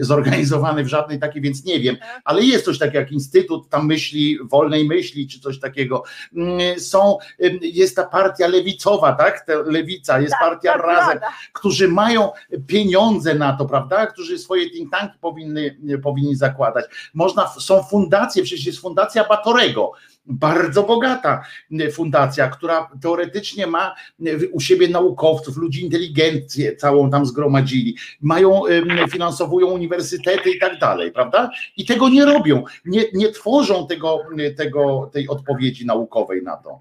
zorganizowany 0.00 0.84
w 0.84 0.88
żadnej 0.88 1.18
takiej, 1.18 1.42
więc 1.42 1.64
nie 1.64 1.80
wiem, 1.80 1.96
tak. 1.96 2.20
ale 2.24 2.42
jest 2.42 2.64
coś 2.64 2.78
takiego 2.78 2.98
jak 2.98 3.12
instytut 3.12 3.68
tam 3.68 3.86
myśli, 3.86 4.38
wolnej 4.44 4.84
myśli, 4.84 5.28
czy 5.28 5.40
coś 5.40 5.60
takiego. 5.60 6.02
Mm, 6.36 6.80
są, 6.80 7.18
jest 7.62 7.96
ta 7.96 8.04
partia 8.04 8.46
lewicowa, 8.46 9.12
tak? 9.12 9.46
Ta 9.46 9.52
lewica, 9.54 10.20
jest 10.20 10.32
tak, 10.32 10.40
partia 10.40 10.72
tak, 10.72 10.86
razem, 10.86 11.18
którzy 11.52 11.88
mają 11.88 12.30
pieniądze 12.66 13.34
na 13.34 13.52
to, 13.52 13.66
prawda? 13.66 14.06
Którzy 14.20 14.38
swoje 14.38 14.70
think 14.70 14.90
tanki 14.90 15.18
powinny, 15.20 15.78
powinni 16.02 16.36
zakładać. 16.36 16.84
Można, 17.14 17.46
są 17.46 17.82
fundacje, 17.82 18.42
przecież 18.42 18.66
jest 18.66 18.80
fundacja 18.80 19.24
Batorego, 19.24 19.92
bardzo 20.26 20.82
bogata 20.82 21.42
fundacja, 21.92 22.48
która 22.48 22.90
teoretycznie 23.02 23.66
ma 23.66 23.94
u 24.52 24.60
siebie 24.60 24.88
naukowców, 24.88 25.56
ludzi 25.56 25.84
inteligencję 25.84 26.76
całą 26.76 27.10
tam 27.10 27.26
zgromadzili, 27.26 27.96
mają, 28.20 28.62
finansowują 29.10 29.66
uniwersytety 29.66 30.50
i 30.50 30.58
tak 30.58 30.78
dalej, 30.78 31.12
prawda? 31.12 31.50
I 31.76 31.84
tego 31.84 32.08
nie 32.08 32.24
robią, 32.24 32.64
nie, 32.84 33.04
nie 33.14 33.28
tworzą 33.28 33.86
tego, 33.86 34.18
tego, 34.56 35.10
tej 35.12 35.28
odpowiedzi 35.28 35.86
naukowej 35.86 36.42
na 36.42 36.56
to. 36.56 36.78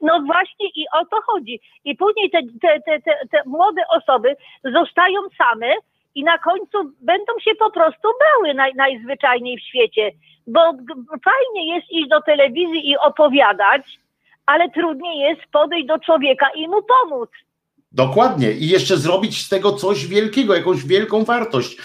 No 0.00 0.22
właśnie 0.26 0.68
i 0.68 0.84
o 0.92 1.04
to 1.04 1.16
chodzi. 1.26 1.60
I 1.84 1.96
później 1.96 2.30
te, 2.30 2.40
te, 2.60 3.00
te, 3.00 3.12
te 3.30 3.42
młode 3.46 3.82
osoby 3.88 4.36
zostają 4.64 5.20
same 5.38 5.66
i 6.14 6.24
na 6.24 6.38
końcu 6.38 6.78
będą 7.00 7.32
się 7.40 7.54
po 7.54 7.70
prostu 7.70 8.08
bały 8.20 8.54
naj, 8.54 8.74
najzwyczajniej 8.74 9.58
w 9.58 9.62
świecie, 9.62 10.10
bo 10.46 10.60
fajnie 11.24 11.74
jest 11.74 11.90
iść 11.90 12.08
do 12.08 12.22
telewizji 12.22 12.90
i 12.90 12.98
opowiadać, 12.98 13.82
ale 14.46 14.70
trudniej 14.70 15.18
jest 15.18 15.40
podejść 15.52 15.86
do 15.86 15.98
człowieka 15.98 16.46
i 16.54 16.68
mu 16.68 16.82
pomóc. 16.82 17.30
Dokładnie. 17.92 18.52
I 18.52 18.68
jeszcze 18.68 18.98
zrobić 18.98 19.44
z 19.46 19.48
tego 19.48 19.72
coś 19.72 20.06
wielkiego, 20.06 20.54
jakąś 20.54 20.84
wielką 20.84 21.24
wartość 21.24 21.76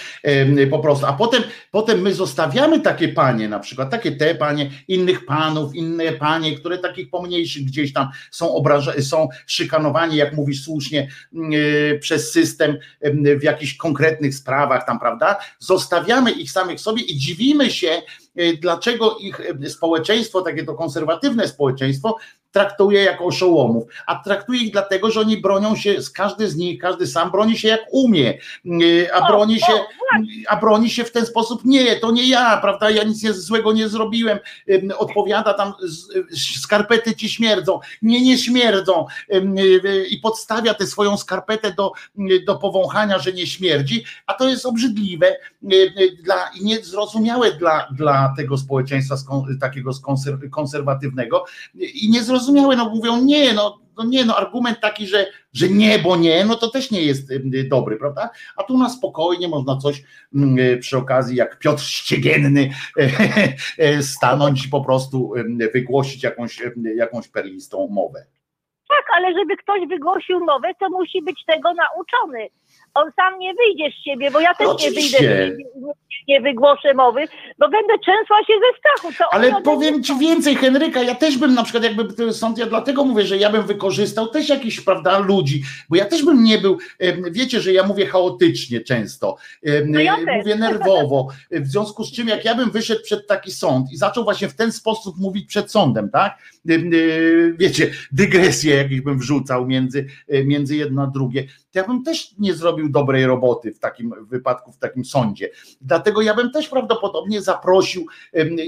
po 0.72 0.80
prostu. 0.80 1.06
A 1.06 1.14
potem, 1.14 1.44
potem 1.72 2.02
my 2.02 2.14
zostawiamy 2.14 2.80
takie 2.80 3.10
panie, 3.10 3.50
na 3.50 3.60
przykład 3.60 3.90
takie 3.90 4.12
te 4.12 4.36
panie, 4.36 4.72
innych 4.88 5.26
panów, 5.26 5.76
inne 5.76 6.12
panie, 6.12 6.56
które 6.56 6.78
takich 6.78 7.10
pomniejszych 7.10 7.64
gdzieś 7.64 7.94
tam 7.94 8.10
są 8.32 8.48
obraża- 8.48 9.02
są 9.02 9.28
szykanowani, 9.48 10.16
jak 10.16 10.34
mówisz 10.34 10.64
słusznie, 10.64 11.10
yy, 11.32 12.00
przez 12.02 12.32
system 12.32 12.78
yy, 13.02 13.40
w 13.40 13.44
jakichś 13.44 13.78
konkretnych 13.78 14.36
sprawach 14.36 14.86
tam, 14.86 15.00
prawda? 15.00 15.38
Zostawiamy 15.60 16.32
ich 16.32 16.52
samych 16.52 16.80
sobie 16.80 17.02
i 17.02 17.18
dziwimy 17.18 17.72
się, 17.72 18.02
yy, 18.36 18.58
dlaczego 18.58 19.18
ich 19.18 19.42
społeczeństwo, 19.68 20.42
takie 20.42 20.64
to 20.64 20.74
konserwatywne 20.74 21.48
społeczeństwo, 21.48 22.16
traktuje 22.56 23.04
jako 23.04 23.26
oszołomów, 23.26 23.84
a 24.06 24.16
traktuje 24.16 24.60
ich 24.60 24.72
dlatego, 24.72 25.12
że 25.12 25.20
oni 25.22 25.38
bronią 25.38 25.76
się, 25.76 25.96
każdy 26.14 26.50
z 26.50 26.56
nich, 26.56 26.82
każdy 26.82 27.08
sam 27.08 27.32
broni 27.32 27.58
się 27.58 27.68
jak 27.68 27.82
umie, 27.92 28.38
y, 28.66 29.08
a 29.14 29.28
broni 29.28 29.60
się, 29.60 29.74
a 30.48 30.56
broni 30.56 30.90
się 30.90 31.04
w 31.04 31.12
ten 31.12 31.26
sposób, 31.26 31.66
nie, 31.66 31.96
to 31.96 32.12
nie 32.12 32.30
ja, 32.30 32.58
prawda, 32.58 32.90
ja 32.90 33.04
nic 33.04 33.28
złego 33.28 33.74
nie 33.74 33.90
zrobiłem, 33.90 34.40
odpowiada 34.98 35.54
tam, 35.54 35.74
skarpety 36.62 37.16
ci 37.16 37.30
śmierdzą, 37.30 37.80
nie, 38.02 38.22
nie 38.22 38.38
śmierdzą 38.38 39.06
y, 39.34 40.06
i 40.10 40.18
podstawia 40.18 40.74
tę 40.74 40.88
swoją 40.88 41.18
skarpetę 41.18 41.74
do, 41.74 41.92
do 42.46 42.56
powąchania, 42.56 43.20
że 43.20 43.34
nie 43.34 43.48
śmierdzi, 43.48 44.04
a 44.28 44.34
to 44.34 44.50
jest 44.50 44.66
obrzydliwe 44.66 45.28
y, 45.74 46.18
dla, 46.24 46.50
i 46.60 46.66
niezrozumiałe 46.66 47.52
dla, 47.52 47.88
dla 47.92 48.34
tego 48.38 48.58
społeczeństwa 48.58 49.16
takiego 49.62 49.92
konserwatywnego 50.52 51.46
i 51.76 52.10
niezrozumiałe 52.10 52.45
zrozumiałe, 52.46 52.76
no 52.76 52.90
mówią 52.90 53.22
nie, 53.22 53.54
no, 53.54 53.80
no 53.98 54.04
nie, 54.04 54.26
no 54.26 54.38
argument 54.38 54.80
taki, 54.80 55.08
że, 55.08 55.26
że 55.54 55.70
nie, 55.70 56.00
bo 56.00 56.18
nie, 56.18 56.46
no 56.46 56.56
to 56.56 56.68
też 56.70 56.92
nie 56.92 57.02
jest 57.02 57.34
dobry, 57.70 57.98
prawda? 57.98 58.30
A 58.58 58.64
tu 58.64 58.78
na 58.78 58.90
spokojnie 58.90 59.48
można 59.48 59.78
coś 59.78 60.04
y, 60.60 60.78
przy 60.82 60.98
okazji, 60.98 61.38
jak 61.38 61.60
Piotr 61.60 61.84
Ściegienny, 61.84 62.70
e, 63.78 64.04
stanąć 64.04 64.66
i 64.66 64.70
po 64.70 64.82
prostu 64.82 65.34
wygłosić 65.74 66.24
jakąś, 66.24 66.62
jakąś 66.96 67.28
perlistą 67.28 67.88
mowę. 67.92 68.26
Tak, 68.90 69.06
ale 69.18 69.34
żeby 69.34 69.58
ktoś 69.58 69.88
wygłosił 69.90 70.40
mowę, 70.40 70.72
to 70.80 70.90
musi 70.90 71.22
być 71.22 71.46
tego 71.46 71.74
nauczony 71.74 72.48
on 72.96 73.12
sam 73.16 73.40
nie 73.40 73.54
wyjdzie 73.54 73.98
z 73.98 74.04
siebie, 74.04 74.32
bo 74.32 74.40
ja 74.40 74.54
też 74.54 74.68
Oczywiście. 74.68 75.22
nie 75.22 75.30
wyjdę, 75.30 75.58
nie, 75.76 75.94
nie 76.28 76.42
wygłoszę 76.42 76.94
mowy, 76.94 77.22
bo 77.60 77.70
będę 77.70 77.94
częsła 78.06 78.38
się 78.48 78.54
ze 78.54 78.80
strachu. 78.80 79.18
To 79.18 79.34
Ale 79.34 79.62
powiem 79.62 80.04
ci 80.04 80.20
więcej, 80.20 80.56
Henryka, 80.56 81.04
ja 81.04 81.16
też 81.16 81.38
bym 81.38 81.54
na 81.54 81.64
przykład, 81.64 81.84
jakby 81.84 82.34
sąd, 82.34 82.58
ja 82.58 82.66
dlatego 82.66 83.06
mówię, 83.06 83.24
że 83.24 83.38
ja 83.38 83.50
bym 83.50 83.64
wykorzystał 83.64 84.28
też 84.28 84.50
jakiś, 84.50 84.82
prawda, 84.82 85.20
ludzi, 85.20 85.64
bo 85.90 85.96
ja 85.96 86.06
też 86.06 86.24
bym 86.24 86.44
nie 86.44 86.58
był, 86.58 86.78
wiecie, 87.32 87.60
że 87.60 87.74
ja 87.74 87.84
mówię 87.84 88.06
chaotycznie 88.06 88.80
często, 88.80 89.36
no 89.86 90.00
ja 90.00 90.18
mówię 90.38 90.56
nerwowo, 90.56 91.28
w 91.52 91.68
związku 91.68 92.04
z 92.04 92.12
czym 92.12 92.28
jak 92.28 92.46
ja 92.46 92.56
bym 92.56 92.72
wyszedł 92.72 93.02
przed 93.04 93.28
taki 93.28 93.52
sąd 93.52 93.92
i 93.92 93.98
zaczął 93.98 94.24
właśnie 94.24 94.48
w 94.48 94.56
ten 94.56 94.72
sposób 94.72 95.16
mówić 95.18 95.48
przed 95.48 95.72
sądem, 95.72 96.10
tak, 96.10 96.38
wiecie, 97.58 97.92
dygresję 98.12 98.76
jakich 98.76 99.04
bym 99.04 99.20
wrzucał 99.20 99.66
między, 99.66 100.08
między 100.46 100.76
jedno 100.76 101.04
a 101.04 101.08
drugie, 101.08 101.44
to 101.44 101.80
ja 101.80 101.88
bym 101.88 102.04
też 102.04 102.38
nie 102.40 102.54
zrobił 102.54 102.90
dobrej 102.90 103.26
roboty 103.26 103.74
w 103.74 103.80
takim 103.80 104.14
wypadku, 104.22 104.72
w 104.72 104.78
takim 104.78 105.06
sądzie. 105.06 105.50
Dlatego 105.82 106.22
ja 106.22 106.34
bym 106.34 106.52
też 106.52 106.70
prawdopodobnie 106.70 107.42
zaprosił 107.42 108.06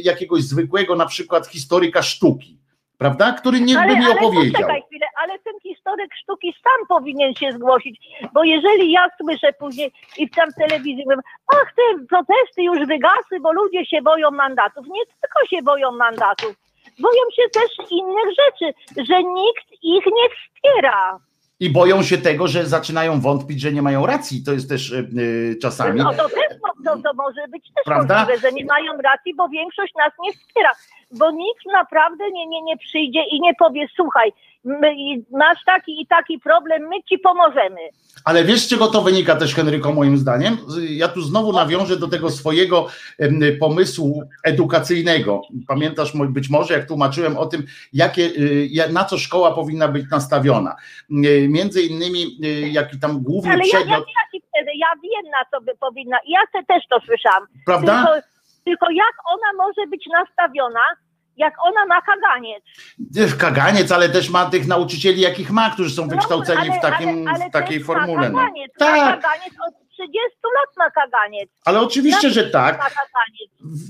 jakiegoś 0.04 0.44
zwykłego, 0.44 0.96
na 0.96 1.06
przykład 1.06 1.48
historyka 1.48 2.02
sztuki, 2.02 2.58
prawda, 2.98 3.34
który 3.34 3.62
nie 3.62 3.80
ale, 3.80 3.88
by 3.88 4.00
mi 4.00 4.08
opowiedział. 4.08 4.70
Ale 4.70 4.82
chwilę, 4.82 5.06
ale 5.24 5.40
ten 5.40 5.54
historyk 5.64 6.12
sztuki 6.24 6.54
sam 6.64 6.88
powinien 6.88 7.34
się 7.34 7.52
zgłosić, 7.52 8.00
bo 8.34 8.44
jeżeli 8.44 8.92
ja 8.92 9.10
słyszę 9.22 9.54
później 9.60 9.92
i 10.18 10.28
w 10.28 10.32
tam 10.36 10.50
telewizji 10.54 11.04
mówię, 11.06 11.18
ach 11.48 11.74
te 11.76 12.06
protesty 12.10 12.64
już 12.64 12.88
wygasły, 12.88 13.40
bo 13.42 13.54
ludzie 13.54 13.86
się 13.86 14.02
boją 14.02 14.32
mandatów. 14.32 14.86
Nie 14.88 15.06
tylko 15.06 15.48
się 15.50 15.62
boją 15.64 15.92
mandatów, 15.92 16.56
boją 17.00 17.24
się 17.36 17.44
też 17.54 17.92
innych 17.92 18.26
rzeczy, 18.26 18.74
że 19.10 19.24
nikt 19.24 19.84
ich 19.84 20.06
nie 20.06 20.30
wspiera 20.30 21.20
i 21.60 21.70
boją 21.70 22.04
się 22.04 22.18
tego, 22.18 22.48
że 22.48 22.66
zaczynają 22.66 23.22
wątpić, 23.22 23.62
że 23.62 23.72
nie 23.72 23.82
mają 23.82 24.06
racji. 24.06 24.44
To 24.44 24.52
jest 24.52 24.70
też 24.70 24.90
yy, 24.90 25.56
czasami. 25.62 26.00
No 26.00 26.14
to 26.14 26.30
też 26.30 26.48
to, 26.86 26.98
to 26.98 27.14
może 27.14 27.48
być 27.48 27.64
też 27.64 27.84
Prawda? 27.86 28.20
możliwe, 28.20 28.40
że 28.40 28.52
nie 28.52 28.66
mają 28.66 28.98
racji, 28.98 29.36
bo 29.36 29.50
większość 29.50 29.94
nas 29.96 30.14
nie 30.24 30.34
wspiera. 30.34 30.70
Bo 31.12 31.32
nikt 31.32 31.66
naprawdę 31.74 32.32
nie, 32.32 32.48
nie, 32.48 32.62
nie 32.62 32.78
przyjdzie 32.78 33.20
i 33.32 33.42
nie 33.42 33.54
powie, 33.56 33.88
słuchaj, 33.96 34.32
my, 34.68 34.96
masz 35.32 35.64
taki 35.66 36.02
i 36.02 36.08
taki 36.08 36.40
problem, 36.40 36.88
my 36.88 37.04
ci 37.10 37.20
pomożemy. 37.20 37.80
Ale 38.26 38.44
wiesz, 38.44 38.60
z 38.60 38.70
czego 38.70 38.88
to 38.88 39.02
wynika 39.02 39.36
też, 39.36 39.56
Henryko, 39.56 39.94
moim 39.94 40.18
zdaniem? 40.18 40.58
Ja 40.90 41.08
tu 41.08 41.22
znowu 41.22 41.54
nawiążę 41.54 41.98
do 41.98 42.08
tego 42.08 42.30
swojego 42.30 42.88
pomysłu 43.60 44.24
edukacyjnego. 44.44 45.42
Pamiętasz 45.68 46.14
być 46.30 46.50
może, 46.50 46.74
jak 46.74 46.88
tłumaczyłem 46.88 47.38
o 47.38 47.46
tym, 47.46 47.64
jakie, 47.94 48.24
y, 48.24 48.94
na 48.94 49.06
co 49.06 49.18
szkoła 49.18 49.52
powinna 49.52 49.88
być 49.88 50.06
nastawiona. 50.12 50.76
Y, 51.12 51.48
między 51.50 51.82
innymi, 51.82 52.38
y, 52.44 52.70
jaki 52.70 53.00
tam 53.00 53.24
główny 53.24 53.54
Ale 53.54 53.64
przedmiot... 53.64 53.90
Ja, 53.90 54.40
ja, 54.54 54.64
ja, 54.66 54.72
ja 54.76 54.88
wiem, 55.04 55.32
na 55.32 55.46
co 55.52 55.62
by 55.66 55.76
powinna. 55.80 56.18
Ja 56.28 56.40
też 56.68 56.84
to 56.90 57.00
słyszałam. 57.06 57.48
Prawda? 57.66 58.06
Tylko, 58.06 58.37
tylko 58.68 58.86
jak 58.92 59.16
ona 59.26 59.64
może 59.64 59.88
być 59.88 60.06
nastawiona, 60.14 60.86
jak 61.38 61.54
ona 61.64 61.86
ma 61.86 62.02
kaganiec. 62.02 62.64
Kaganiec, 63.40 63.92
ale 63.92 64.10
też 64.10 64.30
ma 64.30 64.46
tych 64.46 64.68
nauczycieli, 64.68 65.22
jakich 65.22 65.52
ma, 65.52 65.70
którzy 65.70 65.90
są 65.96 66.02
no, 66.02 66.08
wykształceni 66.08 66.68
no, 66.68 66.74
ale, 66.74 66.80
w, 66.80 66.82
takim, 66.82 67.28
ale, 67.28 67.36
ale 67.36 67.50
w 67.50 67.52
takiej 67.52 67.84
formule. 67.84 68.30
No. 68.30 68.40
kaganiec, 68.40 68.72
no. 68.80 68.86
tak. 68.86 69.22
kaganiec 69.22 69.54
od 69.68 69.87
30 69.98 70.14
lat 70.44 70.78
ma 70.78 70.92
kaganiec. 70.92 71.50
Ale 71.66 71.82
oczywiście, 71.82 72.30
że 72.30 72.44
tak. 72.44 72.96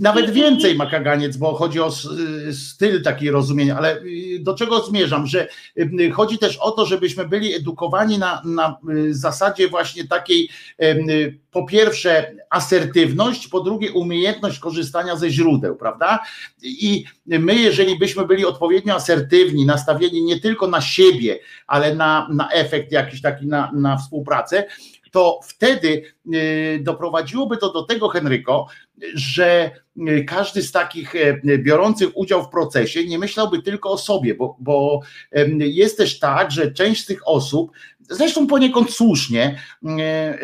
Nawet 0.02 0.30
więcej 0.30 0.76
ma 0.76 0.86
kaganiec, 0.86 1.38
bo 1.38 1.54
chodzi 1.54 1.80
o 1.80 1.90
y, 2.48 2.54
styl 2.54 3.04
taki 3.04 3.32
rozumienia, 3.32 3.78
ale 3.78 4.02
y, 4.02 4.40
do 4.40 4.54
czego 4.54 4.80
zmierzam, 4.80 5.28
że 5.28 5.48
y, 5.78 6.12
chodzi 6.12 6.38
też 6.38 6.58
o 6.58 6.72
to, 6.72 6.86
żebyśmy 6.86 7.28
byli 7.28 7.54
edukowani 7.54 8.18
na, 8.18 8.42
na 8.46 8.78
zasadzie 9.10 9.68
właśnie 9.68 10.08
takiej 10.08 10.50
po 11.52 11.66
pierwsze 11.66 12.36
asertywność, 12.50 13.48
po 13.48 13.60
drugie 13.60 13.92
umiejętność 13.92 14.60
korzystania 14.60 15.16
ze 15.16 15.30
źródeł, 15.30 15.76
prawda? 15.76 16.20
I 16.62 17.06
my, 17.26 17.56
jeżeli 17.56 18.00
byśmy 18.00 18.26
byli 18.26 18.46
odpowiednio 18.46 18.96
asertywni, 18.96 19.66
nastawieni 19.66 20.24
nie 20.24 20.40
tylko 20.40 20.68
na 20.68 20.82
siebie, 20.82 21.40
ale 21.68 21.96
na, 21.96 22.28
na 22.32 22.50
efekt 22.50 22.92
jakiś 22.92 23.22
taki, 23.22 23.48
na, 23.48 23.72
na 23.74 23.98
współpracę, 23.98 24.66
to 25.12 25.40
wtedy 25.44 26.04
y, 26.34 26.80
doprowadziłoby 26.84 27.58
to 27.58 27.74
do 27.74 27.84
tego, 27.84 28.10
Henryko, 28.10 28.68
że 29.14 29.72
y, 29.98 30.26
każdy 30.28 30.62
z 30.62 30.72
takich 30.72 31.16
e, 31.16 31.58
biorących 31.58 32.10
udział 32.18 32.44
w 32.44 32.50
procesie 32.50 33.06
nie 33.06 33.20
myślałby 33.20 33.62
tylko 33.62 33.92
o 33.92 33.98
sobie, 33.98 34.36
bo, 34.36 34.58
bo 34.60 35.02
jest 35.60 35.98
też 35.98 36.20
tak, 36.20 36.52
że 36.52 36.72
część 36.72 37.04
z 37.04 37.06
tych 37.06 37.28
osób, 37.28 37.72
zresztą 38.10 38.48
poniekąd 38.48 38.92
słusznie, 38.92 39.60
y, 39.84 39.88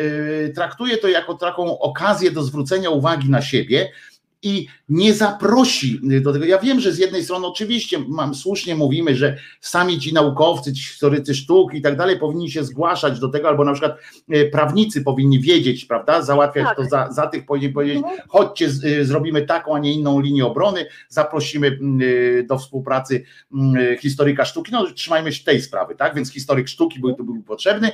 y, 0.02 0.52
traktuje 0.54 0.98
to 0.98 1.08
jako 1.08 1.34
taką 1.34 1.78
okazję 1.78 2.30
do 2.30 2.42
zwrócenia 2.42 2.90
uwagi 2.90 3.30
na 3.30 3.42
siebie. 3.42 3.90
I 4.44 4.66
nie 4.88 5.14
zaprosi 5.14 6.00
do 6.20 6.32
tego. 6.32 6.44
Ja 6.44 6.58
wiem, 6.58 6.80
że 6.80 6.92
z 6.92 6.98
jednej 6.98 7.24
strony 7.24 7.46
oczywiście 7.46 7.98
mam, 8.08 8.34
słusznie 8.34 8.74
mówimy, 8.74 9.16
że 9.16 9.36
sami 9.60 9.98
ci 9.98 10.12
naukowcy, 10.12 10.72
ci 10.72 10.82
historycy 10.84 11.34
sztuk 11.34 11.74
i 11.74 11.82
tak 11.82 11.96
dalej 11.96 12.18
powinni 12.18 12.50
się 12.50 12.64
zgłaszać 12.64 13.20
do 13.20 13.28
tego, 13.28 13.48
albo 13.48 13.64
na 13.64 13.72
przykład 13.72 13.98
e, 14.30 14.44
prawnicy 14.44 15.02
powinni 15.02 15.40
wiedzieć, 15.40 15.84
prawda, 15.84 16.22
załatwiać 16.22 16.64
Tak. 16.66 16.76
to 16.76 16.84
za, 16.84 17.12
za 17.12 17.26
tych, 17.26 17.46
powinni 17.46 17.68
powiedzieć, 17.68 18.02
chodźcie, 18.28 18.70
z- 18.70 18.84
y, 18.84 19.04
zrobimy 19.04 19.42
taką, 19.42 19.76
a 19.76 19.78
nie 19.78 19.92
inną 19.92 20.20
linię 20.20 20.46
obrony, 20.46 20.86
zaprosimy 21.08 21.78
y, 22.02 22.46
do 22.48 22.58
współpracy 22.58 23.24
historyka 24.00 24.44
sztuki, 24.44 24.72
no 24.72 24.92
trzymajmy 24.92 25.32
się 25.32 25.44
tej 25.44 25.62
sprawy, 25.62 25.94
tak, 25.96 26.14
więc 26.14 26.32
historyk 26.32 26.68
sztuki 26.68 27.00
był 27.00 27.14
tu 27.14 27.24
był 27.24 27.42
potrzebny, 27.42 27.90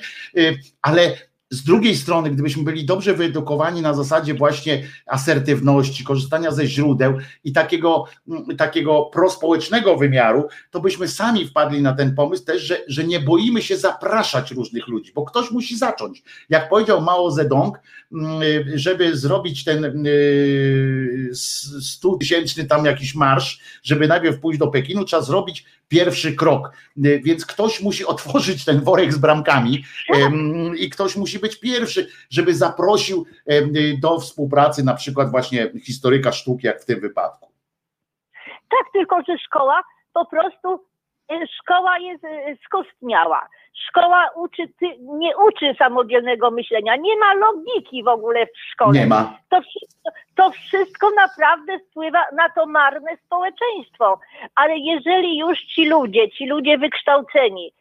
ale 0.82 1.16
z 1.50 1.62
drugiej 1.62 1.96
strony, 1.96 2.30
gdybyśmy 2.30 2.62
byli 2.62 2.84
dobrze 2.84 3.14
wyedukowani 3.14 3.82
na 3.82 3.94
zasadzie 3.94 4.34
właśnie 4.34 4.82
asertywności, 5.06 6.04
korzystania 6.04 6.50
ze 6.50 6.66
źródeł 6.66 7.18
i 7.44 7.52
takiego, 7.52 8.04
mm, 8.28 8.56
takiego 8.56 9.02
prospołecznego 9.02 9.96
wymiaru, 9.96 10.48
to 10.70 10.80
byśmy 10.80 11.08
sami 11.08 11.46
wpadli 11.46 11.82
na 11.82 11.92
ten 11.92 12.14
pomysł 12.14 12.44
też, 12.44 12.62
że, 12.62 12.78
że 12.88 13.04
nie 13.04 13.20
boimy 13.20 13.62
się 13.62 13.76
zapraszać 13.76 14.50
różnych 14.50 14.88
ludzi, 14.88 15.12
bo 15.14 15.24
ktoś 15.24 15.50
musi 15.50 15.78
zacząć. 15.78 16.22
Jak 16.48 16.68
powiedział 16.68 17.00
Mao 17.00 17.30
Zedong, 17.30 17.80
mm, 18.12 18.40
żeby 18.74 19.16
zrobić 19.16 19.64
ten 19.64 20.04
100 21.80 22.16
tysięczny 22.16 22.64
tam 22.64 22.84
jakiś 22.84 23.14
marsz, 23.14 23.60
żeby 23.82 24.08
najpierw 24.08 24.40
pójść 24.40 24.58
do 24.58 24.68
Pekinu, 24.68 25.04
trzeba 25.04 25.22
zrobić 25.22 25.64
pierwszy 25.90 26.36
krok. 26.36 26.72
Y, 27.06 27.20
Więc 27.24 27.46
ktoś 27.46 27.80
musi 27.80 28.06
otworzyć 28.06 28.64
ten 28.64 28.80
worek 28.80 29.12
z 29.12 29.18
bramkami 29.18 29.84
i 30.78 30.90
ktoś 30.90 31.16
musi 31.16 31.38
być 31.38 31.60
pierwszy, 31.60 32.08
żeby 32.30 32.54
zaprosił 32.54 33.26
do 34.00 34.20
współpracy 34.20 34.84
na 34.84 34.94
przykład 34.94 35.30
właśnie 35.30 35.72
historyka 35.84 36.32
sztuki, 36.32 36.66
jak 36.66 36.82
w 36.82 36.86
tym 36.86 37.00
wypadku. 37.00 37.52
Tak, 38.70 38.92
tylko 38.92 39.16
że 39.28 39.38
szkoła 39.38 39.82
po 40.12 40.26
prostu, 40.26 40.74
y, 41.32 41.46
szkoła 41.62 41.98
jest 41.98 42.24
y, 42.24 42.58
skostniała. 42.66 43.48
Szkoła 43.88 44.30
uczy, 44.36 44.62
nie 45.00 45.36
uczy 45.36 45.74
samodzielnego 45.78 46.50
myślenia, 46.50 46.96
nie 46.96 47.16
ma 47.16 47.34
logiki 47.34 48.02
w 48.02 48.08
ogóle 48.08 48.46
w 48.46 48.58
szkole. 48.72 49.00
Nie 49.00 49.06
ma. 49.06 49.38
To 49.48 49.60
wszystko, 49.60 50.10
to 50.36 50.50
wszystko 50.50 51.10
naprawdę 51.10 51.78
wpływa 51.78 52.24
na 52.36 52.48
to 52.48 52.66
marne 52.66 53.16
społeczeństwo. 53.26 54.20
Ale 54.54 54.78
jeżeli 54.78 55.38
już 55.38 55.58
ci 55.58 55.86
ludzie, 55.86 56.30
ci 56.30 56.46
ludzie 56.46 56.78
wykształceni, 56.78 57.72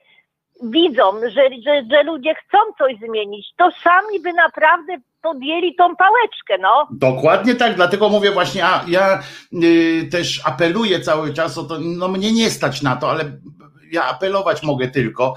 widzą, 0.63 1.19
że, 1.21 1.49
że, 1.65 1.83
że 1.91 2.03
ludzie 2.03 2.35
chcą 2.35 2.57
coś 2.77 2.97
zmienić, 3.07 3.47
to 3.57 3.71
sami 3.71 4.19
by 4.19 4.33
naprawdę 4.33 4.97
podjęli 5.21 5.75
tą 5.75 5.95
pałeczkę, 5.95 6.57
no. 6.61 6.87
Dokładnie 6.91 7.55
tak, 7.55 7.75
dlatego 7.75 8.09
mówię 8.09 8.31
właśnie, 8.31 8.65
a 8.65 8.85
ja 8.87 9.19
y, 9.63 10.09
też 10.11 10.41
apeluję 10.45 10.99
cały 10.99 11.33
czas 11.33 11.57
o 11.57 11.63
to, 11.63 11.77
no 11.79 12.07
mnie 12.07 12.31
nie 12.31 12.49
stać 12.49 12.81
na 12.81 12.95
to, 12.95 13.09
ale 13.09 13.23
ja 13.91 14.05
apelować 14.05 14.63
mogę 14.63 14.87
tylko 14.87 15.35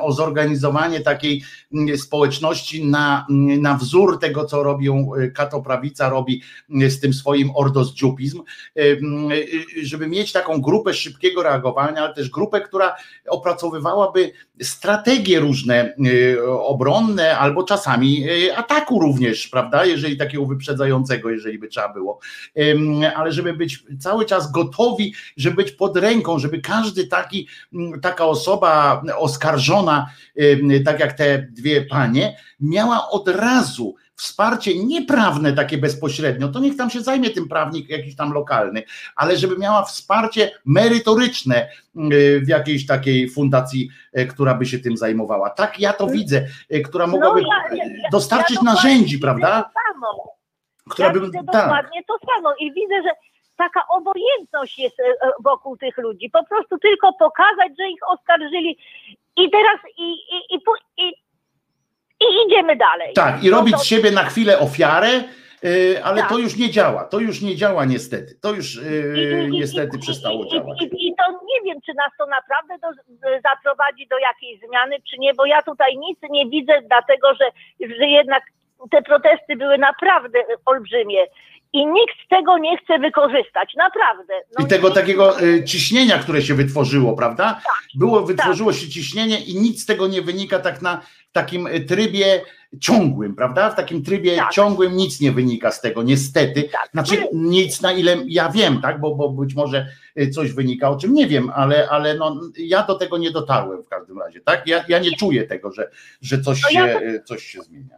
o 0.00 0.12
zorganizowanie 0.12 1.00
takiej 1.00 1.42
mm, 1.74 1.98
społeczności 1.98 2.84
na, 2.84 3.26
mm, 3.30 3.62
na 3.62 3.74
wzór 3.74 4.18
tego, 4.20 4.44
co 4.44 4.62
robią 4.62 5.10
y, 5.14 5.30
Kato 5.30 5.62
Prawica, 5.62 6.08
robi 6.08 6.42
y, 6.82 6.90
z 6.90 7.00
tym 7.00 7.12
swoim 7.12 7.50
ordosdziupizm, 7.54 8.42
ym, 8.78 9.30
y, 9.32 9.46
żeby 9.82 10.06
mieć 10.06 10.32
taką 10.32 10.60
grupę 10.60 10.94
szybkiego 10.94 11.42
reagowania, 11.42 12.02
ale 12.04 12.14
też 12.14 12.30
grupę, 12.30 12.60
która 12.60 12.96
opracowywałaby 13.28 14.32
strategie 14.62 15.40
różne 15.40 15.94
obronne 16.60 17.38
albo 17.38 17.62
czasami 17.62 18.24
ataku 18.56 19.00
również, 19.00 19.48
prawda, 19.48 19.84
jeżeli 19.84 20.16
takiego 20.16 20.46
wyprzedzającego, 20.46 21.30
jeżeli 21.30 21.58
by 21.58 21.68
trzeba 21.68 21.92
było, 21.92 22.18
ale 23.16 23.32
żeby 23.32 23.52
być 23.52 23.84
cały 24.00 24.24
czas 24.24 24.52
gotowi, 24.52 25.14
żeby 25.36 25.56
być 25.56 25.72
pod 25.72 25.96
ręką, 25.96 26.38
żeby 26.38 26.60
każdy 26.60 27.06
taki, 27.06 27.45
taka 28.02 28.24
osoba 28.24 29.02
oskarżona, 29.16 30.06
tak 30.84 31.00
jak 31.00 31.12
te 31.12 31.38
dwie 31.38 31.82
panie, 31.82 32.36
miała 32.60 33.10
od 33.10 33.28
razu 33.28 33.94
wsparcie 34.16 34.84
nieprawne 34.84 35.52
takie 35.52 35.78
bezpośrednio, 35.78 36.48
to 36.48 36.60
niech 36.60 36.76
tam 36.76 36.90
się 36.90 37.00
zajmie 37.00 37.30
tym 37.30 37.48
prawnik 37.48 37.88
jakiś 37.88 38.16
tam 38.16 38.32
lokalny, 38.32 38.82
ale 39.16 39.36
żeby 39.36 39.58
miała 39.58 39.82
wsparcie 39.84 40.50
merytoryczne 40.64 41.68
w 42.42 42.48
jakiejś 42.48 42.86
takiej 42.86 43.30
fundacji, 43.30 43.88
y, 44.18 44.26
która 44.26 44.54
by 44.54 44.66
się 44.66 44.78
tym 44.78 44.96
zajmowała. 44.96 45.50
Tak 45.50 45.80
ja 45.80 45.92
to 45.92 46.06
widzę, 46.06 46.46
y, 46.74 46.80
która 46.80 47.06
mogłaby 47.06 47.42
No, 47.42 47.48
ja- 47.76 47.84
ja- 47.84 48.10
dostarczyć 48.12 48.56
dokładnie 48.56 48.82
narzędzi, 48.82 49.18
prawda? 49.18 49.62
To 49.62 49.70
samo. 49.92 50.32
Która 50.90 51.08
ja 51.08 51.14
by, 51.14 51.20
widzę 51.20 51.38
tak. 51.38 51.46
dokładnie 51.46 52.00
to 52.08 52.14
samo 52.34 52.54
i 52.60 52.72
widzę, 52.72 52.94
że 53.04 53.10
taka 53.56 53.80
obojętność 53.88 54.78
jest 54.78 55.00
e, 55.00 55.04
e, 55.04 55.30
wokół 55.44 55.76
tych 55.76 55.96
ludzi. 55.98 56.30
Po 56.30 56.44
prostu 56.44 56.78
tylko 56.78 57.12
pokazać, 57.12 57.72
że 57.80 57.88
ich 57.88 58.00
oskarżyli 58.08 58.78
i 59.36 59.50
teraz 59.50 59.80
i, 59.98 60.12
i, 60.12 60.54
i, 60.54 60.58
i, 60.96 61.08
i 62.20 62.46
idziemy 62.46 62.76
dalej. 62.76 63.12
Tak, 63.14 63.44
i 63.44 63.50
No 63.50 63.56
robić 63.56 63.76
z 63.76 63.84
siebie 63.84 64.10
na 64.10 64.24
chwilę 64.24 64.58
ofiarę, 64.58 65.08
y, 65.64 66.00
ale 66.04 66.20
Tak. 66.20 66.28
to 66.30 66.38
już 66.38 66.56
nie 66.56 66.70
działa. 66.70 67.04
To 67.04 67.18
już 67.18 67.42
nie 67.42 67.56
działa 67.56 67.84
niestety. 67.84 68.34
To 68.42 68.52
już 68.54 68.76
I- 68.76 69.50
niestety 69.50 69.96
i- 69.96 70.00
przestało 70.00 70.44
i, 70.44 70.48
działać. 70.48 70.82
I 70.82 71.14
to 71.18 71.32
nie 71.46 71.60
wiem, 71.64 71.80
czy 71.86 71.94
nas 71.94 72.10
to 72.18 72.26
naprawdę 72.26 72.74
do, 72.78 72.88
zaprowadzi 73.50 74.06
do 74.06 74.18
jakiejś 74.18 74.60
zmiany, 74.68 74.96
czy 75.10 75.18
nie, 75.18 75.34
bo 75.34 75.46
ja 75.46 75.62
tutaj 75.62 75.96
nic 75.98 76.18
nie 76.30 76.46
widzę, 76.46 76.82
dlatego 76.88 77.28
że, 77.34 77.44
że 77.98 78.06
jednak 78.06 78.42
te 78.90 79.02
protesty 79.02 79.56
były 79.56 79.78
naprawdę 79.78 80.38
olbrzymie. 80.66 81.24
I 81.72 81.86
nikt 81.86 82.14
z 82.26 82.28
tego 82.28 82.58
nie 82.58 82.78
chce 82.78 82.98
wykorzystać, 82.98 83.74
naprawdę. 83.76 84.34
No 84.58 84.66
I 84.66 84.68
tego 84.68 84.88
nikt- 84.88 85.00
takiego 85.00 85.40
y, 85.42 85.64
ciśnienia, 85.64 86.18
które 86.18 86.42
się 86.42 86.54
wytworzyło, 86.54 87.16
prawda? 87.16 87.44
Tak. 87.44 87.82
Było, 87.94 88.22
wytworzyło 88.22 88.72
się 88.72 88.88
ciśnienie 88.88 89.40
i 89.40 89.56
nic 89.60 89.82
z 89.82 89.86
tego 89.86 90.06
nie 90.06 90.22
wynika 90.22 90.58
tak 90.58 90.82
na 90.82 91.00
takim 91.32 91.66
y, 91.66 91.80
trybie 91.80 92.40
ciągłym, 92.80 93.34
prawda? 93.34 93.70
W 93.70 93.76
takim 93.76 94.02
trybie 94.04 94.36
Tak. 94.36 94.50
ciągłym 94.52 94.96
nic 94.96 95.20
nie 95.20 95.32
wynika 95.32 95.70
z 95.70 95.80
tego, 95.80 96.02
niestety. 96.02 96.62
Tak. 96.62 96.88
Znaczy 96.92 97.28
nic 97.32 97.80
na 97.82 97.92
ile 97.92 98.16
ja 98.26 98.48
wiem, 98.48 98.80
tak? 98.80 99.00
Bo, 99.00 99.14
bo 99.14 99.30
być 99.30 99.54
może 99.54 99.86
y, 100.20 100.30
coś 100.30 100.52
wynika, 100.52 100.90
o 100.90 100.96
czym 100.96 101.14
nie 101.14 101.26
wiem, 101.26 101.50
ale, 101.54 101.88
ale 101.90 102.14
no, 102.14 102.40
ja 102.58 102.82
do 102.82 102.94
tego 102.94 103.18
nie 103.18 103.30
dotarłem 103.30 103.82
w 103.82 103.88
każdym 103.88 104.18
razie, 104.18 104.40
tak? 104.40 104.66
Ja, 104.66 104.84
ja 104.88 104.98
nie 104.98 105.10
czuję 105.18 105.44
tego, 105.44 105.72
że, 105.72 105.90
że 106.22 106.40
coś, 106.40 106.62
No 106.62 106.68
się, 106.68 106.78
ja 106.78 106.94
to- 106.94 107.02
y, 107.04 107.22
coś 107.24 107.42
się 107.44 107.62
zmienia. 107.62 107.96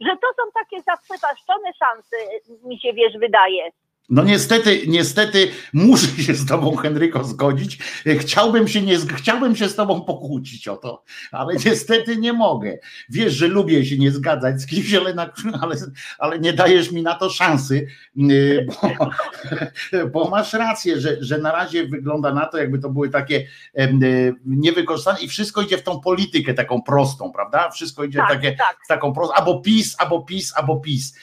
Że 0.00 0.16
to 0.16 0.26
są 0.36 0.50
takie 0.54 0.82
zaprzepaszczone 0.82 1.72
szanse, 1.72 2.16
mi 2.64 2.80
się 2.80 2.92
wiesz, 2.92 3.18
wydaje. 3.18 3.70
No 4.10 4.24
niestety, 4.24 4.82
niestety 4.86 5.48
muszę 5.72 6.22
się 6.22 6.34
z 6.34 6.46
tobą, 6.46 6.76
Henryko, 6.76 7.24
zgodzić. 7.24 7.78
Chciałbym 8.18 8.68
się, 8.68 8.82
nie, 8.82 8.96
chciałbym 9.16 9.56
się 9.56 9.68
z 9.68 9.74
tobą 9.74 10.00
pokłócić 10.00 10.68
o 10.68 10.76
to, 10.76 11.04
ale 11.32 11.54
niestety 11.66 12.16
nie 12.16 12.32
mogę. 12.32 12.78
Wiesz, 13.08 13.32
że 13.32 13.48
lubię 13.48 13.84
się 13.84 13.98
nie 13.98 14.10
zgadzać 14.10 14.60
z 14.60 14.66
kimś, 14.66 14.94
ale, 14.94 15.14
na, 15.14 15.30
ale, 15.60 15.76
ale 16.18 16.38
nie 16.38 16.52
dajesz 16.52 16.92
mi 16.92 17.02
na 17.02 17.14
to 17.14 17.30
szansy, 17.30 17.86
yy, 18.16 18.66
bo, 18.66 19.10
bo 20.12 20.30
masz 20.30 20.52
rację, 20.52 21.00
że, 21.00 21.16
że 21.20 21.38
na 21.38 21.52
razie 21.52 21.86
wygląda 21.86 22.34
na 22.34 22.46
to, 22.46 22.58
jakby 22.58 22.78
to 22.78 22.90
były 22.90 23.10
takie 23.10 23.46
yy, 23.74 24.34
niewykorzystane 24.46 25.20
i 25.20 25.28
wszystko 25.28 25.62
idzie 25.62 25.78
w 25.78 25.82
tą 25.82 26.00
politykę 26.00 26.54
taką 26.54 26.82
prostą, 26.82 27.32
prawda? 27.32 27.70
Wszystko 27.70 28.04
idzie 28.04 28.18
Tak, 28.18 28.28
takie, 28.28 28.52
tak. 28.52 28.76
w 28.84 28.88
taką 28.88 29.12
prostą, 29.12 29.34
albo 29.34 29.60
PiS, 29.60 29.96
albo 29.98 30.22
PiS, 30.22 30.52
albo 30.56 30.76
PiS. 30.76 31.14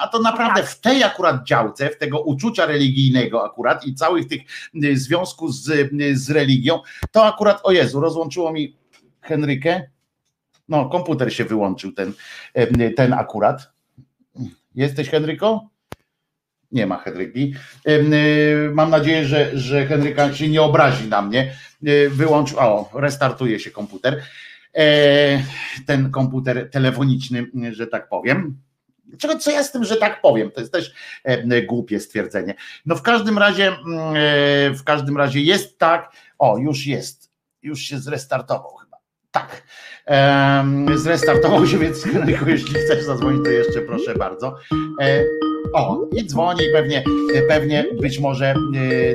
A 0.00 0.08
to 0.08 0.18
naprawdę 0.18 0.60
Tak. 0.60 0.70
w 0.70 0.80
tej 0.80 1.04
akurat 1.04 1.46
działce, 1.46 1.90
w 1.90 1.98
tego 1.98 2.31
uczucia 2.32 2.66
religijnego 2.66 3.44
akurat 3.44 3.86
i 3.86 3.94
całych 3.94 4.28
tych 4.28 4.42
y, 4.84 4.96
związków 4.96 5.54
z, 5.54 5.68
y, 5.68 6.16
z 6.16 6.30
religią, 6.30 6.80
to 7.10 7.24
akurat, 7.24 7.60
o 7.62 7.72
Jezu, 7.72 8.00
rozłączyło 8.00 8.52
mi 8.52 8.76
Henrykę. 9.20 9.82
No, 10.68 10.88
komputer 10.88 11.34
się 11.34 11.44
wyłączył, 11.44 11.92
ten, 11.92 12.12
e, 12.54 12.90
ten 12.90 13.12
akurat. 13.12 13.72
Jesteś, 14.74 15.08
Henryko? 15.08 15.68
Nie 16.72 16.86
ma 16.86 16.98
Henryki. 16.98 17.54
E, 17.84 18.02
mam 18.70 18.90
nadzieję, 18.90 19.24
że, 19.24 19.58
że 19.58 19.86
Henryka 19.86 20.34
się 20.34 20.48
nie 20.48 20.62
obrazi 20.62 21.08
na 21.08 21.22
mnie. 21.22 21.52
Wyłączył, 22.10 22.58
o, 22.58 22.90
restartuje 22.94 23.60
się 23.60 23.70
komputer. 23.70 24.22
Ten 25.86 26.10
komputer 26.10 26.70
telefoniczny, 26.70 27.46
że 27.72 27.86
tak 27.86 28.08
powiem. 28.08 28.56
Czego, 29.18 29.38
co 29.38 29.50
ja 29.50 29.62
z 29.62 29.72
tym, 29.72 29.84
że 29.84 29.96
tak 29.96 30.20
powiem? 30.20 30.50
To 30.50 30.60
jest 30.60 30.72
też 30.72 30.92
głupie 31.66 32.00
stwierdzenie. 32.00 32.54
No 32.86 32.96
w 32.96 33.02
każdym 33.02 33.38
razie, 33.38 33.76
w 34.74 34.84
każdym 34.84 35.16
razie 35.16 35.40
jest 35.40 35.78
tak, 35.78 36.12
o, 36.38 36.58
już 36.58 36.86
jest, 36.86 37.30
już 37.62 37.80
się 37.80 37.98
zrestartował 37.98 38.74
chyba. 38.74 38.96
Tak. 39.30 39.62
Zrestartował 40.94 41.66
się, 41.66 41.78
więc 41.78 42.06
jeśli 42.46 42.74
chcesz 42.74 43.04
zadzwonić, 43.04 43.44
to 43.44 43.50
jeszcze 43.50 43.80
proszę 43.80 44.14
bardzo. 44.14 44.56
E, 45.00 45.24
o, 45.72 46.00
i 46.16 46.26
dzwoni, 46.26 46.60
pewnie, 46.72 47.04
pewnie 47.48 47.84
być 48.00 48.18
może 48.18 48.46
e, 48.46 48.54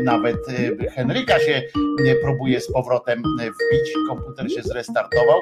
nawet 0.01 0.35
e, 0.49 0.90
Henryka 0.90 1.40
się 1.40 1.61
e, 2.06 2.16
próbuje 2.24 2.61
z 2.61 2.72
powrotem 2.72 3.24
wbić. 3.38 3.93
Komputer 4.09 4.51
się 4.51 4.61
zrestartował. 4.64 5.40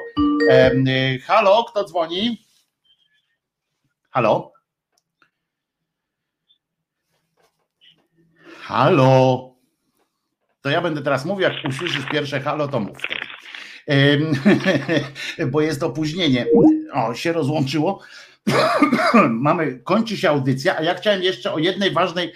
E, 0.49 0.71
halo, 1.19 1.63
kto 1.63 1.83
dzwoni? 1.83 2.44
Halo? 4.15 4.51
Halo? 8.61 9.55
To 10.61 10.69
ja 10.69 10.81
będę 10.81 11.01
teraz 11.01 11.25
mówił, 11.25 11.41
jak 11.41 11.53
usłyszysz 11.69 12.05
pierwsze 12.11 12.39
halo, 12.39 12.67
to 12.67 12.79
mów. 12.79 12.97
Bo 15.51 15.61
jest 15.61 15.83
opóźnienie. 15.83 16.45
O, 16.93 17.13
się 17.13 17.33
rozłączyło. 17.33 17.99
Mamy, 19.29 19.79
kończy 19.79 20.17
się 20.17 20.29
audycja, 20.29 20.77
a 20.77 20.81
ja 20.81 20.93
chciałem 20.93 21.23
jeszcze 21.23 21.53
o 21.53 21.59
jednej 21.59 21.91
ważnej 21.91 22.33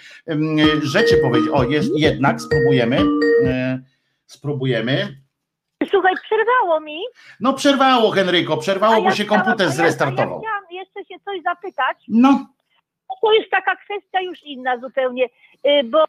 rzeczy 0.82 1.16
powiedzieć. 1.16 1.50
O, 1.52 1.64
jest, 1.64 1.90
jednak 1.96 2.40
spróbujemy. 2.40 3.02
E, 3.44 3.80
spróbujemy. 4.26 5.20
Słuchaj, 5.90 6.14
przerwało 6.24 6.80
mi. 6.80 6.98
No 7.40 7.52
przerwało, 7.52 8.10
Henryko, 8.10 8.56
przerwało, 8.56 8.96
ja 8.96 9.02
bo 9.02 9.16
się 9.16 9.24
komputer 9.24 9.72
zrestartował. 9.72 10.42
Ja 10.44 10.69
się 11.10 11.18
coś 11.24 11.42
zapytać. 11.42 11.96
No. 12.08 12.46
To 13.22 13.32
jest 13.32 13.50
taka 13.50 13.76
kwestia 13.76 14.20
już 14.20 14.42
inna 14.42 14.78
zupełnie, 14.78 15.24
y, 15.24 15.84
bo 15.84 16.04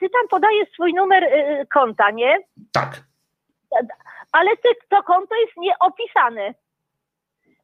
ty 0.00 0.10
tam 0.10 0.28
podajesz 0.30 0.68
swój 0.72 0.94
numer 0.94 1.24
y, 1.24 1.66
konta, 1.74 2.10
nie? 2.10 2.38
Tak. 2.72 3.04
Ale 4.32 4.56
ty, 4.56 4.68
to 4.88 5.02
konto 5.02 5.34
jest 5.34 5.52
nieopisane, 5.56 6.54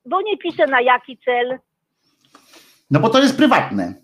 bo 0.07 0.23
nie 0.23 0.39
pisze 0.39 0.67
na 0.67 0.81
jaki 0.81 1.19
cel. 1.19 1.59
No 2.91 3.01
bo 3.01 3.09
to 3.09 3.19
jest 3.19 3.37
prywatne. 3.37 3.95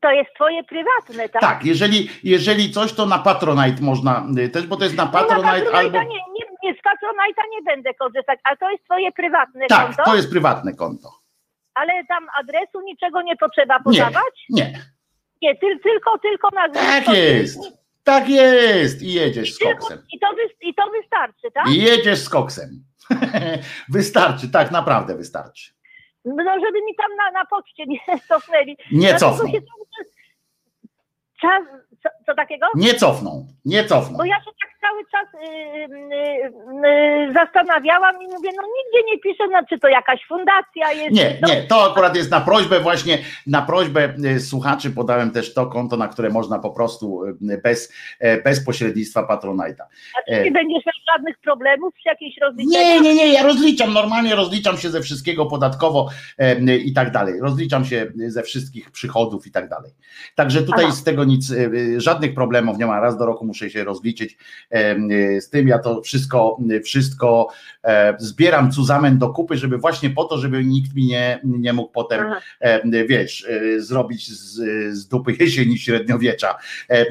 To 0.00 0.10
jest 0.10 0.34
twoje 0.34 0.64
prywatne, 0.64 1.28
tak? 1.28 1.42
Tak, 1.42 1.64
jeżeli, 1.64 2.10
jeżeli 2.24 2.70
coś, 2.70 2.92
to 2.92 3.06
na 3.06 3.18
Patronite 3.18 3.82
można 3.82 4.26
y, 4.38 4.48
też, 4.48 4.66
bo 4.66 4.76
to 4.76 4.84
jest 4.84 4.96
na 4.96 5.06
Patronite, 5.06 5.64
no 5.64 5.70
na 5.70 5.78
albo... 5.78 5.98
Nie, 5.98 6.08
nie, 6.08 6.44
nie, 6.62 6.74
z 6.74 6.78
Patronite'a 6.78 7.42
nie 7.50 7.62
będę 7.62 7.94
korzystać, 7.94 8.40
ale 8.44 8.56
to 8.56 8.70
jest 8.70 8.84
twoje 8.84 9.12
prywatne 9.12 9.66
tak, 9.66 9.82
konto? 9.82 9.96
Tak, 9.96 10.06
to 10.06 10.16
jest 10.16 10.30
prywatne 10.30 10.74
konto. 10.74 11.17
Ale 11.78 12.04
tam 12.08 12.26
adresu 12.40 12.80
niczego 12.84 13.22
nie 13.22 13.36
potrzeba 13.36 13.80
podawać? 13.80 14.34
Nie, 14.50 14.64
nie. 14.64 14.82
Nie, 15.42 15.56
ty, 15.56 15.78
tylko, 15.82 16.18
tylko 16.18 16.48
nazwisko. 16.54 16.86
Tak 16.86 17.16
jest. 17.16 17.58
Tak 18.04 18.28
jest. 18.28 19.02
I 19.02 19.12
jedziesz 19.12 19.54
z 19.54 19.58
koksem. 19.58 20.02
I 20.12 20.18
to, 20.18 20.26
I 20.60 20.74
to 20.74 20.90
wystarczy, 20.90 21.50
tak? 21.54 21.68
I 21.68 21.82
jedziesz 21.82 22.18
z 22.18 22.28
koksem. 22.28 22.84
wystarczy, 23.88 24.48
tak 24.50 24.70
naprawdę 24.70 25.16
wystarczy. 25.16 25.72
No, 26.24 26.54
żeby 26.64 26.82
mi 26.82 26.94
tam 26.96 27.16
na, 27.16 27.30
na 27.40 27.46
poczcie 27.46 27.84
nie 27.86 27.98
cofnęli. 28.28 28.76
Nie 28.92 29.14
cofną. 29.14 29.52
Czas, 31.40 31.62
co, 32.02 32.08
co, 32.26 32.34
takiego? 32.34 32.66
Nie 32.74 32.94
cofną, 32.94 33.46
nie 33.64 33.84
cofną. 33.84 34.18
Bo 34.18 34.24
ja 34.24 34.36
się 34.36 34.50
tak 34.62 34.67
cały 34.80 35.02
czas 35.12 35.26
yy, 35.42 35.80
yy, 37.26 37.32
zastanawiałam 37.32 38.22
i 38.22 38.26
mówię, 38.26 38.50
no 38.56 38.62
nigdzie 38.62 39.12
nie 39.12 39.18
pisze, 39.18 39.44
no, 39.52 39.60
czy 39.68 39.78
to 39.78 39.88
jakaś 39.88 40.20
fundacja 40.28 40.92
jest. 40.92 41.10
Nie, 41.10 41.38
nie, 41.48 41.62
to 41.62 41.90
akurat 41.90 42.16
jest 42.16 42.30
na 42.30 42.40
prośbę 42.40 42.80
właśnie, 42.80 43.18
na 43.46 43.62
prośbę 43.62 44.14
y, 44.24 44.40
słuchaczy 44.40 44.90
podałem 44.90 45.30
też 45.30 45.54
to 45.54 45.66
konto, 45.66 45.96
na 45.96 46.08
które 46.08 46.30
można 46.30 46.58
po 46.58 46.70
prostu 46.70 47.24
y, 47.24 47.60
bez, 47.64 47.92
e, 48.18 48.42
bez 48.42 48.64
pośrednictwa 48.64 49.22
Patronite'a. 49.22 49.84
A 50.16 50.30
nie 50.30 50.36
e... 50.36 50.50
będziesz 50.50 50.86
miał 50.86 51.16
żadnych 51.16 51.38
problemów 51.38 51.94
przy 51.94 52.08
jakiejś 52.08 52.38
rozliczeniu? 52.38 52.78
Nie, 52.78 53.00
nie, 53.00 53.14
nie, 53.14 53.32
ja 53.32 53.42
rozliczam, 53.42 53.92
normalnie 53.92 54.34
rozliczam 54.34 54.76
się 54.76 54.90
ze 54.90 55.00
wszystkiego 55.00 55.46
podatkowo 55.46 56.08
e, 56.38 56.76
i 56.76 56.92
tak 56.92 57.10
dalej. 57.10 57.40
Rozliczam 57.40 57.84
się 57.84 58.06
ze 58.26 58.42
wszystkich 58.42 58.90
przychodów 58.90 59.46
i 59.46 59.50
tak 59.50 59.68
dalej. 59.68 59.92
Także 60.34 60.62
tutaj 60.62 60.84
Aha. 60.84 60.94
z 60.94 61.04
tego 61.04 61.24
nic, 61.24 61.52
żadnych 61.96 62.34
problemów 62.34 62.78
nie 62.78 62.86
ma. 62.86 63.00
Raz 63.00 63.18
do 63.18 63.26
roku 63.26 63.46
muszę 63.46 63.70
się 63.70 63.84
rozliczyć 63.84 64.36
z 65.40 65.50
tym. 65.50 65.68
Ja 65.68 65.78
to 65.78 66.02
wszystko, 66.02 66.58
wszystko 66.84 67.48
e, 67.84 68.14
zbieram 68.18 68.72
cuzamen 68.72 69.18
do 69.18 69.28
kupy, 69.28 69.56
żeby 69.56 69.78
właśnie 69.78 70.10
po 70.10 70.24
to, 70.24 70.38
żeby 70.38 70.64
nikt 70.64 70.94
mi 70.94 71.06
nie, 71.06 71.40
nie 71.44 71.72
mógł 71.72 71.92
potem, 71.92 72.20
Aha. 72.20 72.40
wiesz, 73.06 73.46
e, 73.48 73.80
zrobić 73.80 74.28
z, 74.28 74.54
z 74.96 75.08
dupy 75.08 75.32
jesieni 75.40 75.78
średniowiecza. 75.78 76.58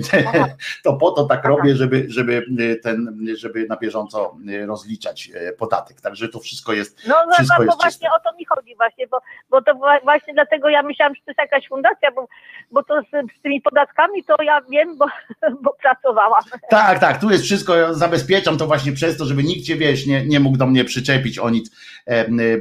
To 0.83 0.93
po 0.93 1.11
to 1.11 1.23
tak 1.23 1.39
Aha. 1.39 1.49
robię, 1.49 1.75
żeby, 1.75 2.05
żeby 2.07 2.45
ten, 2.83 3.27
żeby 3.35 3.65
na 3.69 3.77
bieżąco 3.77 4.37
rozliczać 4.67 5.31
e, 5.35 5.53
podatek. 5.53 6.01
Także 6.01 6.29
to 6.29 6.39
wszystko 6.39 6.73
jest. 6.73 7.07
No, 7.07 7.15
no 7.27 7.33
wszystko 7.33 7.57
no, 7.57 7.65
jest 7.65 7.81
właśnie 7.81 8.09
o 8.09 8.19
to 8.19 8.37
mi 8.37 8.45
chodzi 8.45 8.75
właśnie, 8.75 9.07
bo, 9.07 9.21
bo 9.49 9.61
to 9.61 9.73
właśnie 10.03 10.33
dlatego 10.33 10.69
ja 10.69 10.83
myślałam, 10.83 11.15
że 11.15 11.21
to 11.25 11.31
jest 11.31 11.39
jakaś 11.39 11.67
fundacja, 11.67 12.11
bo, 12.11 12.27
bo 12.71 12.83
to 12.83 13.01
z, 13.01 13.39
z 13.39 13.41
tymi 13.41 13.61
podatkami 13.61 14.23
to 14.23 14.35
ja 14.43 14.61
wiem, 14.69 14.97
bo, 14.97 15.05
bo 15.63 15.75
pracowałam. 15.81 16.43
Tak, 16.69 16.99
tak, 16.99 17.21
tu 17.21 17.29
jest 17.29 17.43
wszystko, 17.47 17.93
zabezpieczam 17.93 18.57
to 18.57 18.67
właśnie 18.67 18.91
przez 18.91 19.17
to, 19.17 19.25
żeby 19.25 19.43
nikt 19.43 19.65
cię, 19.65 19.75
wiesz, 19.75 20.05
nie, 20.05 20.25
nie 20.25 20.39
mógł 20.39 20.57
do 20.57 20.67
mnie 20.67 20.83
przyczepić 20.83 21.39
o 21.39 21.49
nic, 21.49 21.71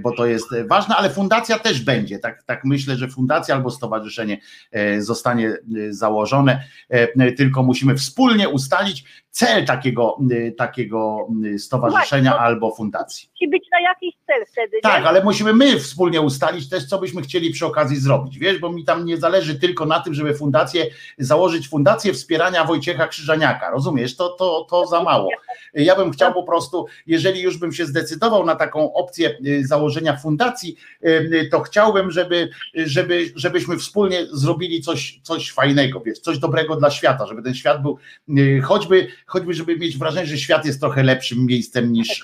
bo 0.02 0.12
to 0.12 0.26
jest 0.26 0.46
ważne, 0.68 0.96
ale 0.96 1.10
fundacja 1.10 1.58
też 1.58 1.82
będzie, 1.82 2.18
tak, 2.18 2.42
tak 2.42 2.64
myślę, 2.64 2.96
że 2.96 3.08
fundacja 3.08 3.54
albo 3.54 3.70
stowarzyszenie 3.70 4.38
e, 4.72 5.02
zostanie 5.02 5.48
e, 5.48 5.56
założone, 5.92 6.64
e, 6.88 7.32
tylko 7.32 7.62
musimy 7.62 7.94
wspólnie 7.94 8.48
ustalić 8.48 9.04
cel 9.30 9.66
takiego, 9.66 10.18
takiego 10.56 11.28
stowarzyszenia 11.58 12.30
Właśnie, 12.30 12.46
albo 12.46 12.74
fundacji. 12.74 13.28
Musi 13.32 13.50
być 13.50 13.64
na 13.72 13.80
jakiś 13.80 14.14
cel 14.26 14.46
wtedy, 14.46 14.80
Tak, 14.82 15.02
nie? 15.02 15.08
ale 15.08 15.24
musimy 15.24 15.52
my 15.52 15.80
wspólnie 15.80 16.20
ustalić 16.20 16.68
też, 16.68 16.86
co 16.86 16.98
byśmy 16.98 17.22
chcieli 17.22 17.50
przy 17.50 17.66
okazji 17.66 17.96
zrobić, 17.96 18.38
wiesz, 18.38 18.58
bo 18.58 18.72
mi 18.72 18.84
tam 18.84 19.04
nie 19.04 19.16
zależy 19.16 19.54
tylko 19.54 19.86
na 19.86 20.00
tym, 20.00 20.14
żeby 20.14 20.34
fundację, 20.34 20.86
założyć 21.18 21.68
fundację 21.68 22.12
wspierania 22.12 22.64
Wojciecha 22.64 23.08
Krzyżaniaka, 23.08 23.70
rozumiesz, 23.70 24.16
to, 24.16 24.28
to, 24.28 24.66
to 24.70 24.86
za 24.86 25.02
mało. 25.02 25.28
Ja 25.74 25.96
bym 25.96 26.10
chciał 26.10 26.34
po 26.34 26.42
prostu, 26.42 26.86
jeżeli 27.06 27.40
już 27.40 27.58
bym 27.58 27.72
się 27.72 27.86
zdecydował 27.86 28.46
na 28.46 28.56
taką 28.56 28.92
opcję 28.92 29.38
y, 29.46 29.66
założenia 29.66 30.16
fundacji, 30.16 30.76
y, 31.04 31.48
to 31.50 31.60
chciałbym, 31.60 32.10
żeby, 32.10 32.48
żeby, 32.74 33.32
żebyśmy 33.34 33.78
wspólnie 33.78 34.26
zrobili 34.32 34.80
coś, 34.80 35.20
coś 35.22 35.52
fajnego, 35.52 36.00
wiesz, 36.00 36.18
coś 36.18 36.38
dobrego 36.38 36.76
dla 36.76 36.90
świata, 36.90 37.26
żeby 37.26 37.42
ten 37.42 37.54
świat 37.54 37.82
był 37.82 37.98
y, 38.38 38.60
choćby, 38.64 39.08
choćby 39.26 39.54
żeby 39.54 39.76
mieć 39.76 39.98
wrażenie, 39.98 40.26
że 40.26 40.38
świat 40.38 40.66
jest 40.66 40.80
trochę 40.80 41.02
lepszym 41.02 41.46
miejscem 41.46 41.92
niż, 41.92 42.22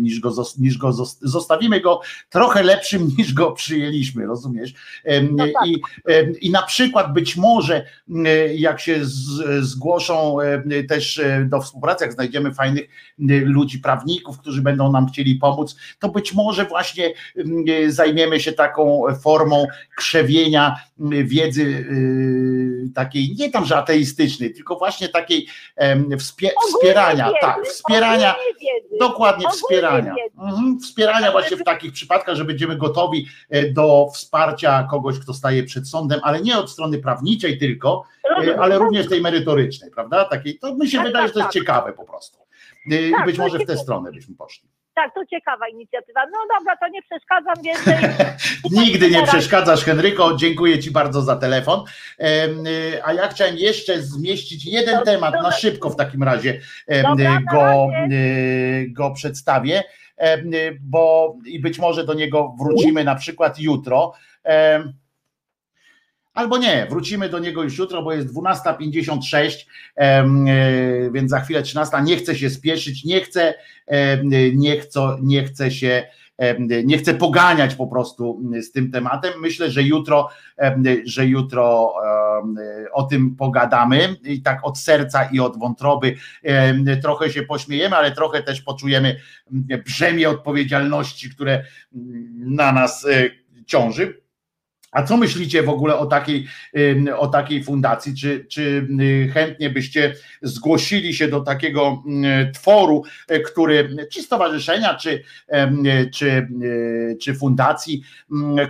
niż, 0.00 0.20
go, 0.20 0.34
niż 0.58 0.78
go 0.78 0.92
zostawimy 1.06 1.80
go 1.80 2.00
trochę 2.30 2.62
lepszym 2.62 3.08
niż 3.18 3.34
go 3.34 3.52
przyjęliśmy, 3.52 4.26
rozumiesz? 4.26 4.74
No 5.30 5.44
tak. 5.44 5.66
I, 5.66 5.80
I 6.40 6.50
na 6.50 6.62
przykład 6.62 7.12
być 7.12 7.36
może 7.36 7.86
jak 8.54 8.80
się 8.80 9.00
zgłoszą 9.60 10.36
też 10.88 11.20
do 11.44 11.60
współpracy, 11.60 12.04
jak 12.04 12.12
znajdziemy 12.12 12.54
fajnych 12.54 12.84
y, 13.30 13.40
ludzi, 13.44 13.78
prawników, 13.78 14.38
którzy 14.38 14.62
będą 14.62 14.92
nam 14.92 15.06
chcieli 15.06 15.34
pomóc, 15.34 15.76
to 15.98 16.08
być 16.08 16.34
może 16.34 16.64
właśnie 16.64 17.12
y, 17.68 17.92
zajmiemy 17.92 18.40
się 18.40 18.52
taką 18.52 19.02
formą 19.22 19.66
krzewienia 19.96 20.76
y, 21.12 21.24
wiedzy 21.24 21.86
takiej, 22.94 23.36
nie 23.38 23.50
tam, 23.50 23.64
że 23.64 23.76
ateistycznej, 23.76 24.54
tylko 24.54 24.76
właśnie 24.76 25.08
takiej 25.08 25.46
wspierania, 26.18 27.32
tak, 27.40 27.66
wspierania, 27.66 28.34
dokładnie 29.00 29.48
wspierania, 29.50 30.14
mhm, 30.38 30.78
wspierania 30.80 30.95
właśnie 31.32 31.56
w 31.56 31.64
takich 31.64 31.92
przypadkach, 31.92 32.36
że 32.36 32.44
będziemy 32.44 32.76
gotowi 32.76 33.28
e, 33.50 33.70
do 33.70 34.08
wsparcia 34.14 34.88
kogoś, 34.90 35.18
kto 35.18 35.34
staje 35.34 35.62
przed 35.62 35.88
sądem, 35.88 36.20
ale 36.22 36.40
nie 36.40 36.58
od 36.58 36.70
strony 36.70 36.98
prawniczej 36.98 37.58
tylko, 37.58 38.04
e, 38.46 38.60
ale 38.60 38.78
również 38.78 39.08
tej 39.08 39.20
merytorycznej, 39.20 39.90
prawda? 39.90 40.24
Takiej, 40.24 40.58
to 40.58 40.74
mi 40.74 40.88
się 40.88 40.98
tak, 40.98 41.06
wydaje, 41.06 41.26
że 41.26 41.32
to 41.32 41.38
jest 41.38 41.46
tak, 41.46 41.54
tak. 41.54 41.62
ciekawe 41.62 41.92
po 41.92 42.04
prostu. 42.04 42.38
I 42.86 43.10
tak, 43.10 43.26
być 43.26 43.38
może 43.38 43.58
w 43.58 43.66
tę 43.66 43.76
stronę 43.76 44.12
byśmy 44.12 44.34
poszli. 44.34 44.68
tak, 44.94 45.14
to 45.14 45.26
ciekawa 45.26 45.68
inicjatywa. 45.68 46.20
No 46.26 46.38
dobra, 46.58 46.76
to 46.76 46.88
nie 46.88 47.02
przeszkadzam 47.02 47.54
więcej. 47.62 48.10
Nigdy 48.84 49.10
nie 49.10 49.22
przeszkadzasz, 49.22 49.84
Henryko. 49.84 50.36
Dziękuję 50.36 50.78
Ci 50.78 50.90
bardzo 50.90 51.22
za 51.22 51.36
telefon. 51.36 51.84
A 53.04 53.12
ja 53.12 53.28
chciałem 53.28 53.56
jeszcze 53.56 54.02
zmieścić 54.02 54.64
jeden 54.64 55.04
temat 55.04 55.34
na 55.42 55.52
szybko 55.52 55.90
w 55.90 55.96
takim 55.96 56.22
razie 56.22 56.60
go, 57.52 57.88
go 58.88 59.10
przedstawię, 59.10 59.82
bo 60.80 61.36
i 61.46 61.60
być 61.60 61.78
może 61.78 62.04
do 62.04 62.14
niego 62.14 62.54
wrócimy 62.58 63.04
na 63.04 63.14
przykład 63.14 63.58
jutro. 63.58 64.12
Albo 66.34 66.58
nie, 66.58 66.86
wrócimy 66.90 67.28
do 67.28 67.38
niego 67.38 67.62
już 67.62 67.78
jutro, 67.78 68.02
bo 68.02 68.12
jest 68.12 68.34
12.56, 68.34 69.66
e, 69.96 70.24
więc 71.12 71.30
za 71.30 71.40
chwilę 71.40 71.62
13. 71.62 71.96
Nie 72.04 72.16
chcę 72.16 72.34
się 72.34 72.50
spieszyć, 72.50 73.04
nie 73.04 73.20
chcę, 73.20 73.54
nie 74.54 74.80
chcę, 74.80 75.16
nie 75.22 75.44
chcę 75.44 75.70
się 75.70 76.06
nie 76.84 76.98
chcę 76.98 77.14
poganiać 77.14 77.74
po 77.74 77.86
prostu 77.86 78.42
z 78.62 78.72
tym 78.72 78.90
tematem. 78.90 79.32
Myślę, 79.40 79.70
że 79.70 79.82
jutro, 79.82 80.28
że 81.04 81.26
jutro 81.26 81.94
o 82.92 83.02
tym 83.02 83.36
pogadamy 83.36 84.16
i 84.24 84.42
tak 84.42 84.60
od 84.62 84.78
serca 84.78 85.24
i 85.24 85.40
od 85.40 85.58
wątroby 85.58 86.16
trochę 87.02 87.30
się 87.30 87.42
pośmiejemy, 87.42 87.96
ale 87.96 88.12
trochę 88.12 88.42
też 88.42 88.60
poczujemy 88.60 89.16
brzemię 89.86 90.30
odpowiedzialności, 90.30 91.30
które 91.30 91.64
na 92.36 92.72
nas 92.72 93.06
e, 93.06 93.30
ciąży. 93.66 94.25
A 94.96 95.02
co 95.02 95.16
myślicie 95.16 95.62
w 95.62 95.68
ogóle 95.68 95.98
o 95.98 96.06
takiej, 96.06 96.46
o 97.16 97.26
takiej 97.26 97.64
fundacji? 97.64 98.14
Czy, 98.14 98.46
czy 98.48 98.88
y, 99.00 99.30
chętnie 99.34 99.70
byście 99.70 100.14
zgłosili 100.42 101.14
się 101.14 101.28
do 101.28 101.40
takiego 101.40 102.02
tworu, 102.54 103.02
e, 103.28 103.40
który, 103.40 103.96
czy 104.12 104.22
stowarzyszenia, 104.22 104.94
czy, 104.94 105.22
czy, 106.12 106.48
y, 106.62 107.16
czy 107.20 107.34
fundacji, 107.34 108.02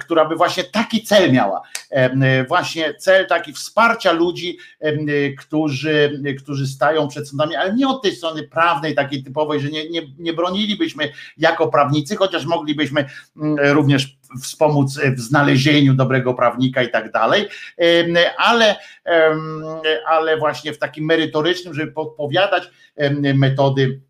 która 0.00 0.24
by 0.24 0.36
właśnie 0.36 0.64
taki 0.64 1.02
cel 1.02 1.32
miała? 1.32 1.62
Właśnie 2.48 2.94
cel 2.94 3.26
taki 3.26 3.52
wsparcia 3.52 4.12
ludzi, 4.12 4.58
którzy, 5.38 6.22
którzy 6.38 6.66
stają 6.66 7.08
przed 7.08 7.28
sądami, 7.28 7.56
ale 7.56 7.74
nie 7.74 7.88
od 7.88 8.02
tej 8.02 8.12
strony 8.16 8.42
prawnej, 8.42 8.94
takiej 8.94 9.24
typowej, 9.24 9.60
że 9.60 9.68
nie, 9.68 9.90
nie, 9.90 10.02
nie 10.18 10.32
bronilibyśmy 10.32 11.12
jako 11.38 11.68
prawnicy, 11.68 12.16
chociaż 12.16 12.46
moglibyśmy 12.46 13.04
również 13.56 14.16
wspomóc 14.42 14.98
w 15.16 15.20
znalezieniu 15.20 15.94
dobrego 15.94 16.34
prawnika 16.34 16.82
i 16.82 16.90
tak 16.90 17.12
dalej, 17.12 17.48
ale, 18.38 18.76
ale 20.06 20.36
właśnie 20.36 20.72
w 20.72 20.78
takim 20.78 21.04
merytorycznym, 21.04 21.74
żeby 21.74 21.92
podpowiadać 21.92 22.70
metody 23.34 24.00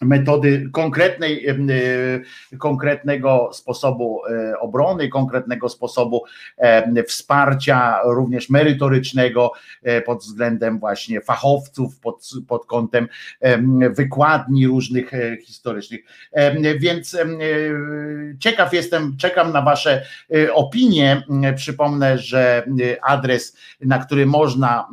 metody 0.00 0.68
konkretnej, 0.72 1.46
e, 1.48 1.56
konkretnego 2.58 3.50
sposobu 3.52 4.20
e, 4.26 4.58
obrony, 4.58 5.08
konkretnego 5.08 5.68
sposobu 5.68 6.24
wsparcia, 7.06 8.00
również 8.04 8.50
merytorycznego 8.50 9.52
pod 10.06 10.18
względem 10.18 10.78
właśnie 10.78 11.20
fachowców, 11.20 12.00
pod, 12.00 12.30
pod 12.48 12.66
kątem 12.66 13.08
wykładni 13.90 14.66
różnych 14.66 15.14
e, 15.14 15.36
historycznych. 15.36 16.00
Więc 16.78 17.16
ciekaw 18.38 18.72
jestem, 18.72 19.16
czekam 19.16 19.52
na 19.52 19.62
Wasze 19.62 20.06
opinie. 20.52 21.22
Przypomnę, 21.56 22.18
że 22.18 22.66
adres, 23.02 23.56
na 23.80 23.98
który 23.98 24.26
można 24.26 24.88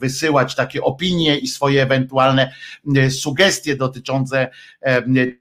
wysyłać 0.00 0.54
takie 0.54 0.82
opinie 0.82 1.38
i 1.38 1.46
swoje 1.46 1.82
ewentualne 1.82 2.52
sugestie, 3.10 3.71
dotyczące 3.76 4.48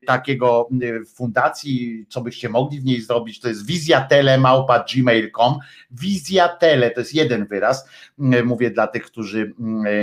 takiego 0.06 0.70
fundacji, 1.16 2.06
co 2.10 2.22
byście 2.22 2.50
mogli 2.50 2.80
w 2.80 2.86
niej 2.86 3.02
zrobić, 3.02 3.40
to 3.40 3.48
jest 3.48 3.66
wizjatelemałpa.gmail.com 3.66 5.60
wizjatele, 5.92 6.92
to 6.92 7.00
jest 7.00 7.14
jeden 7.14 7.46
wyraz, 7.46 7.90
mówię 8.44 8.72
dla 8.72 8.88
tych, 8.88 9.04
którzy 9.04 9.54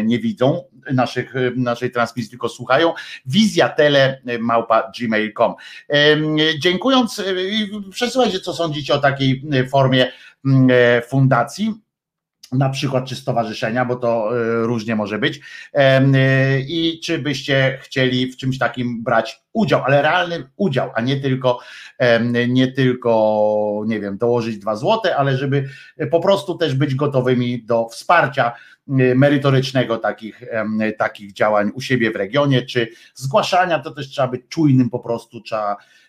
nie 0.05 0.19
widzą 0.19 0.65
naszych, 0.93 1.35
naszej 1.57 1.91
transmisji, 1.91 2.31
tylko 2.31 2.49
słuchają, 2.49 2.93
wizjatelemałpa.gmail.com 3.27 5.55
Dziękując, 6.59 7.23
przesyłajcie, 7.91 8.41
co 8.41 8.55
sądzicie 8.55 8.95
o 8.95 8.99
takiej 8.99 9.43
formie 9.71 10.13
fundacji 11.09 11.75
na 12.53 12.69
przykład 12.69 13.05
czy 13.05 13.17
stowarzyszenia, 13.17 13.85
bo 13.85 13.97
to 13.97 14.31
e, 14.41 14.67
różnie 14.67 14.97
może 14.97 15.19
być, 15.19 15.41
e, 15.75 16.61
i 16.61 17.01
czy 17.05 17.19
byście 17.19 17.79
chcieli 17.83 18.33
w 18.33 18.37
czymś 18.37 18.59
takim 18.59 19.03
brać 19.03 19.43
udział, 19.53 19.83
ale 19.85 20.03
realny 20.03 20.49
udział, 20.57 20.91
a 20.95 21.01
nie 21.01 21.21
tylko, 21.21 21.59
nie 22.49 22.73
tylko, 22.73 23.85
nie 23.87 24.01
wiem, 24.01 24.19
dołożyć 24.19 24.59
dwa 24.59 24.77
złote, 24.77 25.17
ale 25.17 25.37
żeby 25.37 25.69
po 26.11 26.21
prostu 26.21 26.55
też 26.55 26.75
być 26.75 26.95
gotowymi 26.95 27.63
do 27.63 27.89
wsparcia 27.89 28.53
merytorycznego 29.17 29.99
takich, 29.99 30.43
takich 30.99 31.33
działań 31.33 31.71
u 31.75 31.81
siebie 31.81 32.11
w 32.11 32.17
regionie, 32.17 32.63
czy 32.63 32.89
zgłaszania, 33.15 33.79
to 33.79 33.91
też 33.91 34.09
trzeba 34.09 34.29
być 34.29 34.43
czujnym 34.49 34.91
po 34.91 34.99
prostu, 34.99 35.41
trzeba 35.41 35.77
E, 35.77 36.08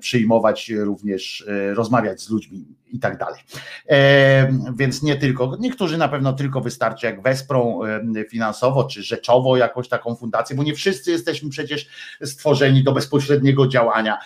przyjmować 0.00 0.68
również, 0.68 1.44
e, 1.48 1.74
rozmawiać 1.74 2.20
z 2.20 2.30
ludźmi 2.30 2.64
i 2.92 2.98
tak 2.98 3.18
dalej. 3.18 3.40
E, 3.88 4.52
więc 4.76 5.02
nie 5.02 5.16
tylko, 5.16 5.56
niektórzy 5.60 5.98
na 5.98 6.08
pewno 6.08 6.32
tylko 6.32 6.60
wystarczy, 6.60 7.06
jak 7.06 7.22
wesprą 7.22 7.80
finansowo 8.28 8.84
czy 8.84 9.02
rzeczowo 9.02 9.56
jakąś 9.56 9.88
taką 9.88 10.14
fundację, 10.14 10.56
bo 10.56 10.62
nie 10.62 10.74
wszyscy 10.74 11.10
jesteśmy 11.10 11.50
przecież 11.50 11.88
stworzeni 12.24 12.84
do 12.84 12.92
bezpośredniego 12.92 13.66
działania, 13.66 14.18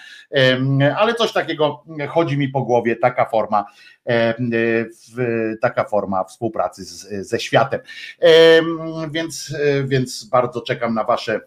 ale 0.97 1.15
coś 1.15 1.33
takiego 1.33 1.85
chodzi 2.09 2.39
mi 2.39 2.49
po 2.49 2.63
głowie, 2.63 2.97
taka 2.97 3.25
forma, 3.25 3.65
taka 5.61 5.85
forma 5.85 6.25
współpracy 6.25 6.85
z, 6.85 7.29
ze 7.29 7.41
światem. 7.41 7.81
Więc, 9.11 9.55
więc 9.85 10.25
bardzo 10.25 10.61
czekam 10.61 10.95
na 10.95 11.05
Wasze 11.05 11.41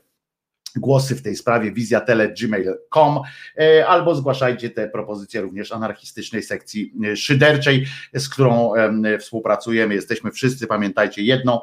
głosy 0.79 1.15
w 1.15 1.21
tej 1.21 1.35
sprawie 1.35 1.71
wizjatele.gmail.com 1.71 3.19
e, 3.57 3.87
albo 3.87 4.15
zgłaszajcie 4.15 4.69
te 4.69 4.89
propozycje 4.89 5.41
również 5.41 5.71
anarchistycznej 5.71 6.43
sekcji 6.43 6.93
e, 7.05 7.15
szyderczej, 7.15 7.85
z 8.13 8.29
którą 8.29 8.71
współpracujemy. 9.19 9.95
Jesteśmy 9.95 10.31
wszyscy, 10.31 10.67
pamiętajcie, 10.67 11.21
jedną, 11.21 11.59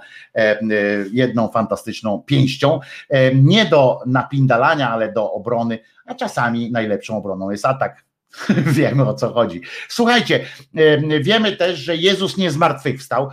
jedną 1.12 1.49
fantastyczną 1.49 2.23
pięścią. 2.26 2.81
Nie 3.34 3.65
do 3.65 4.01
napindalania, 4.07 4.91
ale 4.91 5.12
do 5.12 5.33
obrony, 5.33 5.78
a 6.07 6.15
czasami 6.15 6.73
najlepszą 6.73 7.17
obroną 7.17 7.51
jest 7.51 7.67
atak. 7.67 8.05
Wiemy 8.79 9.09
o 9.09 9.15
co 9.15 9.33
chodzi. 9.33 9.61
Słuchajcie, 9.89 10.47
wiemy 11.21 11.57
też, 11.57 11.79
że 11.79 11.97
Jezus 11.97 12.37
nie 12.37 12.51
zmartwychwstał 12.51 13.31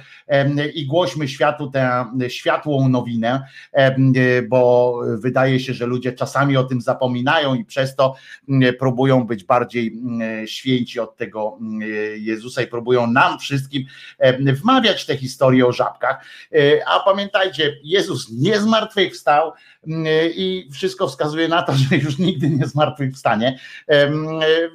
i 0.73 0.85
głośmy 0.85 1.27
światu 1.27 1.71
tę 1.71 2.05
światłą 2.27 2.89
nowinę, 2.89 3.43
bo 4.49 4.95
wydaje 5.17 5.59
się, 5.59 5.73
że 5.73 5.85
ludzie 5.85 6.13
czasami 6.13 6.57
o 6.57 6.63
tym 6.63 6.81
zapominają 6.81 7.55
i 7.55 7.65
przez 7.65 7.95
to 7.95 8.15
próbują 8.79 9.27
być 9.27 9.43
bardziej 9.43 10.01
święci 10.45 10.99
od 10.99 11.17
tego 11.17 11.59
Jezusa 12.15 12.61
i 12.61 12.67
próbują 12.67 13.07
nam 13.07 13.39
wszystkim 13.39 13.85
wmawiać 14.53 15.05
te 15.05 15.17
historie 15.17 15.67
o 15.67 15.71
żabkach. 15.71 16.25
E, 16.55 16.87
a 16.87 16.99
pamiętajcie, 16.99 17.77
Jezus 17.83 18.29
nie 18.31 18.59
zmartwychwstał 18.59 19.51
i 20.35 20.69
wszystko 20.73 21.07
wskazuje 21.07 21.47
na 21.47 21.63
to, 21.63 21.73
że 21.73 21.97
już 21.97 22.17
nigdy 22.17 22.49
nie 22.49 22.67
zmartwychwstanie. 22.67 23.59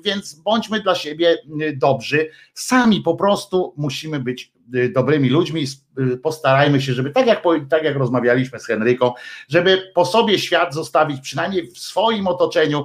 Więc 0.04 0.15
więc 0.16 0.34
bądźmy 0.34 0.80
dla 0.80 0.94
siebie 0.94 1.36
y, 1.62 1.76
dobrzy. 1.76 2.30
Sami 2.54 3.00
po 3.00 3.14
prostu 3.14 3.74
musimy 3.76 4.20
być 4.20 4.52
y, 4.74 4.88
dobrymi 4.88 5.28
ludźmi. 5.28 5.66
Y, 5.98 6.16
postarajmy 6.16 6.80
się, 6.82 6.92
żeby 6.92 7.10
tak 7.10 7.26
jak, 7.26 7.42
tak 7.70 7.84
jak 7.84 7.96
rozmawialiśmy 7.96 8.60
z 8.60 8.66
Henryką, 8.66 9.12
żeby 9.48 9.92
po 9.94 10.04
sobie 10.04 10.38
świat 10.38 10.74
zostawić 10.74 11.20
przynajmniej 11.20 11.70
w 11.70 11.78
swoim 11.78 12.26
otoczeniu, 12.26 12.84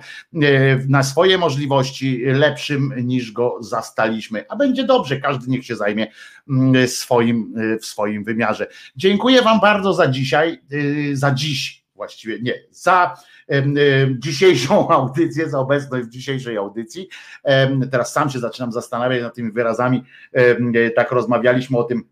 na 0.87 1.03
swoje 1.03 1.37
możliwości 1.37 2.21
lepszym 2.25 2.93
niż 3.03 3.31
go 3.31 3.57
zastaliśmy. 3.59 4.45
A 4.49 4.55
będzie 4.55 4.83
dobrze, 4.83 5.19
każdy 5.19 5.51
niech 5.51 5.65
się 5.65 5.75
zajmie 5.75 6.07
mm, 6.49 6.87
swoim, 6.87 7.53
w 7.81 7.85
swoim 7.85 8.23
wymiarze. 8.23 8.67
Dziękuję 8.95 9.41
Wam 9.41 9.59
bardzo 9.59 9.93
za 9.93 10.07
dzisiaj, 10.07 10.61
za 11.13 11.31
dziś 11.31 11.80
właściwie, 12.01 12.39
nie, 12.41 12.53
za 12.71 13.15
dzisiejszą 14.19 14.89
audycję, 14.97 15.49
za 15.49 15.59
obecność 15.59 16.07
w 16.07 16.09
dzisiejszej 16.09 16.57
audycji. 16.57 17.09
Teraz 17.91 18.13
sam 18.13 18.29
się 18.29 18.39
zaczynam 18.39 18.71
zastanawiać 18.71 19.21
nad 19.21 19.35
tymi 19.35 19.51
wyrazami, 19.51 20.03
tak 20.95 21.11
rozmawialiśmy 21.11 21.77
o 21.77 21.83
tym 21.83 22.03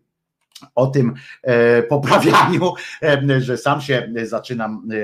o 0.74 0.86
tym 0.86 1.14
e, 1.42 1.82
poprawianiu, 1.82 2.72
e, 3.02 3.40
że 3.40 3.56
sam 3.58 3.80
się 3.80 4.12
zaczynam, 4.24 4.88
e, 4.92 4.96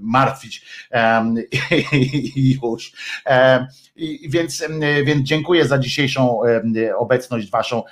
martwić 0.00 0.86
Więc, 4.28 4.64
więc 5.04 5.28
dziękuję 5.28 5.64
za 5.64 5.78
dzisiejszą 5.78 6.40
obecność 6.96 7.50
waszą 7.50 7.82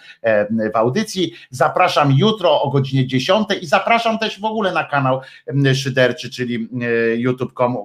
w 0.74 0.76
audycji. 0.76 1.32
Zapraszam 1.50 2.12
jutro 2.18 2.62
o 2.62 2.70
godzinie 2.70 3.06
10 3.06 3.48
i 3.60 3.66
zapraszam 3.66 4.18
też 4.18 4.40
w 4.40 4.44
ogóle 4.44 4.72
na 4.72 4.84
kanał 4.84 5.20
Szyderczy, 5.74 6.30
czyli 6.30 6.68
youtube.com 7.16 7.76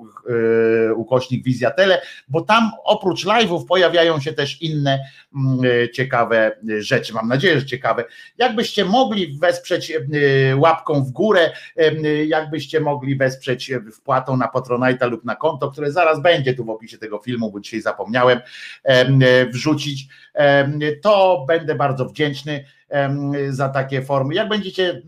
ukośnik 0.95 1.43
Wizja 1.43 1.71
Tele, 1.71 2.01
bo 2.27 2.41
tam 2.41 2.71
oprócz 2.83 3.25
live'ów 3.25 3.65
pojawiają 3.65 4.19
się 4.19 4.33
też 4.33 4.61
inne 4.61 4.99
ciekawe 5.93 6.51
rzeczy. 6.79 7.13
Mam 7.13 7.27
nadzieję, 7.27 7.59
że 7.59 7.65
ciekawe. 7.65 8.03
Jakbyście 8.37 8.85
mogli 8.85 9.37
wesprzeć 9.37 9.93
łapką 10.57 11.03
w 11.03 11.11
górę, 11.11 11.51
jakbyście 12.27 12.79
mogli 12.79 13.15
wesprzeć 13.15 13.71
wpłatą 13.93 14.37
na 14.37 14.47
Patronite'a 14.47 15.11
lub 15.11 15.25
na 15.25 15.35
konto, 15.35 15.71
które 15.71 15.91
zaraz 15.91 16.21
będzie 16.21 16.53
tu 16.53 16.65
w 16.65 16.69
opisie 16.69 16.97
tego 16.97 17.19
filmu, 17.19 17.51
bo 17.51 17.59
dzisiaj 17.59 17.81
zapomniałem 18.13 18.39
wrzucić, 19.51 20.07
to 21.01 21.45
będę 21.47 21.75
bardzo 21.75 22.05
wdzięczny 22.05 22.65
za 23.49 23.69
takie 23.69 24.01
formy. 24.01 24.33
Jak 24.33 24.49
będziecie 24.49 25.01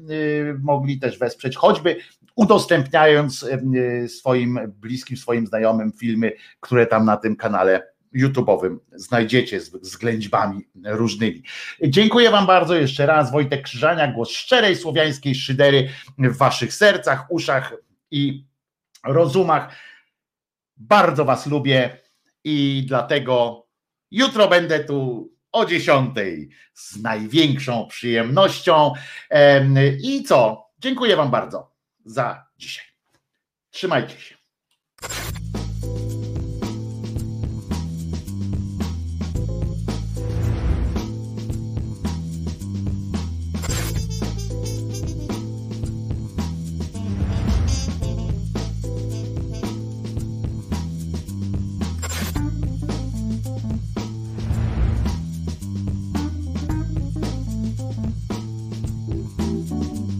mogli 0.59 0.99
też 0.99 1.19
wesprzeć, 1.19 1.55
choćby 1.55 1.95
udostępniając 2.35 3.45
swoim 4.07 4.59
bliskim, 4.81 5.17
swoim 5.17 5.47
znajomym 5.47 5.91
filmy, 5.91 6.31
które 6.59 6.87
tam 6.87 7.05
na 7.05 7.17
tym 7.17 7.35
kanale 7.35 7.95
YouTube'owym 8.15 8.77
znajdziecie 8.93 9.59
z, 9.59 9.71
z 9.81 9.97
ględźbami 9.97 10.61
różnymi. 10.85 11.43
Dziękuję 11.83 12.31
Wam 12.31 12.45
bardzo 12.45 12.75
jeszcze 12.75 13.05
raz. 13.05 13.31
Wojtek 13.31 13.61
Krzyżania, 13.61 14.11
głos 14.11 14.29
szczerej 14.29 14.75
słowiańskiej 14.75 15.35
szydery 15.35 15.89
w 16.17 16.37
Waszych 16.37 16.73
sercach, 16.73 17.31
uszach 17.31 17.73
i 18.11 18.45
rozumach. 19.05 19.75
Bardzo 20.77 21.25
Was 21.25 21.47
lubię 21.47 21.97
i 22.45 22.85
dlatego 22.87 23.67
jutro 24.11 24.47
będę 24.47 24.83
tu 24.83 25.29
o 25.51 25.65
10 25.65 26.15
z 26.73 27.01
największą 27.01 27.87
przyjemnością. 27.87 28.93
I 30.03 30.23
co? 30.23 30.65
Dziękuję 30.79 31.15
Wam 31.15 31.31
bardzo 31.31 31.71
za 32.05 32.45
dzisiaj. 32.57 32.85
Trzymajcie 33.71 34.19
się. 34.19 34.35